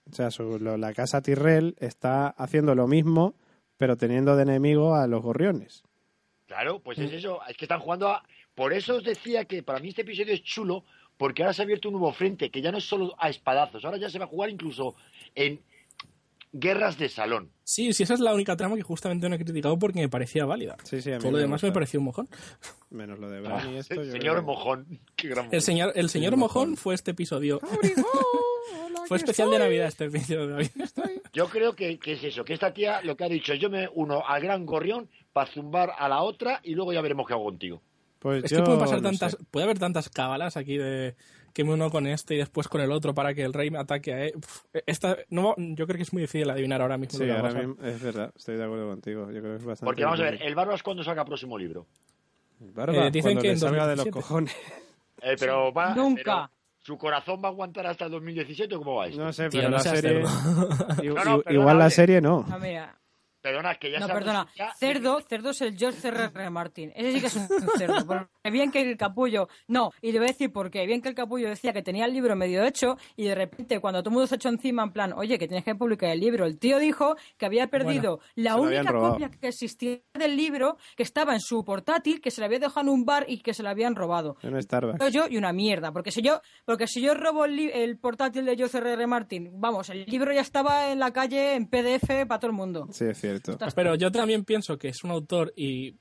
o 0.08 0.14
sea, 0.14 0.30
su- 0.30 0.58
lo- 0.60 0.76
la 0.76 0.94
casa 0.94 1.20
Tyrell 1.22 1.74
está 1.80 2.28
haciendo 2.28 2.74
lo 2.76 2.86
mismo, 2.86 3.34
pero 3.76 3.96
teniendo 3.96 4.36
de 4.36 4.44
enemigo 4.44 4.94
a 4.94 5.06
los 5.08 5.22
gorriones. 5.22 5.82
Claro, 6.46 6.78
pues 6.78 6.98
es 7.00 7.12
eso. 7.12 7.40
Es 7.48 7.56
que 7.56 7.64
están 7.64 7.80
jugando 7.80 8.08
a... 8.08 8.22
Por 8.54 8.72
eso 8.72 8.94
os 8.96 9.04
decía 9.04 9.44
que 9.44 9.62
para 9.64 9.80
mí 9.80 9.88
este 9.88 10.02
episodio 10.02 10.32
es 10.32 10.42
chulo, 10.44 10.84
porque 11.16 11.42
ahora 11.42 11.52
se 11.52 11.62
ha 11.62 11.64
abierto 11.64 11.88
un 11.88 11.94
nuevo 11.94 12.12
frente, 12.12 12.50
que 12.50 12.60
ya 12.62 12.70
no 12.72 12.78
es 12.78 12.84
solo 12.84 13.14
a 13.18 13.28
espadazos, 13.28 13.84
ahora 13.84 13.96
ya 13.98 14.10
se 14.10 14.18
va 14.18 14.24
a 14.26 14.28
jugar 14.28 14.50
incluso 14.50 14.94
en 15.34 15.60
guerras 16.52 16.96
de 16.98 17.08
salón. 17.08 17.50
Sí, 17.64 17.92
sí, 17.92 18.04
esa 18.04 18.14
es 18.14 18.20
la 18.20 18.32
única 18.32 18.56
trama 18.56 18.76
que 18.76 18.82
justamente 18.82 19.28
no 19.28 19.34
he 19.34 19.38
criticado 19.38 19.78
porque 19.78 19.98
me 20.00 20.08
parecía 20.08 20.46
válida. 20.46 20.76
Sí, 20.84 21.02
sí, 21.02 21.10
a 21.10 21.16
mí 21.16 21.20
Todo 21.20 21.32
lo 21.32 21.36
me 21.38 21.42
demás 21.42 21.62
me 21.62 21.72
pareció 21.72 22.00
un 22.00 22.06
mojón. 22.06 22.28
Menos 22.90 23.18
lo 23.18 23.28
de 23.28 23.40
Bran 23.40 23.74
y 23.74 23.76
esto. 23.78 23.94
yo 23.96 24.00
Ah, 24.02 24.04
Señor 24.04 24.20
creo 24.20 24.34
que- 24.36 24.40
Mojón. 24.42 25.00
Qué 25.16 25.28
gran 25.28 25.48
El 25.52 25.60
señor, 25.60 25.92
el 25.96 26.08
señor 26.08 26.32
El 26.34 26.38
mojón. 26.38 26.70
mojón. 26.70 26.76
fue 26.78 26.94
este 26.94 27.10
episodio. 27.10 27.60
fue 29.08 29.16
especial 29.18 29.50
de 29.50 29.58
Navidad 29.58 29.86
este 29.88 30.06
episodio 30.06 30.46
de 30.46 30.52
Navidad. 30.54 30.90
Yo 31.32 31.48
creo 31.48 31.74
que, 31.74 31.98
que 31.98 32.12
es 32.12 32.24
eso, 32.24 32.44
que 32.44 32.54
esta 32.54 32.72
tía 32.72 33.02
lo 33.02 33.16
que 33.16 33.24
ha 33.24 33.28
dicho 33.28 33.52
es 33.52 33.60
yo 33.60 33.68
me 33.68 33.88
uno 33.92 34.22
al 34.26 34.40
gran 34.40 34.64
gorrión 34.64 35.08
para 35.32 35.50
zumbar 35.50 35.92
a 35.98 36.08
la 36.08 36.22
otra 36.22 36.60
y 36.62 36.74
luego 36.74 36.92
ya 36.92 37.00
veremos 37.02 37.26
qué 37.26 37.34
hago 37.34 37.44
contigo. 37.44 37.82
Pues 38.26 38.44
Es 38.44 38.50
yo 38.50 38.58
que 38.58 38.62
puede 38.64 38.78
pasar 38.78 39.02
no 39.02 39.08
tantas, 39.10 39.32
sé. 39.32 39.38
puede 39.50 39.64
haber 39.64 39.78
tantas 39.78 40.08
cábalas 40.08 40.56
aquí 40.56 40.76
de 40.78 41.14
que 41.52 41.64
me 41.64 41.72
uno 41.72 41.90
con 41.90 42.06
este 42.06 42.34
y 42.34 42.38
después 42.38 42.68
con 42.68 42.80
el 42.80 42.90
otro 42.92 43.14
para 43.14 43.32
que 43.34 43.42
el 43.42 43.52
rey 43.52 43.70
me 43.70 43.78
ataque 43.78 44.12
a 44.12 44.24
él. 44.24 44.32
Uf, 44.36 44.62
esta, 44.86 45.16
no, 45.30 45.54
yo 45.56 45.86
creo 45.86 45.96
que 45.96 46.02
es 46.02 46.12
muy 46.12 46.22
difícil 46.22 46.50
adivinar 46.50 46.82
ahora 46.82 46.98
mismo. 46.98 47.18
Sí, 47.18 47.24
lo 47.24 47.26
que 47.26 47.30
va 47.32 47.36
a 47.36 47.40
ahora 47.40 47.52
pasar. 47.54 47.66
mismo 47.68 47.84
es 47.86 48.02
verdad, 48.02 48.32
estoy 48.36 48.56
de 48.56 48.64
acuerdo 48.64 48.88
contigo. 48.88 49.30
Yo 49.30 49.40
creo 49.40 49.52
que 49.52 49.56
es 49.58 49.64
bastante. 49.64 49.86
Porque 49.86 50.04
vamos 50.04 50.20
a 50.20 50.24
ver, 50.24 50.42
el 50.42 50.54
Barbas 50.54 50.82
cuando 50.82 51.02
saca 51.04 51.24
próximo 51.24 51.56
libro. 51.56 51.86
Barba, 52.58 53.06
Eh, 53.06 53.10
dicen 53.10 53.22
cuando 53.34 53.40
que 53.42 53.48
le 53.48 53.52
en 53.54 53.58
salga 53.60 53.86
de 53.86 53.96
los 53.96 54.04
2017. 54.06 54.10
cojones. 54.12 54.56
Eh, 55.22 55.36
pero 55.38 55.72
va, 55.72 55.94
Nunca. 55.94 56.22
pero 56.24 56.50
¿Su 56.78 56.96
corazón 56.98 57.40
va 57.42 57.48
a 57.48 57.50
aguantar 57.52 57.86
hasta 57.86 58.04
el 58.04 58.10
2017 58.12 58.74
o 58.74 58.78
cómo 58.78 58.94
va 58.96 59.06
esto? 59.08 59.20
No 59.24 59.32
sé, 59.32 59.48
Tío, 59.48 59.60
pero 59.60 59.70
no 59.70 59.76
la 59.76 59.82
serie. 59.82 60.22
No, 60.22 61.24
no, 61.24 61.42
igual 61.50 61.78
la 61.78 61.90
serie 61.90 62.20
no. 62.20 62.44
No, 62.48 62.58
mira. 62.58 62.94
Perdona, 63.46 63.74
que 63.76 63.90
ya 63.92 63.98
No, 64.00 64.08
perdona. 64.08 64.48
ya- 64.56 64.72
Cerdo, 64.74 65.20
cerdo 65.20 65.50
es 65.50 65.60
el 65.60 65.76
George 65.76 66.08
R. 66.08 66.30
R. 66.34 66.50
Martin. 66.50 66.92
Ese 66.96 67.12
sí 67.12 67.20
que 67.20 67.26
es 67.28 67.36
un 67.36 67.48
cerdo. 67.78 68.04
Porque 68.06 68.50
bien 68.50 68.70
que 68.70 68.80
el 68.80 68.96
capullo. 68.96 69.48
No, 69.68 69.90
y 70.02 70.12
le 70.12 70.18
voy 70.18 70.28
a 70.28 70.32
decir 70.32 70.52
por 70.52 70.70
qué. 70.70 70.84
Bien 70.86 71.00
que 71.00 71.08
el 71.08 71.14
capullo 71.14 71.48
decía 71.48 71.72
que 71.72 71.82
tenía 71.82 72.04
el 72.06 72.12
libro 72.12 72.34
medio 72.36 72.64
hecho 72.64 72.96
y 73.16 73.24
de 73.24 73.34
repente, 73.34 73.80
cuando 73.80 74.00
todo 74.02 74.10
el 74.10 74.14
mundo 74.14 74.26
se 74.26 74.34
echó 74.36 74.48
encima, 74.48 74.82
en 74.82 74.92
plan, 74.92 75.12
oye, 75.12 75.38
que 75.38 75.46
tienes 75.46 75.64
que 75.64 75.74
publicar 75.74 76.10
el 76.10 76.20
libro, 76.20 76.44
el 76.46 76.58
tío 76.58 76.78
dijo 76.78 77.16
que 77.36 77.46
había 77.46 77.68
perdido 77.68 78.20
la 78.34 78.56
única 78.56 78.92
copia 79.10 79.30
que 79.30 79.48
existía 79.48 79.98
del 80.14 80.36
libro, 80.36 80.76
que 80.96 81.02
estaba 81.02 81.34
en 81.34 81.40
su 81.40 81.64
portátil, 81.64 82.20
que 82.20 82.30
se 82.30 82.40
le 82.40 82.46
había 82.46 82.58
dejado 82.58 82.80
en 82.80 82.88
un 82.88 83.04
bar 83.04 83.26
y 83.28 83.38
que 83.42 83.54
se 83.54 83.62
le 83.62 83.68
habían 83.68 83.94
robado. 83.94 84.36
En 84.42 84.60
Starbucks. 84.60 85.12
yo 85.12 85.26
y 85.28 85.36
una 85.36 85.52
mierda. 85.52 85.92
Porque 85.92 86.10
si 86.10 86.22
yo, 86.22 86.40
porque 86.64 86.86
si 86.86 87.00
yo 87.00 87.14
robo 87.14 87.44
el, 87.44 87.56
li- 87.56 87.70
el 87.72 87.98
portátil 87.98 88.44
de 88.44 88.56
George 88.56 88.78
R. 88.78 88.92
R. 88.94 89.06
Martin, 89.06 89.50
vamos, 89.60 89.88
el 89.90 90.04
libro 90.06 90.32
ya 90.32 90.40
estaba 90.40 90.90
en 90.90 90.98
la 90.98 91.12
calle 91.12 91.54
en 91.54 91.66
PDF 91.68 92.26
para 92.26 92.38
todo 92.40 92.50
el 92.50 92.56
mundo. 92.56 92.88
Sí, 92.90 93.04
es 93.04 93.20
cierto. 93.20 93.35
Pero 93.74 93.94
yo 93.94 94.10
también 94.12 94.44
pienso 94.44 94.78
que 94.78 94.88
es 94.88 95.02
un 95.04 95.10
autor 95.10 95.52
y 95.56 95.96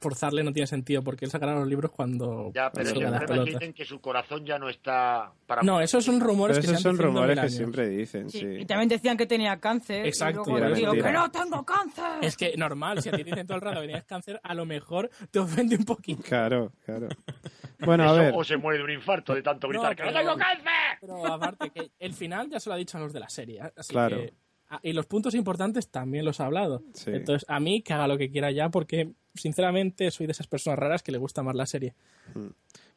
forzarle 0.00 0.42
no 0.44 0.52
tiene 0.52 0.66
sentido 0.66 1.02
porque 1.02 1.24
él 1.24 1.30
sacará 1.30 1.54
los 1.54 1.66
libros 1.66 1.90
cuando 1.90 2.52
Ya, 2.54 2.70
pero 2.70 2.92
que 2.92 3.00
pelotas. 3.26 3.44
dicen 3.46 3.72
que 3.72 3.86
su 3.86 4.02
corazón 4.02 4.44
ya 4.44 4.58
no 4.58 4.68
está 4.68 5.32
para... 5.46 5.62
No, 5.62 5.80
esos 5.80 6.04
son 6.04 6.20
rumores 6.20 6.58
Pero 6.58 6.66
que 6.66 6.72
esos 6.72 6.82
se 6.82 6.88
han 6.90 6.96
son 6.96 7.06
rumores 7.06 7.40
que 7.40 7.48
siempre 7.48 7.88
dicen, 7.88 8.28
Sí, 8.28 8.40
sí. 8.40 8.46
Y 8.60 8.66
también 8.66 8.90
decían 8.90 9.16
que 9.16 9.24
tenía 9.24 9.58
cáncer. 9.60 10.04
Exacto, 10.04 10.42
Y 10.46 10.60
luego 10.60 10.74
mentira. 10.74 11.06
que 11.06 11.10
no 11.12 11.30
tengo 11.30 11.64
cáncer. 11.64 12.04
Es 12.20 12.36
que 12.36 12.54
normal, 12.58 13.00
si 13.00 13.08
a 13.08 13.12
ti 13.12 13.18
te 13.24 13.30
dicen 13.30 13.46
todo 13.46 13.56
el 13.56 13.62
rato 13.62 13.80
que 13.80 13.86
tienes 13.86 14.04
cáncer, 14.04 14.38
a 14.42 14.52
lo 14.54 14.66
mejor 14.66 15.08
te 15.30 15.38
ofende 15.38 15.76
un 15.76 15.84
poquito. 15.84 16.22
Claro, 16.22 16.72
claro. 16.84 17.08
Bueno, 17.78 18.02
a 18.04 18.06
Eso, 18.08 18.16
ver. 18.16 18.34
o 18.36 18.44
se 18.44 18.56
muere 18.58 18.78
de 18.78 18.84
un 18.84 18.90
infarto 18.90 19.34
de 19.34 19.40
tanto 19.42 19.68
gritar 19.68 19.90
No, 19.90 19.96
¡que 19.96 20.02
no 20.02 20.08
pero- 20.08 20.20
tengo 20.20 20.36
cáncer! 20.36 20.98
Pero 21.00 21.26
aparte, 21.32 21.70
que 21.70 21.90
el 21.98 22.12
final 22.12 22.50
ya 22.50 22.60
se 22.60 22.68
lo 22.68 22.74
ha 22.74 22.78
dicho 22.78 22.98
a 22.98 23.00
los 23.00 23.12
de 23.14 23.20
la 23.20 23.28
serie. 23.30 23.60
¿eh? 23.60 23.72
Así 23.74 23.92
Claro. 23.94 24.18
que- 24.18 24.34
y 24.82 24.92
los 24.92 25.06
puntos 25.06 25.34
importantes 25.34 25.88
también 25.88 26.24
los 26.24 26.40
ha 26.40 26.46
hablado. 26.46 26.82
Sí. 26.94 27.10
Entonces, 27.12 27.44
a 27.48 27.60
mí 27.60 27.82
que 27.82 27.92
haga 27.92 28.08
lo 28.08 28.18
que 28.18 28.30
quiera 28.30 28.50
ya, 28.50 28.68
porque 28.70 29.12
sinceramente 29.34 30.10
soy 30.10 30.26
de 30.26 30.32
esas 30.32 30.46
personas 30.46 30.78
raras 30.78 31.02
que 31.02 31.12
le 31.12 31.18
gusta 31.18 31.42
más 31.42 31.54
la 31.54 31.66
serie. 31.66 31.94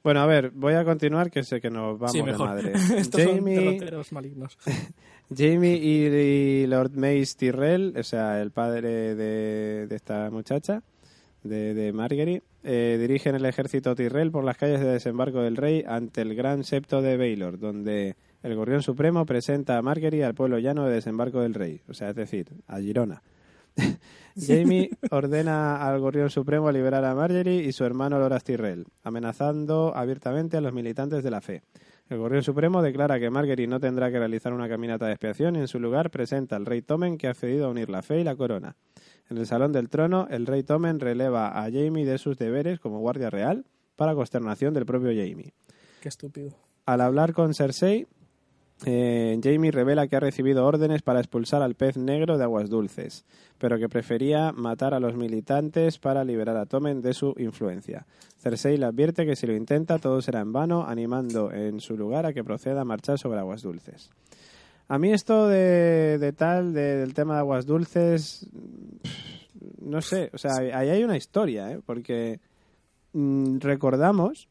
Bueno, 0.04 0.22
a 0.22 0.26
ver, 0.26 0.52
voy 0.52 0.74
a 0.74 0.86
continuar, 0.86 1.30
que 1.32 1.44
sé 1.44 1.60
que 1.60 1.70
nos 1.70 2.00
vamos 2.00 2.12
sí, 2.12 2.22
de 2.22 2.38
madre. 2.38 2.72
Estos 2.98 3.24
son 3.24 3.38
Jamie, 3.38 3.60
derroteros 3.60 4.12
malignos. 4.12 4.58
Jamie 5.36 5.76
y, 5.76 6.66
Lord 6.68 6.92
Mace 6.96 7.36
Tyrrell, 7.38 7.94
o 7.98 8.04
sea, 8.04 8.42
el 8.42 8.52
padre 8.52 9.16
de, 9.16 9.88
de 9.88 9.96
esta 9.96 10.30
muchacha, 10.30 10.84
de, 11.44 11.74
de 11.74 11.92
Margery, 11.92 12.42
eh, 12.64 12.98
dirigen 13.00 13.36
el 13.36 13.46
ejército 13.46 13.96
Tyrrell 13.96 14.32
por 14.32 14.44
las 14.44 14.58
calles 14.58 14.80
de 14.80 14.88
desembarco 14.88 15.42
del 15.42 15.56
rey 15.56 15.84
ante 15.88 16.22
el 16.22 16.36
gran 16.36 16.64
septo 16.64 17.02
de 17.02 17.18
Baylor, 17.18 17.60
donde 17.60 18.16
el 18.48 18.56
Gorrión 18.56 18.82
Supremo 18.82 19.26
presenta 19.26 19.78
a 19.78 19.82
Margery 19.82 20.22
al 20.22 20.34
pueblo 20.34 20.58
llano 20.58 20.86
de 20.86 20.96
desembarco 20.96 21.42
del 21.42 21.54
rey, 21.54 21.82
o 21.90 21.94
sea, 21.94 22.10
es 22.10 22.16
decir, 22.16 22.48
a 22.66 22.80
Girona. 22.80 23.22
Jamie 24.40 24.90
ordena 25.12 25.86
al 25.86 26.00
Gorrión 26.00 26.30
Supremo 26.30 26.70
a 26.70 26.72
liberar 26.72 27.04
a 27.04 27.14
Margery 27.14 27.60
y 27.60 27.74
su 27.74 27.84
hermano 27.84 28.20
Loras 28.20 28.46
Tyrrell, 28.46 28.86
amenazando 29.04 29.94
abiertamente 29.96 30.56
a 30.56 30.62
los 30.62 30.74
militantes 30.74 31.24
de 31.24 31.30
la 31.32 31.42
fe. 31.42 31.64
El 32.10 32.20
Gorrión 32.20 32.42
Supremo 32.42 32.82
declara 32.82 33.20
que 33.20 33.30
Margery 33.30 33.68
no 33.68 33.82
tendrá 33.82 34.10
que 34.10 34.18
realizar 34.18 34.54
una 34.54 34.70
caminata 34.70 35.08
de 35.08 35.12
expiación 35.12 35.58
y 35.58 35.60
en 35.60 35.68
su 35.68 35.80
lugar 35.80 36.10
presenta 36.10 36.56
al 36.56 36.66
rey 36.66 36.82
Tommen 36.82 37.18
que 37.18 37.28
ha 37.28 37.32
accedido 37.32 37.68
a 37.68 37.70
unir 37.70 37.90
la 37.90 38.02
fe 38.02 38.22
y 38.22 38.24
la 38.24 38.38
corona. 38.38 38.78
En 39.30 39.38
el 39.38 39.46
Salón 39.46 39.74
del 39.74 39.90
Trono, 39.90 40.26
el 40.30 40.46
rey 40.46 40.64
Tommen 40.64 41.02
releva 41.02 41.50
a 41.50 41.64
Jamie 41.64 42.06
de 42.06 42.18
sus 42.18 42.38
deberes 42.38 42.80
como 42.80 43.00
guardia 43.00 43.30
real 43.30 43.66
para 43.98 44.16
consternación 44.16 44.74
del 44.74 44.86
propio 44.86 45.10
Jamie. 45.10 45.54
Qué 46.00 46.08
estúpido. 46.08 46.56
Al 46.86 47.02
hablar 47.02 47.34
con 47.34 47.54
Cersei, 47.54 48.08
eh, 48.86 49.40
Jamie 49.44 49.72
revela 49.72 50.08
que 50.08 50.16
ha 50.16 50.20
recibido 50.20 50.66
órdenes 50.66 51.02
para 51.02 51.20
expulsar 51.20 51.62
al 51.62 51.76
pez 51.76 51.98
negro 51.98 52.38
de 52.38 52.44
aguas 52.44 52.70
dulces, 52.70 53.26
pero 53.58 53.80
que 53.80 53.90
prefería 53.90 54.52
matar 54.52 54.94
a 54.94 55.00
los 55.00 55.16
militantes 55.16 55.98
para 55.98 56.24
liberar 56.24 56.58
a 56.58 56.66
Tommen 56.68 57.02
de 57.02 57.14
su 57.14 57.34
influencia. 57.38 58.06
Cersei 58.40 58.78
le 58.78 58.86
advierte 58.86 59.26
que 59.26 59.36
si 59.36 59.48
lo 59.48 59.56
intenta 59.56 59.98
todo 59.98 60.22
será 60.22 60.42
en 60.42 60.54
vano, 60.54 60.86
animando 60.86 61.52
en 61.52 61.80
su 61.80 61.98
lugar 61.98 62.26
a 62.28 62.34
que 62.34 62.44
proceda 62.44 62.82
a 62.82 62.86
marchar 62.86 63.18
sobre 63.18 63.40
aguas 63.40 63.64
dulces. 63.64 64.12
A 64.90 65.00
mí 65.00 65.12
esto 65.12 65.48
de, 65.48 66.18
de 66.20 66.32
tal, 66.34 66.74
de- 66.74 66.98
del 66.98 67.14
tema 67.14 67.34
de 67.34 67.40
aguas 67.40 67.66
dulces, 67.66 68.48
no 69.82 70.02
sé, 70.02 70.30
o 70.34 70.38
sea, 70.38 70.52
ahí 70.58 70.90
hay 70.90 71.04
una 71.04 71.18
historia, 71.18 71.72
¿eh? 71.72 71.80
porque 71.86 72.40
mm, 73.14 73.58
recordamos 73.60 74.48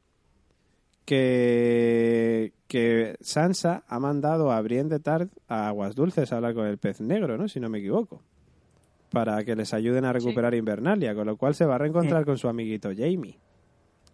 que, 1.06 2.52
que 2.66 3.16
Sansa 3.20 3.84
ha 3.86 3.98
mandado 4.00 4.50
a 4.50 4.60
Brienne 4.60 4.88
de 4.90 4.98
Tart 5.00 5.30
a 5.48 5.68
Aguas 5.68 5.94
Dulces 5.94 6.32
a 6.32 6.36
hablar 6.36 6.54
con 6.54 6.66
el 6.66 6.78
pez 6.78 7.00
negro, 7.00 7.36
¿no? 7.38 7.48
Si 7.48 7.60
no 7.60 7.68
me 7.68 7.78
equivoco. 7.78 8.22
Para 9.10 9.44
que 9.44 9.54
les 9.54 9.72
ayuden 9.72 10.04
a 10.04 10.12
recuperar 10.12 10.54
Invernalia, 10.54 11.14
con 11.14 11.26
lo 11.26 11.36
cual 11.36 11.54
se 11.54 11.64
va 11.64 11.76
a 11.76 11.78
reencontrar 11.78 12.24
con 12.24 12.36
su 12.38 12.48
amiguito 12.48 12.90
Jamie. 12.90 13.38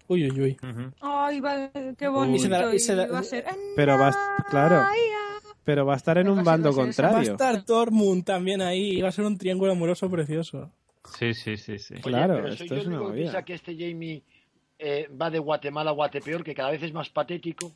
Uy, 0.09 0.31
uy, 0.31 0.41
uy. 0.41 0.57
Ay, 1.01 1.41
va, 1.41 1.71
qué 1.97 2.09
bonito. 2.09 2.37
Y 2.37 2.39
se 2.41 2.49
da- 2.51 2.75
y 2.75 2.79
se 2.79 2.95
da- 2.95 3.07
va 3.07 3.21
a 3.21 3.23
ser... 3.23 3.45
Pero 3.75 3.99
va, 3.99 4.09
a- 4.09 4.45
claro, 4.51 4.83
pero 5.65 5.87
va 5.87 5.95
a 5.95 5.97
estar 5.97 6.19
en 6.19 6.29
un 6.29 6.45
bando 6.45 6.69
esa- 6.71 6.77
Va 6.79 6.83
a 6.83 6.87
contrario. 6.87 7.33
estar 7.33 7.65
Tormund 7.65 8.25
también 8.25 8.61
ahí. 8.61 8.99
y 8.99 9.01
Va 9.01 9.09
a 9.09 9.13
ser 9.13 9.25
un 9.25 9.39
triángulo 9.39 9.73
amoroso 9.73 10.11
precioso. 10.11 10.71
Sí, 11.19 11.33
sí, 11.33 11.57
sí, 11.57 11.79
sí. 11.79 11.95
Oye, 11.95 12.03
Claro, 12.03 12.35
pero 12.35 12.49
esto 12.49 12.65
yo 12.67 12.77
es 12.77 12.87
una 12.87 12.99
que 13.07 13.13
piensa 13.13 13.43
que 13.45 13.55
este 13.55 13.75
Jamie 13.79 14.23
eh, 14.79 15.09
va 15.21 15.31
de 15.31 15.39
Guatemala 15.39 15.91
a 15.91 15.95
Guatepeor, 15.95 16.45
que 16.45 16.55
cada 16.55 16.71
vez 16.71 16.83
es 16.83 16.93
más 16.93 17.09
patético. 17.09 17.73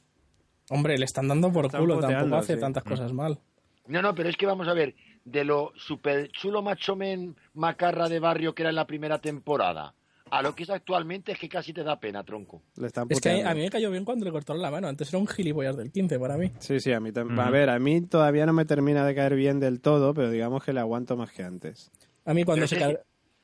Hombre, 0.71 0.99
le 0.99 1.05
están 1.05 1.29
dando 1.29 1.53
por 1.53 1.67
Están 1.67 1.81
culo. 1.81 2.01
Tampoco 2.01 2.37
hace 2.37 2.55
sí. 2.55 2.61
tantas 2.61 2.83
cosas 2.85 3.13
mal. 3.13 3.39
No, 3.87 4.03
no, 4.03 4.15
pero 4.15 4.29
es 4.29 4.37
que 4.37 4.47
vamos 4.47 4.67
a 4.69 4.75
ver, 4.75 4.95
de 5.25 5.45
lo 5.45 5.73
super 5.77 6.29
chulo 6.33 6.61
macho 6.63 6.97
men 6.97 7.37
macarra 7.55 8.09
de 8.09 8.19
barrio 8.19 8.55
que 8.55 8.63
era 8.63 8.71
en 8.71 8.77
la 8.77 8.87
primera 8.87 9.21
temporada, 9.21 9.95
a 10.29 10.43
lo 10.43 10.57
que 10.57 10.65
es 10.65 10.71
actualmente 10.71 11.31
es 11.31 11.39
que 11.39 11.49
casi 11.49 11.73
te 11.73 11.85
da 11.85 12.01
pena, 12.01 12.25
tronco. 12.25 12.63
Le 12.77 12.89
están 12.89 13.07
Es 13.09 13.21
que 13.21 13.45
a 13.45 13.55
mí, 13.55 13.61
me 13.61 13.71
cayó 13.71 13.93
bien 13.93 14.05
cuando 14.05 14.25
le 14.25 14.33
cortaron 14.33 14.61
la 14.61 14.73
mano. 14.73 14.89
Antes 14.89 15.09
era 15.11 15.19
un 15.19 15.29
gilipollas 15.29 15.77
del 15.77 15.93
15 15.93 16.19
para 16.19 16.37
mí. 16.37 16.51
Sí, 16.59 16.81
sí, 16.81 16.93
a 16.93 16.99
mí 16.99 17.13
también. 17.13 17.39
A 17.39 17.49
ver, 17.51 17.71
a 17.71 17.79
mí 17.79 18.01
todavía 18.01 18.45
no 18.45 18.53
me 18.53 18.65
termina 18.65 19.07
de 19.07 19.15
caer 19.15 19.37
bien 19.37 19.61
del 19.61 19.81
todo, 19.81 20.15
pero 20.15 20.31
digamos 20.31 20.65
que 20.65 20.73
le 20.73 20.81
aguanto 20.81 21.17
más 21.17 21.31
que 21.31 21.45
antes. 21.45 21.93
A 22.25 22.35
mí 22.35 22.43
cuando 22.45 22.67
Pero 22.67 22.69
se 22.69 22.75
sí, 22.89 22.95
ca- 22.97 23.01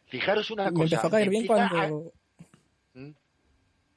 Fijaros 0.06 0.50
una 0.50 0.64
me 0.64 0.72
cosa. 0.72 0.82
empezó 0.96 1.06
a 1.06 1.10
caer 1.10 1.30
bien 1.30 1.42
empieza 1.44 1.66
a- 1.66 1.70
cuando... 1.70 2.12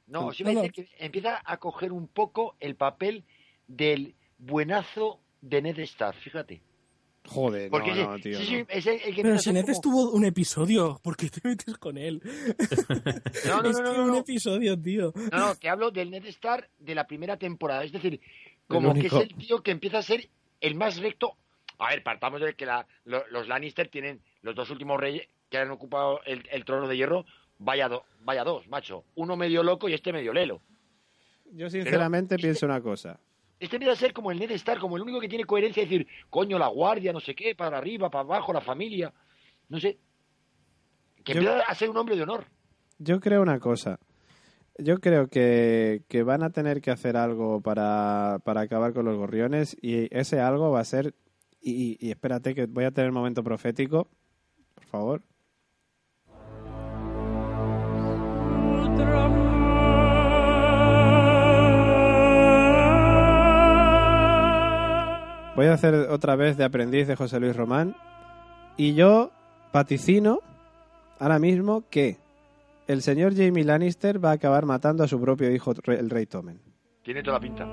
No, 0.08 0.28
os 0.28 0.40
iba 0.40 0.52
a 0.52 0.54
No, 0.54 0.62
decir 0.62 0.88
que 0.88 1.06
empieza 1.06 1.42
a 1.44 1.58
coger 1.58 1.92
un 1.92 2.08
poco 2.08 2.56
el 2.60 2.76
papel 2.76 3.24
del 3.68 4.16
buenazo 4.38 5.20
de 5.42 5.62
Ned 5.62 5.80
Stark, 5.80 6.18
fíjate. 6.20 6.62
Joder, 7.28 7.72
Porque 7.72 7.90
no, 7.90 7.96
ese- 7.96 8.04
no, 8.08 8.20
tío. 8.20 8.40
sí, 8.40 8.44
no. 8.44 8.60
sí, 8.60 8.66
es 8.70 8.86
el, 8.86 9.02
el 9.02 9.16
que 9.16 9.22
Pero 9.24 9.40
si 9.40 9.52
Ned 9.52 9.62
como- 9.62 9.72
estuvo 9.74 10.12
un 10.12 10.26
episodio, 10.26 11.00
¿por 11.04 11.18
qué 11.18 11.30
te 11.30 11.42
metes 11.48 11.76
con 11.78 11.98
él? 11.98 12.22
No, 13.48 13.62
no, 13.64 13.72
no, 13.72 13.80
no, 13.82 13.94
no, 13.94 14.04
un 14.04 14.08
no. 14.12 14.18
episodio, 14.20 14.80
tío. 14.80 15.12
No, 15.32 15.38
no, 15.40 15.56
te 15.56 15.70
hablo 15.70 15.90
del 15.92 16.12
Ned 16.12 16.26
Stark 16.26 16.70
de 16.78 16.94
la 16.96 17.08
primera 17.08 17.38
temporada. 17.38 17.84
Es 17.84 17.92
decir, 17.92 18.22
como 18.68 18.94
que 18.94 19.08
es 19.08 19.14
el 19.14 19.34
tío 19.36 19.64
que 19.64 19.72
empieza 19.72 20.00
a 20.00 20.04
ser 20.04 20.30
el 20.62 20.76
más 20.76 20.98
recto. 20.98 21.36
A 21.80 21.90
ver, 21.90 22.04
partamos 22.04 22.42
de 22.42 22.54
que 22.54 22.66
la- 22.68 22.86
lo- 23.06 23.26
los 23.30 23.48
Lannister 23.48 23.88
tienen 23.90 24.22
los 24.42 24.54
dos 24.56 24.70
últimos 24.70 25.00
reyes 25.00 25.28
que 25.50 25.58
han 25.58 25.72
ocupado 25.72 26.22
el, 26.26 26.48
el 26.52 26.64
trono 26.64 26.88
de 26.88 26.96
hierro. 26.98 27.26
Vaya, 27.60 27.88
do- 27.88 28.04
vaya 28.22 28.44
dos, 28.44 28.68
macho. 28.68 29.04
Uno 29.16 29.36
medio 29.38 29.64
loco 29.64 29.88
y 29.90 29.94
este 29.94 30.12
medio 30.12 30.34
lelo. 30.34 30.62
Yo 31.52 31.70
sinceramente 31.70 32.36
Pero- 32.36 32.42
pienso 32.42 32.66
una 32.66 32.82
cosa. 32.82 33.20
Este 33.60 33.78
empieza 33.78 33.94
a 33.94 33.96
ser 33.98 34.12
como 34.14 34.32
el 34.32 34.40
Ned 34.40 34.52
Stark, 34.52 34.82
como 34.82 34.98
el 34.98 35.04
único 35.04 35.20
que 35.22 35.30
tiene 35.30 35.46
coherencia, 35.46 35.84
es 35.84 35.90
decir, 35.90 36.08
coño, 36.30 36.60
la 36.60 36.68
guardia, 36.68 37.14
no 37.14 37.22
sé 37.22 37.34
qué, 37.34 37.56
para 37.56 37.78
arriba, 37.78 38.10
para 38.10 38.24
abajo, 38.24 38.52
la 38.52 38.60
familia. 38.62 39.14
No 39.70 39.80
sé. 39.80 39.98
Que 41.24 41.34
Yo- 41.34 41.40
empieza 41.40 41.62
a 41.62 41.76
ser 41.76 41.90
un 41.90 41.98
hombre 41.98 42.16
de 42.18 42.24
honor. 42.24 42.46
Yo 43.00 43.20
creo 43.20 43.42
una 43.42 43.60
cosa. 43.60 44.00
Yo 44.78 45.00
creo 45.00 45.28
que, 45.30 46.04
que 46.10 46.24
van 46.24 46.44
a 46.44 46.50
tener 46.50 46.82
que 46.82 46.92
hacer 46.92 47.16
algo 47.16 47.62
para, 47.62 48.40
para 48.44 48.62
acabar 48.62 48.94
con 48.94 49.06
los 49.06 49.16
gorriones 49.18 49.78
y 49.82 50.14
ese 50.16 50.42
algo 50.42 50.70
va 50.72 50.82
a 50.82 50.86
ser 50.86 51.16
Y, 51.62 51.98
y 52.06 52.12
espérate 52.12 52.54
que 52.54 52.66
voy 52.68 52.84
a 52.84 52.92
tener 52.92 53.12
momento 53.14 53.42
profético, 53.44 54.10
por 54.76 54.86
favor. 54.86 55.22
Voy 65.56 65.68
a 65.68 65.74
hacer 65.74 65.94
otra 66.10 66.36
vez 66.36 66.58
de 66.58 66.66
aprendiz 66.66 67.08
de 67.08 67.16
José 67.16 67.40
Luis 67.40 67.56
Román. 67.56 67.96
Y 68.76 68.94
yo 68.94 69.32
vaticino 69.72 70.40
ahora 71.18 71.40
mismo 71.40 71.84
que 71.90 72.18
el 72.88 73.02
señor 73.02 73.34
Jamie 73.36 73.64
Lannister 73.64 74.24
va 74.24 74.32
a 74.32 74.34
acabar 74.34 74.66
matando 74.66 75.04
a 75.04 75.08
su 75.08 75.20
propio 75.20 75.50
hijo, 75.52 75.74
el 75.88 76.10
rey 76.10 76.26
Tommen. 76.26 76.60
Tiene 77.04 77.24
toda 77.24 77.38
la 77.38 77.40
pinta. 77.40 77.66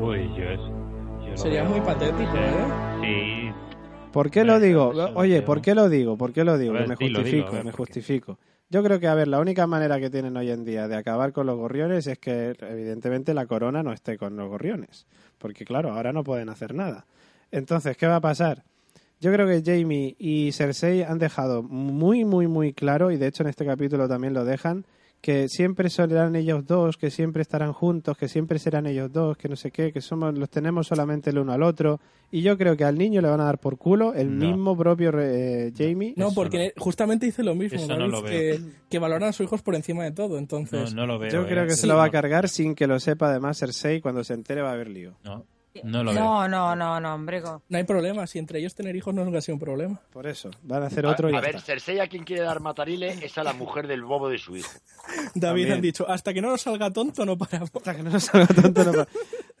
Uy, 0.00 0.28
yo 0.36 0.44
es. 0.44 0.60
yo 1.28 1.36
Sería 1.36 1.62
veo. 1.62 1.70
muy 1.72 1.80
patético, 1.80 2.36
¿eh? 2.36 2.83
¿Por 4.14 4.30
qué 4.30 4.44
lo 4.44 4.60
digo? 4.60 4.92
Oye. 5.14 5.42
¿por 5.42 5.60
qué 5.60 5.74
lo 5.74 5.88
digo? 5.88 6.16
¿Por 6.16 6.32
qué 6.32 6.44
lo 6.44 6.56
digo? 6.56 6.76
A 6.76 6.78
ver, 6.78 6.84
Que 6.84 6.88
me 6.88 6.96
dilo, 6.96 7.18
justifico, 7.18 7.52
ver, 7.52 7.64
me 7.64 7.72
justifico. 7.72 8.38
Yo 8.70 8.82
creo 8.84 9.00
que, 9.00 9.08
a 9.08 9.14
ver, 9.14 9.26
la 9.26 9.40
única 9.40 9.66
manera 9.66 9.98
que 9.98 10.08
tienen 10.08 10.36
hoy 10.36 10.50
en 10.50 10.64
día 10.64 10.86
de 10.86 10.96
acabar 10.96 11.32
con 11.32 11.46
los 11.46 11.56
gorriones 11.56 12.06
es 12.06 12.18
que, 12.18 12.54
evidentemente, 12.60 13.34
la 13.34 13.46
corona 13.46 13.82
no 13.82 13.92
esté 13.92 14.16
con 14.16 14.36
los 14.36 14.48
gorriones. 14.48 15.06
Porque, 15.38 15.64
claro, 15.64 15.92
ahora 15.92 16.12
no 16.12 16.22
pueden 16.22 16.48
hacer 16.48 16.74
nada. 16.74 17.06
Entonces, 17.50 17.96
¿qué 17.96 18.06
va 18.06 18.16
a 18.16 18.20
pasar? 18.20 18.62
Yo 19.20 19.32
creo 19.32 19.48
que 19.48 19.62
Jamie 19.64 20.14
y 20.18 20.52
Cersei 20.52 21.02
han 21.02 21.18
dejado 21.18 21.64
muy, 21.64 22.24
muy, 22.24 22.46
muy 22.46 22.72
claro, 22.72 23.10
y 23.10 23.16
de 23.16 23.26
hecho 23.26 23.42
en 23.42 23.48
este 23.48 23.66
capítulo 23.66 24.08
también 24.08 24.32
lo 24.32 24.44
dejan, 24.44 24.86
que 25.24 25.48
siempre 25.48 25.88
serán 25.88 26.36
ellos 26.36 26.66
dos, 26.66 26.98
que 26.98 27.10
siempre 27.10 27.40
estarán 27.40 27.72
juntos, 27.72 28.14
que 28.18 28.28
siempre 28.28 28.58
serán 28.58 28.84
ellos 28.84 29.10
dos, 29.10 29.38
que 29.38 29.48
no 29.48 29.56
sé 29.56 29.70
qué, 29.70 29.90
que 29.90 30.02
somos 30.02 30.36
los 30.36 30.50
tenemos 30.50 30.86
solamente 30.86 31.30
el 31.30 31.38
uno 31.38 31.54
al 31.54 31.62
otro. 31.62 31.98
Y 32.30 32.42
yo 32.42 32.58
creo 32.58 32.76
que 32.76 32.84
al 32.84 32.98
niño 32.98 33.22
le 33.22 33.28
van 33.30 33.40
a 33.40 33.44
dar 33.44 33.58
por 33.58 33.78
culo 33.78 34.12
el 34.12 34.38
No. 34.38 34.46
mismo 34.46 34.76
propio 34.76 35.18
eh, 35.18 35.72
Jamie. 35.74 36.12
No, 36.18 36.26
Eso 36.26 36.34
porque 36.34 36.74
justamente 36.76 37.24
dice 37.24 37.42
lo 37.42 37.54
mismo, 37.54 37.80
no 37.86 38.06
lo 38.06 38.22
que, 38.22 38.60
que 38.90 38.98
valoran 38.98 39.30
a 39.30 39.32
sus 39.32 39.44
hijos 39.46 39.62
por 39.62 39.74
encima 39.74 40.04
de 40.04 40.12
todo. 40.12 40.36
Entonces, 40.36 40.92
no 40.94 41.06
lo 41.06 41.18
veo. 41.18 41.30
Yo 41.30 41.46
creo 41.46 41.64
eh. 41.64 41.68
que 41.68 41.74
se 41.74 41.86
lo 41.86 41.96
va 41.96 42.04
a 42.04 42.10
cargar 42.10 42.50
sin 42.50 42.74
que 42.74 42.86
lo 42.86 43.00
sepa 43.00 43.30
además 43.30 43.58
Cersei. 43.58 44.02
Cuando 44.02 44.24
se 44.24 44.34
entere 44.34 44.60
va 44.60 44.72
a 44.72 44.74
haber 44.74 44.90
lío. 44.90 45.14
No, 45.24 45.46
no 45.82 46.04
lo 46.04 46.12
veo. 46.12 46.22
No, 46.22 46.48
no, 46.48 46.76
no, 46.76 47.00
no, 47.00 47.14
hombre. 47.14 47.40
no 47.42 47.62
hay 47.78 47.84
problema. 47.84 48.26
Si 48.26 48.38
entre 48.38 48.60
ellos 48.60 48.74
tener 48.74 48.94
hijos 48.94 49.12
no 49.14 49.24
nunca 49.24 49.38
ha 49.38 49.40
sido 49.40 49.56
un 49.56 49.60
problema. 49.60 50.00
Por 50.12 50.26
eso, 50.26 50.50
van 50.62 50.82
a 50.82 50.86
hacer 50.86 51.04
otro 51.06 51.28
a, 51.28 51.32
y 51.32 51.34
a 51.34 51.40
ver, 51.40 51.56
está. 51.56 51.66
Cersei 51.66 51.98
a 52.00 52.06
quien 52.08 52.24
quiere 52.24 52.42
dar 52.42 52.60
matarile 52.60 53.08
es 53.22 53.36
a 53.38 53.42
la 53.44 53.52
mujer 53.52 53.86
del 53.88 54.02
bobo 54.04 54.28
de 54.28 54.38
su 54.38 54.56
hijo. 54.56 54.70
David 55.34 55.40
También. 55.40 55.72
han 55.72 55.80
dicho, 55.80 56.08
hasta 56.08 56.32
que 56.32 56.40
no 56.40 56.50
nos 56.50 56.62
salga 56.62 56.90
tonto 56.90 57.24
no 57.26 57.36
paramos. 57.36 57.70
Hasta 57.74 57.94
que 57.96 58.02
no 58.02 58.10
nos 58.10 58.24
salga 58.24 58.46
tonto, 58.46 58.84
no 58.84 58.92
pa- 58.92 59.08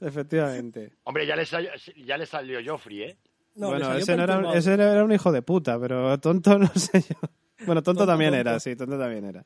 Efectivamente. 0.00 0.92
Hombre, 1.04 1.26
ya 1.26 1.34
le, 1.36 1.46
salió, 1.46 1.70
ya 2.04 2.16
le 2.16 2.26
salió 2.26 2.58
Joffrey, 2.64 3.02
¿eh? 3.02 3.16
No, 3.56 3.68
bueno, 3.68 3.92
ese, 3.94 4.16
no 4.16 4.24
era, 4.24 4.54
ese 4.54 4.74
era 4.74 5.04
un 5.04 5.12
hijo 5.12 5.30
de 5.30 5.40
puta, 5.42 5.78
pero 5.78 6.18
tonto 6.18 6.58
no 6.58 6.66
sé 6.74 7.00
yo. 7.02 7.16
Bueno, 7.66 7.82
tonto, 7.82 8.00
Tonto, 8.00 8.06
también 8.06 8.32
tonto. 8.32 8.50
era, 8.50 8.60
sí, 8.60 8.74
tonto 8.74 8.98
también 8.98 9.24
era. 9.24 9.44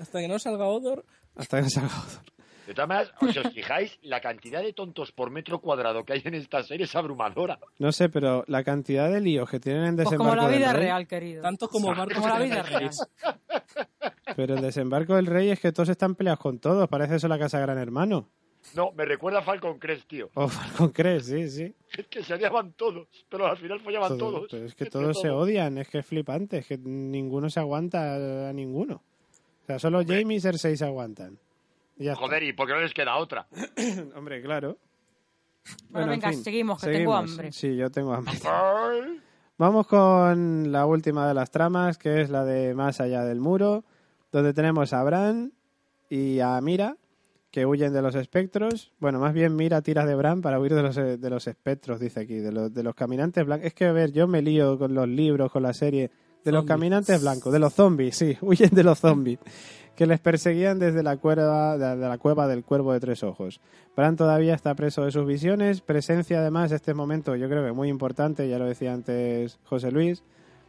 Hasta 0.00 0.20
que 0.20 0.26
no 0.28 0.38
salga 0.40 0.66
Odor, 0.66 1.04
Hasta 1.36 1.62
que 1.62 1.70
salga 1.70 1.94
otro. 2.02 2.33
De 2.66 2.74
todas 2.74 2.88
maneras, 2.88 3.12
si 3.32 3.38
os 3.38 3.52
fijáis, 3.52 3.98
la 4.02 4.20
cantidad 4.20 4.62
de 4.62 4.72
tontos 4.72 5.12
por 5.12 5.30
metro 5.30 5.60
cuadrado 5.60 6.04
que 6.04 6.14
hay 6.14 6.22
en 6.24 6.34
esta 6.34 6.62
serie 6.62 6.84
es 6.84 6.94
abrumadora. 6.96 7.58
No 7.78 7.92
sé, 7.92 8.08
pero 8.08 8.44
la 8.46 8.64
cantidad 8.64 9.10
de 9.10 9.20
líos 9.20 9.48
que 9.50 9.60
tienen 9.60 9.84
en 9.84 9.96
Pues 9.96 10.06
desembarco 10.08 10.30
como 10.30 10.42
la 10.42 10.48
del 10.48 10.58
vida 10.58 10.72
rey, 10.72 10.82
real, 10.84 11.06
querido. 11.06 11.42
tanto 11.42 11.68
como 11.68 11.88
Como 11.88 12.28
la 12.28 12.38
vida 12.38 12.60
extranjeros. 12.60 13.06
pero 14.36 14.54
el 14.54 14.62
desembarco 14.62 15.14
del 15.16 15.26
rey 15.26 15.50
es 15.50 15.60
que 15.60 15.72
todos 15.72 15.88
están 15.90 16.14
peleados 16.14 16.40
con 16.40 16.58
todos, 16.58 16.88
parece 16.88 17.16
eso 17.16 17.28
la 17.28 17.38
casa 17.38 17.58
Gran 17.60 17.78
Hermano. 17.78 18.28
No, 18.74 18.92
me 18.92 19.04
recuerda 19.04 19.40
a 19.40 19.42
Falcon 19.42 19.78
Crest, 19.78 20.08
tío. 20.08 20.30
O 20.34 20.48
Falcon 20.48 20.88
Crest, 20.88 21.26
sí, 21.28 21.50
sí. 21.50 21.74
Es 21.98 22.06
que 22.06 22.22
se 22.24 22.32
odiaban 22.32 22.72
todos, 22.72 23.06
pero 23.28 23.46
al 23.46 23.58
final 23.58 23.78
follaban 23.80 24.16
Todo- 24.16 24.30
todos. 24.32 24.48
pero 24.50 24.64
es 24.64 24.74
que 24.74 24.86
todos 24.86 25.20
se 25.20 25.28
odian, 25.28 25.76
es 25.76 25.88
que 25.88 25.98
es 25.98 26.06
flipante, 26.06 26.58
es 26.58 26.66
que 26.66 26.78
ninguno 26.78 27.50
se 27.50 27.60
aguanta 27.60 28.48
a 28.48 28.52
ninguno. 28.54 29.02
O 29.64 29.66
sea, 29.66 29.78
solo 29.78 30.02
Jamie 30.06 30.38
y 30.38 30.40
Cersei 30.40 30.76
se 30.78 30.84
aguantan. 30.86 31.38
Está. 31.98 32.16
Joder, 32.16 32.42
¿y 32.42 32.52
por 32.52 32.66
qué 32.66 32.74
no 32.74 32.80
les 32.80 32.94
queda 32.94 33.16
otra? 33.16 33.46
Hombre, 34.16 34.42
claro. 34.42 34.78
Bueno, 35.88 36.12
en 36.12 36.20
venga, 36.20 36.32
seguimos, 36.32 36.82
que 36.82 36.90
tengo 36.90 37.14
hambre. 37.14 37.52
Sí, 37.52 37.76
yo 37.76 37.90
tengo 37.90 38.12
hambre. 38.12 38.34
Vamos 39.56 39.86
con 39.86 40.72
la 40.72 40.84
última 40.84 41.28
de 41.28 41.34
las 41.34 41.50
tramas, 41.50 41.96
que 41.96 42.20
es 42.20 42.28
la 42.28 42.44
de 42.44 42.74
Más 42.74 43.00
allá 43.00 43.22
del 43.22 43.40
muro, 43.40 43.84
donde 44.32 44.52
tenemos 44.52 44.92
a 44.92 45.02
Bran 45.04 45.52
y 46.10 46.40
a 46.40 46.60
Mira, 46.60 46.96
que 47.52 47.64
huyen 47.64 47.92
de 47.92 48.02
los 48.02 48.16
espectros. 48.16 48.92
Bueno, 48.98 49.20
más 49.20 49.32
bien 49.32 49.54
Mira 49.54 49.80
tira 49.80 50.04
de 50.04 50.16
Bran 50.16 50.42
para 50.42 50.58
huir 50.58 50.74
de 50.74 50.82
los, 50.82 50.96
de 50.96 51.30
los 51.30 51.46
espectros, 51.46 52.00
dice 52.00 52.20
aquí, 52.20 52.34
de 52.34 52.50
los, 52.50 52.74
de 52.74 52.82
los 52.82 52.96
caminantes 52.96 53.46
blancos. 53.46 53.68
Es 53.68 53.74
que, 53.74 53.84
a 53.84 53.92
ver, 53.92 54.10
yo 54.10 54.26
me 54.26 54.42
lío 54.42 54.76
con 54.76 54.92
los 54.92 55.06
libros, 55.06 55.52
con 55.52 55.62
la 55.62 55.72
serie. 55.72 56.10
De 56.44 56.52
los 56.52 56.64
caminantes 56.66 57.22
blancos, 57.22 57.52
de 57.52 57.58
los 57.58 57.72
zombies, 57.72 58.16
sí, 58.16 58.36
huyen 58.42 58.70
de 58.70 58.84
los 58.84 59.00
zombies, 59.00 59.38
que 59.96 60.06
les 60.06 60.20
perseguían 60.20 60.78
desde 60.78 61.02
la 61.02 61.16
cueva, 61.16 61.78
de 61.78 61.96
la 61.96 62.18
cueva 62.18 62.46
del 62.46 62.64
cuervo 62.64 62.92
de 62.92 63.00
tres 63.00 63.22
ojos. 63.22 63.60
Bran 63.96 64.16
todavía 64.16 64.54
está 64.54 64.74
preso 64.74 65.04
de 65.04 65.10
sus 65.10 65.26
visiones, 65.26 65.80
presencia 65.80 66.40
además 66.40 66.70
este 66.72 66.92
momento 66.92 67.34
yo 67.36 67.48
creo 67.48 67.64
que 67.64 67.72
muy 67.72 67.88
importante, 67.88 68.48
ya 68.48 68.58
lo 68.58 68.66
decía 68.66 68.92
antes 68.92 69.58
José 69.64 69.90
Luis, 69.90 70.22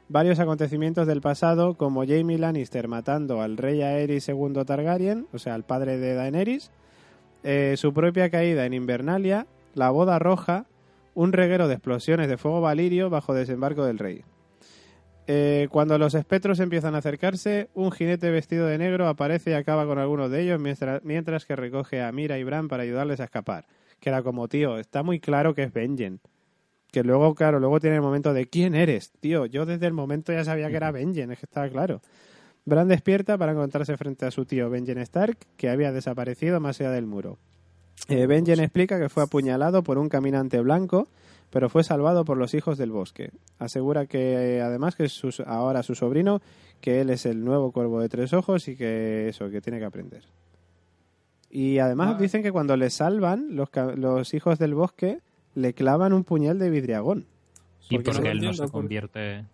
varios 0.08 0.40
acontecimientos 0.40 1.08
del 1.08 1.22
pasado 1.22 1.74
como 1.74 2.06
Jaime 2.06 2.38
Lannister 2.38 2.88
matando 2.88 3.42
al 3.42 3.58
rey 3.58 3.82
Aerys 3.82 4.30
II 4.30 4.64
Targaryen, 4.66 5.28
o 5.34 5.40
sea, 5.40 5.56
al 5.56 5.64
padre 5.64 5.98
de 5.98 6.14
Daenerys, 6.14 6.72
eh, 7.44 7.76
su 7.78 7.94
propia 7.94 8.30
caída 8.30 8.66
en 8.66 8.74
Invernalia, 8.74 9.46
la 9.74 9.90
boda 9.90 10.20
roja, 10.20 10.68
un 11.16 11.34
reguero 11.34 11.68
de 11.68 11.76
explosiones 11.76 12.30
de 12.30 12.38
fuego 12.38 12.62
valirio 12.62 13.10
bajo 13.10 13.34
desembarco 13.34 13.84
del 13.84 14.00
rey. 14.00 14.24
Eh, 15.28 15.68
cuando 15.72 15.98
los 15.98 16.14
espectros 16.14 16.60
empiezan 16.60 16.94
a 16.94 17.00
acercarse, 17.00 17.70
un 17.74 17.92
jinete 17.92 18.30
vestido 18.30 18.68
de 18.68 18.78
negro 18.78 19.08
aparece 19.08 19.52
y 19.52 19.54
acaba 19.54 19.86
con 19.86 19.98
algunos 19.98 20.30
de 20.30 20.42
ellos 20.42 20.60
mientras, 20.60 21.04
mientras 21.04 21.46
que 21.46 21.56
recoge 21.56 22.02
a 22.02 22.12
Mira 22.12 22.38
y 22.38 22.44
Bran 22.44 22.68
para 22.68 22.84
ayudarles 22.84 23.20
a 23.20 23.26
escapar. 23.26 23.66
Que 24.00 24.10
era 24.10 24.22
como, 24.22 24.48
tío, 24.48 24.78
está 24.78 25.02
muy 25.02 25.20
claro 25.20 25.56
que 25.56 25.64
es 25.64 25.74
Benjen. 25.74 26.20
Que 26.92 27.04
luego, 27.04 27.34
claro, 27.34 27.60
luego 27.60 27.80
tiene 27.80 27.96
el 27.96 28.02
momento 28.02 28.34
de 28.34 28.48
¿quién 28.48 28.76
eres? 28.76 29.12
Tío, 29.20 29.48
yo 29.48 29.66
desde 29.66 29.88
el 29.88 29.94
momento 29.94 30.32
ya 30.32 30.46
sabía 30.46 30.70
que 30.70 30.76
era 30.76 30.92
Benjen, 30.92 31.32
es 31.32 31.40
que 31.40 31.46
estaba 31.46 31.68
claro. 31.70 32.02
Bran 32.66 32.88
despierta 32.88 33.38
para 33.38 33.52
encontrarse 33.52 33.98
frente 33.98 34.26
a 34.26 34.32
su 34.32 34.46
tío 34.46 34.70
Benjen 34.70 35.00
Stark, 35.00 35.38
que 35.58 35.70
había 35.70 35.92
desaparecido 35.92 36.60
más 36.60 36.80
allá 36.80 36.92
del 36.92 37.06
muro. 37.06 37.38
Eh, 38.08 38.28
Benjen 38.28 38.60
explica 38.60 39.00
que 39.00 39.10
fue 39.10 39.24
apuñalado 39.24 39.84
por 39.84 39.98
un 39.98 40.10
caminante 40.10 40.60
blanco, 40.62 41.08
pero 41.50 41.70
fue 41.70 41.84
salvado 41.84 42.26
por 42.26 42.38
los 42.38 42.54
hijos 42.54 42.78
del 42.78 42.92
bosque. 42.92 43.32
Asegura 43.60 44.06
que 44.08 44.62
además 44.62 44.96
que 44.96 45.06
es 45.06 45.14
su- 45.14 45.44
ahora 45.46 45.84
su 45.84 45.96
sobrino, 45.96 46.42
que 46.82 47.02
él 47.02 47.10
es 47.10 47.26
el 47.26 47.44
nuevo 47.46 47.72
cuervo 47.72 48.02
de 48.02 48.10
tres 48.10 48.34
ojos 48.34 48.68
y 48.68 48.76
que 48.76 49.30
eso, 49.30 49.50
que 49.50 49.62
tiene 49.62 49.80
que 49.80 49.86
aprender. 49.86 50.24
Y 51.50 51.80
además 51.80 52.16
Ah. 52.16 52.22
dicen 52.22 52.44
que 52.44 52.52
cuando 52.52 52.76
le 52.76 52.90
salvan, 52.90 53.56
los, 53.56 53.70
los 53.96 54.34
hijos 54.34 54.60
del 54.60 54.74
bosque 54.76 55.20
le 55.54 55.74
clavan 55.74 56.12
un 56.14 56.24
puñal 56.24 56.60
de 56.60 56.70
vidriagón. 56.70 57.26
Y 57.90 57.96
Porque 57.98 58.12
porque 58.12 58.32
él 58.32 58.42
no 58.42 58.54
se 58.54 58.68
convierte. 58.68 59.46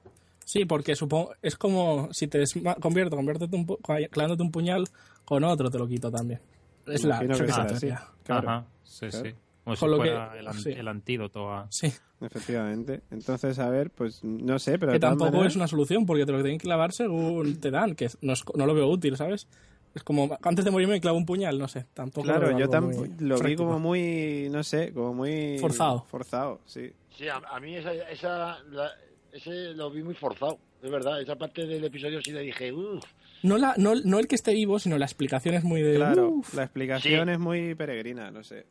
Sí, 0.45 0.65
porque 0.65 0.95
supongo 0.95 1.33
es 1.41 1.55
como 1.55 2.09
si 2.11 2.27
te 2.27 2.41
desma- 2.41 2.79
convierto, 2.79 3.15
conviértete 3.15 3.55
un 3.55 3.67
pu- 3.67 4.09
clavándote 4.09 4.41
un 4.41 4.51
puñal 4.51 4.85
con 5.25 5.43
otro 5.43 5.69
te 5.69 5.77
lo 5.77 5.87
quito 5.87 6.09
también. 6.09 6.39
Es 6.87 7.03
la, 7.03 7.19
que 7.19 7.33
será. 7.35 8.07
Claro, 8.23 8.49
Ajá, 8.49 8.65
sí, 8.83 9.07
claro. 9.07 9.25
sí. 9.29 9.35
Como 9.63 9.75
si 9.75 9.79
Con 9.79 9.91
lo 9.91 9.97
fuera 9.97 10.31
que- 10.33 10.39
el, 10.39 10.47
an- 10.47 10.53
sí. 10.59 10.71
el 10.71 10.87
antídoto 10.87 11.51
a... 11.51 11.67
Sí, 11.69 11.91
Efectivamente. 12.19 13.01
Entonces, 13.11 13.57
a 13.59 13.69
ver, 13.69 13.89
pues 13.89 14.23
no 14.23 14.59
sé, 14.59 14.77
pero 14.77 14.91
que 14.91 14.99
tampoco 14.99 15.43
es 15.43 15.55
una 15.55 15.67
solución 15.67 16.05
porque 16.05 16.25
te 16.25 16.31
lo 16.31 16.39
tienen 16.41 16.59
que 16.59 16.63
clavar 16.63 16.93
según 16.93 17.59
te 17.59 17.71
dan, 17.71 17.95
que 17.95 18.09
no, 18.21 18.33
es- 18.33 18.43
no 18.55 18.65
lo 18.65 18.73
veo 18.75 18.87
útil, 18.87 19.17
¿sabes? 19.17 19.47
Es 19.95 20.03
como 20.03 20.37
antes 20.43 20.63
de 20.63 20.71
morirme 20.71 20.93
me 20.93 21.01
clavo 21.01 21.17
un 21.17 21.25
puñal, 21.25 21.57
no 21.59 21.67
sé, 21.67 21.85
tampoco 21.93 22.25
Claro, 22.25 22.57
yo 22.57 22.81
muy 22.81 23.09
lo 23.19 23.39
vi 23.39 23.55
como 23.55 23.77
muy, 23.79 24.47
no 24.51 24.63
sé, 24.63 24.93
como 24.93 25.13
muy... 25.13 25.57
Forzado. 25.59 26.05
Forzado, 26.09 26.61
sí. 26.65 26.91
Sí, 27.17 27.27
a, 27.27 27.37
a 27.37 27.59
mí 27.59 27.75
esa, 27.75 27.91
esa 27.93 28.59
la- 28.71 28.91
ese 29.33 29.73
lo 29.73 29.89
vi 29.91 30.01
muy 30.03 30.13
forzado, 30.15 30.59
es 30.81 30.89
verdad. 30.91 31.21
Esa 31.21 31.35
parte 31.35 31.65
del 31.65 31.83
episodio 31.83 32.21
sí 32.21 32.31
le 32.31 32.41
dije, 32.41 32.71
uff. 32.71 33.03
No, 33.43 33.57
la, 33.57 33.73
no, 33.77 33.93
no 33.95 34.19
el 34.19 34.27
que 34.27 34.35
esté 34.35 34.53
vivo, 34.53 34.77
sino 34.79 34.97
la 34.97 35.05
explicación 35.05 35.55
es 35.55 35.63
muy 35.63 35.81
de... 35.81 35.95
Claro, 35.95 36.29
"Uf", 36.29 36.53
la 36.53 36.63
explicación 36.63 37.25
Sí. 37.27 37.31
es 37.33 37.39
muy 37.39 37.73
peregrina, 37.75 38.29
no 38.31 38.43
sé. 38.43 38.65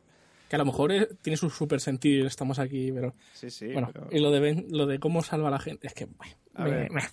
Que 0.51 0.55
a 0.57 0.59
lo 0.59 0.65
mejor 0.65 0.91
es- 0.91 1.07
tiene 1.21 1.37
su 1.37 1.49
super 1.49 1.79
sentido 1.79 2.25
y 2.25 2.27
estamos 2.27 2.59
aquí, 2.59 2.91
pero... 2.91 3.13
Sí, 3.31 3.49
sí, 3.49 3.71
bueno, 3.71 3.89
pero... 3.93 4.09
y 4.11 4.19
lo 4.19 4.31
de, 4.31 4.39
Ben- 4.41 4.67
lo 4.69 4.85
de 4.85 4.99
cómo 4.99 5.23
salva 5.23 5.47
a 5.47 5.51
la 5.51 5.59
gente, 5.59 5.87
es 5.87 5.93
que... 5.93 6.07
me- 6.07 6.65
ver. 6.69 6.91
me- 6.91 6.99
Bueno, 6.99 7.07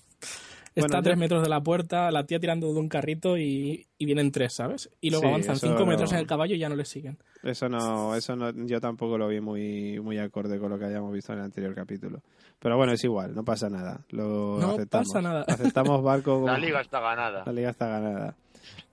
Está 0.74 0.98
a 0.98 1.01
yo- 1.01 1.05
tres 1.05 1.19
metros 1.19 1.43
de 1.43 1.48
la 1.48 1.60
puerta, 1.60 2.10
la 2.10 2.24
tía 2.27 2.39
tirando 2.40 2.73
de 2.73 2.78
un 2.81 2.89
carrito 2.89 3.36
y, 3.39 3.86
y 3.97 4.06
vienen 4.06 4.31
tres, 4.32 4.55
¿sabes? 4.55 4.90
Y 5.01 5.10
luego 5.10 5.23
Sí, 5.23 5.28
avanzan 5.28 5.56
cinco 5.56 5.81
no- 5.81 5.86
metros 5.86 6.12
en 6.12 6.19
el 6.19 6.27
caballo 6.27 6.55
y 6.55 6.59
ya 6.59 6.69
no 6.69 6.74
les 6.77 6.89
siguen. 6.89 7.16
Eso 7.44 7.69
no, 7.69 8.15
eso 8.16 8.35
no, 8.36 8.51
yo 8.66 8.81
tampoco 8.81 9.16
lo 9.19 9.28
vi 9.28 9.40
muy, 9.40 10.01
muy 10.01 10.19
acorde 10.19 10.59
con 10.59 10.70
lo 10.70 10.78
que 10.78 10.86
hayamos 10.86 11.12
visto 11.12 11.32
en 11.32 11.39
el 11.39 11.44
anterior 11.44 11.74
capítulo. 11.77 12.20
Pero 12.59 12.77
bueno, 12.77 12.93
es 12.93 13.02
igual, 13.05 13.35
no 13.36 13.44
pasa 13.44 13.69
nada. 13.70 14.01
Lo 14.10 14.59
No 14.60 14.73
aceptamos. 14.73 15.09
pasa 15.09 15.23
nada. 15.23 15.44
Aceptamos 15.47 16.02
barco. 16.02 16.35
como- 16.40 16.47
La 16.48 16.59
liga 16.59 16.81
está 16.81 16.98
ganada. 17.01 17.44
La 17.47 17.52
liga 17.52 17.70
está 17.70 17.86
ganada. 17.89 18.36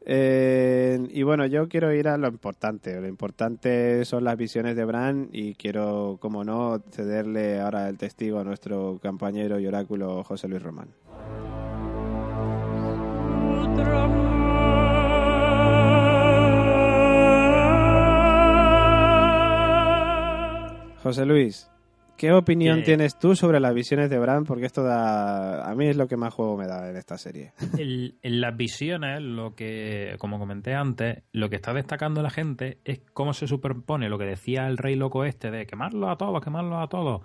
Eh, 0.08 1.08
y 1.10 1.24
bueno, 1.24 1.48
yo 1.48 1.68
quiero 1.68 1.92
ir 1.92 2.08
a 2.08 2.18
lo 2.18 2.28
importante. 2.28 3.00
Lo 3.02 3.08
importante 3.08 4.06
son 4.06 4.24
las 4.24 4.38
visiones 4.38 4.76
de 4.76 4.86
Bran 4.86 5.30
y 5.32 5.56
quiero, 5.56 6.18
como 6.22 6.44
no, 6.44 6.80
cederle 6.92 7.60
ahora 7.60 7.90
el 7.90 7.98
testigo 7.98 8.40
a 8.40 8.44
nuestro 8.44 9.00
compañero 9.02 9.60
y 9.60 9.68
oráculo 9.68 10.24
José 10.24 10.48
Luis 10.48 10.62
Román. 10.62 10.90
José 21.02 21.24
Luis, 21.24 21.70
¿qué 22.18 22.32
opinión 22.32 22.80
Que- 22.80 22.86
tienes 22.86 23.18
tú 23.20 23.36
sobre 23.36 23.60
las 23.60 23.74
visiones 23.74 24.10
de 24.10 24.18
Bran? 24.20 24.44
Porque 24.44 24.66
esto 24.66 24.84
da, 24.84 25.70
a 25.70 25.76
mí 25.76 25.88
es 25.88 25.98
lo 25.98 26.08
que 26.08 26.18
más 26.18 26.34
juego 26.34 26.58
me 26.58 26.68
da 26.68 26.90
en 26.90 26.96
esta 26.98 27.18
serie. 27.18 27.54
El- 27.78 28.16
en 28.22 28.42
las 28.42 28.56
visiones, 28.56 29.22
lo 29.22 29.56
que, 29.56 30.16
como 30.20 30.40
comenté 30.40 30.74
antes, 30.74 31.24
lo 31.32 31.50
que 31.50 31.56
está 31.58 31.74
destacando 31.74 32.22
la 32.22 32.30
gente 32.30 32.80
es 32.86 33.02
cómo 33.14 33.34
se 33.34 33.48
superpone 33.48 34.10
lo 34.10 34.18
que 34.18 34.26
decía 34.26 34.68
el 34.68 34.78
rey 34.78 34.96
loco 34.96 35.26
este 35.26 35.52
de 35.52 35.66
quemarlo 35.66 36.10
a 36.10 36.18
todos, 36.18 36.44
quemarlo 36.44 36.80
a 36.80 36.88
todos, 36.88 37.22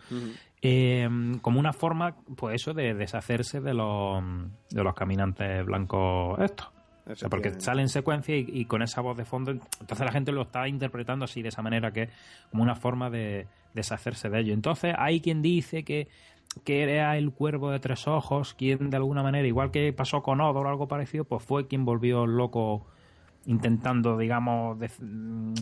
eh, 0.63 1.09
como 1.41 1.59
una 1.61 1.73
forma, 1.73 2.17
pues 2.37 2.57
eso, 2.57 2.75
de 2.75 2.95
deshacerse 2.95 3.61
de 3.61 3.75
los, 3.75 4.23
de 4.71 4.83
los 4.85 4.95
caminantes 4.95 5.65
blancos 5.65 6.39
estos. 6.41 6.69
O 7.13 7.17
sea, 7.17 7.29
porque 7.29 7.61
sale 7.61 7.83
en 7.83 7.89
secuencia 7.89 8.37
y, 8.37 8.65
con 8.67 8.83
esa 8.83 9.01
voz 9.01 9.17
de 9.17 9.25
fondo, 9.25 9.51
entonces 9.51 10.01
la 10.01 10.13
gente 10.13 10.33
lo 10.33 10.43
está 10.43 10.69
interpretando 10.69 11.25
así, 11.25 11.43
de 11.43 11.49
esa 11.49 11.63
manera, 11.63 11.93
que 11.93 12.09
como 12.51 12.63
una 12.63 12.75
forma 12.75 13.11
de 13.11 13.47
deshacerse 13.75 14.29
de 14.29 14.41
ello. 14.41 14.55
Entonces 14.55 14.95
hay 14.99 15.21
quien 15.21 15.43
dice 15.43 15.85
que, 15.85 16.09
que 16.65 16.83
era 16.83 17.17
el 17.17 17.33
cuervo 17.33 17.71
de 17.71 17.81
tres 17.81 18.07
ojos, 18.07 18.55
quien 18.55 18.91
de 18.91 18.97
alguna 18.97 19.23
manera, 19.23 19.47
igual 19.47 19.71
que 19.71 19.93
pasó 19.93 20.23
con 20.23 20.41
Odor 20.41 20.67
o 20.67 20.69
algo 20.69 20.89
parecido, 20.89 21.25
pues 21.25 21.43
fue 21.43 21.67
quien 21.67 21.85
volvió 21.85 22.27
loco 22.27 22.87
intentando, 23.47 24.19
digamos, 24.19 24.79
mm, 24.79 25.55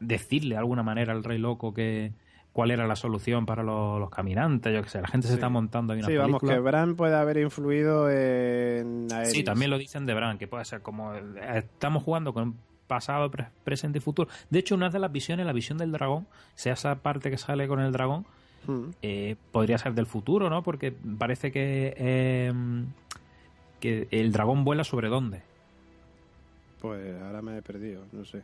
decirle 0.00 0.54
de 0.54 0.58
alguna 0.58 0.82
manera 0.82 1.12
al 1.12 1.24
rey 1.24 1.38
loco 1.38 1.74
que 1.74 2.12
cuál 2.52 2.70
era 2.72 2.86
la 2.86 2.96
solución 2.96 3.46
para 3.46 3.62
los, 3.62 3.98
los 4.00 4.10
caminantes, 4.10 4.74
yo 4.74 4.82
que 4.82 4.88
sé, 4.88 5.00
la 5.00 5.08
gente 5.08 5.26
se 5.28 5.34
Sí. 5.34 5.38
está 5.38 5.48
montando 5.48 5.92
ahí 5.92 6.00
una 6.00 6.08
Sí, 6.08 6.16
vamos, 6.16 6.40
que 6.40 6.58
Bran 6.58 6.96
puede 6.96 7.14
haber 7.16 7.38
influido 7.38 8.10
en. 8.10 9.08
Sí, 9.24 9.44
también 9.44 9.70
lo 9.70 9.78
dicen 9.78 10.06
de 10.06 10.14
Bran, 10.14 10.36
que 10.38 10.48
puede 10.48 10.64
ser 10.64 10.82
como 10.82 11.14
estamos 11.14 12.02
jugando 12.02 12.32
con 12.34 12.56
pasado, 12.86 13.30
pre- 13.30 13.46
presente 13.62 13.98
y 13.98 14.00
futuro. 14.00 14.28
De 14.50 14.58
hecho, 14.58 14.74
una 14.74 14.90
de 14.90 14.98
las 14.98 15.12
visiones, 15.12 15.46
la 15.46 15.52
visión 15.52 15.78
del 15.78 15.92
dragón, 15.92 16.26
sea 16.56 16.72
esa 16.72 16.96
parte 16.96 17.30
que 17.30 17.38
sale 17.38 17.68
con 17.68 17.78
el 17.80 17.92
dragón, 17.92 18.26
Mm. 18.66 18.90
eh, 19.00 19.36
podría 19.52 19.78
ser 19.78 19.94
del 19.94 20.04
futuro, 20.06 20.50
¿no? 20.50 20.62
Porque 20.62 20.92
parece 20.92 21.50
que 21.52 21.94
eh, 21.96 22.52
que 23.78 24.06
el 24.10 24.32
dragón 24.32 24.64
vuela 24.64 24.84
sobre 24.84 25.08
dónde. 25.08 25.42
Pues 26.80 27.20
ahora 27.22 27.40
me 27.42 27.56
he 27.58 27.62
perdido, 27.62 28.04
no 28.12 28.24
sé. 28.24 28.42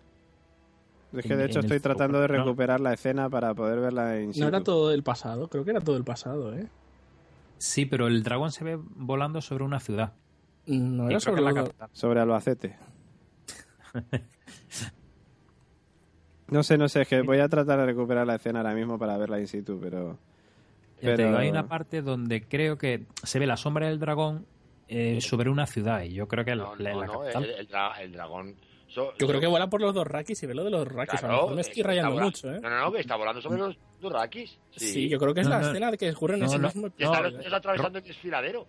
Es 1.20 1.24
En- 1.24 1.30
que 1.30 1.36
de 1.36 1.44
hecho 1.46 1.60
estoy 1.60 1.80
tratando 1.80 2.20
de 2.20 2.26
recuperar 2.28 2.80
la 2.80 2.92
escena 2.92 3.28
para 3.30 3.54
poder 3.54 3.80
verla 3.80 4.18
en 4.18 4.30
No 4.36 4.48
era 4.48 4.62
todo 4.62 4.92
el 4.92 5.02
pasado, 5.02 5.48
creo 5.48 5.64
que 5.64 5.70
era 5.70 5.80
todo 5.80 5.96
el 5.96 6.04
pasado, 6.04 6.54
¿eh? 6.54 6.66
Sí, 7.58 7.86
pero 7.86 8.06
el 8.06 8.22
dragón 8.22 8.52
se 8.52 8.64
ve 8.64 8.78
volando 8.78 9.40
sobre 9.40 9.64
una 9.64 9.80
ciudad. 9.80 10.12
No 10.66 11.08
era 11.08 11.20
sobre 11.20 11.40
la 11.42 11.54
capital. 11.54 11.88
Sobre 11.92 12.20
Albacete. 12.20 12.76
No 16.48 16.62
sé, 16.62 16.78
no 16.78 16.88
sé, 16.88 17.02
es 17.02 17.08
que 17.08 17.22
voy 17.22 17.40
a 17.40 17.48
tratar 17.48 17.78
de 17.80 17.86
recuperar 17.86 18.26
la 18.26 18.36
escena 18.36 18.60
ahora 18.60 18.74
mismo 18.74 18.98
para 18.98 19.16
verla 19.16 19.40
in 19.40 19.48
situ, 19.48 19.78
pero... 19.80 20.18
Te 21.00 21.06
Pero- 21.14 21.26
digo, 21.26 21.38
hay 21.38 21.48
una 21.50 21.66
parte 21.68 22.00
donde 22.02 22.42
creo 22.46 22.78
que 22.78 23.04
se 23.22 23.38
ve 23.38 23.46
la 23.46 23.56
sombra 23.56 23.88
del 23.88 23.98
dragón 23.98 24.46
eh, 24.88 25.20
sobre 25.20 25.50
una 25.50 25.66
ciudad 25.66 26.02
y 26.02 26.14
yo 26.14 26.26
creo 26.28 26.44
que 26.44 26.54
No, 26.56 26.74
la, 26.76 26.92
no, 26.92 27.00
la 27.00 27.06
no, 27.06 27.20
capital. 27.20 27.44
el, 27.44 27.50
el 27.50 27.68
dra- 27.68 28.00
el 28.00 28.12
dragón. 28.12 28.54
Yo 29.18 29.26
creo 29.26 29.40
que 29.40 29.46
vuela 29.46 29.68
por 29.68 29.80
los 29.80 29.94
dos 29.94 30.06
rakis 30.06 30.42
y 30.42 30.46
ve 30.46 30.54
lo 30.54 30.64
de 30.64 30.70
los 30.70 30.86
rakis. 30.88 31.14
a 31.14 31.22
lo 31.22 31.28
Claro, 31.28 31.34
mejor 31.42 31.54
me 31.54 31.60
estoy 31.62 31.82
rayando 31.82 32.12
vola- 32.12 32.24
mucho, 32.24 32.52
¿eh? 32.52 32.60
No, 32.60 32.70
no, 32.70 32.80
no, 32.80 32.92
que 32.92 33.00
está 33.00 33.16
volando 33.16 33.40
sobre 33.42 33.58
los 33.58 33.76
dos 34.00 34.12
raquis. 34.12 34.58
Sí. 34.76 34.86
Sí, 34.86 35.08
yo 35.08 35.18
creo 35.18 35.34
que 35.34 35.40
es 35.40 35.46
No, 35.48 35.54
la 35.54 35.60
no. 35.60 35.66
escena 35.68 35.90
de 35.90 35.98
que 35.98 36.10
ocurre 36.10 36.34
en 36.34 36.40
No, 36.40 36.46
ese 36.46 36.58
no. 36.58 36.68
mismo 36.68 36.88
Y 36.96 37.02
están 37.04 37.22
los 37.22 37.32
niños 37.34 37.52
atravesando 37.52 37.98
el 37.98 38.04
desfiladero. 38.04 38.66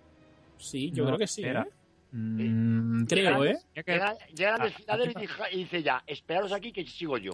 Sí, 0.57 0.91
yo 0.91 1.03
No, 1.03 1.09
creo 1.09 1.19
que 1.19 1.27
sí, 1.27 1.41
espera. 1.41 1.61
¿eh? 1.69 1.73
Mm, 2.11 3.05
Creo, 3.05 3.45
¿eh? 3.45 3.57
ya 3.75 3.83
que- 3.83 3.91
Llega, 3.93 4.17
llega 4.35 4.55
al 4.55 4.61
Ah, 4.61 4.65
desfiladero 4.65 5.11
y 5.11 5.21
dice, 5.21 5.33
y 5.51 5.57
dice 5.57 5.83
ya, 5.83 6.03
esperaros 6.07 6.51
aquí 6.51 6.71
que 6.71 6.85
sigo 6.85 7.17
yo. 7.17 7.31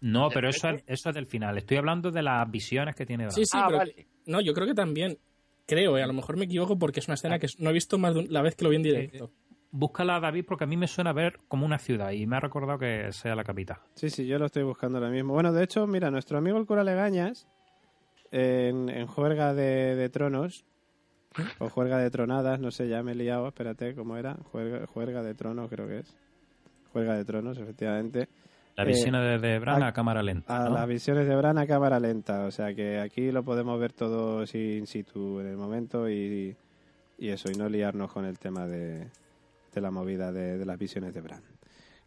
No, 0.00 0.28
¿De 0.28 0.34
pero 0.34 0.48
eso 0.48 0.68
eso 0.86 1.08
es 1.08 1.14
del 1.14 1.26
final. 1.26 1.56
Estoy 1.56 1.76
hablando 1.78 2.10
de 2.10 2.22
las 2.22 2.50
visiones 2.50 2.94
que 2.94 3.06
tiene. 3.06 3.30
Sí, 3.30 3.44
sí, 3.46 3.52
ah, 3.54 3.64
pero... 3.66 3.78
vale. 3.78 4.06
No, 4.26 4.40
yo 4.40 4.52
creo 4.54 4.66
que 4.66 4.74
también... 4.74 5.18
Creo, 5.66 5.96
¿eh? 5.96 6.02
A 6.02 6.06
lo 6.06 6.12
mejor 6.12 6.36
me 6.36 6.44
equivoco 6.44 6.78
porque 6.78 7.00
es 7.00 7.08
una 7.08 7.14
escena 7.14 7.38
que 7.38 7.46
no 7.58 7.70
he 7.70 7.72
visto 7.72 7.96
más 7.96 8.14
de 8.14 8.26
la 8.28 8.42
vez 8.42 8.54
que 8.54 8.64
lo 8.64 8.70
vi 8.70 8.76
en 8.76 8.82
directo. 8.82 9.30
Búscala, 9.76 10.20
David, 10.20 10.44
porque 10.46 10.62
a 10.62 10.66
mí 10.68 10.76
me 10.76 10.86
suena 10.86 11.12
ver 11.12 11.40
como 11.48 11.66
una 11.66 11.78
ciudad 11.78 12.12
y 12.12 12.26
me 12.28 12.36
ha 12.36 12.40
recordado 12.40 12.78
que 12.78 13.10
sea 13.12 13.34
la 13.34 13.42
capital. 13.42 13.78
Sí, 13.96 14.08
sí, 14.08 14.24
yo 14.24 14.38
lo 14.38 14.46
estoy 14.46 14.62
buscando 14.62 14.98
ahora 14.98 15.10
mismo. 15.10 15.32
Bueno, 15.32 15.52
de 15.52 15.64
hecho, 15.64 15.84
mira, 15.88 16.12
nuestro 16.12 16.38
amigo 16.38 16.58
el 16.58 16.64
cura 16.66 16.84
Legañas, 16.84 17.48
en, 18.30 18.88
en 18.88 19.06
Juerga 19.08 19.52
de, 19.52 19.96
de 19.96 20.08
Tronos, 20.10 20.64
o 21.58 21.68
Juerga 21.68 21.98
de 21.98 22.08
Tronadas, 22.10 22.60
no 22.60 22.70
sé, 22.70 22.88
ya 22.88 23.02
me 23.02 23.12
he 23.12 23.14
liado, 23.16 23.48
espérate, 23.48 23.96
¿cómo 23.96 24.16
era? 24.16 24.34
Juerga, 24.52 24.86
Juerga 24.86 25.22
de 25.24 25.34
Tronos, 25.34 25.68
creo 25.68 25.88
que 25.88 25.98
es. 25.98 26.16
Juerga 26.92 27.16
de 27.16 27.24
Tronos, 27.24 27.58
efectivamente. 27.58 28.28
La 28.76 28.84
Eh, 28.84 28.86
visión 28.86 29.14
de, 29.14 29.38
de 29.40 29.58
Bran 29.58 29.82
a- 29.82 29.88
a, 29.88 29.92
cámara 29.92 30.22
lenta. 30.22 30.64
A 30.64 30.68
¿no? 30.68 30.74
las 30.76 30.86
visiones 30.86 31.26
de 31.26 31.34
Bran 31.34 31.58
a 31.58 31.66
cámara 31.66 31.98
lenta, 31.98 32.44
o 32.44 32.52
sea 32.52 32.72
que 32.76 33.00
aquí 33.00 33.32
lo 33.32 33.42
podemos 33.42 33.80
ver 33.80 33.92
todo 33.92 34.44
in 34.52 34.86
situ 34.86 35.40
en 35.40 35.48
el 35.48 35.56
momento 35.56 36.08
y, 36.08 36.56
y 37.18 37.28
eso, 37.30 37.50
y 37.50 37.54
no 37.56 37.68
liarnos 37.68 38.12
con 38.12 38.24
el 38.24 38.38
tema 38.38 38.66
de, 38.68 39.08
de 39.74 39.80
la 39.80 39.90
movida 39.90 40.32
de, 40.32 40.58
de 40.58 40.64
las 40.66 40.78
visiones 40.78 41.12
de 41.14 41.20
Bran. 41.20 41.42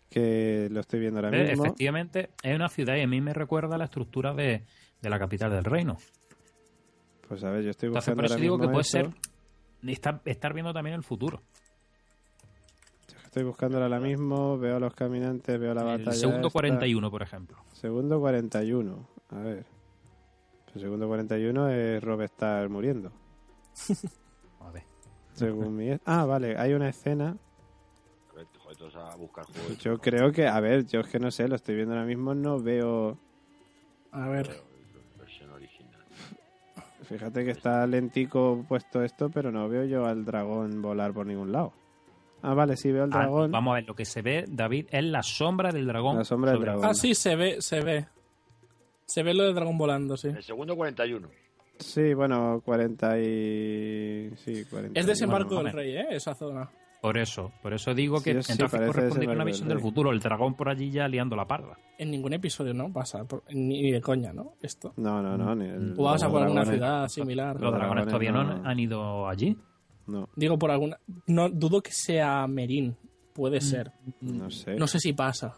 Que 0.09 0.69
lo 0.71 0.79
estoy 0.79 0.99
viendo 1.01 1.19
ahora 1.19 1.37
Eh, 1.37 1.49
mismo. 1.49 1.65
Efectivamente, 1.65 2.29
es 2.41 2.55
una 2.55 2.69
ciudad 2.69 2.95
y 2.95 3.01
a 3.01 3.07
mí 3.07 3.19
me 3.21 3.33
recuerda 3.33 3.77
la 3.77 3.85
estructura 3.85 4.33
de, 4.33 4.63
de 5.01 5.09
la 5.09 5.19
capital 5.19 5.51
del 5.51 5.63
reino. 5.65 5.97
Pues 7.27 7.43
a 7.43 7.51
ver, 7.51 7.63
yo 7.63 7.71
estoy 7.71 7.87
Entonces, 7.87 8.15
buscando 8.15 8.17
por 8.17 8.25
eso 8.25 8.33
ahora 8.35 8.41
digo 8.41 8.59
que 8.59 8.67
puede 8.69 8.83
ser 8.85 9.09
estar, 9.85 10.21
estar 10.25 10.53
viendo 10.53 10.73
también 10.73 10.95
el 10.95 11.03
futuro. 11.03 11.41
Estoy 13.25 13.43
buscando 13.43 13.81
ahora 13.83 13.99
mismo, 13.99 14.57
veo 14.57 14.77
a 14.77 14.79
los 14.79 14.93
caminantes, 14.95 15.59
veo 15.59 15.73
la 15.73 15.83
batalla. 15.83 16.11
el 16.11 16.15
segundo 16.17 16.47
esta. 16.47 16.53
41, 16.59 17.11
por 17.11 17.21
ejemplo. 17.21 17.57
Segundo 17.73 18.19
41, 18.19 19.07
a 19.29 19.39
ver. 19.39 19.65
El 20.73 20.81
segundo 20.81 21.07
41 21.07 21.69
es 21.69 22.03
Rob 22.03 22.21
estar 22.21 22.67
muriendo. 22.69 23.11
A 24.61 24.71
ver. 24.71 24.83
Según 25.33 25.75
mi... 25.75 25.89
Ah, 26.05 26.25
vale, 26.25 26.57
hay 26.57 26.73
una 26.73 26.89
escena. 26.89 27.35
A 28.95 29.15
buscar 29.15 29.45
juegos. 29.45 29.77
Yo 29.79 29.97
creo 29.97 30.31
que, 30.31 30.47
a 30.47 30.59
ver, 30.59 30.85
yo 30.85 30.99
es 30.99 31.07
que 31.07 31.19
no 31.19 31.31
sé, 31.31 31.47
lo 31.47 31.55
estoy 31.55 31.75
viendo 31.75 31.93
ahora 31.95 32.05
mismo, 32.05 32.33
no 32.35 32.59
veo... 32.59 33.17
A 34.11 34.27
ver, 34.29 34.49
Versión 35.17 35.49
original. 35.51 36.01
Fíjate 37.03 37.43
que 37.43 37.51
está 37.51 37.85
lentico 37.87 38.63
puesto 38.67 39.01
esto, 39.03 39.29
pero 39.29 39.51
no 39.51 39.67
veo 39.67 39.83
yo 39.85 40.05
al 40.05 40.23
dragón 40.25 40.81
volar 40.81 41.13
por 41.13 41.25
ningún 41.25 41.51
lado. 41.51 41.73
Ah, 42.43 42.53
vale, 42.53 42.77
sí 42.77 42.91
veo 42.91 43.05
al 43.05 43.09
Ah, 43.13 43.17
dragón. 43.19 43.51
vamos 43.51 43.71
a 43.71 43.75
ver, 43.75 43.85
lo 43.87 43.95
que 43.95 44.05
se 44.05 44.21
ve, 44.21 44.45
David, 44.47 44.87
es 44.91 45.03
la 45.03 45.23
sombra 45.23 45.71
del 45.71 45.87
dragón. 45.87 46.17
La 46.17 46.23
sombra 46.23 46.51
del 46.51 46.61
dragón. 46.61 46.85
Ah, 46.85 46.93
sí, 46.93 47.15
se 47.15 47.35
ve, 47.35 47.61
se 47.61 47.81
ve. 47.81 48.05
Se 49.05 49.23
ve 49.23 49.33
lo 49.33 49.43
del 49.43 49.55
dragón 49.55 49.77
volando, 49.77 50.15
sí. 50.17 50.27
El 50.27 50.43
segundo 50.43 50.75
41. 50.75 51.27
Sí, 51.79 52.13
bueno, 52.13 52.61
40 52.63 53.19
y... 53.19 54.31
Sí, 54.37 54.65
40. 54.69 54.99
Es 54.99 55.05
desembarco 55.05 55.55
Bueno, 55.55 55.63
del 55.69 55.73
rey, 55.73 55.95
¿eh? 55.97 56.07
Esa 56.11 56.33
zona. 56.35 56.69
Por 57.01 57.17
eso, 57.17 57.51
por 57.61 57.73
eso 57.73 57.93
digo 57.93 58.21
que 58.23 58.33
Sí, 58.35 58.43
sí, 58.43 58.51
entonces 58.53 58.79
parece 58.79 58.93
corresponde 58.99 59.27
una 59.33 59.43
visión 59.43 59.69
del 59.69 59.79
futuro. 59.79 60.11
El 60.11 60.19
dragón 60.19 60.55
por 60.55 60.67
allí 60.69 60.89
ya 60.89 61.07
liando 61.07 61.35
la 61.35 61.45
parda. 61.45 61.77
En 61.97 62.09
ningún 62.11 62.33
episodio, 62.33 62.73
¿no? 62.73 62.91
Pasa, 62.91 63.23
por- 63.23 63.43
ni 63.53 63.91
de 63.91 64.01
coña, 64.01 64.33
¿no? 64.33 64.53
Esto. 64.61 64.93
No, 64.97 65.21
no, 65.21 65.37
no. 65.37 65.55
Ni 65.55 65.65
el- 65.65 65.93
O 65.97 66.03
vamos 66.03 66.23
a 66.23 66.29
por 66.29 66.41
alguna 66.41 66.65
ciudad 66.65 67.07
similar. 67.07 67.53
Los 67.53 67.61
Los 67.61 67.71
dragones 67.73 68.05
dragones 68.05 68.07
todavía 68.07 68.31
no 68.31 68.43
no- 68.61 68.67
han 68.69 68.79
ido 68.79 69.27
allí. 69.29 69.55
No, 70.07 70.29
Digo 70.35 70.57
por 70.57 70.71
alguna. 70.71 70.97
No 71.27 71.49
dudo 71.49 71.81
que 71.81 71.91
sea 71.91 72.47
Merín. 72.47 72.95
Puede 73.33 73.61
ser. 73.61 73.91
no 74.21 74.49
sé. 74.49 74.75
No 74.75 74.87
sé 74.87 74.99
si 74.99 75.13
pasa. 75.13 75.53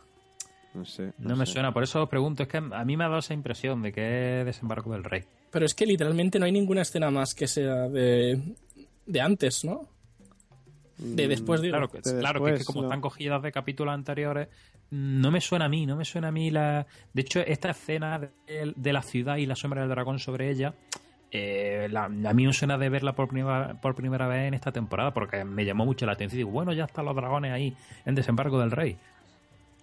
No 0.73 0.83
sé. 0.85 1.13
No, 1.19 1.35
me 1.37 1.45
sé. 1.45 1.53
suena, 1.53 1.71
por 1.73 1.83
eso 1.83 2.03
os 2.03 2.09
pregunto. 2.09 2.43
Es 2.43 2.49
que 2.49 2.57
a 2.57 2.83
mí 2.85 2.97
me 2.97 3.05
ha 3.05 3.07
dado 3.07 3.19
esa 3.19 3.33
impresión 3.33 3.81
de 3.81 3.91
que 3.93 4.41
es 4.41 4.45
desembarco 4.45 4.91
del 4.91 5.03
rey. 5.05 5.23
Pero 5.51 5.65
es 5.65 5.73
que 5.73 5.85
literalmente 5.85 6.37
no 6.37 6.45
hay 6.45 6.51
ninguna 6.51 6.81
escena 6.81 7.09
más 7.09 7.33
que 7.33 7.47
sea 7.47 7.87
de. 7.87 8.55
de 9.05 9.21
antes, 9.21 9.63
¿no? 9.63 9.87
De 10.99 11.27
después, 11.27 11.61
digo. 11.61 11.71
Claro, 11.73 11.89
que, 11.89 12.01
de 12.01 12.19
claro 12.19 12.43
que, 12.43 12.49
es 12.49 12.53
que 12.53 12.57
después, 12.59 12.65
como 12.67 12.81
no. 12.81 12.87
están 12.89 13.01
cogidas 13.01 13.41
de 13.41 13.51
capítulos 13.51 13.93
anteriores, 13.93 14.47
no 14.91 15.31
me 15.31 15.39
suena 15.41 15.65
a 15.65 15.69
mí, 15.69 15.85
no 15.85 15.95
me 15.95 16.05
suena 16.05 16.27
a 16.27 16.31
mí 16.31 16.51
la... 16.51 16.85
De 17.13 17.21
hecho, 17.21 17.39
esta 17.39 17.69
escena 17.71 18.19
de, 18.19 18.73
de 18.75 18.93
la 18.93 19.01
ciudad 19.01 19.37
y 19.37 19.45
la 19.45 19.55
sombra 19.55 19.81
del 19.81 19.89
dragón 19.89 20.19
sobre 20.19 20.49
ella, 20.49 20.73
eh, 21.31 21.87
la- 21.91 22.05
a 22.05 22.09
mí 22.33 22.45
me 22.45 22.53
suena 22.53 22.77
de 22.77 22.89
verla 22.89 23.13
por 23.13 23.27
primera, 23.29 23.79
por 23.81 23.95
primera 23.95 24.27
vez 24.27 24.47
en 24.47 24.53
esta 24.55 24.71
temporada, 24.71 25.13
porque 25.13 25.45
me 25.45 25.63
llamó 25.63 25.85
mucho 25.85 26.05
la 26.05 26.13
atención. 26.13 26.37
Digo, 26.39 26.51
bueno, 26.51 26.73
ya 26.73 26.85
están 26.85 27.05
los 27.05 27.15
dragones 27.15 27.51
ahí 27.53 27.75
en 28.05 28.15
desembarco 28.15 28.59
del 28.59 28.71
rey. 28.71 28.97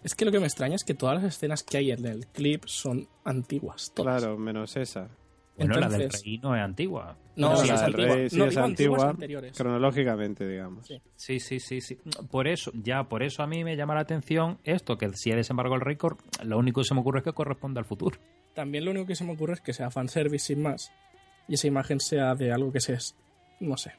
Es 0.03 0.15
que 0.15 0.25
lo 0.25 0.31
que 0.31 0.39
me 0.39 0.47
extraña 0.47 0.75
es 0.77 0.85
que 0.85 0.95
todas 0.95 1.17
las 1.23 1.35
escenas 1.35 1.63
que 1.63 1.79
hay 1.79 1.91
en 1.91 2.05
el 2.05 2.27
clip 2.27 2.65
son 2.67 3.09
antiguas. 3.25 3.93
Todas. 3.95 4.21
Claro, 4.23 4.37
menos 4.39 4.77
esa. 4.77 5.09
Bueno, 5.57 5.77
la 5.77 5.89
del 5.89 6.11
rey 6.11 6.39
no 6.43 6.55
es 6.55 6.63
antigua. 6.63 7.17
No, 7.37 7.51
No, 7.51 7.57
sí, 7.57 7.69
la 7.69 7.75
es 7.75 7.81
del 7.81 7.91
antigua. 7.95 8.15
rey 8.17 8.31
sí 8.31 8.37
No, 8.39 8.45
es 8.47 8.57
antigua, 8.57 9.11
anteriores. 9.11 9.57
cronológicamente, 9.57 10.47
digamos. 10.49 10.87
Sí. 10.87 11.01
Sí, 11.17 11.41
sí, 11.41 11.61
sí, 11.61 11.81
sí. 11.81 11.99
Por 12.31 12.47
eso, 12.49 12.71
ya, 12.83 13.05
por 13.05 13.23
eso 13.23 13.43
a 13.43 13.47
mí 13.47 13.65
me 13.65 13.77
llama 13.77 13.95
la 13.95 14.01
atención 14.01 14.59
esto, 14.65 14.97
que 14.99 15.11
si 15.15 15.31
he 15.31 15.37
desembarco 15.37 15.75
el 15.75 15.81
rey, 15.81 15.97
cor- 15.97 16.17
lo 16.45 16.59
único 16.59 16.81
que 16.81 16.87
se 16.89 16.95
me 16.95 17.01
ocurre 17.01 17.19
es 17.21 17.25
que 17.25 17.33
corresponde 17.33 17.79
al 17.81 17.85
futuro. 17.87 18.19
También 18.55 18.85
lo 18.85 18.91
único 18.91 19.07
que 19.07 19.15
se 19.17 19.25
me 19.25 19.33
ocurre 19.33 19.55
es 19.55 19.61
que 19.61 19.73
sea 19.73 19.91
fanservice 19.91 20.47
sin 20.47 20.63
más. 20.63 20.91
Y 21.49 21.55
esa 21.55 21.67
imagen 21.67 22.01
sea 22.01 22.35
de 22.35 22.53
algo 22.53 22.73
que 22.73 22.81
se 22.81 22.95
es. 22.95 23.15
No 23.61 23.77
sé. 23.77 23.93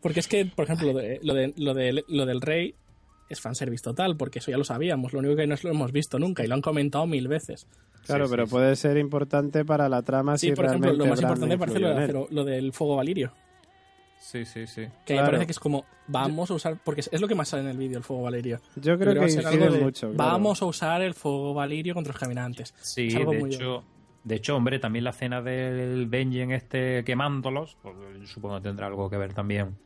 Porque 0.00 0.20
es 0.20 0.28
que, 0.28 0.44
por 0.46 0.64
ejemplo, 0.64 0.92
lo, 0.92 0.98
de, 0.98 1.20
lo, 1.22 1.34
de- 1.34 1.54
lo, 1.56 1.74
de- 1.74 2.04
lo 2.08 2.26
del 2.26 2.40
rey 2.40 2.74
es 3.28 3.40
fanservice 3.40 3.82
total, 3.82 4.16
porque 4.16 4.38
eso 4.38 4.50
ya 4.50 4.58
lo 4.58 4.64
sabíamos. 4.64 5.12
Lo 5.12 5.18
único 5.20 5.36
que 5.36 5.46
no 5.46 5.54
es 5.54 5.64
lo 5.64 5.70
hemos 5.70 5.92
visto 5.92 6.18
nunca 6.18 6.44
y 6.44 6.46
lo 6.48 6.54
han 6.54 6.62
comentado 6.62 7.06
mil 7.06 7.28
veces. 7.28 7.66
Claro, 8.06 8.26
Sí, 8.26 8.30
pero 8.30 8.46
sí, 8.46 8.50
puede 8.50 8.76
ser 8.76 8.96
importante 8.96 9.64
para 9.64 9.88
la 9.88 10.02
trama 10.02 10.38
Sí, 10.38 10.48
si 10.48 10.54
por 10.54 10.64
ejemplo, 10.66 10.92
lo 10.92 11.06
más 11.06 11.20
Bran 11.20 11.32
importante 11.32 11.58
parece 11.58 11.80
lo, 12.30 12.44
de 12.44 12.52
del 12.52 12.72
fuego 12.72 12.96
valirio. 12.96 13.32
Sí, 14.20 14.44
sí, 14.44 14.66
sí. 14.66 14.82
Que 15.04 15.14
Claro. 15.14 15.22
me 15.22 15.26
parece 15.28 15.46
que 15.46 15.52
es 15.52 15.58
como, 15.60 15.84
vamos 16.06 16.50
a 16.50 16.54
usar, 16.54 16.78
porque 16.84 17.00
es 17.00 17.20
lo 17.20 17.28
que 17.28 17.34
más 17.34 17.48
sale 17.48 17.62
en 17.62 17.68
el 17.68 17.76
vídeo, 17.78 17.98
el 17.98 18.04
fuego 18.04 18.22
valirio. 18.22 18.60
Yo 18.76 18.98
creo 18.98 19.14
que 19.14 19.20
incide 19.22 19.46
algo 19.46 19.70
de, 19.70 19.80
mucho. 19.80 20.10
claro. 20.12 20.16
Vamos 20.32 20.60
a 20.62 20.66
usar 20.66 21.02
el 21.02 21.14
fuego 21.14 21.54
valirio 21.54 21.94
contra 21.94 22.12
los 22.12 22.20
caminantes. 22.20 22.74
Sí, 22.80 23.08
Es 23.08 23.16
algo 23.16 23.32
de 23.32 23.38
muy 23.38 23.54
hecho, 23.54 23.84
de 24.24 24.34
hecho, 24.34 24.56
hombre, 24.56 24.78
también 24.78 25.04
la 25.04 25.10
escena 25.10 25.40
del 25.40 26.06
Benjen 26.06 26.50
este 26.52 27.04
quemándolos, 27.04 27.76
pues, 27.82 27.94
supongo 28.28 28.56
que 28.56 28.62
tendrá 28.62 28.86
algo 28.88 29.08
que 29.08 29.16
ver 29.16 29.32
también. 29.34 29.76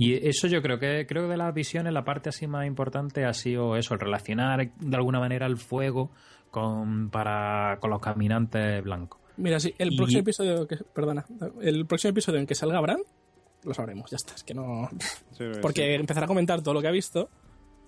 Y 0.00 0.28
eso 0.28 0.46
yo 0.46 0.62
creo 0.62 0.78
que 0.78 1.06
creo 1.08 1.24
que 1.24 1.30
de 1.30 1.36
las 1.36 1.52
visiones 1.52 1.92
la 1.92 2.04
parte 2.04 2.28
así 2.28 2.46
más 2.46 2.66
importante 2.66 3.24
ha 3.24 3.32
sido 3.32 3.76
eso, 3.76 3.94
el 3.94 4.00
relacionar 4.00 4.70
de 4.78 4.96
alguna 4.96 5.18
manera 5.18 5.46
el 5.46 5.56
fuego 5.56 6.12
con 6.52 7.10
para 7.10 7.78
con 7.80 7.90
los 7.90 8.00
caminantes 8.00 8.82
blancos. 8.84 9.20
Mira, 9.38 9.58
sí, 9.58 9.74
el 9.76 9.92
Y- 9.92 9.96
próximo 9.96 10.20
episodio, 10.20 10.66
que, 10.68 10.76
perdona, 10.76 11.24
el 11.60 11.84
próximo 11.86 12.10
episodio 12.10 12.38
en 12.38 12.46
que 12.46 12.54
salga 12.54 12.80
Bran, 12.80 12.98
lo 13.64 13.74
sabremos, 13.74 14.08
ya 14.10 14.16
está, 14.16 14.34
es 14.34 14.44
que 14.44 14.54
no... 14.54 14.88
Sí, 15.32 15.44
sí. 15.52 15.60
Porque 15.60 15.94
empezará 15.96 16.24
a 16.26 16.28
comentar 16.28 16.62
todo 16.62 16.74
lo 16.74 16.80
que 16.80 16.88
ha 16.88 16.92
visto 16.92 17.28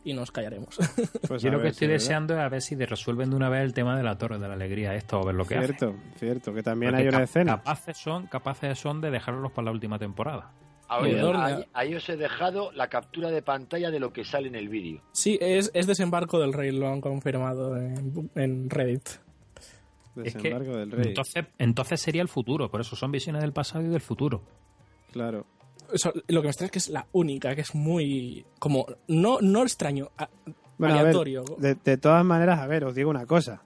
y 0.04 0.12
nos 0.12 0.32
callaremos. 0.32 0.76
Pues 1.28 1.42
Yo 1.42 1.50
lo 1.50 1.58
que 1.58 1.62
ver 1.64 1.72
estoy 1.72 1.88
deseando 1.88 2.34
es 2.34 2.40
a 2.40 2.48
ver 2.48 2.60
si 2.62 2.74
de- 2.74 2.86
resuelven 2.86 3.30
de 3.30 3.36
una 3.36 3.48
vez 3.48 3.62
el 3.62 3.72
tema 3.72 3.96
de 3.96 4.02
la 4.02 4.18
Torre 4.18 4.38
de 4.40 4.48
la 4.48 4.54
Alegría, 4.54 4.94
esto, 4.96 5.20
o 5.20 5.24
ver 5.24 5.36
lo 5.36 5.44
que 5.44 5.56
hace. 5.56 5.66
Cierto, 5.68 5.94
cierto, 6.16 6.52
que 6.54 6.62
también 6.64 6.90
Porque 6.90 7.02
hay 7.04 7.08
una 7.14 7.22
escena. 7.22 7.56
Capaces 7.58 7.98
son, 7.98 8.26
capaces 8.26 8.78
son 8.80 9.00
de 9.00 9.10
dejarlos 9.12 9.52
para 9.52 9.66
la 9.66 9.70
última 9.72 9.98
temporada. 9.98 10.50
Ahí, 10.92 11.64
ahí 11.72 11.94
os 11.94 12.08
he 12.08 12.16
dejado 12.16 12.72
la 12.72 12.88
captura 12.88 13.30
de 13.30 13.42
pantalla 13.42 13.90
de 13.90 14.00
lo 14.00 14.12
que 14.12 14.24
sale 14.24 14.48
en 14.48 14.56
el 14.56 14.68
vídeo. 14.68 15.00
Sí, 15.12 15.38
es, 15.40 15.70
es 15.74 15.86
desembarco 15.86 16.38
del 16.40 16.52
rey, 16.52 16.72
lo 16.72 16.88
han 16.88 17.00
confirmado 17.00 17.76
en, 17.76 18.30
en 18.34 18.68
Reddit. 18.68 19.08
Es 19.08 20.34
que 20.34 20.42
Desembarco 20.42 20.76
del 20.76 20.90
rey. 20.90 21.08
entonces, 21.08 21.44
entonces 21.58 22.00
sería 22.00 22.22
el 22.22 22.28
futuro, 22.28 22.70
por 22.70 22.80
eso 22.80 22.96
son 22.96 23.12
visiones 23.12 23.42
del 23.42 23.52
pasado 23.52 23.84
y 23.84 23.88
del 23.88 24.00
futuro. 24.00 24.42
Claro. 25.12 25.46
Eso, 25.92 26.12
lo 26.28 26.40
que 26.40 26.46
me 26.46 26.50
extraña 26.50 26.66
es 26.66 26.72
que 26.72 26.78
es 26.78 26.88
la 26.88 27.06
única, 27.12 27.54
que 27.54 27.60
es 27.62 27.74
muy... 27.74 28.44
como... 28.58 28.86
no, 29.08 29.38
no 29.40 29.62
extraño, 29.62 30.10
a- 30.18 30.28
Bueno, 30.78 30.94
a 30.94 30.98
ver, 30.98 31.06
aleatorio. 31.08 31.44
de, 31.58 31.74
de 31.76 31.96
todas 31.96 32.24
maneras, 32.24 32.58
a 32.60 32.66
ver, 32.66 32.84
os 32.84 32.94
digo 32.94 33.10
una 33.10 33.26
cosa. 33.26 33.62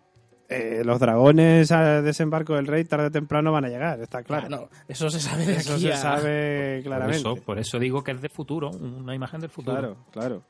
Eh, 0.55 0.83
los 0.85 0.99
dragones 1.01 1.71
al 1.73 2.05
desembarco 2.05 2.55
del 2.55 2.67
rey 2.67 2.85
tarde 2.85 3.07
o 3.07 3.11
temprano 3.11 3.53
van 3.53 3.65
a 3.65 3.69
llegar, 3.69 4.01
está 4.01 4.23
claro. 4.23 4.47
Ah, 4.47 4.49
no, 4.49 4.69
eso 4.89 5.11
se 5.11 5.21
sabe 5.21 5.47
de 5.47 5.57
Eso 5.57 5.75
aquí 5.75 5.83
se 5.83 5.93
a- 5.93 5.97
sabe 5.97 6.77
Por 6.77 6.85
claramente. 6.85 7.17
eso, 7.19 7.37
por 7.37 7.59
eso 7.59 7.79
digo 7.79 8.03
que 8.05 8.13
es 8.13 8.21
de 8.23 8.29
futuro, 8.29 8.71
una 8.71 9.15
imagen 9.15 9.41
del 9.41 9.51
futuro. 9.51 9.77
Claro, 9.77 9.97
claro. 10.13 10.43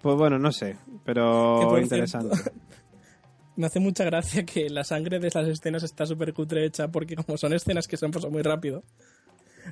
Pues 0.00 0.16
bueno, 0.16 0.38
no 0.38 0.50
sé, 0.50 0.76
pero 1.04 1.58
por 1.68 1.80
interesante. 1.80 2.34
cierto, 2.36 2.52
me 3.56 3.66
hace 3.66 3.78
mucha 3.80 4.04
gracia 4.04 4.44
que 4.44 4.68
la 4.70 4.82
sangre 4.82 5.18
de 5.20 5.30
las 5.32 5.46
escenas 5.46 5.82
está 5.82 6.06
súper 6.06 6.32
cutre 6.32 6.64
hecha 6.64 6.88
porque 6.88 7.14
como 7.16 7.36
son 7.38 7.52
escenas 7.52 7.86
que 7.86 7.96
se 7.96 8.04
han 8.06 8.10
pasado 8.10 8.32
muy 8.32 8.42
rápido, 8.42 8.82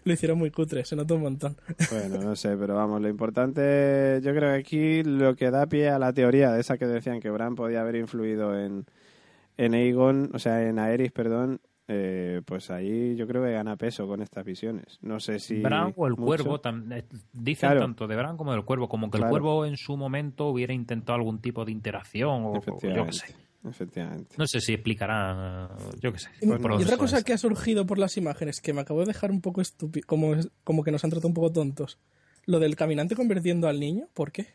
lo 0.05 0.13
hicieron 0.13 0.39
muy 0.39 0.53
cutre, 0.53 0.85
se 0.85 0.95
nota 0.95 1.15
un 1.15 1.23
montón. 1.23 1.57
Bueno, 1.91 2.19
no 2.23 2.37
sé, 2.37 2.57
pero 2.57 2.77
vamos, 2.77 3.01
lo 3.03 3.09
importante, 3.09 4.21
yo 4.23 4.31
creo 4.33 4.53
que 4.53 4.61
aquí 4.61 5.03
lo 5.03 5.35
que 5.35 5.51
da 5.51 5.67
pie 5.67 5.89
a 5.89 5.99
la 5.99 6.13
teoría 6.13 6.53
de 6.53 6.61
esa 6.61 6.79
que 6.79 6.87
decían 6.87 7.19
que 7.21 7.29
Bran 7.31 7.57
podía 7.57 7.81
haber 7.81 7.97
influido 7.97 8.57
en, 8.57 8.87
en 9.65 9.75
Aegon, 9.75 10.31
o 10.35 10.39
sea, 10.39 10.67
en 10.69 10.79
Aerys, 10.79 11.13
perdón, 11.13 11.61
eh, 11.89 12.41
pues 12.45 12.71
ahí 12.71 13.17
yo 13.17 13.27
creo 13.27 13.43
que 13.45 13.53
gana 13.53 13.77
peso 13.77 14.07
con 14.07 14.23
estas 14.23 14.45
visiones. 14.45 14.99
No 15.03 15.19
sé 15.21 15.39
si... 15.41 15.61
Bran 15.61 15.93
o 15.97 16.07
el 16.07 16.13
mucho. 16.13 16.25
cuervo, 16.25 16.61
eh, 16.93 17.05
dicen 17.33 17.69
Claro. 17.71 17.81
tanto 17.81 18.07
de 18.07 18.17
Bran 18.17 18.37
como 18.37 18.53
del 18.53 18.65
cuervo, 18.65 18.89
como 18.89 19.11
que 19.11 19.19
Claro. 19.19 19.27
el 19.27 19.31
cuervo 19.31 19.67
en 19.67 19.77
su 19.77 19.97
momento 19.97 20.47
hubiera 20.49 20.73
intentado 20.73 21.17
algún 21.17 21.41
tipo 21.41 21.65
de 21.65 21.73
interacción 21.73 22.45
o, 22.45 22.51
o 22.53 22.55
yo 22.55 22.61
qué 22.61 22.71
Efectivamente. 22.71 23.13
sé. 23.17 23.35
Efectivamente. 23.69 24.37
No 24.39 24.47
sé 24.47 24.61
si 24.61 24.73
explicarán, 24.73 25.69
yo 26.01 26.13
qué 26.13 26.19
sé. 26.21 26.31
Y- 26.41 26.49
otra 26.51 26.97
cosa 26.97 27.23
que 27.23 27.35
ha 27.35 27.39
surgido 27.39 27.85
por 27.87 27.99
las 27.99 28.17
imágenes 28.17 28.61
que 28.63 28.73
me 28.73 28.81
acabo 28.81 29.01
de 29.01 29.07
dejar 29.07 29.31
un 29.31 29.41
poco 29.43 29.61
estúpido, 29.61 30.07
como, 30.07 30.35
es- 30.35 30.49
como 30.65 30.83
que 30.83 30.91
nos 30.93 31.05
han 31.05 31.11
tratado 31.11 31.29
un 31.29 31.35
poco 31.35 31.53
tontos. 31.53 31.99
Lo 32.47 32.59
del 32.59 32.75
caminante 32.77 33.15
convirtiendo 33.17 33.69
al 33.69 33.79
niño, 33.79 34.09
¿por 34.15 34.33
qué? 34.33 34.47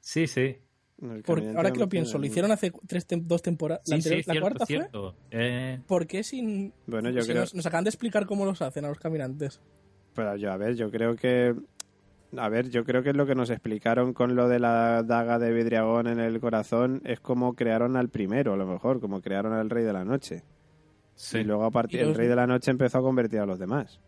Sí, 0.00 0.26
sí. 0.26 0.56
El 1.02 1.22
Por- 1.22 1.36
caminante 1.36 1.56
ahora 1.58 1.72
que 1.72 1.80
lo 1.80 1.88
pienso, 1.88 2.18
lo 2.18 2.26
hicieron 2.26 2.50
hace 2.52 2.72
tres 2.86 3.06
tem- 3.08 3.22
dos 3.24 3.42
temporadas. 3.42 3.82
Sí, 3.84 3.92
la, 3.96 4.00
sí, 4.00 4.08
la 4.10 4.22
cierto, 4.22 4.40
cuarta 4.40 4.58
fue. 4.60 4.66
cierto. 4.66 5.16
Eh, 5.30 5.80
¿Por 5.86 6.06
qué 6.06 6.22
sin.? 6.22 6.72
Bueno, 6.86 7.10
yo 7.10 7.22
si 7.22 7.28
creo... 7.30 7.40
nos, 7.42 7.54
nos 7.54 7.66
acaban 7.66 7.84
de 7.84 7.90
explicar 7.90 8.26
cómo 8.26 8.44
los 8.44 8.62
hacen 8.62 8.84
a 8.84 8.88
los 8.88 8.98
caminantes. 8.98 9.60
Pero 10.14 10.36
yo, 10.36 10.52
a 10.52 10.56
ver, 10.56 10.76
yo 10.76 10.90
creo 10.90 11.16
que... 11.16 11.54
A 12.36 12.48
ver, 12.48 12.68
yo 12.70 12.84
creo 12.84 13.02
que 13.02 13.12
lo 13.12 13.26
que 13.26 13.34
nos 13.36 13.50
explicaron 13.50 14.12
con 14.12 14.34
lo 14.34 14.48
de 14.48 14.58
la 14.58 15.02
daga 15.04 15.38
de 15.38 15.52
vidriagón 15.52 16.06
en 16.08 16.18
el 16.20 16.40
corazón 16.40 17.00
es 17.04 17.20
como 17.20 17.54
crearon 17.54 17.96
al 17.96 18.08
primero, 18.08 18.54
a 18.54 18.56
lo 18.56 18.66
mejor, 18.66 19.00
como 19.00 19.20
crearon 19.20 19.52
al 19.52 19.70
rey 19.70 19.84
de 19.84 19.92
la 19.92 20.04
noche. 20.04 20.42
sí. 21.14 21.38
Y 21.38 21.44
luego 21.44 21.64
a 21.64 21.70
partir 21.70 22.00
el 22.00 22.14
rey 22.14 22.26
de 22.26 22.34
la 22.36 22.46
noche 22.46 22.70
empezó 22.72 22.98
a 22.98 23.02
convertir 23.02 23.38
a 23.40 23.46
los 23.46 23.58
demás. 23.60 24.00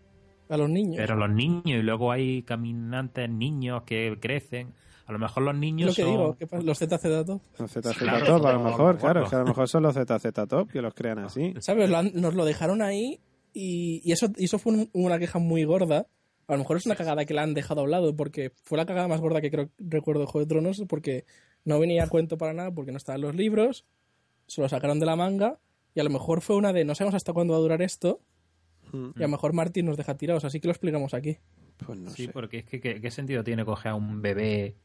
A 0.48 0.56
los 0.56 0.68
niños. 0.70 0.96
Pero 0.98 1.14
los 1.16 1.30
niños, 1.30 1.64
y 1.66 1.82
luego 1.82 2.10
hay 2.10 2.42
caminantes 2.42 3.28
niños 3.30 3.82
que 3.84 4.16
crecen. 4.20 4.72
A 5.06 5.12
lo 5.12 5.18
mejor 5.18 5.42
los 5.44 5.54
niños 5.54 5.90
lo 5.90 5.94
que 5.94 6.02
son... 6.02 6.10
digo, 6.10 6.36
¿qué 6.36 6.46
pasa? 6.46 6.62
los 6.64 6.78
ZZ 6.78 7.24
Top. 7.26 7.40
Los 7.58 7.70
ZZ 7.72 7.96
Claro, 7.98 8.26
Top, 8.26 8.46
a 8.46 8.52
lo 8.54 8.60
mejor, 8.60 8.94
no 8.96 9.00
claro, 9.00 9.28
que 9.28 9.36
a 9.36 9.38
lo 9.38 9.44
mejor 9.46 9.68
son 9.68 9.84
los 9.84 9.94
ZZ 9.94 10.32
Top 10.48 10.70
que 10.70 10.82
los 10.82 10.94
crean 10.94 11.18
así. 11.20 11.54
¿Sabes? 11.60 11.88
Lo 11.88 11.98
han- 11.98 12.12
nos 12.14 12.34
lo 12.34 12.44
dejaron 12.44 12.82
ahí 12.82 13.20
y, 13.52 14.02
y 14.04 14.12
eso, 14.12 14.26
y 14.36 14.46
eso 14.46 14.58
fue 14.58 14.72
un- 14.72 14.90
una 14.92 15.18
queja 15.18 15.38
muy 15.38 15.64
gorda. 15.64 16.06
A 16.48 16.52
lo 16.52 16.58
mejor 16.58 16.76
es 16.76 16.86
una 16.86 16.94
cagada 16.96 17.24
que 17.24 17.34
la 17.34 17.42
han 17.42 17.54
dejado 17.54 17.80
a 17.80 17.84
un 17.84 17.90
lado 17.90 18.14
porque 18.16 18.52
fue 18.64 18.78
la 18.78 18.86
cagada 18.86 19.08
más 19.08 19.20
gorda 19.20 19.40
que 19.40 19.50
creo 19.50 19.70
recuerdo 19.78 20.20
de 20.22 20.26
Juego 20.26 20.44
de 20.44 20.48
Tronos 20.48 20.82
porque 20.88 21.24
no 21.64 21.78
venía 21.80 22.04
a 22.04 22.08
cuento 22.08 22.36
para 22.38 22.52
nada 22.52 22.70
porque 22.72 22.90
no 22.92 22.98
estaban 22.98 23.20
los 23.20 23.34
libros, 23.34 23.84
se 24.46 24.60
lo 24.60 24.68
sacaron 24.68 25.00
de 25.00 25.06
la 25.06 25.16
manga 25.16 25.58
y 25.94 26.00
a 26.00 26.04
lo 26.04 26.10
mejor 26.10 26.40
fue 26.42 26.54
una 26.56 26.72
de 26.72 26.84
no 26.84 26.94
sabemos 26.94 27.14
hasta 27.16 27.32
cuándo 27.32 27.52
va 27.54 27.58
a 27.58 27.62
durar 27.62 27.82
esto 27.82 28.20
y 28.92 29.18
a 29.18 29.22
lo 29.26 29.28
mejor 29.28 29.52
Martín 29.52 29.86
nos 29.86 29.96
deja 29.96 30.16
tirados, 30.16 30.44
así 30.44 30.60
que 30.60 30.68
lo 30.68 30.72
explicamos 30.72 31.12
aquí. 31.12 31.38
Pues 31.84 31.98
no 31.98 32.10
Sí, 32.10 32.26
sé. 32.26 32.32
porque 32.32 32.58
es 32.58 32.64
que 32.64 32.80
¿qué, 32.80 33.00
qué 33.00 33.10
sentido 33.10 33.42
tiene 33.44 33.64
coger 33.64 33.90
a 33.92 33.94
un 33.96 34.22
bebé 34.22 34.76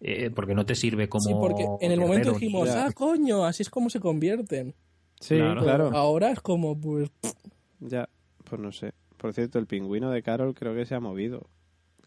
eh, 0.00 0.30
porque 0.34 0.54
no 0.54 0.64
te 0.66 0.74
sirve 0.74 1.08
como 1.08 1.24
Sí, 1.28 1.34
porque 1.38 1.66
en 1.80 1.92
el 1.92 2.00
momento 2.00 2.32
dijimos, 2.32 2.68
ah, 2.70 2.90
coño, 2.94 3.44
así 3.44 3.62
es 3.62 3.70
como 3.70 3.90
se 3.90 4.00
convierten. 4.00 4.74
Sí, 5.20 5.36
Claro. 5.36 5.62
claro. 5.62 5.90
Ahora 5.94 6.30
es 6.30 6.40
como, 6.40 6.78
pues, 6.78 7.10
Ya, 7.80 8.08
pues 8.44 8.60
no 8.60 8.72
sé. 8.72 8.92
Por 9.16 9.34
cierto, 9.34 9.58
el 9.58 9.66
pingüino 9.66 10.10
de 10.10 10.22
Carol 10.22 10.54
creo 10.54 10.74
que 10.74 10.86
se 10.86 10.94
ha 10.94 11.00
movido. 11.00 11.46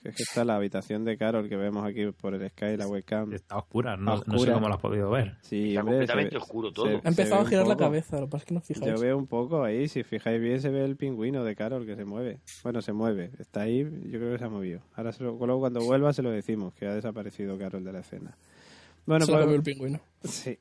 Que 0.04 0.10
es 0.10 0.16
que 0.18 0.24
está 0.24 0.44
la 0.44 0.58
habitación 0.58 1.06
de 1.06 1.18
Carol 1.18 1.48
que 1.48 1.56
vemos 1.56 1.86
aquí 1.86 2.06
por 2.12 2.36
el 2.36 2.50
Sky, 2.50 2.76
la 2.78 2.88
webcam. 2.88 3.32
Está 3.34 3.58
oscura, 3.58 3.96
no, 3.96 4.16
Oscura. 4.16 4.34
no 4.34 4.40
sé 4.44 4.52
cómo 4.52 4.68
lo 4.68 4.74
has 4.76 4.82
podido 4.82 5.10
ver. 5.10 5.38
Sí, 5.42 5.70
Está 5.70 5.80
hombre, 5.80 5.96
completamente 5.96 6.36
ve- 6.36 6.42
oscuro 6.42 6.72
todo. 6.74 6.86
se- 6.88 7.02
ha 7.04 7.10
empezado 7.10 7.42
a 7.42 7.46
girar 7.46 7.66
la 7.68 7.78
cabeza, 7.78 8.20
lo 8.20 8.26
que 8.28 8.32
pasa 8.32 8.42
es 8.44 8.48
que 8.50 8.54
no 8.54 8.60
fijáis. 8.62 8.86
Yo 8.86 9.00
veo 9.02 9.18
un 9.18 9.28
poco 9.28 9.64
ahí, 9.64 9.88
si 9.88 10.04
fijáis 10.04 10.42
bien 10.42 10.60
se 10.60 10.70
ve 10.70 10.84
el 10.84 10.98
pingüino 10.98 11.44
de 11.46 11.56
Carol 11.56 11.86
que 11.86 11.96
se 11.96 12.04
mueve. 12.04 12.42
Bueno, 12.64 12.82
se 12.82 12.92
mueve, 12.92 13.32
está 13.40 13.62
ahí, 13.62 13.84
yo 13.84 14.20
creo 14.20 14.34
que 14.34 14.40
se 14.40 14.44
ha 14.44 14.50
movido. 14.50 14.82
Ahora 14.96 15.14
se 15.14 15.24
lo- 15.24 15.38
luego 15.38 15.60
cuando 15.62 15.80
vuelva 15.82 16.12
se 16.12 16.22
lo 16.22 16.32
decimos, 16.32 16.74
que 16.74 16.86
ha 16.86 16.94
desaparecido 16.94 17.58
Carol 17.58 17.86
de 17.86 17.94
la 17.94 18.00
escena. 18.02 18.38
Bueno, 19.06 19.26
Se 19.26 19.32
lo 19.32 19.38
pues, 19.38 19.44
comió 19.46 19.58
el 19.58 19.64
pingüino. 19.64 20.00
sí. 20.24 20.58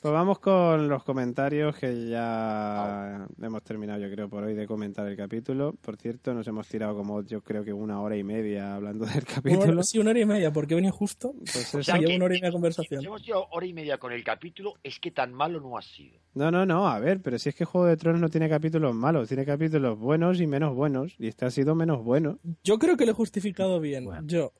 pues 0.00 0.12
vamos 0.12 0.38
con 0.38 0.86
los 0.88 1.02
comentarios 1.02 1.76
que 1.76 2.08
ya 2.10 3.26
hemos 3.40 3.62
terminado 3.62 4.00
yo 4.00 4.10
creo 4.10 4.28
por 4.28 4.44
hoy 4.44 4.54
de 4.54 4.66
comentar 4.66 5.06
el 5.06 5.16
capítulo. 5.16 5.74
Por 5.80 5.96
cierto, 5.96 6.34
nos 6.34 6.46
hemos 6.46 6.68
tirado 6.68 6.94
como 6.96 7.22
yo 7.22 7.42
creo 7.42 7.64
que 7.64 7.72
una 7.72 8.00
hora 8.02 8.16
y 8.16 8.22
media 8.22 8.74
hablando 8.74 9.06
del 9.06 9.24
capítulo. 9.24 9.62
hora- 9.72 9.82
sí, 9.82 9.98
una 9.98 10.10
hora 10.10 10.20
y 10.20 10.26
media, 10.26 10.52
porque 10.52 10.74
venía 10.74 10.90
justo. 10.90 11.32
Pues 11.38 11.74
O 11.74 11.82
sea 11.82 11.98
que- 11.98 12.16
una 12.16 12.24
hora 12.26 12.36
y 12.36 12.40
media 12.40 12.52
conversación. 12.52 13.00
Si 13.00 13.06
hemos 13.06 13.22
llevado 13.24 13.46
hora 13.50 13.66
y 13.66 13.72
media 13.72 13.96
con 13.98 14.12
el 14.12 14.22
capítulo, 14.24 14.74
es 14.82 14.98
que 15.00 15.10
tan 15.10 15.32
malo 15.32 15.60
no 15.60 15.76
ha 15.78 15.82
sido. 15.82 16.18
No, 16.34 16.50
no, 16.50 16.66
no, 16.66 16.86
a 16.88 16.98
ver, 16.98 17.20
pero 17.22 17.38
si 17.38 17.48
es 17.48 17.54
que 17.54 17.64
Juego 17.64 17.86
de 17.86 17.96
Tronos 17.96 18.20
no 18.20 18.28
tiene 18.28 18.48
capítulos 18.48 18.94
malos, 18.94 19.28
tiene 19.28 19.44
capítulos 19.46 19.98
buenos 19.98 20.40
y 20.40 20.46
menos 20.46 20.74
buenos, 20.74 21.14
y 21.18 21.28
este 21.28 21.46
ha 21.46 21.50
sido 21.50 21.74
menos 21.74 22.02
bueno. 22.04 22.38
Yo 22.62 22.78
creo 22.78 22.96
que 22.96 23.04
lo 23.06 23.12
he 23.12 23.14
justificado 23.14 23.80
bien. 23.80 24.04
Bueno. 24.04 24.26
Yo. 24.26 24.52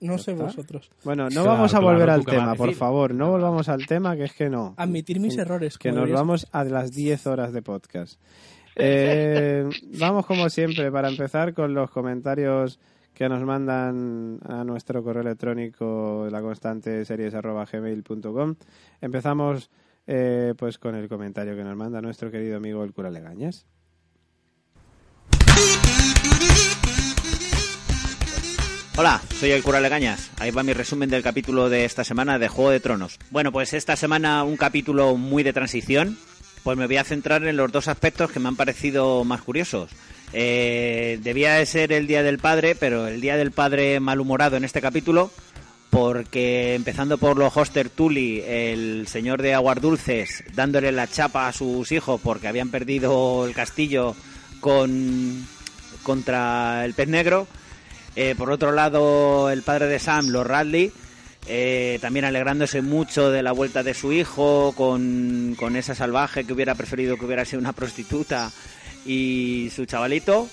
No 0.00 0.16
sé 0.18 0.32
está. 0.32 0.44
vosotros. 0.44 0.90
Bueno, 1.04 1.24
no 1.24 1.28
Claro, 1.30 1.48
vamos 1.50 1.74
a 1.74 1.78
claro, 1.78 1.92
volver 1.92 2.08
¿tú 2.08 2.14
al 2.14 2.24
tema, 2.24 2.54
por 2.54 2.72
favor, 2.74 3.14
no 3.14 3.30
volvamos 3.30 3.68
al 3.68 3.86
tema, 3.86 4.16
que 4.16 4.24
es 4.24 4.32
que 4.32 4.48
no. 4.48 4.74
Admitir 4.78 5.20
mis 5.20 5.36
errores. 5.36 5.76
Que 5.78 5.90
nos 5.90 5.96
deberías- 5.96 6.18
vamos 6.20 6.46
a 6.52 6.64
las 6.64 6.92
10 6.92 7.26
horas 7.26 7.52
de 7.52 7.62
podcast. 7.62 8.20
Eh, 8.76 9.68
vamos 9.98 10.24
como 10.26 10.48
siempre, 10.48 10.90
para 10.90 11.08
empezar 11.08 11.52
con 11.54 11.74
los 11.74 11.90
comentarios 11.90 12.78
que 13.12 13.28
nos 13.28 13.42
mandan 13.42 14.38
a 14.48 14.64
nuestro 14.64 15.02
correo 15.02 15.20
electrónico 15.22 16.26
la 16.30 16.40
constante 16.40 17.04
series 17.04 17.34
arroba 17.34 17.66
gmail.com. 17.70 18.54
Empezamos 19.02 19.70
eh, 20.06 20.54
pues 20.56 20.78
con 20.78 20.94
el 20.94 21.08
comentario 21.08 21.54
que 21.54 21.62
nos 21.64 21.76
manda 21.76 22.00
nuestro 22.00 22.30
querido 22.30 22.56
amigo 22.56 22.82
el 22.84 22.94
cura 22.94 23.10
Legañas. 23.10 23.66
Hola, 29.00 29.22
soy 29.40 29.52
el 29.52 29.62
cura 29.62 29.80
Legañas. 29.80 30.30
Ahí 30.40 30.50
va 30.50 30.62
mi 30.62 30.74
resumen 30.74 31.08
del 31.08 31.22
capítulo 31.22 31.70
de 31.70 31.86
esta 31.86 32.04
semana 32.04 32.38
de 32.38 32.48
Juego 32.48 32.70
de 32.70 32.80
Tronos. 32.80 33.16
Bueno, 33.30 33.50
pues 33.50 33.72
esta 33.72 33.96
semana 33.96 34.44
un 34.44 34.58
capítulo 34.58 35.16
muy 35.16 35.42
de 35.42 35.54
transición. 35.54 36.18
Pues 36.64 36.76
me 36.76 36.86
voy 36.86 36.98
a 36.98 37.04
centrar 37.04 37.42
en 37.44 37.56
los 37.56 37.72
dos 37.72 37.88
aspectos 37.88 38.30
que 38.30 38.40
me 38.40 38.48
han 38.48 38.56
parecido 38.56 39.24
más 39.24 39.40
curiosos. 39.40 39.90
Eh, 40.34 41.18
debía 41.22 41.54
de 41.54 41.64
ser 41.64 41.92
el 41.92 42.06
Día 42.06 42.22
del 42.22 42.40
Padre, 42.40 42.74
pero 42.74 43.06
el 43.06 43.22
Día 43.22 43.38
del 43.38 43.52
Padre 43.52 44.00
malhumorado 44.00 44.58
en 44.58 44.64
este 44.64 44.82
capítulo, 44.82 45.30
porque 45.88 46.74
empezando 46.74 47.16
por 47.16 47.38
los 47.38 47.56
Hoster 47.56 47.88
Tully, 47.88 48.42
el 48.46 49.08
señor 49.08 49.40
de 49.40 49.54
Aguas 49.54 49.80
Dulces, 49.80 50.44
dándole 50.52 50.92
la 50.92 51.06
chapa 51.06 51.48
a 51.48 51.54
sus 51.54 51.90
hijos 51.90 52.20
porque 52.22 52.48
habían 52.48 52.68
perdido 52.68 53.46
el 53.46 53.54
castillo 53.54 54.14
con 54.60 55.46
contra 56.02 56.84
el 56.84 56.92
pez 56.92 57.08
negro. 57.08 57.48
Eh, 58.22 58.34
por 58.36 58.50
otro 58.50 58.70
lado, 58.70 59.48
el 59.48 59.62
padre 59.62 59.86
de 59.86 59.98
Sam, 59.98 60.28
los 60.28 60.46
Radley, 60.46 60.92
eh, 61.46 61.98
también 62.02 62.26
alegrándose 62.26 62.82
mucho 62.82 63.30
de 63.30 63.42
la 63.42 63.52
vuelta 63.52 63.82
de 63.82 63.94
su 63.94 64.12
hijo 64.12 64.74
con, 64.76 65.56
esa 65.74 65.94
salvaje 65.94 66.44
que 66.44 66.52
hubiera 66.52 66.74
preferido 66.74 67.16
que 67.16 67.24
hubiera 67.24 67.46
sido 67.46 67.60
una 67.60 67.72
prostituta 67.72 68.52
y 69.06 69.70
su 69.74 69.86
chavalito. 69.86 70.50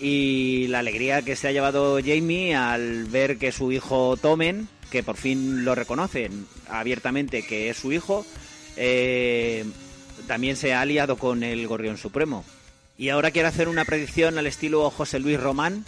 Y 0.00 0.66
la 0.70 0.80
alegría 0.80 1.22
que 1.22 1.36
se 1.36 1.46
ha 1.46 1.52
llevado 1.52 2.00
Jamie 2.04 2.56
al 2.56 3.04
ver 3.04 3.38
que 3.38 3.52
su 3.52 3.70
hijo 3.70 4.16
Tomen, 4.16 4.66
que 4.90 5.04
por 5.04 5.16
fin 5.16 5.64
lo 5.64 5.76
reconocen 5.76 6.48
abiertamente 6.68 7.46
que 7.46 7.70
es 7.70 7.76
su 7.76 7.92
hijo, 7.92 8.26
eh, 8.76 9.64
también 10.26 10.56
se 10.56 10.74
ha 10.74 10.80
aliado 10.80 11.16
con 11.16 11.44
el 11.44 11.64
Gorrión 11.68 11.96
Supremo. 11.96 12.44
Y 12.98 13.10
ahora 13.10 13.30
quiero 13.30 13.46
hacer 13.46 13.68
una 13.68 13.84
predicción 13.84 14.36
al 14.36 14.48
estilo 14.48 14.90
José 14.90 15.20
Luis 15.20 15.38
Román. 15.38 15.84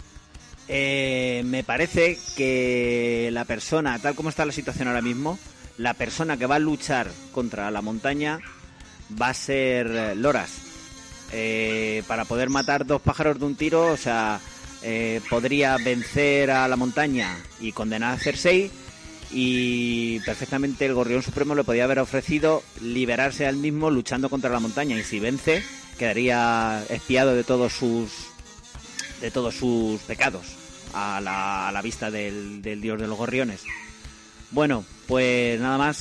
Eh, 0.69 1.43
me 1.45 1.63
parece 1.63 2.17
que 2.35 3.29
la 3.31 3.45
persona, 3.45 3.99
tal 3.99 4.15
como 4.15 4.29
está 4.29 4.45
la 4.45 4.51
situación 4.51 4.87
ahora 4.87 5.01
mismo, 5.01 5.39
la 5.77 5.93
persona 5.93 6.37
que 6.37 6.45
va 6.45 6.55
a 6.55 6.59
luchar 6.59 7.09
contra 7.31 7.71
la 7.71 7.81
montaña 7.81 8.39
va 9.19 9.29
a 9.29 9.33
ser 9.33 9.87
eh, 9.87 10.15
Loras. 10.15 10.51
Eh, 11.31 12.03
para 12.07 12.25
poder 12.25 12.49
matar 12.49 12.85
dos 12.85 13.01
pájaros 13.01 13.39
de 13.39 13.45
un 13.45 13.55
tiro, 13.55 13.91
o 13.91 13.97
sea, 13.97 14.39
podría 15.29 15.75
vencer 15.77 16.51
a 16.51 16.67
la 16.67 16.77
montaña 16.77 17.37
y 17.59 17.73
condenar 17.73 18.13
a 18.13 18.17
Cersei 18.17 18.71
y 19.31 20.19
perfectamente 20.21 20.85
el 20.85 20.93
Gorrión 20.93 21.21
Supremo 21.21 21.55
le 21.55 21.65
podía 21.65 21.83
haber 21.83 21.99
ofrecido 21.99 22.63
liberarse 22.79 23.45
al 23.45 23.57
mismo 23.57 23.89
luchando 23.91 24.29
contra 24.29 24.49
la 24.49 24.61
montaña 24.61 24.97
y 24.97 25.03
si 25.03 25.19
vence 25.19 25.63
quedaría 25.97 26.85
espiado 26.87 27.35
de 27.35 27.43
todos 27.43 27.73
sus 27.73 28.11
de 29.19 29.29
todos 29.31 29.55
sus 29.55 29.99
pecados 30.01 30.56
a 30.97 31.21
la, 31.21 31.67
a 31.67 31.71
la 31.71 31.81
vista 31.81 32.09
del, 32.11 32.61
del 32.61 32.81
dios 32.81 32.99
de 32.99 33.07
los 33.07 33.17
gorriones. 33.17 33.63
Bueno, 34.51 34.83
pues 35.07 35.59
nada 35.59 35.77
más. 35.77 35.97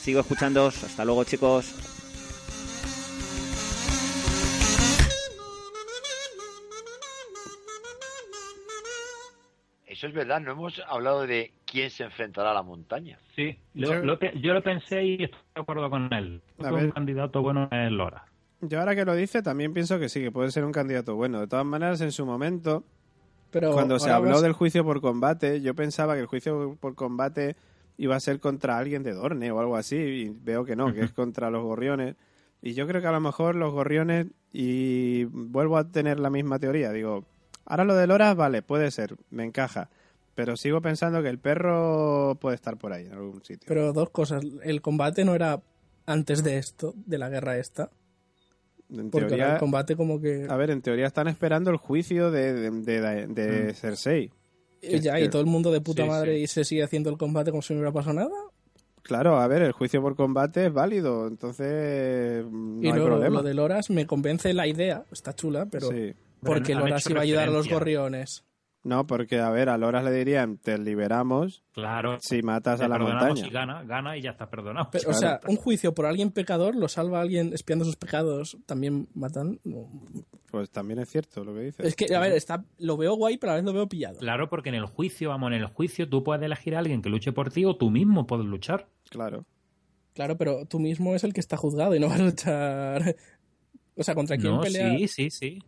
Sigo 0.00 0.20
escuchando. 0.20 0.66
Hasta 0.68 1.04
luego, 1.04 1.24
chicos. 1.24 1.74
Eso 9.86 10.06
es 10.06 10.12
verdad, 10.12 10.40
no 10.40 10.52
hemos 10.52 10.80
hablado 10.86 11.26
de 11.26 11.52
quién 11.64 11.90
se 11.90 12.04
enfrentará 12.04 12.50
a 12.50 12.54
la 12.54 12.62
montaña. 12.62 13.18
Sí, 13.34 13.58
lo- 13.74 14.04
lo 14.04 14.18
yo 14.20 14.52
lo 14.52 14.62
pensé 14.62 15.02
y 15.04 15.24
estoy 15.24 15.40
de 15.54 15.60
acuerdo 15.62 15.88
con 15.90 16.12
él. 16.12 16.42
Un 16.58 16.90
candidato 16.90 17.40
bueno 17.42 17.68
es 17.72 17.90
Lora. 17.90 18.24
Yo 18.60 18.80
ahora 18.80 18.94
que 18.94 19.04
lo 19.04 19.14
dice 19.14 19.42
también 19.42 19.72
pienso 19.72 19.98
que 19.98 20.08
sí, 20.08 20.20
que 20.20 20.30
puede 20.30 20.50
ser 20.50 20.64
un 20.64 20.72
candidato 20.72 21.14
bueno. 21.14 21.40
De 21.40 21.46
todas 21.46 21.64
maneras, 21.64 22.00
en 22.02 22.12
su 22.12 22.26
momento, 22.26 22.84
Pero 23.50 23.72
cuando 23.72 23.98
se 23.98 24.10
habló 24.10 24.32
vas- 24.32 24.42
del 24.42 24.52
juicio 24.52 24.84
por 24.84 25.00
combate, 25.00 25.60
yo 25.60 25.74
pensaba 25.74 26.14
que 26.14 26.20
el 26.20 26.26
juicio 26.26 26.76
por 26.80 26.94
combate 26.94 27.56
iba 27.96 28.14
a 28.14 28.20
ser 28.20 28.38
contra 28.40 28.78
alguien 28.78 29.02
de 29.02 29.12
Dorne 29.12 29.50
o 29.50 29.58
algo 29.60 29.76
así, 29.76 29.96
y 29.96 30.28
veo 30.28 30.64
que 30.64 30.76
no, 30.76 30.92
que 30.92 31.00
es 31.00 31.12
contra 31.12 31.50
los 31.50 31.62
gorriones. 31.64 32.16
Y 32.62 32.74
yo 32.74 32.86
creo 32.86 33.00
que 33.00 33.06
a 33.08 33.12
lo 33.12 33.20
mejor 33.20 33.54
los 33.54 33.72
gorriones, 33.72 34.26
y 34.52 35.24
vuelvo 35.24 35.76
a 35.78 35.90
tener 35.90 36.18
la 36.20 36.30
misma 36.30 36.58
teoría, 36.58 36.92
digo, 36.92 37.24
ahora 37.64 37.84
lo 37.84 37.94
de 37.94 38.06
Loras, 38.06 38.36
vale, 38.36 38.62
puede 38.62 38.90
ser, 38.90 39.16
me 39.30 39.44
encaja, 39.44 39.90
pero 40.34 40.56
sigo 40.56 40.80
pensando 40.80 41.22
que 41.22 41.28
el 41.28 41.38
perro 41.38 42.36
puede 42.40 42.54
estar 42.54 42.76
por 42.76 42.92
ahí, 42.92 43.06
en 43.06 43.12
algún 43.12 43.42
sitio. 43.44 43.66
Pero 43.66 43.92
dos 43.92 44.10
cosas. 44.10 44.44
El 44.62 44.80
combate 44.82 45.24
no 45.24 45.34
era 45.34 45.60
antes 46.06 46.44
de 46.44 46.58
esto, 46.58 46.94
de 47.06 47.18
la 47.18 47.28
guerra 47.28 47.58
esta. 47.58 47.90
En 48.90 49.10
Porque 49.10 49.26
teoría, 49.28 49.54
el 49.54 49.58
combate 49.58 49.96
como 49.96 50.20
que... 50.20 50.46
a 50.48 50.56
ver, 50.56 50.70
en 50.70 50.80
teoría 50.80 51.06
están 51.06 51.28
esperando 51.28 51.70
el 51.70 51.76
juicio 51.76 52.30
de, 52.30 52.52
de, 52.54 52.70
de- 53.00 53.26
de 53.26 53.72
Mm. 53.72 53.74
Cersei. 53.74 54.30
Y 54.80 55.00
ya, 55.00 55.16
que- 55.16 55.24
y 55.24 55.28
todo 55.28 55.40
el 55.42 55.46
mundo 55.48 55.70
de 55.72 55.80
puta 55.80 56.04
sí, 56.04 56.08
madre 56.08 56.36
sí. 56.36 56.42
y 56.42 56.46
se 56.46 56.64
sigue 56.64 56.82
haciendo 56.84 57.10
el 57.10 57.18
combate 57.18 57.50
como 57.50 57.60
si 57.62 57.74
no 57.74 57.80
hubiera 57.80 57.92
pasado 57.92 58.14
nada. 58.14 58.30
Claro, 59.02 59.38
a 59.40 59.46
ver, 59.48 59.62
el 59.62 59.72
juicio 59.72 60.00
por 60.02 60.16
combate 60.16 60.66
es 60.66 60.72
válido, 60.72 61.26
entonces 61.26 62.44
mm, 62.44 62.76
no 62.80 62.82
y 62.82 62.86
hay 62.86 62.92
luego 62.92 63.06
problema. 63.06 63.36
lo 63.36 63.42
de 63.42 63.54
Loras 63.54 63.90
me 63.90 64.06
convence 64.06 64.52
la 64.54 64.66
idea, 64.66 65.04
está 65.12 65.34
chula, 65.34 65.66
pero 65.66 65.88
Sí. 65.90 66.14
porque 66.42 66.74
Loras 66.74 67.08
iba 67.08 67.20
a 67.20 67.22
ayudar 67.22 67.48
a 67.48 67.52
los 67.52 67.68
gorriones. 67.68 68.44
No, 68.88 69.06
porque, 69.06 69.38
a 69.38 69.50
ver, 69.50 69.68
a 69.68 69.76
Loras 69.76 70.02
le 70.04 70.10
dirían, 70.12 70.56
te 70.56 70.78
liberamos 70.78 71.62
Claro. 71.72 72.16
si 72.20 72.42
matas 72.42 72.78
Te 72.78 72.86
a 72.86 72.88
la 72.88 72.96
perdonamos 72.96 73.26
montaña. 73.28 73.46
y 73.46 73.50
gana, 73.50 73.82
gana 73.84 74.16
y 74.16 74.22
ya 74.22 74.30
está 74.30 74.48
perdonado. 74.48 74.88
Pero, 74.90 75.10
O 75.10 75.12
sea, 75.12 75.40
un 75.46 75.56
juicio 75.56 75.94
por 75.94 76.06
alguien 76.06 76.30
pecador 76.30 76.74
lo 76.74 76.88
salva 76.88 77.18
a 77.18 77.20
alguien 77.22 77.52
espiando 77.52 77.84
sus 77.84 77.96
pecados, 77.96 78.56
también 78.66 79.08
matan. 79.14 79.60
No. 79.64 79.88
Pues 80.50 80.70
también 80.70 80.98
es 81.00 81.10
cierto 81.10 81.44
lo 81.44 81.52
que 81.54 81.60
dices. 81.60 81.86
Es 81.86 81.94
que, 81.94 82.14
a 82.14 82.20
ver, 82.20 82.32
está, 82.32 82.64
lo 82.78 82.96
veo 82.96 83.14
guay, 83.14 83.36
pero 83.36 83.52
a 83.52 83.54
la 83.56 83.60
vez 83.60 83.66
lo 83.66 83.74
veo 83.74 83.88
pillado. 83.88 84.18
Claro, 84.18 84.48
porque 84.48 84.70
en 84.70 84.76
el 84.76 84.86
juicio, 84.86 85.28
vamos, 85.28 85.48
en 85.52 85.58
el 85.58 85.66
juicio 85.66 86.08
tú 86.08 86.24
puedes 86.24 86.42
elegir 86.42 86.74
a 86.74 86.78
alguien 86.78 87.02
que 87.02 87.10
luche 87.10 87.32
por 87.32 87.50
ti 87.52 87.64
o 87.66 87.76
tú 87.76 87.90
mismo 87.90 88.26
puedes 88.26 88.46
luchar. 88.46 88.88
Claro. 89.10 89.44
Claro, 90.14 90.36
pero 90.38 90.64
tú 90.66 90.80
mismo 90.80 91.14
es 91.14 91.22
el 91.22 91.32
que 91.34 91.40
está 91.40 91.56
juzgado 91.56 91.94
y 91.94 92.00
no 92.00 92.08
vas 92.08 92.20
a 92.20 92.24
luchar. 92.24 93.16
O 94.00 94.04
sea, 94.04 94.14
¿contra 94.14 94.36
quién 94.36 94.54
No, 94.54 94.60
pelea? 94.60 94.96
sí, 94.96 95.08
sí, 95.08 95.28
sí. 95.30 95.62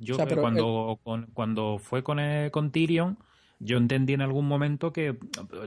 Yo 0.00 0.14
O 0.14 0.16
sea, 0.16 0.26
pero 0.26 0.40
cuando, 0.40 0.98
con- 1.04 1.26
cuando 1.34 1.78
fue 1.78 2.02
con, 2.02 2.18
eh, 2.18 2.50
con 2.50 2.72
Tyrion, 2.72 3.18
yo 3.58 3.76
entendí 3.76 4.14
en 4.14 4.22
algún 4.22 4.48
momento 4.48 4.92
que 4.92 5.16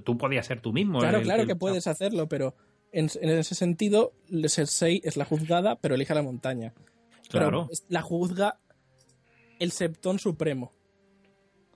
tú 0.03 0.17
podías 0.17 0.45
ser 0.47 0.59
tú 0.59 0.73
mismo. 0.73 0.99
Claro, 0.99 1.19
el- 1.19 1.23
claro 1.23 1.43
el- 1.43 1.47
que 1.47 1.55
puedes 1.55 1.85
hacerlo, 1.87 2.27
pero 2.27 2.55
en, 2.91 3.09
en 3.21 3.29
ese 3.29 3.53
sentido, 3.55 4.13
Cersei 4.47 4.99
es 5.03 5.15
la 5.17 5.25
juzgada, 5.25 5.75
pero 5.79 5.95
elige 5.95 6.13
la 6.15 6.23
montaña. 6.23 6.73
Pero 7.31 7.45
Claro. 7.45 7.67
es- 7.71 7.85
la 7.89 8.01
juzga 8.01 8.59
el 9.59 9.71
Septón 9.71 10.17
Supremo. 10.19 10.71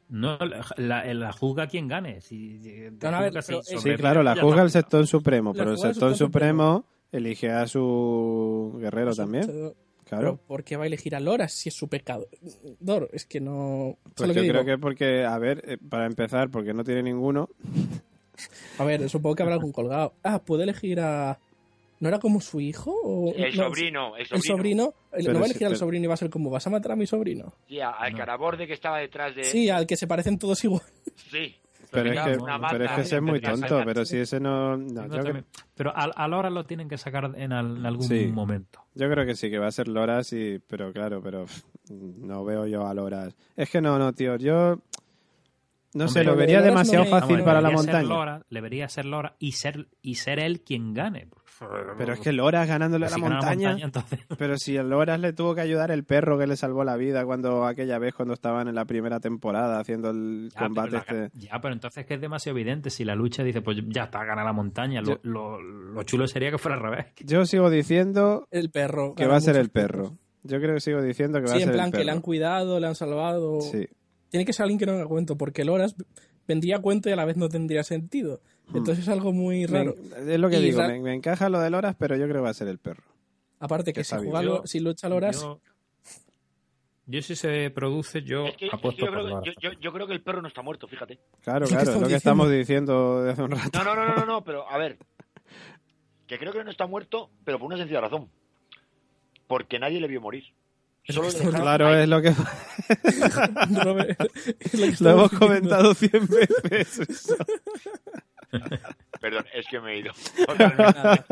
No, 0.09 0.37
la, 0.39 0.65
la- 0.77 1.13
la 1.13 1.31
juzga 1.33 1.67
quien 1.67 1.87
gane. 1.87 2.21
Si, 2.21 2.59
No, 3.01 3.11
no, 3.11 3.17
a 3.17 3.21
ver, 3.21 3.29
juzga 3.31 3.41
si 3.41 3.47
pero 3.47 3.59
es- 3.59 3.67
sobre- 3.67 3.91
Sí, 3.93 3.97
claro, 3.99 4.23
la 4.23 4.35
juzga 4.35 4.61
el 4.63 4.71
sectón 4.71 5.05
supremo, 5.05 5.53
pero 5.53 5.71
el 5.71 5.77
el 5.77 5.77
sectón 5.77 6.15
supremo 6.15 6.85
elige 7.11 7.51
a 7.51 7.67
su 7.67 8.77
guerrero 8.79 9.13
también. 9.13 9.73
Claro. 10.07 10.35
Pero 10.37 10.47
¿por 10.47 10.63
qué 10.63 10.77
va 10.77 10.83
a 10.83 10.87
elegir 10.87 11.15
a 11.15 11.19
Loras 11.19 11.51
si 11.53 11.69
es 11.69 11.75
su 11.75 11.87
pecado? 11.87 12.27
Dor, 12.79 13.09
es 13.13 13.25
que 13.25 13.39
no... 13.41 13.97
Pues 14.03 14.13
¿sabes 14.17 14.29
lo 14.29 14.33
yo 14.35 14.41
que 14.41 14.49
creo 14.49 14.63
digo? 14.63 14.75
que 14.75 14.81
porque, 14.81 15.25
a 15.25 15.37
ver, 15.37 15.63
eh, 15.67 15.77
para 15.89 16.05
empezar, 16.05 16.49
porque 16.49 16.73
no 16.73 16.83
tiene 16.83 17.03
ninguno. 17.03 17.49
A 18.77 18.83
ver, 18.85 19.09
supongo 19.09 19.35
que 19.35 19.41
habrá 19.43 19.55
algún 19.55 19.71
colgado. 19.71 20.13
Ah, 20.23 20.39
puede 20.43 20.63
elegir 20.63 20.99
a... 20.99 21.39
¿No 21.99 22.07
era 22.09 22.19
como 22.19 22.39
su 22.39 22.59
hijo? 22.61 22.93
O... 23.03 23.33
El 23.35 23.57
no, 23.57 23.63
sobrino, 23.63 24.15
el 24.15 24.27
El 24.29 24.41
sobrino. 24.43 24.93
Pero 25.11 25.33
no 25.33 25.39
va 25.39 25.45
a 25.45 25.47
sí, 25.47 25.51
elegir 25.53 25.65
al 25.67 25.71
pero- 25.73 25.79
sobrino 25.79 26.03
y 26.05 26.07
va 26.07 26.13
a 26.13 26.17
ser 26.17 26.29
como, 26.29 26.51
¿vas 26.51 26.67
a 26.67 26.69
matar 26.69 26.91
a 26.91 26.95
mi 26.95 27.07
sobrino? 27.07 27.55
Sí, 27.67 27.79
a- 27.79 27.89
al 27.89 28.13
caraborde 28.15 28.67
que 28.67 28.73
estaba 28.73 28.99
detrás 28.99 29.35
de... 29.35 29.43
Sí, 29.43 29.69
al 29.71 29.87
que 29.87 29.97
se 29.97 30.05
parecen 30.05 30.37
todos 30.37 30.63
igual. 30.63 30.83
Sí. 31.31 31.55
Pero 32.03 32.11
es, 32.13 32.25
que, 32.37 32.43
una 32.43 32.67
pero 32.69 32.83
es 32.85 32.91
que 32.91 33.01
ese 33.01 33.15
es 33.17 33.21
muy 33.21 33.39
tonto, 33.41 33.81
pero 33.85 34.05
si 34.05 34.17
ese 34.17 34.39
no... 34.39 34.77
yo, 34.77 35.33
Pero 35.75 35.91
a, 35.95 36.03
a 36.15 36.27
Lora 36.27 36.49
lo 36.49 36.65
tienen 36.65 36.87
que 36.89 36.97
sacar 36.97 37.31
en, 37.35 37.51
al- 37.53 37.77
en 37.77 37.85
algún 37.85 38.07
Sí. 38.07 38.27
momento. 38.27 38.79
yo 38.95 39.09
creo 39.09 39.25
que 39.25 39.35
sí, 39.35 39.49
que 39.49 39.59
va 39.59 39.67
a 39.67 39.71
ser 39.71 39.87
Loras, 39.87 40.31
y, 40.33 40.59
pero 40.67 40.91
claro, 40.93 41.21
pero 41.21 41.45
pff, 41.45 41.63
no 41.91 42.43
veo 42.45 42.65
yo 42.67 42.85
a 42.87 42.93
Loras. 42.93 43.35
Es 43.55 43.69
que 43.69 43.81
no, 43.81 43.97
no, 43.99 44.13
tío, 44.13 44.35
yo... 44.37 44.79
No 45.93 46.07
sé, 46.07 46.19
Hombre, 46.19 46.23
lo 46.25 46.35
vería 46.35 46.57
Loras 46.59 46.65
no 46.65 46.69
demasiado 46.79 47.05
fácil 47.05 47.43
para 47.43 47.61
la 47.61 47.71
montaña. 47.71 48.07
Lora, 48.07 48.41
debería 48.49 48.87
ser 48.89 49.05
Lora 49.05 49.35
y 49.39 49.53
ser, 49.53 49.87
y 50.01 50.15
ser 50.15 50.39
él 50.39 50.61
quien 50.61 50.93
gane. 50.93 51.27
Pero 51.97 52.13
es 52.13 52.19
que 52.19 52.31
Loras 52.31 52.67
ganándole 52.67 53.05
a 53.07 53.09
la 53.09 53.17
montaña... 53.17 53.75
Pero 54.37 54.57
si 54.57 54.77
a 54.77 54.83
Loras 54.83 55.19
le 55.19 55.33
tuvo 55.33 55.55
que 55.55 55.61
ayudar 55.61 55.91
el 55.91 56.03
perro 56.03 56.37
que 56.37 56.47
le 56.47 56.55
salvó 56.55 56.83
la 56.83 56.95
vida 56.97 57.25
cuando 57.25 57.65
aquella 57.65 57.97
vez 57.99 58.13
cuando 58.13 58.33
estaban 58.33 58.67
en 58.67 58.75
la 58.75 58.85
primera 58.85 59.19
temporada 59.19 59.79
haciendo 59.79 60.11
el 60.11 60.49
Ya, 60.53 60.59
combate 60.61 60.99
pero 61.05 61.19
la- 61.19 61.25
este. 61.25 61.39
ya, 61.39 61.59
pero 61.61 61.73
entonces 61.73 62.01
es 62.01 62.05
que 62.07 62.13
es 62.15 62.21
demasiado 62.21 62.57
evidente. 62.57 62.89
Si 62.89 63.03
la 63.03 63.15
lucha 63.15 63.43
dice, 63.43 63.61
pues 63.61 63.77
ya 63.87 64.03
está, 64.03 64.23
gana 64.23 64.43
la 64.43 64.53
montaña. 64.53 65.01
Lo, 65.01 65.07
Yo- 65.15 65.19
lo- 65.23 65.61
lo 65.61 66.03
chulo 66.03 66.27
sería 66.27 66.51
que 66.51 66.57
fuera 66.57 66.77
al 66.77 66.83
revés. 66.83 67.05
Yo 67.19 67.45
sigo 67.45 67.69
diciendo 67.69 68.47
El 68.51 68.69
perro. 68.69 69.15
que 69.15 69.25
va 69.27 69.37
a 69.37 69.41
ser 69.41 69.57
el 69.57 69.69
perro. 69.69 70.17
Yo 70.43 70.59
creo 70.59 70.75
que 70.75 70.81
sigo 70.81 71.01
diciendo 71.01 71.39
que 71.39 71.45
va 71.47 71.53
Sí, 71.53 71.59
a 71.59 71.63
en 71.63 71.63
ser 71.65 71.73
plan 71.73 71.87
el 71.87 71.91
que 71.93 72.03
le 72.05 72.11
han 72.11 72.17
perro. 72.17 72.23
cuidado, 72.25 72.79
le 72.79 72.87
han 72.87 72.95
salvado. 72.95 73.61
Sí. 73.61 73.87
Tiene 74.29 74.45
que 74.45 74.53
ser 74.53 74.63
alguien 74.63 74.79
que 74.79 74.85
no 74.85 74.93
haga 74.93 75.05
cuento, 75.07 75.37
porque 75.37 75.65
Loras 75.65 75.95
vendría 76.47 76.77
a 76.77 76.81
cuento 76.81 77.09
y 77.09 77.13
a 77.13 77.15
la 77.15 77.25
vez 77.25 77.35
no 77.37 77.49
tendría 77.49 77.83
sentido. 77.83 78.41
Entonces 78.73 78.99
es 78.99 79.09
algo 79.09 79.31
muy 79.33 79.65
Me- 79.67 79.77
raro. 79.79 79.95
es 80.27 80.39
lo 80.39 80.49
que 80.49 80.57
Y 80.59 80.61
digo, 80.63 80.81
me, 80.85 80.99
me 80.99 81.13
encaja 81.13 81.49
lo 81.49 81.59
de 81.59 81.69
Loras, 81.69 81.95
pero 81.97 82.15
yo 82.15 82.25
creo 82.25 82.35
que 82.37 82.41
va 82.41 82.49
a 82.49 82.53
ser 82.53 82.67
el 82.67 82.79
perro. 82.79 83.03
Aparte 83.59 83.93
que 83.93 84.01
que 84.01 84.03
si, 84.03 84.15
juega. 84.15 84.41
Lo- 84.41 84.67
si 84.67 84.79
lucha 84.79 85.07
Loras, 85.09 85.41
Yo- 85.41 85.59
Yo 87.09 87.21
si 87.21 87.37
se 87.37 87.69
produce, 87.71 88.21
yo 88.23 88.47
Es 88.47 88.57
que- 88.57 88.65
es 88.65 88.71
que 88.71 88.75
apuesto 88.75 89.05
yo, 89.05 89.11
creo, 89.13 89.41
que- 89.41 89.53
yo- 89.61 89.71
yo- 89.79 89.93
creo 89.93 90.07
que 90.07 90.13
el 90.13 90.21
perro 90.21 90.41
no 90.41 90.49
está 90.49 90.61
muerto, 90.61 90.89
fíjate. 90.89 91.17
Claro, 91.41 91.65
claro, 91.65 91.91
es 91.93 92.01
lo 92.01 92.07
que 92.09 92.15
estamos 92.15 92.51
diciendo 92.51 93.23
de 93.23 93.31
hace 93.31 93.41
un 93.43 93.51
rato. 93.51 93.81
No, 93.81 93.95
no, 93.95 93.95
no, 93.95 94.15
no, 94.15 94.25
no, 94.25 94.43
pero 94.43 94.69
a 94.69 94.77
ver. 94.77 94.97
Que 96.27 96.37
creo 96.37 96.51
que 96.51 96.61
no 96.65 96.69
está 96.71 96.85
muerto, 96.85 97.29
pero 97.45 97.57
por 97.59 97.67
una 97.67 97.77
sencilla 97.77 98.01
razón. 98.01 98.29
Porque 99.47 99.79
nadie 99.79 100.01
le 100.01 100.07
vio 100.09 100.19
morir. 100.19 100.43
Solo 101.07 101.29
Claro, 101.51 101.87
ahí. 101.87 102.03
es 102.03 102.09
lo 102.09 102.21
que 102.21 102.33
Robert, 103.81 104.19
es 104.59 104.73
lo 104.73 104.87
que 104.87 105.03
lo 105.05 105.09
hemos 105.11 105.31
comentado 105.31 105.93
cien 105.93 106.27
veces. 106.27 107.33
Perdón, 109.21 109.45
es 109.53 109.65
que 109.67 109.79
me 109.79 109.93
he 109.93 109.99
ido. 109.99 110.11
Totalmente. 110.45 111.23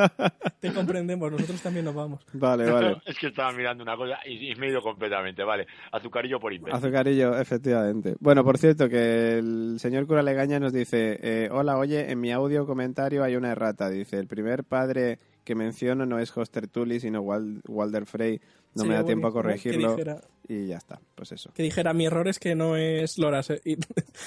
Te 0.59 0.73
comprendemos, 0.73 1.31
nosotros 1.31 1.61
también 1.61 1.85
nos 1.85 1.93
vamos. 1.93 2.25
Vale, 2.33 2.69
vale. 2.69 2.97
Es 3.05 3.17
que 3.19 3.27
estaba 3.27 3.51
mirando 3.51 3.83
una 3.83 3.95
cosa 3.95 4.17
y, 4.25 4.51
y 4.51 4.55
me 4.55 4.67
he 4.67 4.69
ido 4.71 4.81
completamente. 4.81 5.43
Vale, 5.43 5.67
azucarillo 5.91 6.39
por 6.39 6.51
imbécil. 6.51 6.75
Azucarillo, 6.75 7.37
efectivamente. 7.39 8.15
Bueno, 8.19 8.43
por 8.43 8.57
cierto, 8.57 8.89
que 8.89 9.37
el 9.37 9.75
señor 9.79 10.07
cura 10.07 10.23
Legaña 10.23 10.59
nos 10.59 10.73
dice, 10.73 11.19
eh, 11.21 11.49
hola, 11.51 11.77
oye, 11.77 12.11
en 12.11 12.19
mi 12.19 12.31
audio 12.31 12.65
comentario 12.65 13.23
hay 13.23 13.35
una 13.35 13.51
errata. 13.51 13.89
Dice, 13.89 14.17
el 14.17 14.27
primer 14.27 14.63
padre 14.63 15.19
que 15.43 15.53
menciono 15.53 16.07
no 16.07 16.17
es 16.17 16.35
Hoster 16.35 16.67
Tully, 16.67 16.99
sino 16.99 17.21
Wal- 17.21 17.61
Walder 17.67 18.07
Frey. 18.07 18.41
No 18.73 18.83
me 18.83 18.87
Sería 18.89 18.97
da 19.01 19.05
tiempo 19.05 19.27
a 19.27 19.31
corregirlo. 19.31 19.91
dijera- 19.95 20.21
Y 20.49 20.65
ya 20.67 20.77
está, 20.77 20.99
pues 21.13 21.31
eso. 21.31 21.51
Que 21.53 21.61
dijera, 21.63 21.93
mi 21.93 22.07
error 22.07 22.27
es 22.27 22.39
que 22.39 22.55
no 22.55 22.75
es 22.75 23.17
Loras. 23.19 23.51
eh, 23.51 23.61
y- 23.63 23.77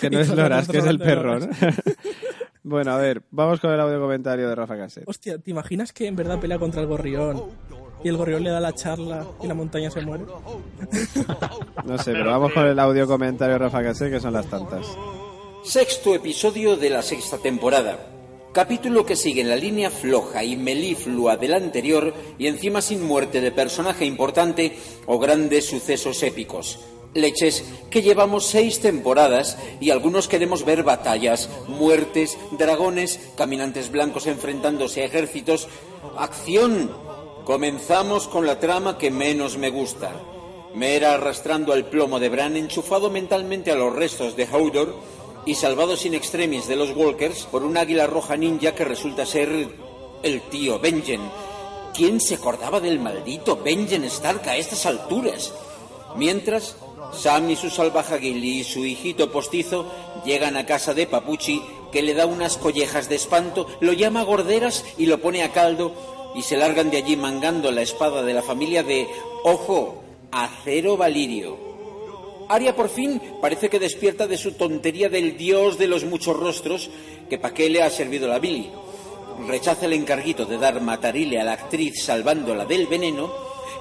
Que 0.01 0.09
no 0.10 0.20
es 0.20 0.28
Loras, 0.35 0.69
que 0.69 0.78
es 0.78 0.86
el 0.86 0.98
perro, 1.01 1.40
¿no? 1.40 1.48
Bueno, 2.69 2.93
a 2.93 2.99
ver, 2.99 3.23
vamos 3.31 3.61
con 3.61 3.70
el 3.70 3.81
audio 3.81 4.01
comentario 4.01 4.49
de 4.49 4.55
Rafa 4.55 4.77
Caset. 4.77 5.05
Hostia, 5.07 5.39
¿te 5.39 5.51
imaginas 5.51 5.93
que 5.93 6.07
en 6.07 6.15
verdad 6.15 6.39
pelea 6.39 6.59
contra 6.59 6.82
el 6.82 6.86
gorrión? 6.86 7.43
Y 8.05 8.09
el 8.09 8.16
gorrión 8.16 8.45
le 8.45 8.51
da 8.51 8.61
la 8.61 8.74
charla 8.74 9.27
y 9.43 9.47
la 9.47 9.55
montaña 9.55 9.90
se 9.90 10.03
muere. 10.03 10.24
No 11.85 11.97
sé, 11.97 12.12
pero 12.12 12.31
vamos 12.31 12.53
con 12.53 12.66
el 12.66 12.78
audio 12.78 13.07
comentario 13.07 13.55
de 13.55 13.59
Rafa 13.59 13.82
Caset, 13.82 14.11
que 14.11 14.20
son 14.20 14.35
las 14.35 14.47
tantas. 14.47 14.86
Sexto 15.65 16.15
episodio 16.15 16.77
de 16.77 16.90
la 16.90 17.01
sexta 17.01 17.39
temporada. 17.39 17.99
Capítulo 18.53 19.07
que 19.07 19.16
sigue 19.16 19.40
en 19.40 19.49
la 19.49 19.57
línea 19.57 19.90
floja 19.90 20.45
y 20.45 20.57
meliflua 20.57 21.36
del 21.36 21.55
anterior 21.55 22.12
y 22.39 22.47
encima 22.47 22.82
sin 22.82 23.03
muerte 23.03 23.40
de 23.40 23.53
personaje 23.53 24.05
importante 24.05 24.77
o 25.07 25.19
grandes 25.19 25.66
sucesos 25.66 26.23
épicos. 26.23 26.78
Leches 27.15 27.65
que 27.91 28.03
llevamos 28.03 28.47
seis 28.47 28.81
temporadas 28.81 29.57
y 29.81 29.91
algunos 29.91 30.29
queremos 30.29 30.65
ver 30.65 30.83
batallas, 30.83 31.49
muertes, 31.67 32.39
dragones, 32.53 33.19
caminantes 33.37 33.91
blancos 33.91 34.27
enfrentándose 34.27 35.03
a 35.03 35.07
ejércitos. 35.07 35.69
¡Acción! 36.17 36.91
Comenzamos 37.45 38.29
con 38.29 38.47
la 38.47 38.61
trama 38.61 38.99
que 38.99 39.11
menos 39.11 39.57
me 39.57 39.71
gusta. 39.71 40.13
Mera 40.75 41.15
arrastrando 41.15 41.73
al 41.73 41.87
plomo 41.87 42.21
de 42.21 42.29
Bran 42.29 42.57
enchufado 42.57 43.09
mentalmente 43.09 43.73
a 43.73 43.75
los 43.75 43.95
restos 43.95 44.37
de 44.37 44.45
Hodor 44.45 44.95
y 45.47 45.55
salvado 45.55 45.97
sin 45.97 46.13
extremis 46.13 46.69
de 46.69 46.77
los 46.77 46.95
Walkers 46.95 47.45
por 47.45 47.63
un 47.63 47.79
águila 47.79 48.07
roja 48.07 48.37
ninja 48.37 48.75
que 48.75 48.85
resulta 48.85 49.25
ser 49.25 49.49
el 50.23 50.43
tío 50.43 50.79
Benjen. 50.79 51.23
¿Quién 51.95 52.21
se 52.21 52.35
acordaba 52.35 52.81
del 52.81 53.01
maldito 53.01 53.57
Benjen 53.57 54.05
Stark 54.05 54.47
a 54.47 54.57
estas 54.59 54.85
alturas? 54.85 55.55
Mientras, 56.17 56.77
Sam 57.13 57.51
y 57.51 57.57
su 57.57 57.71
salvaje 57.71 58.19
Gilly 58.19 58.61
y 58.61 58.65
su 58.65 58.85
hijito 58.85 59.31
postizo 59.31 59.87
llegan 60.25 60.57
a 60.57 60.67
casa 60.67 60.95
de 60.95 61.07
Papuchi, 61.07 61.63
que 61.91 62.03
le 62.03 62.15
da 62.15 62.27
unas 62.27 62.57
collejas 62.57 63.09
de 63.09 63.17
espanto, 63.17 63.67
lo 63.81 63.93
llama 63.93 64.23
gorderas 64.23 64.85
y 64.99 65.07
lo 65.07 65.19
pone 65.19 65.43
a 65.43 65.53
caldo, 65.53 65.93
y 66.35 66.43
se 66.43 66.57
largan 66.57 66.91
de 66.91 66.99
allí 66.99 67.17
mangando 67.17 67.73
la 67.73 67.83
espada 67.83 68.23
de 68.23 68.35
la 68.35 68.43
familia 68.43 68.83
de, 68.83 69.09
ojo, 69.45 70.03
acero 70.31 70.97
valirio. 70.97 71.57
Aria 72.49 72.75
por 72.75 72.89
fin 72.89 73.21
parece 73.41 73.69
que 73.69 73.79
despierta 73.79 74.27
de 74.27 74.39
su 74.39 74.53
tontería 74.53 75.09
del 75.09 75.37
dios 75.37 75.79
de 75.79 75.87
los 75.87 76.05
muchos 76.05 76.37
rostros, 76.37 76.91
que 77.29 77.39
pa' 77.39 77.53
qué 77.53 77.69
le 77.69 77.83
ha 77.83 77.91
servido 77.91 78.29
la 78.29 78.39
Billy. 78.39 78.71
Rechaza 79.47 79.87
el 79.87 79.93
encarguito 79.93 80.47
de 80.47 80.59
dar 80.59 80.81
matarile 80.81 81.41
a 81.41 81.45
la 81.45 81.53
actriz 81.53 82.03
salvándola 82.03 82.65
del 82.65 82.87
veneno 82.87 83.31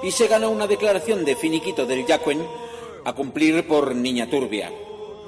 y 0.02 0.10
se 0.10 0.28
gana 0.28 0.48
una 0.48 0.66
declaración 0.66 1.24
de 1.24 1.34
finiquito 1.34 1.86
del 1.86 2.06
Jacuen 2.06 2.46
a 3.04 3.12
cumplir 3.12 3.66
por 3.66 3.94
niña 3.94 4.28
turbia. 4.28 4.70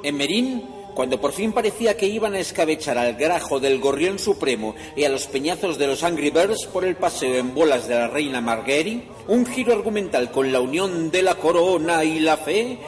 En 0.03 0.17
Merín, 0.17 0.65
cuando 0.95 1.21
por 1.21 1.33
fin 1.33 1.53
parecía 1.53 1.97
que 1.97 2.07
iban 2.07 2.35
a 2.35 2.41
escabechar 2.41 2.99
al 2.99 3.15
grajo 3.15 3.61
del 3.61 3.81
gorrión 3.81 4.19
supremo 4.19 4.75
y 4.97 5.05
a 5.05 5.09
los 5.09 5.27
peñazos 5.27 5.79
de 5.79 5.87
los 5.87 6.03
Angry 6.03 6.31
Birds 6.31 6.67
por 6.67 6.85
el 6.85 6.97
paseo 6.97 7.37
en 7.37 7.55
bolas 7.55 7.89
de 7.89 7.95
la 7.95 8.09
reina 8.09 8.41
Marguerite, 8.41 9.09
un 9.29 9.47
giro 9.47 9.73
argumental 9.73 10.31
con 10.31 10.53
la 10.53 10.61
unión 10.61 11.11
de 11.11 11.23
la 11.23 11.37
corona 11.37 12.05
y 12.05 12.19
la 12.19 12.37
fe, 12.37 12.79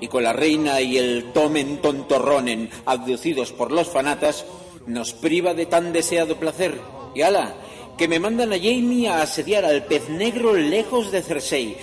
y 0.00 0.08
con 0.08 0.22
la 0.22 0.32
reina 0.32 0.80
y 0.80 0.98
el 0.98 1.32
Tomen 1.32 1.78
Tontorronen 1.78 2.70
abducidos 2.84 3.52
por 3.52 3.72
los 3.72 3.88
fanatas, 3.88 4.44
nos 4.86 5.12
priva 5.14 5.54
de 5.54 5.66
tan 5.66 5.92
deseado 5.92 6.36
placer. 6.36 6.78
Y 7.14 7.22
ala, 7.22 7.54
que 7.96 8.08
me 8.08 8.20
mandan 8.20 8.52
a 8.52 8.56
Jamie 8.58 9.08
a 9.08 9.22
asediar 9.22 9.64
al 9.64 9.84
pez 9.84 10.08
negro 10.08 10.52
lejos 10.54 11.10
de 11.10 11.22
Cersei. 11.22 11.76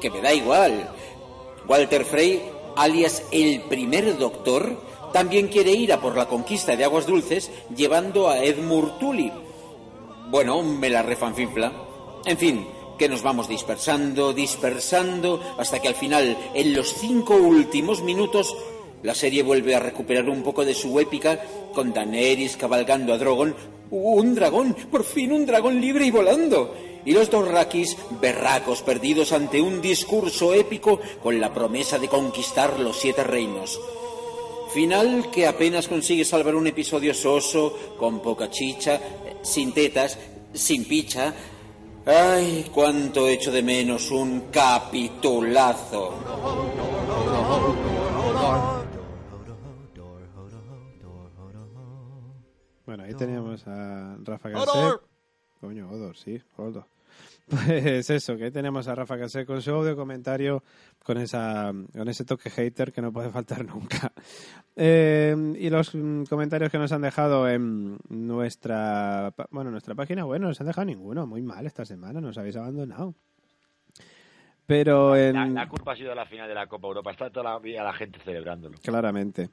Que 0.00 0.10
me 0.10 0.20
da 0.20 0.34
igual. 0.34 0.90
Walter 1.68 2.04
Frey, 2.04 2.42
alias 2.76 3.24
el 3.32 3.62
primer 3.62 4.18
doctor, 4.18 4.80
también 5.12 5.48
quiere 5.48 5.72
ir 5.72 5.92
a 5.92 6.00
por 6.00 6.16
la 6.16 6.28
conquista 6.28 6.76
de 6.76 6.84
aguas 6.84 7.06
dulces 7.06 7.50
llevando 7.74 8.28
a 8.28 8.44
Edmure 8.44 8.92
Tully. 9.00 9.32
Bueno, 10.30 10.62
me 10.62 10.90
la 10.90 11.02
refanfinfla. 11.02 11.72
En 12.24 12.36
fin, 12.38 12.66
que 12.98 13.08
nos 13.08 13.22
vamos 13.22 13.48
dispersando, 13.48 14.32
dispersando, 14.32 15.40
hasta 15.58 15.80
que 15.80 15.88
al 15.88 15.94
final, 15.94 16.36
en 16.54 16.74
los 16.74 16.94
cinco 16.94 17.34
últimos 17.34 18.02
minutos, 18.02 18.56
la 19.02 19.14
serie 19.14 19.42
vuelve 19.42 19.74
a 19.74 19.80
recuperar 19.80 20.28
un 20.28 20.42
poco 20.42 20.64
de 20.64 20.74
su 20.74 20.98
épica 21.00 21.40
con 21.74 21.92
Daenerys 21.92 22.56
cabalgando 22.56 23.12
a 23.12 23.18
Drogon. 23.18 23.54
¡Un 23.90 24.34
dragón! 24.34 24.74
¡Por 24.90 25.04
fin 25.04 25.32
un 25.32 25.46
dragón 25.46 25.80
libre 25.80 26.06
y 26.06 26.10
volando! 26.10 26.74
Y 27.06 27.12
los 27.12 27.30
dos 27.30 27.46
Rakis, 27.46 27.96
berracos 28.20 28.82
perdidos 28.82 29.32
ante 29.32 29.62
un 29.62 29.80
discurso 29.80 30.52
épico 30.52 30.98
con 31.22 31.40
la 31.40 31.54
promesa 31.54 32.00
de 32.00 32.08
conquistar 32.08 32.80
los 32.80 32.98
siete 32.98 33.22
reinos. 33.22 33.80
Final 34.74 35.30
que 35.30 35.46
apenas 35.46 35.86
consigue 35.86 36.24
salvar 36.24 36.56
un 36.56 36.66
episodio 36.66 37.14
soso, 37.14 37.94
con 37.96 38.20
poca 38.20 38.50
chicha, 38.50 39.00
sin 39.40 39.72
tetas, 39.72 40.18
sin 40.52 40.84
picha. 40.84 41.32
Ay, 42.04 42.68
cuánto 42.74 43.28
echo 43.28 43.52
de 43.52 43.62
menos 43.62 44.10
un 44.10 44.50
capitulazo. 44.50 46.12
Bueno, 52.84 53.04
ahí 53.04 53.14
teníamos 53.14 53.64
a 53.68 54.16
Rafa 54.24 54.50
Caset. 54.50 55.00
Coño, 55.60 55.88
Odor, 55.88 56.16
sí, 56.16 56.42
Odor. 56.56 56.95
Pues 57.48 58.10
eso, 58.10 58.36
que 58.36 58.44
ahí 58.44 58.50
tenemos 58.50 58.88
a 58.88 58.94
Rafa 58.96 59.16
Caset 59.16 59.46
con 59.46 59.62
su 59.62 59.70
audio 59.70 59.94
comentario 59.94 60.64
con 60.98 61.18
esa 61.18 61.72
con 61.92 62.08
ese 62.08 62.24
toque 62.24 62.50
hater 62.50 62.92
que 62.92 63.00
no 63.00 63.12
puede 63.12 63.30
faltar 63.30 63.64
nunca. 63.64 64.12
Eh, 64.74 65.34
y 65.58 65.70
los 65.70 65.94
mm, 65.94 66.24
comentarios 66.24 66.70
que 66.70 66.78
nos 66.78 66.92
han 66.92 67.02
dejado 67.02 67.48
en 67.48 67.98
nuestra 68.08 69.32
bueno, 69.50 69.70
nuestra 69.70 69.94
página, 69.94 70.24
bueno, 70.24 70.44
no 70.44 70.48
nos 70.48 70.60
han 70.60 70.66
dejado 70.66 70.84
ninguno, 70.86 71.26
muy 71.26 71.40
mal 71.40 71.64
esta 71.66 71.84
semana, 71.84 72.20
nos 72.20 72.36
habéis 72.36 72.56
abandonado. 72.56 73.14
Pero 74.66 75.16
en 75.16 75.34
La, 75.34 75.46
la 75.46 75.68
culpa 75.68 75.92
ha 75.92 75.96
sido 75.96 76.14
la 76.14 76.26
final 76.26 76.48
de 76.48 76.54
la 76.54 76.66
Copa 76.66 76.88
Europa. 76.88 77.12
Está 77.12 77.30
toda 77.30 77.52
la, 77.52 77.58
vida 77.60 77.84
la 77.84 77.92
gente 77.92 78.18
celebrándolo. 78.24 78.76
Claramente. 78.82 79.50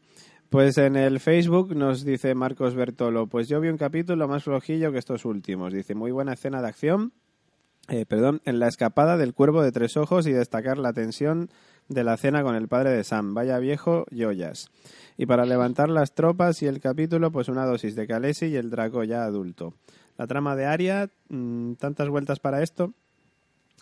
Pues 0.50 0.78
en 0.78 0.96
el 0.96 1.20
Facebook 1.20 1.76
nos 1.76 2.04
dice 2.04 2.36
Marcos 2.36 2.76
Bertolo, 2.76 3.28
pues 3.28 3.48
yo 3.48 3.60
vi 3.60 3.70
un 3.70 3.78
capítulo 3.78 4.28
más 4.28 4.44
flojillo 4.44 4.92
que 4.92 5.00
estos 5.00 5.26
últimos. 5.26 5.74
Dice, 5.74 5.96
muy 5.96 6.12
buena 6.12 6.34
escena 6.34 6.62
de 6.62 6.68
acción, 6.68 7.14
eh, 7.90 8.06
perdón, 8.06 8.42
en 8.46 8.60
la 8.60 8.68
escapada 8.68 9.18
del 9.18 9.34
cuervo 9.34 9.62
de 9.62 9.72
tres 9.72 9.98
ojos 9.98 10.26
y 10.26 10.32
destacar 10.32 10.78
la 10.78 10.94
tensión 10.94 11.50
de 11.90 12.04
la 12.04 12.18
cena 12.18 12.44
con 12.44 12.56
el 12.56 12.68
padre 12.68 12.92
de 12.92 13.04
Sam. 13.04 13.34
Vaya 13.34 13.60
viejo, 13.60 14.06
joyas. 14.12 14.70
Y 15.18 15.26
para 15.26 15.46
levantar 15.46 15.90
las 15.90 16.16
tropas 16.16 16.62
y 16.62 16.68
el 16.68 16.80
capítulo, 16.80 17.32
pues 17.32 17.50
una 17.50 17.66
dosis 17.66 17.96
de 17.96 18.08
Calesi 18.08 18.48
y 18.48 18.56
el 18.56 18.70
Draco 18.70 19.04
ya 19.04 19.26
adulto. 19.26 19.74
La 20.18 20.28
trama 20.28 20.56
de 20.56 20.66
Aria, 20.66 21.10
mm, 21.30 21.74
tantas 21.74 22.08
vueltas 22.10 22.40
para 22.40 22.64
esto. 22.64 22.94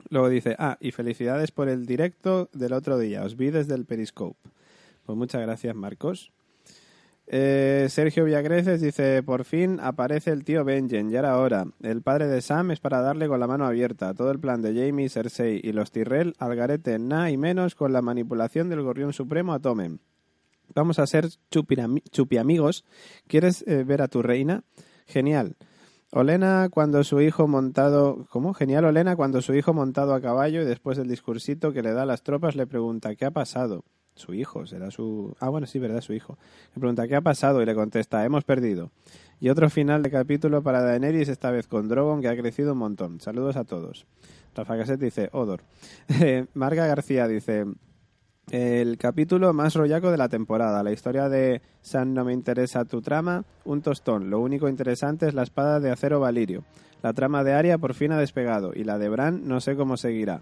Luego 0.09 0.29
dice, 0.29 0.55
ah, 0.57 0.77
y 0.79 0.91
felicidades 0.91 1.51
por 1.51 1.69
el 1.69 1.85
directo 1.85 2.49
del 2.53 2.73
otro 2.73 2.97
día. 2.97 3.23
Os 3.23 3.37
vi 3.37 3.51
desde 3.51 3.75
el 3.75 3.85
Periscope. 3.85 4.39
Pues 5.05 5.17
muchas 5.17 5.41
gracias, 5.41 5.75
Marcos. 5.75 6.31
Eh, 7.33 7.87
Sergio 7.87 8.25
Villagreces 8.25 8.81
dice, 8.81 9.23
por 9.23 9.45
fin 9.45 9.79
aparece 9.81 10.31
el 10.31 10.43
tío 10.43 10.65
Benjen, 10.65 11.09
ya 11.09 11.19
era 11.19 11.37
hora. 11.37 11.65
El 11.81 12.01
padre 12.01 12.27
de 12.27 12.41
Sam 12.41 12.71
es 12.71 12.81
para 12.81 12.99
darle 12.99 13.29
con 13.29 13.39
la 13.39 13.47
mano 13.47 13.65
abierta. 13.65 14.13
Todo 14.13 14.31
el 14.31 14.39
plan 14.41 14.61
de 14.61 14.75
Jamie, 14.75 15.07
Cersei 15.07 15.61
y 15.63 15.71
los 15.71 15.91
Tyrell 15.91 16.33
al 16.39 16.57
garete, 16.57 16.99
nada 16.99 17.31
y 17.31 17.37
menos 17.37 17.73
con 17.73 17.93
la 17.93 18.01
manipulación 18.01 18.67
del 18.67 18.81
gorrión 18.81 19.13
supremo 19.13 19.53
a 19.53 19.59
Tommen. 19.59 20.01
Vamos 20.75 20.99
a 20.99 21.07
ser 21.07 21.29
chupiamigos. 22.11 22.83
¿Quieres 23.27 23.63
eh, 23.65 23.85
ver 23.85 24.01
a 24.01 24.09
tu 24.09 24.21
reina? 24.21 24.65
Genial. 25.07 25.55
Olena 26.11 26.67
cuando 26.69 27.01
su 27.05 27.21
hijo 27.21 27.47
montado... 27.47 28.27
¿Cómo? 28.29 28.53
Genial 28.53 28.83
Olena 28.83 29.15
cuando 29.15 29.41
su 29.41 29.53
hijo 29.53 29.73
montado 29.73 30.15
a 30.15 30.19
caballo 30.19 30.63
y 30.63 30.65
después 30.65 30.97
del 30.97 31.07
discursito 31.07 31.71
que 31.71 31.81
le 31.81 31.93
da 31.93 32.01
a 32.01 32.05
las 32.05 32.23
tropas 32.23 32.57
le 32.57 32.67
pregunta 32.67 33.15
¿qué 33.15 33.23
ha 33.23 33.31
pasado? 33.31 33.85
Su 34.15 34.33
hijo, 34.33 34.67
será 34.67 34.91
su... 34.91 35.35
Ah, 35.39 35.49
bueno, 35.49 35.67
sí, 35.67 35.79
verdad, 35.79 36.01
su 36.01 36.13
hijo. 36.13 36.37
Le 36.75 36.79
pregunta 36.79 37.07
¿qué 37.07 37.15
ha 37.15 37.21
pasado? 37.21 37.61
Y 37.61 37.65
le 37.65 37.73
contesta 37.73 38.23
hemos 38.25 38.43
perdido. 38.43 38.91
Y 39.39 39.49
otro 39.49 39.69
final 39.69 40.03
de 40.03 40.11
capítulo 40.11 40.61
para 40.61 40.83
Daenerys, 40.83 41.29
esta 41.29 41.49
vez 41.49 41.67
con 41.67 41.87
Drogon, 41.87 42.21
que 42.21 42.27
ha 42.27 42.37
crecido 42.37 42.73
un 42.73 42.79
montón. 42.79 43.19
Saludos 43.19 43.55
a 43.55 43.63
todos. 43.63 44.05
Rafa 44.55 44.77
Caset 44.77 44.99
dice, 44.99 45.29
Odor. 45.31 45.61
Eh, 46.21 46.45
Marga 46.53 46.85
García 46.85 47.27
dice, 47.27 47.65
el 48.51 48.97
capítulo 48.97 49.53
más 49.53 49.75
rollaco 49.75 50.11
de 50.11 50.17
la 50.17 50.29
temporada. 50.29 50.83
La 50.83 50.91
historia 50.91 51.29
de 51.29 51.61
San 51.81 52.13
no 52.13 52.25
me 52.25 52.33
interesa 52.33 52.85
tu 52.85 53.01
trama, 53.01 53.45
un 53.63 53.81
tostón. 53.81 54.29
Lo 54.29 54.39
único 54.39 54.67
interesante 54.67 55.27
es 55.27 55.33
la 55.33 55.43
espada 55.43 55.79
de 55.79 55.89
acero 55.89 56.19
Valirio. 56.19 56.63
La 57.01 57.13
trama 57.13 57.43
de 57.43 57.53
Arya 57.53 57.77
por 57.77 57.93
fin 57.93 58.11
ha 58.11 58.19
despegado 58.19 58.73
y 58.75 58.83
la 58.83 58.97
de 58.99 59.09
Bran 59.09 59.47
no 59.47 59.61
sé 59.61 59.75
cómo 59.75 59.97
seguirá. 59.97 60.41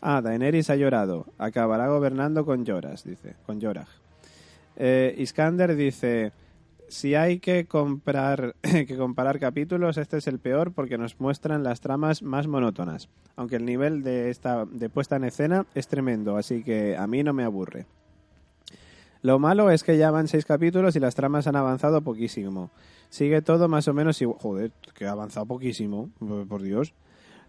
Ah, 0.00 0.20
Daenerys 0.22 0.70
ha 0.70 0.76
llorado. 0.76 1.26
Acabará 1.38 1.88
gobernando 1.88 2.44
con 2.44 2.64
Lloras, 2.64 3.04
dice, 3.04 3.36
con 3.46 3.60
Yorah. 3.60 3.86
Eh, 4.76 5.14
Iskander 5.18 5.76
dice, 5.76 6.32
si 6.88 7.14
hay 7.14 7.38
que 7.38 7.66
comprar 7.66 8.54
que 8.62 8.96
comparar 8.96 9.38
capítulos, 9.38 9.98
este 9.98 10.16
es 10.18 10.26
el 10.26 10.38
peor 10.38 10.72
porque 10.72 10.98
nos 10.98 11.20
muestran 11.20 11.62
las 11.62 11.80
tramas 11.80 12.22
más 12.22 12.46
monótonas. 12.46 13.08
Aunque 13.36 13.56
el 13.56 13.64
nivel 13.64 14.02
de 14.02 14.30
esta 14.30 14.64
de 14.66 14.88
puesta 14.88 15.16
en 15.16 15.24
escena 15.24 15.66
es 15.74 15.86
tremendo, 15.86 16.36
así 16.36 16.62
que 16.62 16.96
a 16.96 17.06
mí 17.06 17.22
no 17.22 17.32
me 17.32 17.44
aburre. 17.44 17.86
Lo 19.22 19.38
malo 19.38 19.70
es 19.70 19.84
que 19.84 19.98
ya 19.98 20.10
van 20.10 20.28
seis 20.28 20.46
capítulos 20.46 20.96
y 20.96 21.00
las 21.00 21.14
tramas 21.14 21.46
han 21.46 21.56
avanzado 21.56 22.00
poquísimo. 22.00 22.70
Sigue 23.10 23.42
todo 23.42 23.68
más 23.68 23.86
o 23.86 23.92
menos 23.92 24.20
igual. 24.22 24.38
Joder, 24.40 24.72
que 24.94 25.04
ha 25.04 25.10
avanzado 25.10 25.44
poquísimo, 25.44 26.08
por 26.48 26.62
Dios. 26.62 26.94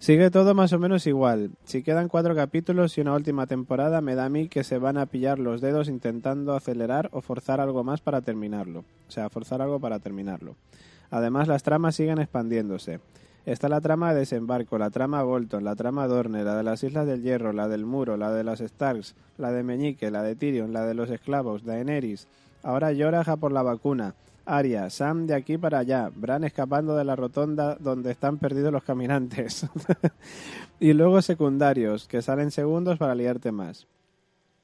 Sigue 0.01 0.31
todo 0.31 0.55
más 0.55 0.73
o 0.73 0.79
menos 0.79 1.05
igual. 1.05 1.51
Si 1.63 1.83
quedan 1.83 2.07
cuatro 2.07 2.33
capítulos 2.33 2.97
y 2.97 3.01
una 3.01 3.13
última 3.13 3.45
temporada, 3.45 4.01
me 4.01 4.15
da 4.15 4.25
a 4.25 4.29
mí 4.29 4.49
que 4.49 4.63
se 4.63 4.79
van 4.79 4.97
a 4.97 5.05
pillar 5.05 5.37
los 5.37 5.61
dedos 5.61 5.89
intentando 5.89 6.55
acelerar 6.55 7.09
o 7.11 7.21
forzar 7.21 7.61
algo 7.61 7.83
más 7.83 8.01
para 8.01 8.21
terminarlo. 8.21 8.79
O 8.79 9.11
sea, 9.11 9.29
forzar 9.29 9.61
algo 9.61 9.79
para 9.79 9.99
terminarlo. 9.99 10.55
Además, 11.11 11.47
las 11.47 11.61
tramas 11.61 11.93
siguen 11.93 12.17
expandiéndose. 12.17 12.99
Está 13.45 13.69
la 13.69 13.79
trama 13.79 14.11
de 14.11 14.21
desembarco, 14.21 14.79
la 14.79 14.89
trama 14.89 15.21
Bolton, 15.21 15.63
la 15.63 15.75
trama 15.75 16.07
Dorne, 16.07 16.43
la 16.43 16.55
de 16.55 16.63
las 16.63 16.83
Islas 16.83 17.05
del 17.05 17.21
Hierro, 17.21 17.53
la 17.53 17.67
del 17.67 17.85
Muro, 17.85 18.17
la 18.17 18.31
de 18.31 18.43
las 18.43 18.59
Starks, 18.59 19.13
la 19.37 19.51
de 19.51 19.61
Meñique, 19.61 20.09
la 20.09 20.23
de 20.23 20.35
Tyrion, 20.35 20.73
la 20.73 20.83
de 20.83 20.95
los 20.95 21.11
esclavos, 21.11 21.63
Daenerys. 21.63 22.27
Ahora 22.63 22.91
Yoraja 22.91 23.37
por 23.37 23.51
la 23.51 23.61
vacuna. 23.61 24.15
Aria, 24.45 24.89
Sam 24.89 25.27
de 25.27 25.35
aquí 25.35 25.57
para 25.57 25.79
allá, 25.79 26.11
Bran 26.13 26.43
escapando 26.43 26.95
de 26.95 27.03
la 27.03 27.15
rotonda 27.15 27.75
donde 27.75 28.11
están 28.11 28.37
perdidos 28.37 28.71
los 28.71 28.83
caminantes. 28.83 29.67
y 30.79 30.93
luego 30.93 31.21
secundarios, 31.21 32.07
que 32.07 32.21
salen 32.21 32.51
segundos 32.51 32.97
para 32.97 33.15
liarte 33.15 33.51
más. 33.51 33.87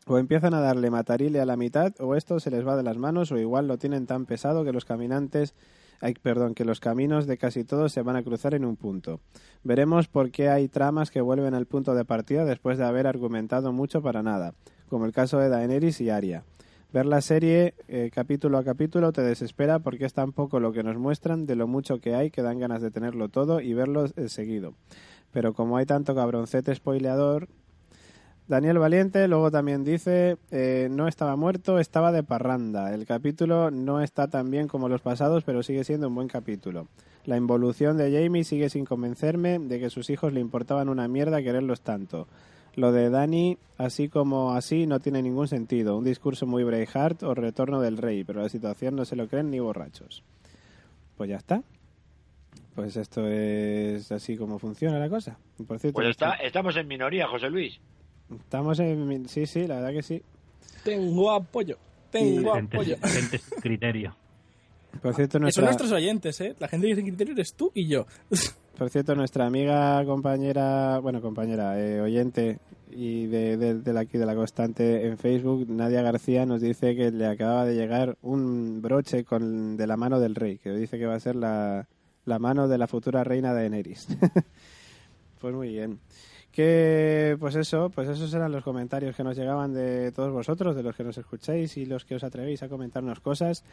O 0.07 0.17
empiezan 0.17 0.53
a 0.53 0.61
darle 0.61 0.89
matarile 0.89 1.41
a 1.41 1.45
la 1.45 1.57
mitad, 1.57 1.93
o 1.99 2.15
esto 2.15 2.39
se 2.39 2.49
les 2.49 2.65
va 2.65 2.77
de 2.77 2.83
las 2.83 2.97
manos, 2.97 3.31
o 3.31 3.37
igual 3.37 3.67
lo 3.67 3.77
tienen 3.77 4.07
tan 4.07 4.25
pesado 4.25 4.63
que 4.63 4.71
los 4.71 4.85
caminantes, 4.85 5.53
ay, 5.99 6.13
perdón, 6.13 6.53
que 6.53 6.65
los 6.65 6.79
caminos 6.79 7.27
de 7.27 7.37
casi 7.37 7.63
todos 7.63 7.91
se 7.91 8.01
van 8.01 8.15
a 8.15 8.23
cruzar 8.23 8.53
en 8.53 8.65
un 8.65 8.77
punto. 8.77 9.19
Veremos 9.63 10.07
por 10.07 10.31
qué 10.31 10.49
hay 10.49 10.69
tramas 10.69 11.11
que 11.11 11.21
vuelven 11.21 11.53
al 11.53 11.65
punto 11.65 11.93
de 11.93 12.05
partida 12.05 12.45
después 12.45 12.77
de 12.77 12.85
haber 12.85 13.05
argumentado 13.05 13.73
mucho 13.73 14.01
para 14.01 14.23
nada, 14.23 14.53
como 14.89 15.05
el 15.05 15.11
caso 15.11 15.39
de 15.39 15.49
Daenerys 15.49 15.99
y 15.99 16.09
Aria. 16.09 16.43
Ver 16.93 17.05
la 17.05 17.19
serie 17.19 17.73
eh, 17.89 18.09
capítulo 18.13 18.57
a 18.57 18.63
capítulo 18.63 19.11
te 19.11 19.21
desespera 19.21 19.79
porque 19.79 20.05
es 20.05 20.13
tan 20.13 20.31
poco 20.31 20.61
lo 20.61 20.71
que 20.71 20.83
nos 20.83 20.97
muestran 20.97 21.45
de 21.45 21.55
lo 21.55 21.67
mucho 21.67 21.99
que 21.99 22.15
hay 22.15 22.31
que 22.31 22.41
dan 22.41 22.59
ganas 22.59 22.81
de 22.81 22.91
tenerlo 22.91 23.27
todo 23.27 23.59
y 23.59 23.73
verlo 23.73 24.05
eh, 24.15 24.29
seguido. 24.29 24.73
Pero 25.33 25.53
como 25.53 25.75
hay 25.75 25.85
tanto 25.85 26.15
cabroncete 26.15 26.73
spoileador, 26.73 27.49
Daniel 28.47 28.79
Valiente 28.79 29.27
luego 29.27 29.51
también 29.51 29.83
dice, 29.83 30.37
eh, 30.51 30.87
no 30.89 31.09
estaba 31.09 31.35
muerto, 31.35 31.79
estaba 31.79 32.13
de 32.13 32.23
parranda. 32.23 32.93
El 32.93 33.05
capítulo 33.05 33.69
no 33.69 33.99
está 33.99 34.29
tan 34.29 34.49
bien 34.49 34.69
como 34.69 34.87
los 34.87 35.01
pasados, 35.01 35.43
pero 35.43 35.63
sigue 35.63 35.83
siendo 35.83 36.07
un 36.07 36.15
buen 36.15 36.29
capítulo. 36.29 36.87
La 37.25 37.35
involución 37.35 37.97
de 37.97 38.09
Jamie 38.09 38.45
sigue 38.45 38.69
sin 38.69 38.85
convencerme 38.85 39.59
de 39.59 39.81
que 39.81 39.89
sus 39.89 40.09
hijos 40.09 40.31
le 40.31 40.39
importaban 40.39 40.87
una 40.87 41.09
mierda 41.09 41.43
quererlos 41.43 41.81
tanto. 41.81 42.29
Lo 42.77 42.91
de 42.91 43.09
Dani, 43.09 43.57
así 43.79 44.07
como 44.07 44.53
así, 44.53 44.85
no 44.85 44.99
tiene 44.99 45.23
ningún 45.23 45.47
sentido. 45.47 45.97
Un 45.97 46.03
discurso 46.03 46.45
muy 46.45 46.63
Braveheart 46.63 47.23
o 47.23 47.33
retorno 47.33 47.81
del 47.81 47.97
rey, 47.97 48.23
pero 48.23 48.43
la 48.43 48.49
situación 48.49 48.95
no 48.95 49.03
se 49.03 49.15
lo 49.15 49.27
creen 49.27 49.49
ni 49.49 49.59
borrachos. 49.59 50.23
Pues 51.17 51.27
ya 51.27 51.37
está. 51.37 51.63
Pues 52.75 52.95
esto 52.95 53.27
es 53.27 54.11
así 54.11 54.37
como 54.37 54.59
funciona 54.59 54.99
la 54.99 55.09
cosa. 55.09 55.39
Por 55.67 55.79
cierto, 55.79 55.95
pues 55.95 56.09
está, 56.09 56.33
estamos 56.35 56.77
en 56.77 56.87
minoría, 56.87 57.27
José 57.27 57.49
Luis. 57.49 57.79
Estamos 58.31 58.79
en... 58.79 59.27
Sí, 59.27 59.47
sí, 59.47 59.65
la 59.65 59.77
verdad 59.77 59.93
que 59.93 60.03
sí. 60.03 60.21
Tengo 60.83 61.31
apoyo. 61.31 61.79
Tengo 62.11 62.53
apoyo. 62.53 62.95
Gente 63.01 63.41
criterio. 63.59 64.15
Por 65.01 65.13
cierto, 65.13 65.39
nuestra... 65.39 65.61
Son 65.61 65.65
nuestros 65.65 65.91
oyentes, 65.91 66.41
¿eh? 66.41 66.55
La 66.59 66.67
gente 66.67 66.87
que 66.87 66.95
dice 66.95 67.07
criterio 67.07 67.33
eres 67.33 67.53
tú 67.53 67.71
y 67.73 67.87
yo. 67.87 68.05
Por 68.77 68.89
cierto, 68.89 69.15
nuestra 69.15 69.45
amiga, 69.45 70.03
compañera, 70.05 70.99
bueno, 70.99 71.19
compañera, 71.19 71.79
eh, 71.79 71.99
oyente 71.99 72.59
y 72.91 73.25
de, 73.25 73.57
de, 73.57 73.99
aquí 73.99 74.17
de 74.17 74.25
la 74.25 74.35
constante 74.35 75.07
en 75.07 75.17
Facebook, 75.17 75.67
Nadia 75.67 76.03
García 76.03 76.45
nos 76.45 76.61
dice 76.61 76.95
que 76.95 77.11
le 77.11 77.25
acababa 77.25 77.65
de 77.65 77.75
llegar 77.75 78.17
un 78.21 78.81
broche 78.81 79.23
con 79.23 79.77
de 79.77 79.87
la 79.87 79.97
mano 79.97 80.19
del 80.19 80.35
rey, 80.35 80.59
que 80.59 80.71
dice 80.71 80.99
que 80.99 81.07
va 81.07 81.15
a 81.15 81.19
ser 81.19 81.35
la, 81.35 81.87
la 82.25 82.39
mano 82.39 82.67
de 82.67 82.77
la 82.77 82.87
futura 82.87 83.23
reina 83.23 83.53
de 83.53 83.65
Eneris. 83.65 84.07
pues 85.41 85.55
muy 85.55 85.69
bien 85.69 85.99
que 86.57 87.37
pues 87.39 87.53
eso, 87.53 87.91
pues 87.91 88.09
esos 88.09 88.33
eran 88.33 88.51
los 88.51 88.63
comentarios 88.63 89.15
que 89.15 89.23
nos 89.23 89.37
llegaban 89.37 89.75
de 89.75 90.11
todos 90.11 90.33
vosotros, 90.33 90.75
de 90.75 90.81
los 90.81 90.95
que 90.95 91.03
nos 91.03 91.15
escucháis 91.15 91.77
y 91.77 91.85
los 91.85 92.03
que 92.03 92.15
os 92.15 92.23
atrevéis 92.23 92.63
a 92.63 92.67
comentarnos 92.67 93.19
cosas 93.19 93.63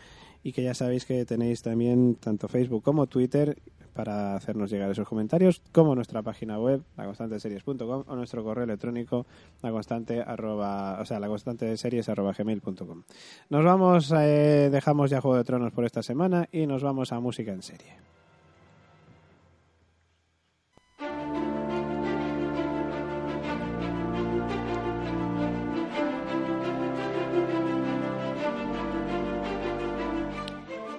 y 0.43 0.52
que 0.52 0.62
ya 0.62 0.74
sabéis 0.74 1.06
que 1.06 1.24
tenéis 1.24 1.62
también 1.62 2.16
tanto 2.16 2.47
Facebook 2.47 2.82
como 2.82 3.06
Twitter 3.06 3.56
para 3.94 4.36
hacernos 4.36 4.70
llegar 4.70 4.90
esos 4.90 5.09
comentarios, 5.09 5.62
como 5.73 5.94
nuestra 5.94 6.20
página 6.20 6.59
web, 6.59 6.82
laconstanteseries.com 6.98 8.05
o 8.06 8.16
nuestro 8.16 8.44
correo 8.44 8.65
electrónico, 8.65 9.24
la 9.62 9.70
constante 9.70 10.20
arroba, 10.20 11.01
o 11.01 11.06
sea, 11.06 11.19
la 11.19 11.28
constante 11.28 11.74
series. 11.78 12.06
Nos 12.06 13.65
vamos, 13.65 14.12
eh, 14.15 14.69
dejamos 14.70 15.09
ya 15.09 15.23
Juego 15.23 15.39
de 15.39 15.44
Tronos 15.44 15.73
por 15.73 15.86
esta 15.86 16.02
semana 16.02 16.51
y 16.52 16.66
nos 16.66 16.82
vamos 16.82 17.12
a 17.12 17.20
música 17.20 17.51
en 17.51 17.62
serie. 17.62 18.14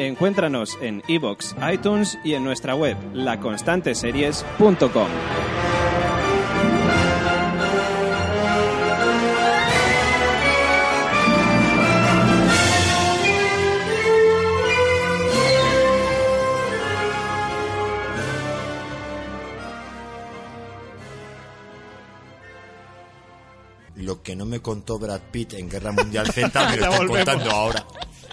Encuéntranos 0.00 0.78
en 0.80 1.02
iBox, 1.08 1.54
iTunes 1.70 2.18
y 2.24 2.32
en 2.32 2.42
nuestra 2.42 2.74
web 2.74 2.96
laconstanteseries.com. 3.12 5.08
Lo 23.96 24.22
que 24.22 24.34
no 24.34 24.46
me 24.46 24.60
contó 24.60 24.98
Brad 24.98 25.20
Pitt 25.30 25.52
en 25.52 25.68
Guerra 25.68 25.92
Mundial 25.92 26.32
Z 26.32 26.48
me 26.70 26.76
lo 26.78 26.84
está 26.86 27.06
contando 27.06 27.50
ahora. 27.50 27.84